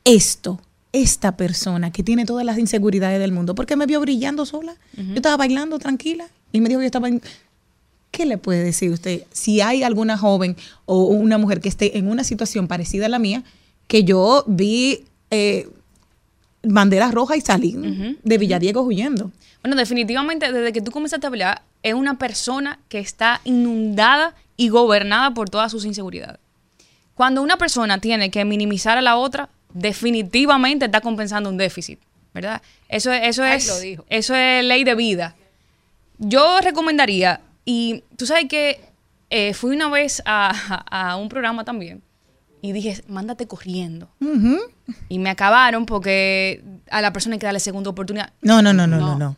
Esto, 0.04 0.60
esta 0.92 1.36
persona 1.36 1.90
que 1.92 2.02
tiene 2.02 2.24
todas 2.26 2.44
las 2.44 2.58
inseguridades 2.58 3.18
del 3.20 3.32
mundo, 3.32 3.54
porque 3.54 3.76
me 3.76 3.86
vio 3.86 4.00
brillando 4.00 4.44
sola. 4.46 4.74
Yo 4.96 5.14
estaba 5.14 5.36
bailando 5.36 5.78
tranquila 5.78 6.26
y 6.52 6.60
me 6.60 6.68
dijo 6.68 6.80
que 6.80 6.84
yo 6.84 6.86
estaba 6.86 7.08
en- 7.08 7.22
¿Qué 8.10 8.26
le 8.26 8.36
puede 8.36 8.62
decir 8.62 8.90
usted 8.90 9.22
si 9.32 9.62
hay 9.62 9.82
alguna 9.82 10.18
joven 10.18 10.54
o 10.84 11.04
una 11.04 11.38
mujer 11.38 11.62
que 11.62 11.70
esté 11.70 11.96
en 11.96 12.08
una 12.08 12.24
situación 12.24 12.68
parecida 12.68 13.06
a 13.06 13.08
la 13.08 13.18
mía, 13.18 13.42
que 13.86 14.04
yo 14.04 14.44
vi 14.46 15.04
eh, 15.30 15.66
banderas 16.62 17.12
rojas 17.12 17.36
y 17.36 17.40
salí 17.40 18.16
de 18.22 18.39
Villadiego 18.39 18.82
huyendo? 18.82 19.30
Bueno, 19.62 19.76
definitivamente, 19.76 20.51
desde 20.52 20.72
que 20.72 20.80
tú 20.80 20.90
comenzaste 20.90 21.26
a 21.26 21.28
hablar, 21.28 21.62
es 21.82 21.94
una 21.94 22.18
persona 22.18 22.78
que 22.89 22.98
está 22.98 23.40
inundada 23.44 24.34
y 24.56 24.68
gobernada 24.68 25.32
por 25.34 25.51
todas 25.51 25.70
sus 25.70 25.84
inseguridades. 25.84 26.39
Cuando 27.14 27.43
una 27.43 27.56
persona 27.56 27.98
tiene 27.98 28.30
que 28.30 28.44
minimizar 28.44 28.98
a 28.98 29.02
la 29.02 29.16
otra, 29.16 29.48
definitivamente 29.74 30.86
está 30.86 31.01
compensando 31.01 31.48
un 31.51 31.56
déficit, 31.56 31.98
¿verdad? 32.34 32.60
Eso, 32.89 33.12
es- 33.12 33.22
eso, 33.28 33.43
Ay, 33.44 33.56
es, 33.59 33.80
dijo. 33.80 34.05
eso 34.09 34.34
es 34.34 34.64
ley 34.64 34.84
de 34.84 34.94
vida. 34.94 35.34
Yo 36.18 36.60
recomendaría, 36.60 37.40
y 37.64 38.02
tú 38.16 38.26
sabes 38.26 38.47
que 38.48 38.80
eh, 39.30 39.55
fui 39.55 39.74
una 39.74 39.89
vez 39.89 40.22
a, 40.26 40.52
a- 40.90 41.10
a 41.12 41.16
un 41.16 41.28
programa 41.28 41.64
también 41.64 42.02
y 42.62 42.70
dije, 42.70 43.02
mándate 43.09 43.47
corriendo. 43.47 44.09
Y 45.09 45.18
me 45.18 45.30
acabaron 45.30 45.84
porque 45.84 46.62
a 46.90 47.02
la 47.02 47.12
persona 47.12 47.34
hay 47.34 47.40
que 47.40 47.47
darle 47.47 47.60
segunda 47.60 47.90
oportunidad. 47.90 48.32
No, 48.40 48.62
no, 48.62 48.72
no, 48.72 48.86
no, 48.86 48.98
no, 48.98 49.18
no. 49.18 49.36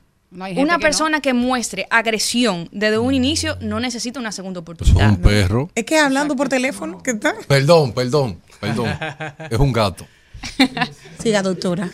Una 0.57 0.79
persona 0.79 1.21
que 1.21 1.33
muestre 1.33 1.87
agresión 1.91 2.69
desde 2.71 2.99
un 2.99 3.15
inicio 3.15 3.57
no 3.61 3.81
necesita 3.81 4.21
una 4.21 4.31
segunda 4.31 4.61
oportunidad. 4.61 5.11
Un 5.11 5.17
perro. 5.17 5.71
Es 5.75 5.85
que 5.85 5.99
hablando 5.99 6.37
por 6.37 6.49
teléfono, 6.49 7.03
¿qué 7.03 7.15
tal? 7.15 7.37
Perdón, 7.49 7.93
perdón, 7.93 8.41
perdón. 8.61 8.89
es 9.51 9.59
un 9.59 9.73
gato. 9.73 10.07
Siga, 11.19 11.41
doctora. 11.41 11.91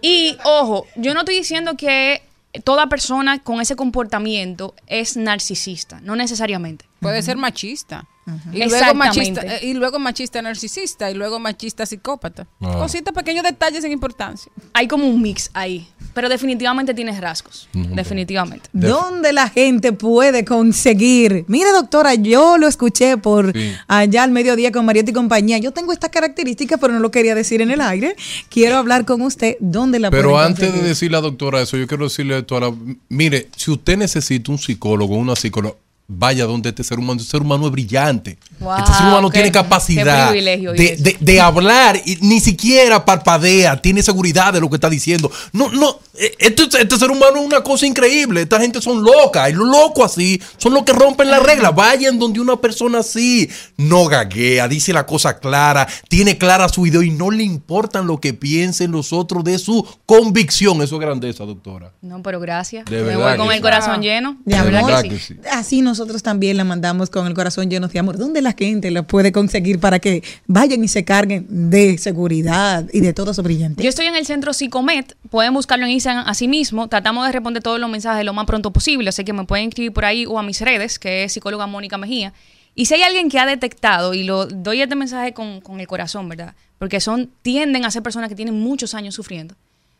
Y 0.00 0.36
ojo, 0.44 0.86
yo 0.96 1.12
no 1.12 1.20
estoy 1.20 1.36
diciendo 1.36 1.76
que 1.76 2.22
toda 2.64 2.88
persona 2.88 3.42
con 3.42 3.60
ese 3.60 3.76
comportamiento 3.76 4.74
es 4.86 5.16
narcisista, 5.16 6.00
no 6.00 6.16
necesariamente. 6.16 6.86
Puede 7.00 7.22
ser 7.22 7.36
machista. 7.36 8.06
Y 8.52 8.68
luego, 8.68 8.94
machista, 8.94 9.40
eh, 9.42 9.60
y 9.62 9.74
luego 9.74 9.98
machista 9.98 10.40
narcisista, 10.42 11.10
y 11.10 11.14
luego 11.14 11.40
machista 11.40 11.86
psicópata. 11.86 12.46
Ah. 12.60 12.76
Cositas, 12.78 13.12
pequeños 13.12 13.42
detalles 13.42 13.82
sin 13.82 13.90
importancia. 13.90 14.50
Hay 14.72 14.86
como 14.86 15.06
un 15.06 15.20
mix 15.20 15.50
ahí. 15.54 15.88
Pero 16.14 16.28
definitivamente 16.28 16.92
tienes 16.94 17.20
rasgos. 17.20 17.68
Definitivamente. 17.72 18.68
¿Dónde 18.72 19.32
la 19.32 19.48
gente 19.48 19.92
puede 19.92 20.44
conseguir? 20.44 21.44
Mire, 21.48 21.72
doctora, 21.72 22.14
yo 22.14 22.58
lo 22.58 22.68
escuché 22.68 23.16
por 23.16 23.52
allá 23.88 24.22
al 24.22 24.30
mediodía 24.30 24.72
con 24.72 24.84
Mariotti 24.84 25.10
y 25.10 25.14
compañía. 25.14 25.58
Yo 25.58 25.72
tengo 25.72 25.92
estas 25.92 26.10
características, 26.10 26.78
pero 26.78 26.92
no 26.92 27.00
lo 27.00 27.10
quería 27.10 27.34
decir 27.34 27.62
en 27.62 27.70
el 27.70 27.80
aire. 27.80 28.14
Quiero 28.50 28.76
hablar 28.76 29.04
con 29.04 29.22
usted. 29.22 29.56
¿Dónde 29.60 29.98
la 29.98 30.10
Pero 30.10 30.38
antes 30.38 30.60
de 30.60 30.66
conseguir? 30.66 30.88
decirle 30.88 31.16
a 31.16 31.20
la 31.20 31.28
doctora 31.28 31.62
eso, 31.62 31.76
yo 31.76 31.86
quiero 31.86 32.04
decirle 32.04 32.34
a 32.36 32.60
la... 32.60 32.74
Mire, 33.08 33.48
si 33.56 33.70
usted 33.70 33.96
necesita 33.96 34.52
un 34.52 34.58
psicólogo 34.58 35.14
o 35.14 35.18
una 35.18 35.34
psicóloga, 35.34 35.76
vaya 36.16 36.44
donde 36.44 36.68
este 36.70 36.84
ser 36.84 36.98
humano. 36.98 37.20
Este 37.20 37.30
ser 37.30 37.42
humano 37.42 37.66
es 37.66 37.72
brillante. 37.72 38.38
Wow, 38.60 38.78
este 38.78 38.92
ser 38.92 39.06
humano 39.06 39.30
qué- 39.30 39.38
tiene 39.38 39.52
capacidad 39.52 40.32
de, 40.32 41.40
hablar 41.40 42.00
y 42.04 42.16
ni 42.20 42.40
siquiera 42.40 43.04
parpadea, 43.04 43.80
tiene 43.80 44.02
seguridad 44.02 44.52
de 44.52 44.60
lo 44.60 44.68
que 44.68 44.76
está 44.76 44.88
diciendo. 44.88 45.30
No, 45.52 45.70
no, 45.70 45.98
eh, 46.14 46.32
este, 46.38 46.64
este 46.64 46.96
ser 46.98 47.10
humano 47.10 47.38
es 47.38 47.46
una 47.46 47.62
cosa 47.62 47.86
increíble. 47.86 48.42
Esta 48.42 48.60
gente 48.60 48.80
son 48.80 49.02
locas 49.02 49.50
y 49.50 49.54
los 49.54 49.66
locos 49.66 50.12
así 50.12 50.40
son 50.58 50.74
los 50.74 50.84
que 50.84 50.92
rompen 50.92 51.30
la 51.30 51.40
regla. 51.40 51.70
Vayan 51.70 52.18
donde 52.18 52.40
una 52.40 52.56
persona 52.56 53.00
así 53.00 53.48
no 53.76 54.06
gaguea, 54.06 54.68
dice 54.68 54.92
la 54.92 55.06
cosa 55.06 55.38
clara, 55.38 55.86
tiene 56.08 56.38
clara 56.38 56.68
su 56.68 56.86
idea 56.86 57.02
y 57.02 57.10
no 57.10 57.30
le 57.30 57.42
importan 57.42 58.06
lo 58.06 58.20
que 58.20 58.34
piensen 58.34 58.90
los 58.92 59.12
otros 59.12 59.42
de 59.44 59.58
su 59.58 59.86
convicción. 60.06 60.82
Eso 60.82 60.96
es 60.96 61.00
grandeza, 61.00 61.44
doctora. 61.44 61.92
No, 62.02 62.22
pero 62.22 62.38
gracias. 62.40 62.84
De 62.84 62.98
Me 62.98 63.02
verdad 63.02 63.36
voy 63.36 63.46
con 63.46 63.54
el 63.54 63.60
corazón 63.60 64.02
lleno. 64.02 64.36
De 64.44 64.56
De 64.56 64.62
verdad 64.70 65.02
que 65.02 65.18
sí. 65.18 65.36
Así 65.50 65.80
nosotros 65.82 66.01
también 66.22 66.56
la 66.56 66.64
mandamos 66.64 67.10
con 67.10 67.26
el 67.26 67.34
corazón 67.34 67.70
lleno 67.70 67.88
de 67.88 67.98
amor. 67.98 68.18
¿Dónde 68.18 68.42
la 68.42 68.52
gente 68.52 68.90
la 68.90 69.02
puede 69.02 69.32
conseguir 69.32 69.78
para 69.78 69.98
que 69.98 70.22
vayan 70.46 70.82
y 70.84 70.88
se 70.88 71.04
carguen 71.04 71.46
de 71.48 71.98
seguridad 71.98 72.88
y 72.92 73.00
de 73.00 73.12
todo 73.12 73.30
eso 73.30 73.42
brillante? 73.42 73.82
Yo 73.82 73.88
estoy 73.88 74.06
en 74.06 74.16
el 74.16 74.26
centro 74.26 74.52
Psicomet, 74.52 75.16
pueden 75.30 75.54
buscarlo 75.54 75.86
en 75.86 75.92
Instagram 75.92 76.24
así 76.26 76.48
mismo. 76.48 76.88
Tratamos 76.88 77.26
de 77.26 77.32
responder 77.32 77.62
todos 77.62 77.78
los 77.78 77.90
mensajes 77.90 78.24
lo 78.24 78.32
más 78.32 78.46
pronto 78.46 78.72
posible, 78.72 79.08
así 79.08 79.24
que 79.24 79.32
me 79.32 79.44
pueden 79.44 79.68
escribir 79.68 79.92
por 79.92 80.04
ahí 80.04 80.26
o 80.26 80.38
a 80.38 80.42
mis 80.42 80.60
redes, 80.60 80.98
que 80.98 81.24
es 81.24 81.32
psicóloga 81.32 81.66
Mónica 81.66 81.98
Mejía. 81.98 82.32
Y 82.74 82.86
si 82.86 82.94
hay 82.94 83.02
alguien 83.02 83.28
que 83.28 83.38
ha 83.38 83.46
detectado, 83.46 84.14
y 84.14 84.24
lo 84.24 84.46
doy 84.46 84.80
este 84.80 84.94
mensaje 84.94 85.34
con, 85.34 85.60
con 85.60 85.80
el 85.80 85.86
corazón, 85.86 86.28
¿verdad? 86.28 86.54
Porque 86.78 87.00
son, 87.00 87.30
tienden 87.42 87.84
a 87.84 87.90
ser 87.90 88.02
personas 88.02 88.28
que 88.28 88.34
tienen 88.34 88.58
muchos 88.58 88.94
años 88.94 89.14
sufriendo. 89.14 89.54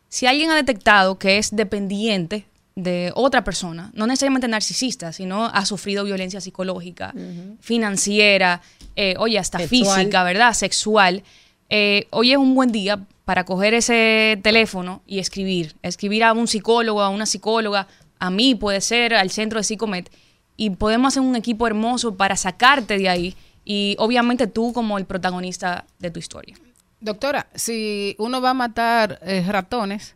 Si 0.09 0.25
alguien 0.25 0.51
ha 0.51 0.55
detectado 0.55 1.17
que 1.17 1.37
es 1.37 1.55
dependiente 1.55 2.45
de 2.75 3.11
otra 3.15 3.43
persona, 3.43 3.91
no 3.93 4.07
necesariamente 4.07 4.47
narcisista, 4.47 5.13
sino 5.13 5.45
ha 5.45 5.65
sufrido 5.65 6.03
violencia 6.03 6.41
psicológica, 6.41 7.13
financiera, 7.59 8.61
eh, 8.95 9.15
oye, 9.19 9.37
hasta 9.37 9.59
Sexual. 9.59 9.97
física, 9.97 10.23
¿verdad? 10.23 10.53
Sexual. 10.53 11.23
Eh, 11.69 12.07
hoy 12.11 12.31
es 12.31 12.37
un 12.37 12.55
buen 12.55 12.71
día 12.71 13.05
para 13.25 13.45
coger 13.45 13.73
ese 13.73 14.39
teléfono 14.43 15.01
y 15.05 15.19
escribir. 15.19 15.75
Escribir 15.81 16.23
a 16.23 16.33
un 16.33 16.47
psicólogo, 16.47 17.01
a 17.01 17.09
una 17.09 17.25
psicóloga, 17.25 17.87
a 18.19 18.29
mí 18.29 18.55
puede 18.55 18.81
ser, 18.81 19.13
al 19.13 19.29
centro 19.31 19.59
de 19.59 19.63
Psicomet. 19.63 20.11
Y 20.55 20.71
podemos 20.71 21.13
hacer 21.13 21.23
un 21.23 21.35
equipo 21.35 21.67
hermoso 21.67 22.15
para 22.15 22.35
sacarte 22.35 22.97
de 22.97 23.09
ahí. 23.09 23.35
Y 23.65 23.95
obviamente 23.99 24.47
tú 24.47 24.73
como 24.73 24.97
el 24.97 25.05
protagonista 25.05 25.85
de 25.99 26.11
tu 26.11 26.19
historia. 26.19 26.55
Doctora, 26.99 27.47
si 27.55 28.15
uno 28.19 28.41
va 28.41 28.51
a 28.51 28.53
matar 28.53 29.19
eh, 29.23 29.43
ratones, 29.47 30.15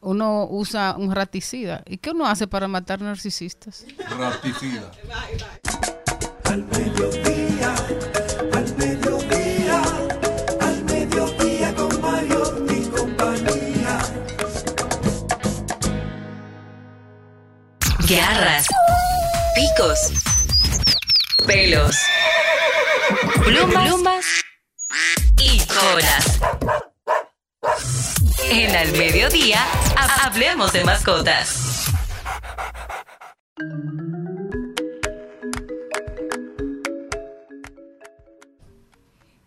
uno 0.00 0.46
usa 0.50 0.94
un 0.96 1.14
raticida. 1.14 1.82
¿Y 1.86 1.98
qué 1.98 2.10
uno 2.10 2.26
hace 2.26 2.46
para 2.46 2.68
matar 2.68 3.00
narcisistas? 3.00 3.84
Raticida. 4.18 4.90
Al 6.44 6.64
mediodía, 6.64 7.74
al 8.54 8.76
mediodía, 8.76 9.82
al 10.60 10.84
mediodía 10.84 11.74
con 11.74 12.00
Mario 12.00 12.66
y 12.70 12.86
compañía. 12.88 13.98
Garras, 18.08 18.66
picos, 19.54 20.12
pelos, 21.46 21.96
plumas, 23.44 23.84
plumas 23.84 24.26
y 25.38 25.60
colas. 25.66 26.38
En 28.50 28.74
Al 28.74 28.92
Mediodía, 28.92 29.62
ha- 29.96 30.26
hablemos 30.26 30.72
de 30.72 30.84
mascotas. 30.84 31.84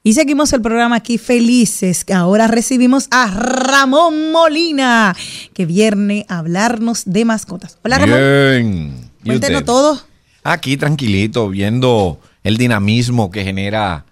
Y 0.04 0.14
seguimos 0.14 0.52
el 0.54 0.62
programa 0.62 0.96
aquí 0.98 1.18
felices. 1.20 2.06
Ahora 2.14 2.48
recibimos 2.48 3.08
a 3.12 3.28
Ramón 3.28 4.32
Molina, 4.32 5.16
que 5.54 5.66
viene 5.68 6.26
a 6.28 6.40
hablarnos 6.40 7.04
de 7.06 7.24
mascotas. 7.24 7.78
Hola 7.84 8.00
Ramón. 8.00 8.18
Bien. 8.18 9.12
¿Y 9.24 9.28
Cuéntenos 9.28 9.64
todo. 9.64 10.02
Aquí 10.44 10.76
tranquilito, 10.76 11.50
viendo 11.50 12.20
el 12.44 12.58
dinamismo 12.58 13.30
que 13.30 13.44
genera 13.44 14.06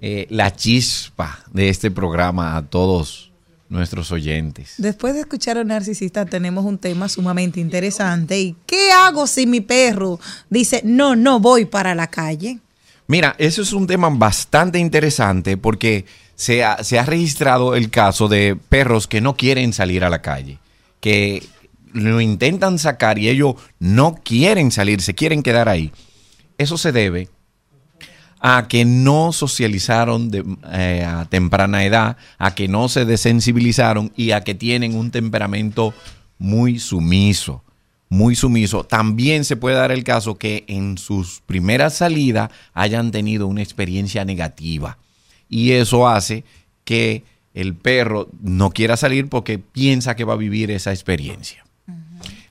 eh, 0.00 0.28
la 0.30 0.54
chispa 0.54 1.40
de 1.52 1.68
este 1.70 1.90
programa 1.90 2.56
a 2.56 2.62
todos 2.62 3.31
nuestros 3.72 4.12
oyentes. 4.12 4.74
Después 4.76 5.14
de 5.14 5.20
escuchar 5.20 5.56
a 5.56 5.62
un 5.62 5.68
narcisista, 5.68 6.26
tenemos 6.26 6.64
un 6.64 6.76
tema 6.76 7.08
sumamente 7.08 7.58
interesante. 7.58 8.38
¿Y 8.38 8.54
qué 8.66 8.92
hago 8.92 9.26
si 9.26 9.46
mi 9.46 9.62
perro 9.62 10.20
dice, 10.50 10.82
no, 10.84 11.16
no 11.16 11.40
voy 11.40 11.64
para 11.64 11.94
la 11.94 12.08
calle? 12.08 12.58
Mira, 13.06 13.34
eso 13.38 13.62
es 13.62 13.72
un 13.72 13.86
tema 13.86 14.10
bastante 14.10 14.78
interesante 14.78 15.56
porque 15.56 16.04
se 16.34 16.62
ha, 16.62 16.84
se 16.84 16.98
ha 16.98 17.06
registrado 17.06 17.74
el 17.74 17.90
caso 17.90 18.28
de 18.28 18.56
perros 18.68 19.06
que 19.06 19.22
no 19.22 19.36
quieren 19.36 19.72
salir 19.72 20.04
a 20.04 20.10
la 20.10 20.20
calle, 20.20 20.58
que 21.00 21.42
lo 21.92 22.20
intentan 22.20 22.78
sacar 22.78 23.18
y 23.18 23.30
ellos 23.30 23.54
no 23.78 24.16
quieren 24.22 24.70
salir, 24.70 25.00
se 25.00 25.14
quieren 25.14 25.42
quedar 25.42 25.68
ahí. 25.70 25.92
Eso 26.58 26.76
se 26.76 26.92
debe 26.92 27.28
a 28.44 28.66
que 28.66 28.84
no 28.84 29.32
socializaron 29.32 30.28
de, 30.28 30.44
eh, 30.72 31.04
a 31.04 31.26
temprana 31.26 31.84
edad, 31.84 32.16
a 32.38 32.56
que 32.56 32.66
no 32.66 32.88
se 32.88 33.04
desensibilizaron 33.04 34.12
y 34.16 34.32
a 34.32 34.42
que 34.42 34.56
tienen 34.56 34.96
un 34.96 35.12
temperamento 35.12 35.94
muy 36.38 36.80
sumiso, 36.80 37.62
muy 38.08 38.34
sumiso. 38.34 38.82
También 38.82 39.44
se 39.44 39.54
puede 39.54 39.76
dar 39.76 39.92
el 39.92 40.02
caso 40.02 40.38
que 40.38 40.64
en 40.66 40.98
sus 40.98 41.40
primeras 41.46 41.94
salidas 41.94 42.50
hayan 42.74 43.12
tenido 43.12 43.46
una 43.46 43.62
experiencia 43.62 44.24
negativa 44.24 44.98
y 45.48 45.70
eso 45.72 46.08
hace 46.08 46.42
que 46.82 47.22
el 47.54 47.76
perro 47.76 48.28
no 48.42 48.70
quiera 48.70 48.96
salir 48.96 49.28
porque 49.28 49.60
piensa 49.60 50.16
que 50.16 50.24
va 50.24 50.32
a 50.32 50.36
vivir 50.36 50.72
esa 50.72 50.90
experiencia. 50.90 51.64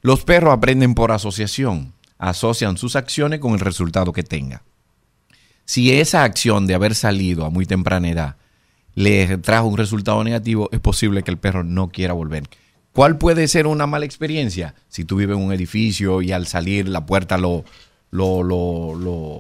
Los 0.02 0.24
perros 0.24 0.54
aprenden 0.54 0.94
por 0.94 1.12
asociación, 1.12 1.92
asocian 2.18 2.78
sus 2.78 2.96
acciones 2.96 3.42
con 3.42 3.52
el 3.52 3.60
resultado 3.60 4.14
que 4.14 4.24
tenga 4.24 4.64
si 5.66 5.92
esa 5.94 6.24
acción 6.24 6.68
de 6.68 6.74
haber 6.76 6.96
salido 6.96 7.46
a 7.46 7.50
muy 7.50 7.66
temprana 7.66 8.10
edad 8.10 8.36
le 8.96 9.38
trajo 9.38 9.68
un 9.68 9.78
resultado 9.78 10.24
negativo, 10.24 10.68
es 10.72 10.80
posible 10.80 11.24
que 11.24 11.32
el 11.32 11.38
perro 11.38 11.64
no 11.64 11.90
quiera 11.90 12.14
volver. 12.14 12.44
¿Cuál 12.94 13.18
puede 13.18 13.48
ser 13.48 13.68
una 13.68 13.88
mala 13.88 14.04
experiencia? 14.06 14.76
Si 14.90 15.06
tú 15.06 15.16
vives 15.16 15.38
en 15.38 15.44
un 15.44 15.54
edificio 15.54 16.22
y 16.22 16.34
al 16.34 16.46
salir 16.46 16.90
la 16.90 17.06
puerta 17.06 17.38
lo, 17.38 17.64
lo, 18.12 18.44
lo- 18.44 18.96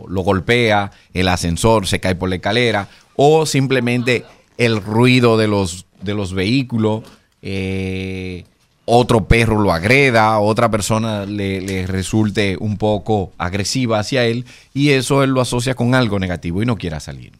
lo- 0.07 0.21
golpea, 0.21 0.91
el 1.13 1.27
ascensor 1.27 1.85
se 1.85 1.99
cae 1.99 2.15
por 2.15 2.29
la 2.29 2.35
escalera, 2.35 2.87
o 3.17 3.45
simplemente 3.45 4.23
el 4.57 4.81
ruido 4.81 5.37
de 5.37 5.49
los, 5.49 5.85
de 6.01 6.13
los 6.13 6.33
vehículos, 6.33 7.03
eh, 7.41 8.45
otro 8.85 9.25
perro 9.25 9.61
lo 9.61 9.71
agreda, 9.71 10.39
otra 10.39 10.69
persona 10.69 11.25
le, 11.25 11.85
resulte 11.87 12.57
un 12.59 12.77
poco 12.77 13.31
agresiva 13.37 13.99
hacia 13.99 14.25
él, 14.25 14.45
y 14.73 14.89
eso 14.89 15.23
él 15.23 15.31
lo 15.31 15.41
asocia 15.41 15.75
con 15.75 15.95
algo 15.95 16.19
negativo 16.19 16.61
y 16.61 16.65
no 16.65 16.77
quiera 16.77 16.99
salir. 16.99 17.33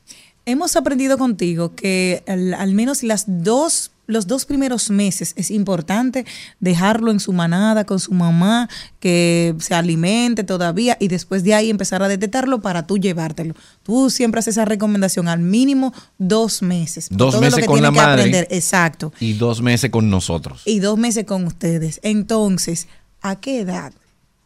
Hemos 0.46 0.76
aprendido 0.76 1.18
contigo 1.18 1.76
que 1.76 2.24
al, 2.28 2.54
al 2.54 2.74
menos 2.74 3.04
las 3.04 3.26
dos, 3.28 3.91
los 4.08 4.28
dos 4.28 4.46
primeros 4.46 4.90
meses 4.90 5.34
es 5.38 5.52
importante 5.52 6.26
dejarlo 6.60 7.12
en 7.12 7.20
su 7.20 7.34
manada 7.34 7.86
con 7.86 8.00
su 8.00 8.12
mamá, 8.14 8.70
que 9.00 9.56
se 9.60 9.74
alimente 9.74 10.44
todavía 10.44 10.98
y 11.00 11.08
después 11.08 11.44
de 11.44 11.54
ahí 11.54 11.70
empezar 11.70 12.04
a 12.04 12.08
detectarlo 12.08 12.62
para 12.62 12.86
tú 12.88 12.98
llevártelo. 12.98 13.56
Tú 13.84 14.10
siempre 14.10 14.40
haces 14.40 14.56
esa 14.56 14.66
recomendación 14.66 15.28
al 15.28 15.40
mínimo 15.40 15.94
dos 16.18 16.62
meses. 16.62 17.08
Dos 17.10 17.32
todo 17.32 17.42
lo 17.42 17.48
meses 17.48 17.62
que 17.62 17.66
con 17.66 17.82
la 17.82 17.90
que 17.90 17.96
madre. 17.96 18.22
aprender. 18.22 18.48
Exacto. 18.52 19.14
Y 19.20 19.34
dos 19.34 19.62
meses 19.62 19.90
con 19.92 20.10
nosotros. 20.10 20.62
Y 20.66 20.80
dos 20.80 20.98
meses 20.98 21.26
con 21.26 21.46
ustedes. 21.46 22.00
Entonces, 22.04 22.88
¿a 23.22 23.38
qué 23.38 23.62
edad? 23.62 23.94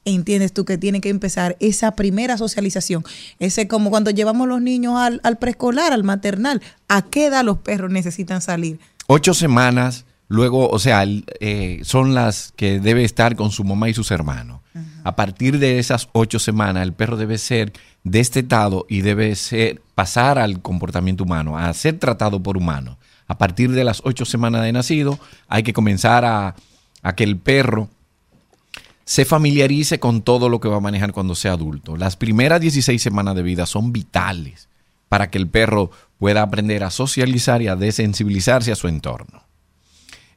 entiendes 0.07 0.53
tú 0.53 0.65
que 0.65 0.77
tiene 0.77 1.01
que 1.01 1.09
empezar 1.09 1.57
esa 1.59 1.95
primera 1.95 2.37
socialización. 2.37 3.03
Ese 3.39 3.67
como 3.67 3.89
cuando 3.89 4.11
llevamos 4.11 4.47
los 4.47 4.61
niños 4.61 4.93
al, 4.97 5.19
al 5.23 5.37
preescolar, 5.37 5.91
al 5.93 6.03
maternal. 6.03 6.61
¿A 6.87 7.01
qué 7.01 7.25
edad 7.25 7.43
los 7.43 7.57
perros 7.57 7.91
necesitan 7.91 8.39
salir? 8.41 8.79
Ocho 9.07 9.33
semanas 9.33 10.05
Luego, 10.27 10.69
o 10.69 10.79
sea, 10.79 11.05
eh, 11.39 11.81
son 11.83 12.15
las 12.15 12.51
que 12.55 12.79
debe 12.79 13.03
estar 13.03 13.35
con 13.35 13.51
su 13.51 13.63
mamá 13.63 13.89
y 13.89 13.93
sus 13.93 14.11
hermanos. 14.11 14.61
A 15.03 15.15
partir 15.15 15.59
de 15.59 15.79
esas 15.79 16.09
ocho 16.11 16.39
semanas, 16.39 16.83
el 16.83 16.93
perro 16.93 17.15
debe 17.15 17.37
ser 17.37 17.71
destetado 18.03 18.85
y 18.89 19.01
debe 19.01 19.35
ser, 19.35 19.81
pasar 19.93 20.39
al 20.39 20.61
comportamiento 20.61 21.23
humano, 21.23 21.57
a 21.57 21.71
ser 21.73 21.99
tratado 21.99 22.41
por 22.41 22.57
humanos. 22.57 22.97
A 23.27 23.37
partir 23.37 23.71
de 23.71 23.83
las 23.83 24.01
ocho 24.03 24.25
semanas 24.25 24.63
de 24.63 24.73
nacido, 24.73 25.19
hay 25.47 25.63
que 25.63 25.73
comenzar 25.73 26.25
a, 26.25 26.55
a 27.03 27.15
que 27.15 27.23
el 27.23 27.37
perro 27.37 27.87
se 29.05 29.23
familiarice 29.23 29.99
con 29.99 30.23
todo 30.23 30.49
lo 30.49 30.59
que 30.59 30.67
va 30.67 30.77
a 30.77 30.81
manejar 30.81 31.13
cuando 31.13 31.35
sea 31.35 31.53
adulto. 31.53 31.95
Las 31.95 32.17
primeras 32.17 32.59
16 32.59 33.01
semanas 33.01 33.35
de 33.35 33.43
vida 33.43 33.67
son 33.67 33.93
vitales 33.93 34.67
para 35.07 35.29
que 35.29 35.37
el 35.37 35.47
perro 35.47 35.91
pueda 36.25 36.41
aprender 36.41 36.83
a 36.83 36.89
socializar 36.89 37.61
y 37.61 37.67
a 37.67 37.75
desensibilizarse 37.75 38.71
a 38.71 38.75
su 38.75 38.87
entorno. 38.87 39.43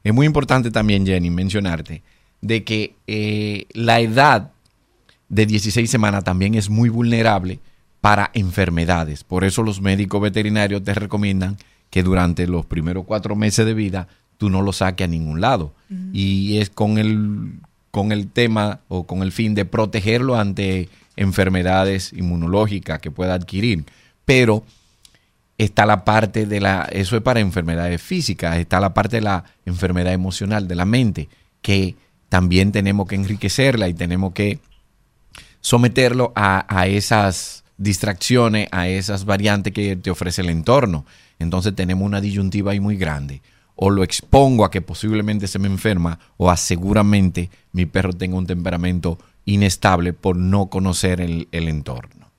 Es 0.03 0.13
muy 0.13 0.27
importante 0.27 0.69
también, 0.69 1.03
Jenny, 1.03 1.31
mencionarte 1.31 2.03
de 2.41 2.63
que 2.63 2.93
eh, 3.07 3.65
la 3.73 3.99
edad 3.99 4.51
de 5.29 5.47
16 5.47 5.89
semanas 5.89 6.23
también 6.23 6.53
es 6.53 6.69
muy 6.69 6.89
vulnerable 6.89 7.59
para 8.01 8.29
enfermedades. 8.35 9.23
Por 9.23 9.43
eso 9.43 9.63
los 9.63 9.81
médicos 9.81 10.21
veterinarios 10.21 10.83
te 10.83 10.93
recomiendan 10.93 11.57
que 11.89 12.03
durante 12.03 12.45
los 12.45 12.67
primeros 12.67 13.05
cuatro 13.05 13.35
meses 13.35 13.65
de 13.65 13.73
vida 13.73 14.07
tú 14.37 14.51
no 14.51 14.61
lo 14.61 14.73
saques 14.73 15.05
a 15.05 15.09
ningún 15.09 15.41
lado. 15.41 15.73
Y 16.13 16.59
es 16.59 16.69
con 16.69 16.99
el, 16.99 17.61
con 17.89 18.11
el 18.11 18.27
tema 18.27 18.81
o 18.89 19.07
con 19.07 19.23
el 19.23 19.31
fin 19.31 19.55
de 19.55 19.65
protegerlo 19.65 20.35
ante 20.35 20.87
enfermedades 21.15 22.13
inmunológicas 22.13 22.99
que 22.99 23.09
pueda 23.09 23.33
adquirir. 23.33 23.85
Pero 24.23 24.63
está 25.59 25.85
la 25.85 26.05
parte 26.05 26.45
de 26.45 26.61
la, 26.61 26.87
eso 26.91 27.17
es 27.17 27.21
para 27.21 27.41
enfermedades 27.41 28.01
físicas, 28.01 28.57
está 28.57 28.79
la 28.79 28.93
parte 28.93 29.17
de 29.17 29.21
la 29.21 29.43
enfermedad 29.65 30.13
emocional, 30.13 30.67
de 30.67 30.75
la 30.75 30.85
mente, 30.85 31.27
que 31.61 31.95
también 32.29 32.71
tenemos 32.71 33.07
que 33.07 33.15
enriquecerla 33.15 33.89
y 33.89 33.93
tenemos 33.93 34.33
que 34.33 34.59
someterlo 35.59 36.31
a, 36.33 36.65
a 36.69 36.87
esas 36.87 37.65
distracciones, 37.77 38.69
a 38.71 38.87
esas 38.87 39.25
variantes 39.25 39.73
que 39.73 39.97
te 39.97 40.09
ofrece 40.09 40.41
el 40.41 40.49
entorno. 40.49 41.05
Entonces 41.39 41.75
tenemos 41.75 42.05
una 42.05 42.21
disyuntiva 42.21 42.71
ahí 42.71 42.79
muy 42.79 42.95
grande. 42.95 43.41
O 43.75 43.89
lo 43.89 44.03
expongo 44.03 44.63
a 44.63 44.71
que 44.71 44.81
posiblemente 44.81 45.47
se 45.47 45.59
me 45.59 45.67
enferma 45.67 46.19
o 46.37 46.49
a 46.49 46.55
seguramente 46.57 47.49
mi 47.73 47.85
perro 47.85 48.13
tenga 48.13 48.37
un 48.37 48.47
temperamento 48.47 49.19
inestable 49.43 50.13
por 50.13 50.37
no 50.37 50.67
conocer 50.67 51.19
el, 51.19 51.49
el 51.51 51.67
entorno. 51.67 52.29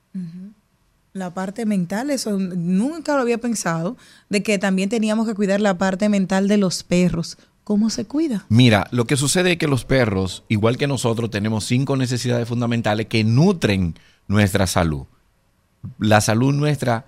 La 1.13 1.33
parte 1.33 1.65
mental, 1.65 2.09
eso 2.09 2.39
nunca 2.39 3.15
lo 3.15 3.21
había 3.21 3.37
pensado, 3.37 3.97
de 4.29 4.43
que 4.43 4.57
también 4.57 4.87
teníamos 4.87 5.27
que 5.27 5.35
cuidar 5.35 5.59
la 5.59 5.77
parte 5.77 6.07
mental 6.07 6.47
de 6.47 6.57
los 6.57 6.83
perros. 6.83 7.37
¿Cómo 7.65 7.89
se 7.89 8.05
cuida? 8.05 8.45
Mira, 8.47 8.87
lo 8.91 9.05
que 9.05 9.17
sucede 9.17 9.53
es 9.53 9.57
que 9.57 9.67
los 9.67 9.83
perros, 9.83 10.43
igual 10.47 10.77
que 10.77 10.87
nosotros, 10.87 11.29
tenemos 11.29 11.65
cinco 11.65 11.97
necesidades 11.97 12.47
fundamentales 12.47 13.07
que 13.07 13.23
nutren 13.23 13.95
nuestra 14.27 14.67
salud. 14.67 15.05
La 15.99 16.21
salud 16.21 16.53
nuestra, 16.53 17.05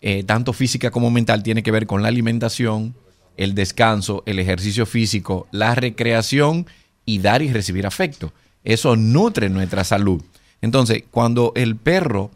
eh, 0.00 0.22
tanto 0.24 0.52
física 0.52 0.90
como 0.90 1.10
mental, 1.10 1.42
tiene 1.42 1.62
que 1.62 1.70
ver 1.70 1.86
con 1.86 2.02
la 2.02 2.08
alimentación, 2.08 2.94
el 3.36 3.54
descanso, 3.54 4.22
el 4.26 4.38
ejercicio 4.38 4.84
físico, 4.84 5.48
la 5.50 5.74
recreación 5.74 6.66
y 7.06 7.20
dar 7.20 7.40
y 7.40 7.50
recibir 7.50 7.86
afecto. 7.86 8.32
Eso 8.64 8.96
nutre 8.96 9.48
nuestra 9.48 9.84
salud. 9.84 10.22
Entonces, 10.60 11.04
cuando 11.10 11.52
el 11.56 11.76
perro 11.76 12.30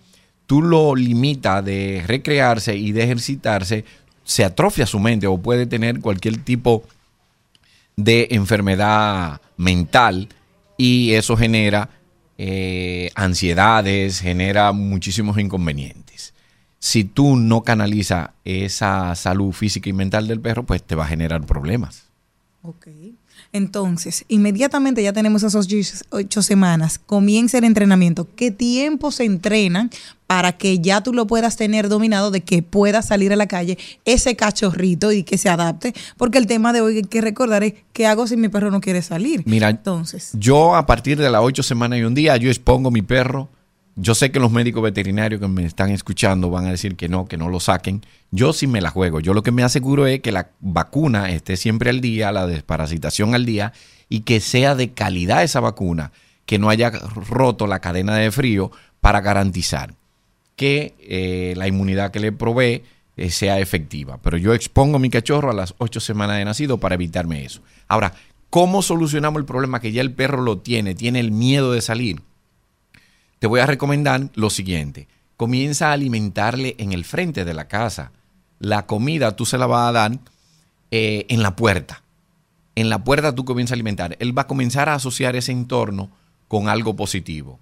tú 0.46 0.62
lo 0.62 0.94
limitas 0.94 1.64
de 1.64 2.02
recrearse 2.06 2.76
y 2.76 2.92
de 2.92 3.04
ejercitarse, 3.04 3.84
se 4.24 4.44
atrofia 4.44 4.86
su 4.86 4.98
mente 4.98 5.26
o 5.26 5.38
puede 5.38 5.66
tener 5.66 6.00
cualquier 6.00 6.38
tipo 6.38 6.84
de 7.96 8.28
enfermedad 8.30 9.40
mental 9.56 10.28
y 10.76 11.12
eso 11.12 11.36
genera 11.36 11.90
eh, 12.38 13.10
ansiedades, 13.14 14.20
genera 14.20 14.72
muchísimos 14.72 15.38
inconvenientes. 15.38 16.34
Si 16.78 17.04
tú 17.04 17.36
no 17.36 17.62
canalizas 17.62 18.30
esa 18.44 19.14
salud 19.14 19.52
física 19.52 19.88
y 19.88 19.92
mental 19.92 20.26
del 20.28 20.40
perro, 20.40 20.64
pues 20.64 20.82
te 20.82 20.94
va 20.94 21.04
a 21.04 21.08
generar 21.08 21.46
problemas. 21.46 22.08
Ok. 22.62 22.88
Entonces, 23.54 24.24
inmediatamente 24.26 25.00
ya 25.00 25.12
tenemos 25.12 25.44
esas 25.44 25.68
ocho, 26.10 26.42
semanas, 26.42 26.98
comienza 26.98 27.56
el 27.56 27.62
entrenamiento. 27.62 28.26
¿Qué 28.34 28.50
tiempo 28.50 29.12
se 29.12 29.22
entrenan 29.22 29.90
para 30.26 30.54
que 30.54 30.80
ya 30.80 31.04
tú 31.04 31.12
lo 31.12 31.28
puedas 31.28 31.56
tener 31.56 31.88
dominado 31.88 32.32
de 32.32 32.40
que 32.40 32.64
pueda 32.64 33.00
salir 33.00 33.32
a 33.32 33.36
la 33.36 33.46
calle 33.46 33.78
ese 34.04 34.34
cachorrito 34.34 35.12
y 35.12 35.22
que 35.22 35.38
se 35.38 35.48
adapte? 35.48 35.94
Porque 36.16 36.38
el 36.38 36.48
tema 36.48 36.72
de 36.72 36.80
hoy 36.80 36.96
hay 36.96 37.02
que 37.02 37.20
recordar 37.20 37.62
es 37.62 37.74
qué 37.92 38.08
hago 38.08 38.26
si 38.26 38.36
mi 38.36 38.48
perro 38.48 38.72
no 38.72 38.80
quiere 38.80 39.02
salir. 39.02 39.44
Mira, 39.46 39.70
entonces, 39.70 40.32
yo 40.34 40.74
a 40.74 40.84
partir 40.84 41.16
de 41.16 41.30
las 41.30 41.40
ocho 41.40 41.62
semanas 41.62 42.00
y 42.00 42.02
un 42.02 42.14
día, 42.14 42.36
yo 42.36 42.50
expongo 42.50 42.90
mi 42.90 43.02
perro. 43.02 43.50
Yo 43.96 44.14
sé 44.14 44.32
que 44.32 44.40
los 44.40 44.50
médicos 44.50 44.82
veterinarios 44.82 45.40
que 45.40 45.46
me 45.46 45.64
están 45.64 45.90
escuchando 45.90 46.50
van 46.50 46.66
a 46.66 46.70
decir 46.70 46.96
que 46.96 47.08
no, 47.08 47.26
que 47.26 47.36
no 47.36 47.48
lo 47.48 47.60
saquen. 47.60 48.04
Yo 48.32 48.52
sí 48.52 48.66
me 48.66 48.80
la 48.80 48.90
juego. 48.90 49.20
Yo 49.20 49.34
lo 49.34 49.42
que 49.42 49.52
me 49.52 49.62
aseguro 49.62 50.06
es 50.06 50.20
que 50.20 50.32
la 50.32 50.50
vacuna 50.60 51.30
esté 51.30 51.56
siempre 51.56 51.90
al 51.90 52.00
día, 52.00 52.32
la 52.32 52.46
desparasitación 52.46 53.34
al 53.34 53.46
día, 53.46 53.72
y 54.08 54.20
que 54.20 54.40
sea 54.40 54.74
de 54.74 54.92
calidad 54.92 55.44
esa 55.44 55.60
vacuna, 55.60 56.10
que 56.44 56.58
no 56.58 56.70
haya 56.70 56.90
roto 56.90 57.66
la 57.66 57.78
cadena 57.78 58.16
de 58.16 58.30
frío 58.32 58.72
para 59.00 59.20
garantizar 59.20 59.94
que 60.56 60.94
eh, 61.00 61.54
la 61.56 61.68
inmunidad 61.68 62.10
que 62.10 62.20
le 62.20 62.32
provee 62.32 62.82
eh, 63.16 63.30
sea 63.30 63.60
efectiva. 63.60 64.18
Pero 64.22 64.36
yo 64.36 64.54
expongo 64.54 64.98
mi 64.98 65.10
cachorro 65.10 65.50
a 65.50 65.54
las 65.54 65.74
ocho 65.78 66.00
semanas 66.00 66.38
de 66.38 66.44
nacido 66.44 66.78
para 66.78 66.96
evitarme 66.96 67.44
eso. 67.44 67.60
Ahora, 67.88 68.14
¿cómo 68.50 68.82
solucionamos 68.82 69.40
el 69.40 69.46
problema 69.46 69.80
que 69.80 69.92
ya 69.92 70.00
el 70.00 70.12
perro 70.12 70.42
lo 70.42 70.58
tiene? 70.58 70.94
Tiene 70.94 71.20
el 71.20 71.30
miedo 71.30 71.72
de 71.72 71.80
salir. 71.80 72.22
Te 73.44 73.48
voy 73.48 73.60
a 73.60 73.66
recomendar 73.66 74.30
lo 74.36 74.48
siguiente. 74.48 75.06
Comienza 75.36 75.90
a 75.90 75.92
alimentarle 75.92 76.76
en 76.78 76.94
el 76.94 77.04
frente 77.04 77.44
de 77.44 77.52
la 77.52 77.68
casa. 77.68 78.10
La 78.58 78.86
comida 78.86 79.36
tú 79.36 79.44
se 79.44 79.58
la 79.58 79.66
vas 79.66 79.86
a 79.86 79.92
dar 79.92 80.18
eh, 80.90 81.26
en 81.28 81.42
la 81.42 81.54
puerta. 81.54 82.02
En 82.74 82.88
la 82.88 83.04
puerta 83.04 83.34
tú 83.34 83.44
comienzas 83.44 83.72
a 83.72 83.74
alimentar. 83.74 84.16
Él 84.18 84.34
va 84.34 84.42
a 84.42 84.46
comenzar 84.46 84.88
a 84.88 84.94
asociar 84.94 85.36
ese 85.36 85.52
entorno 85.52 86.10
con 86.48 86.70
algo 86.70 86.96
positivo. 86.96 87.58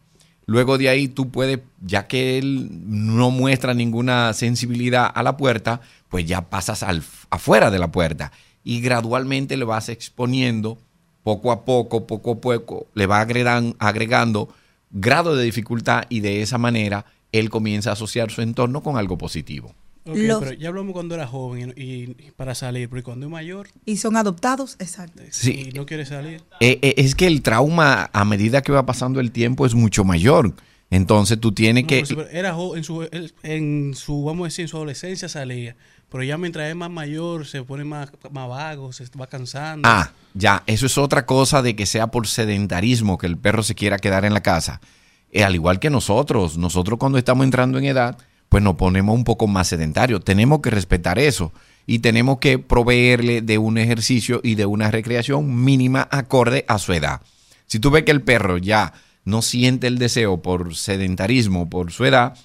Luego 0.47 0.79
de 0.79 0.89
ahí 0.89 1.09
tú 1.09 1.33
puedes, 1.33 1.59
ya 1.81 2.07
que 2.07 2.39
él 2.39 2.69
no 2.87 3.33
muestra 3.33 3.75
ninguna 3.75 4.35
sensibilidad 4.35 5.11
a 5.13 5.25
la 5.25 5.37
puerta, 5.37 5.81
pues 6.09 6.25
ya 6.27 6.43
pasas 6.43 6.85
al, 6.85 7.03
afuera 7.29 7.73
de 7.73 7.81
la 7.81 7.91
puerta 7.91 8.31
y 8.63 8.83
gradualmente 8.83 9.57
le 9.57 9.65
vas 9.65 9.89
exponiendo 9.89 10.79
poco 11.25 11.51
a 11.51 11.65
poco, 11.65 12.07
poco 12.07 12.35
a 12.35 12.41
poco, 12.41 12.87
le 12.95 13.09
va 13.09 13.19
agregan, 13.19 13.75
agregando 13.81 14.49
grado 14.93 15.35
de 15.37 15.45
dificultad 15.45 16.05
y 16.09 16.21
de 16.21 16.43
esa 16.43 16.59
manera 16.59 17.05
él 17.33 17.51
comienza 17.51 17.91
a 17.91 17.93
asociar 17.95 18.31
su 18.31 18.43
entorno 18.43 18.83
con 18.83 18.97
algo 18.97 19.17
positivo. 19.19 19.75
Ok, 20.05 20.17
Los- 20.17 20.41
pero 20.43 20.53
ya 20.55 20.69
hablamos 20.69 20.93
cuando 20.93 21.15
era 21.15 21.27
joven 21.27 21.73
y, 21.77 21.83
y 22.11 22.31
para 22.37 22.55
salir, 22.55 22.89
pero 22.89 23.03
cuando 23.05 23.27
es 23.27 23.33
mayor 23.33 23.69
y 23.87 23.97
son 23.99 24.17
adoptados, 24.17 24.75
exacto. 24.81 25.23
Sí. 25.31 25.69
y 25.71 25.73
no 25.73 25.87
quiere 25.87 26.05
salir. 26.05 26.43
Eh, 26.61 26.79
eh, 26.83 26.95
es 26.97 27.15
que 27.15 27.27
el 27.29 27.41
trauma 27.43 28.11
a 28.13 28.25
medida 28.25 28.63
que 28.63 28.73
va 28.73 28.85
pasando 28.85 29.21
el 29.21 29.31
tiempo 29.31 29.65
es 29.65 29.75
mucho 29.75 30.05
mayor. 30.05 30.55
Entonces 30.91 31.41
tú 31.41 31.53
tienes 31.53 31.85
No, 31.85 31.89
que... 31.89 31.95
pero 31.97 32.07
sí, 32.07 32.15
pero 32.17 32.29
era 32.31 32.55
en 32.77 32.85
su, 32.85 33.09
en 33.45 33.95
su, 33.95 34.25
vamos 34.25 34.43
a 34.43 34.49
decir, 34.49 34.65
en 34.65 34.69
su 34.69 34.77
adolescencia 34.77 35.29
salía, 35.29 35.75
pero 36.13 36.25
ya 36.25 36.37
mientras 36.37 36.69
es 36.69 36.77
más 36.77 36.91
mayor 36.91 37.47
se 37.47 37.63
pone 37.63 37.85
más, 37.85 38.11
más 38.31 38.47
vago, 38.47 38.93
se 38.93 39.07
va 39.19 39.27
cansando. 39.27 39.89
Ah, 39.89 40.11
ya, 40.35 40.63
eso 40.67 40.85
es 40.85 40.99
otra 40.99 41.25
cosa 41.25 41.63
de 41.63 41.75
que 41.75 41.87
sea 41.87 42.09
por 42.09 42.29
sedentarismo 42.29 43.17
que 43.17 43.27
el 43.27 43.39
perro 43.39 43.63
se 43.63 43.75
quiera 43.75 43.97
quedar 43.97 44.27
en 44.27 44.35
la 44.35 44.43
casa. 44.43 44.83
Eh, 45.31 45.43
al 45.43 45.55
igual 45.55 45.81
que 45.81 45.89
nosotros, 45.89 46.59
nosotros 46.59 46.99
cuando 46.99 47.17
estamos 47.17 47.45
entrando 47.45 47.79
en 47.79 47.87
edad, 47.87 48.19
pues 48.51 48.63
nos 48.63 48.77
ponemos 48.77 49.15
un 49.15 49.25
poco 49.25 49.47
más 49.47 49.69
sedentarios. 49.69 50.23
Tenemos 50.23 50.61
que 50.61 50.69
respetar 50.69 51.19
eso 51.19 51.51
y 51.87 52.01
tenemos 52.01 52.39
que 52.41 52.59
proveerle 52.59 53.41
de 53.41 53.57
un 53.57 53.79
ejercicio 53.79 54.43
y 54.45 54.55
de 54.55 54.67
una 54.67 54.91
recreación 54.91 55.65
mínima 55.65 56.07
acorde 56.11 56.67
a 56.69 56.79
su 56.79 56.93
edad. 56.93 57.23
Si 57.67 57.79
tú 57.79 57.91
ves 57.91 58.03
que 58.03 58.13
el 58.13 58.21
perro 58.21 58.59
ya 58.59 58.93
no 59.25 59.41
siente 59.41 59.87
el 59.87 59.97
deseo 59.97 60.43
por 60.43 60.77
sedentarismo, 60.77 61.71
por 61.71 61.91
su 61.91 62.05
edad, 62.05 62.37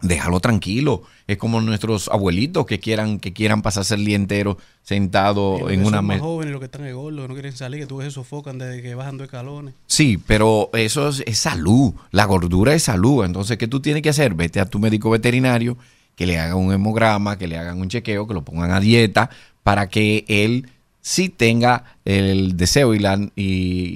déjalo 0.00 0.40
tranquilo. 0.40 1.02
Es 1.26 1.38
como 1.38 1.60
nuestros 1.60 2.08
abuelitos 2.08 2.66
que 2.66 2.78
quieran, 2.78 3.18
que 3.18 3.32
quieran 3.32 3.62
pasarse 3.62 3.94
el 3.94 4.04
día 4.04 4.16
entero 4.16 4.58
sentado 4.82 5.68
en 5.70 5.80
los 5.80 5.88
una 5.88 6.02
mesa. 6.02 6.20
jóvenes, 6.20 6.52
los 6.52 6.60
que 6.60 6.66
están 6.66 6.92
gordos, 6.92 7.22
que 7.22 7.28
no 7.28 7.34
quieren 7.34 7.56
salir, 7.56 7.80
que 7.80 7.86
tú 7.86 7.96
ves 7.96 8.08
se 8.08 8.10
sofocan 8.12 8.58
desde 8.58 8.82
que 8.82 8.94
bajan 8.94 9.16
dos 9.16 9.26
escalones. 9.26 9.74
Sí, 9.86 10.18
pero 10.24 10.70
eso 10.74 11.08
es, 11.08 11.22
es 11.26 11.38
salud. 11.38 11.94
La 12.10 12.24
gordura 12.24 12.74
es 12.74 12.84
salud. 12.84 13.24
Entonces, 13.24 13.56
¿qué 13.58 13.66
tú 13.66 13.80
tienes 13.80 14.02
que 14.02 14.10
hacer? 14.10 14.34
Vete 14.34 14.60
a 14.60 14.66
tu 14.66 14.78
médico 14.78 15.10
veterinario, 15.10 15.76
que 16.14 16.26
le 16.26 16.38
hagan 16.38 16.58
un 16.58 16.72
hemograma, 16.72 17.36
que 17.38 17.48
le 17.48 17.56
hagan 17.56 17.80
un 17.80 17.88
chequeo, 17.88 18.26
que 18.26 18.34
lo 18.34 18.42
pongan 18.42 18.70
a 18.70 18.80
dieta, 18.80 19.30
para 19.62 19.88
que 19.88 20.24
él 20.28 20.68
sí 21.00 21.28
tenga 21.28 21.96
el 22.04 22.56
deseo 22.56 22.94
y 22.94 22.98
la, 22.98 23.18
y, 23.34 23.42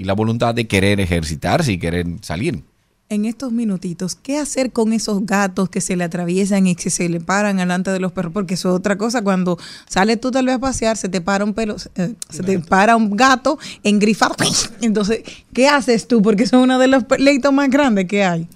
y 0.00 0.04
la 0.04 0.12
voluntad 0.14 0.54
de 0.54 0.66
querer 0.66 1.00
ejercitarse 1.00 1.72
y 1.72 1.78
querer 1.78 2.06
salir. 2.22 2.62
En 3.10 3.24
estos 3.24 3.50
minutitos, 3.50 4.14
¿qué 4.14 4.38
hacer 4.38 4.70
con 4.70 4.92
esos 4.92 5.26
gatos 5.26 5.68
que 5.68 5.80
se 5.80 5.96
le 5.96 6.04
atraviesan 6.04 6.68
y 6.68 6.76
que 6.76 6.90
se 6.90 7.08
le 7.08 7.18
paran 7.18 7.56
delante 7.56 7.90
de 7.90 7.98
los 7.98 8.12
perros? 8.12 8.32
Porque 8.32 8.54
eso 8.54 8.70
es 8.70 8.76
otra 8.76 8.96
cosa. 8.96 9.22
Cuando 9.22 9.58
sales 9.88 10.20
tú 10.20 10.30
tal 10.30 10.46
vez 10.46 10.54
a 10.54 10.58
pasear, 10.60 10.96
se 10.96 11.08
te 11.08 11.20
para 11.20 11.44
un 11.44 11.52
pelo, 11.52 11.74
eh, 11.96 12.14
se 12.28 12.42
te 12.44 12.60
para 12.60 12.94
un 12.94 13.16
gato 13.16 13.58
engrifado. 13.82 14.36
Entonces, 14.80 15.24
¿qué 15.52 15.66
haces 15.66 16.06
tú? 16.06 16.22
Porque 16.22 16.44
eso 16.44 16.58
es 16.58 16.62
uno 16.62 16.78
de 16.78 16.86
los 16.86 17.02
pleitos 17.02 17.52
más 17.52 17.68
grandes 17.68 18.06
que 18.06 18.24
hay. 18.24 18.46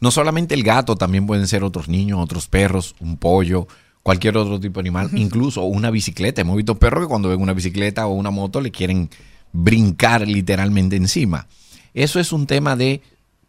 No 0.00 0.10
solamente 0.10 0.56
el 0.56 0.64
gato, 0.64 0.96
también 0.96 1.24
pueden 1.24 1.46
ser 1.46 1.62
otros 1.62 1.86
niños, 1.86 2.18
otros 2.20 2.48
perros, 2.48 2.96
un 2.98 3.16
pollo, 3.16 3.68
cualquier 4.02 4.36
otro 4.36 4.58
tipo 4.58 4.80
de 4.80 4.88
animal, 4.88 5.10
incluso 5.14 5.62
una 5.62 5.92
bicicleta. 5.92 6.40
Hemos 6.40 6.56
visto 6.56 6.76
perros 6.76 7.04
que 7.04 7.08
cuando 7.08 7.28
ven 7.28 7.40
una 7.40 7.52
bicicleta 7.52 8.08
o 8.08 8.14
una 8.14 8.32
moto 8.32 8.60
le 8.60 8.72
quieren 8.72 9.10
brincar 9.52 10.26
literalmente 10.26 10.96
encima. 10.96 11.46
Eso 11.94 12.18
es 12.18 12.32
un 12.32 12.48
tema 12.48 12.74
de 12.74 13.00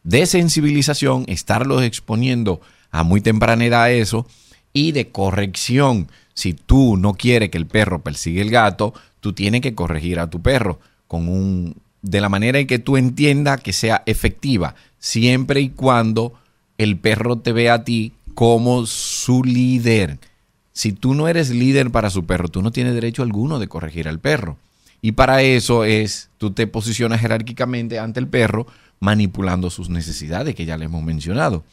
desensibilización, 0.03 1.25
estarlos 1.27 1.83
exponiendo 1.83 2.61
a 2.91 3.03
muy 3.03 3.21
temprana 3.21 3.65
edad 3.65 3.83
a 3.83 3.91
eso 3.91 4.27
y 4.73 4.91
de 4.91 5.09
corrección. 5.09 6.09
Si 6.33 6.53
tú 6.53 6.97
no 6.97 7.13
quieres 7.13 7.49
que 7.49 7.57
el 7.57 7.67
perro 7.67 8.01
persiga 8.01 8.41
el 8.41 8.49
gato, 8.49 8.93
tú 9.19 9.33
tienes 9.33 9.61
que 9.61 9.75
corregir 9.75 10.19
a 10.19 10.29
tu 10.29 10.41
perro 10.41 10.79
con 11.07 11.27
un 11.27 11.75
de 12.01 12.19
la 12.19 12.29
manera 12.29 12.59
en 12.59 12.67
que 12.67 12.79
tú 12.79 12.97
entiendas 12.97 13.61
que 13.61 13.71
sea 13.71 14.03
efectiva, 14.05 14.75
siempre 14.99 15.61
y 15.61 15.69
cuando 15.69 16.33
el 16.77 16.97
perro 16.97 17.37
te 17.37 17.53
vea 17.53 17.75
a 17.75 17.83
ti 17.83 18.13
como 18.33 18.85
su 18.85 19.43
líder. 19.43 20.19
Si 20.73 20.91
tú 20.91 21.13
no 21.13 21.27
eres 21.27 21.49
líder 21.49 21.91
para 21.91 22.09
su 22.09 22.25
perro, 22.25 22.49
tú 22.49 22.61
no 22.61 22.71
tienes 22.71 22.93
derecho 22.93 23.23
alguno 23.23 23.59
de 23.59 23.67
corregir 23.67 24.07
al 24.07 24.19
perro. 24.19 24.57
Y 25.01 25.13
para 25.13 25.41
eso 25.41 25.83
es, 25.83 26.29
tú 26.37 26.51
te 26.51 26.67
posicionas 26.67 27.21
jerárquicamente 27.21 27.99
ante 27.99 28.19
el 28.19 28.27
perro, 28.27 28.67
manipulando 29.03 29.69
sus 29.69 29.89
necesidades, 29.89 30.55
que 30.55 30.63
ya 30.65 30.77
le 30.77 30.85
hemos 30.85 31.03
mencionado. 31.03 31.65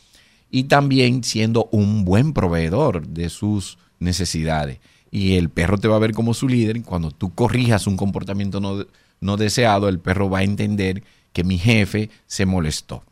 Y 0.51 0.65
también 0.65 1.23
siendo 1.23 1.69
un 1.71 2.05
buen 2.05 2.33
proveedor 2.33 3.07
de 3.07 3.29
sus 3.31 3.79
necesidades. 4.01 4.81
Y 5.13 5.35
el 5.37 5.49
perro 5.49 5.79
te 5.79 5.87
va 5.87 5.95
a 5.95 6.01
ver 6.01 6.13
como 6.13 6.35
su 6.35 6.49
líder. 6.49 6.77
Y 6.79 6.83
cuando 6.83 7.13
tú 7.13 7.33
corrijas 7.33 7.87
un 7.87 7.97
comportamiento 7.97 8.61
no, 8.61 8.85
no 9.21 9.37
deseado, 9.37 9.89
el 9.89 10.01
perro 10.01 10.29
va 10.29 10.41
a 10.41 10.43
entender 10.43 11.05
que 11.33 11.45
mi 11.45 11.57
jefe 11.57 12.11
se 12.27 12.47
molestó. 12.47 13.05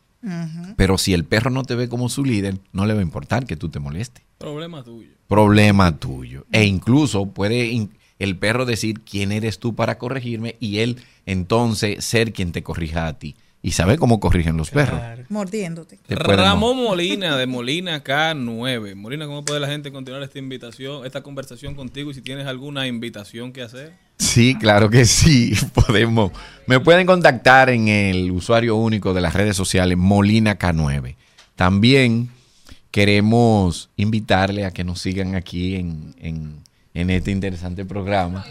Pero 0.75 0.97
si 0.97 1.13
el 1.13 1.23
perro 1.23 1.49
no 1.49 1.63
te 1.63 1.75
ve 1.75 1.87
como 1.87 2.09
su 2.09 2.25
líder, 2.25 2.59
no 2.73 2.85
le 2.85 2.93
va 2.93 2.99
a 2.99 3.03
importar 3.03 3.45
que 3.45 3.55
tú 3.55 3.69
te 3.69 3.79
molestes. 3.79 4.25
Problema 4.37 4.83
tuyo. 4.83 5.11
Problema 5.29 5.97
tuyo. 5.97 6.45
E 6.51 6.65
incluso 6.65 7.27
puede 7.27 7.67
in- 7.67 7.91
el 8.17 8.35
perro 8.35 8.65
decir 8.65 8.99
quién 8.99 9.31
eres 9.31 9.59
tú 9.59 9.75
para 9.75 9.97
corregirme 9.97 10.57
y 10.59 10.79
él 10.79 10.97
entonces 11.25 12.03
ser 12.03 12.33
quien 12.33 12.51
te 12.51 12.63
corrija 12.63 13.07
a 13.07 13.17
ti. 13.17 13.35
Y 13.61 13.71
sabe 13.71 13.97
cómo 13.97 14.21
corrigen 14.21 14.55
los 14.55 14.69
perros. 14.71 15.01
Mordiéndote. 15.27 15.99
Ramón 16.07 16.77
Molina 16.77 17.35
de 17.35 17.45
Molina 17.45 18.01
K9. 18.03 18.95
Molina, 18.95 19.25
¿cómo 19.25 19.43
puede 19.43 19.59
la 19.59 19.67
gente 19.67 19.91
continuar 19.91 20.23
esta 20.23 20.39
invitación, 20.39 21.05
esta 21.05 21.21
conversación 21.23 21.75
contigo 21.75 22.09
y 22.11 22.13
si 22.13 22.21
tienes 22.21 22.47
alguna 22.47 22.87
invitación 22.87 23.51
que 23.51 23.61
hacer? 23.61 23.91
Sí, 24.17 24.55
claro 24.55 24.89
que 24.89 25.03
sí, 25.05 25.51
podemos. 25.73 26.31
Me 26.67 26.79
pueden 26.79 27.05
contactar 27.05 27.69
en 27.69 27.89
el 27.89 28.31
usuario 28.31 28.77
único 28.77 29.13
de 29.13 29.19
las 29.21 29.33
redes 29.33 29.57
sociales 29.57 29.97
Molina 29.97 30.57
K9. 30.57 31.15
También 31.57 32.29
queremos 32.91 33.89
invitarle 33.97 34.65
a 34.65 34.71
que 34.71 34.83
nos 34.83 35.01
sigan 35.01 35.35
aquí 35.35 35.75
en, 35.75 36.15
en- 36.19 36.63
en 36.93 37.09
este 37.09 37.31
interesante 37.31 37.85
programa. 37.85 38.45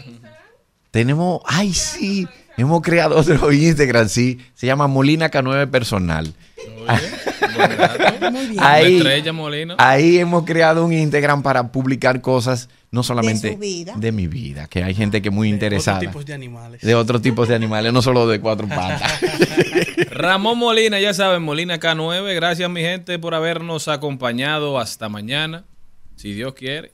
Tenemos, 0.91 1.41
ay 1.45 1.73
sí, 1.73 2.27
hemos 2.63 2.81
creado 2.81 3.17
otro 3.17 3.51
Instagram, 3.51 4.09
sí, 4.09 4.39
se 4.53 4.67
llama 4.67 4.87
Molina 4.87 5.29
K9 5.29 5.69
Personal. 5.69 6.33
Muy 8.31 8.47
bien. 8.47 9.75
Ahí, 9.77 10.17
hemos 10.17 10.45
creado 10.45 10.85
un 10.85 10.93
Instagram 10.93 11.41
para 11.43 11.71
publicar 11.71 12.21
cosas 12.21 12.69
no 12.91 13.03
solamente 13.03 13.51
De 13.51 13.55
vida. 13.55 13.93
de 13.95 14.11
mi 14.11 14.27
vida, 14.27 14.67
que 14.67 14.83
hay 14.83 14.95
gente 14.95 15.21
que 15.21 15.29
es 15.29 15.35
muy 15.35 15.49
interesada. 15.49 15.99
tipos 15.99 16.25
de 16.25 16.33
animales. 16.33 16.81
De 16.81 16.95
otros 16.95 17.21
tipos 17.21 17.47
de 17.47 17.55
animales, 17.55 17.93
no 17.93 18.01
solo 18.01 18.27
de 18.27 18.39
cuatro 18.39 18.67
patas. 18.69 19.21
Ramón 20.11 20.57
Molina, 20.57 20.99
ya 20.99 21.13
saben, 21.13 21.43
Molina 21.43 21.79
K9. 21.79 22.33
Gracias, 22.35 22.69
mi 22.69 22.81
gente, 22.81 23.19
por 23.19 23.35
habernos 23.35 23.87
acompañado 23.87 24.79
hasta 24.79 25.07
mañana, 25.09 25.65
si 26.15 26.33
Dios 26.33 26.53
quiere. 26.53 26.93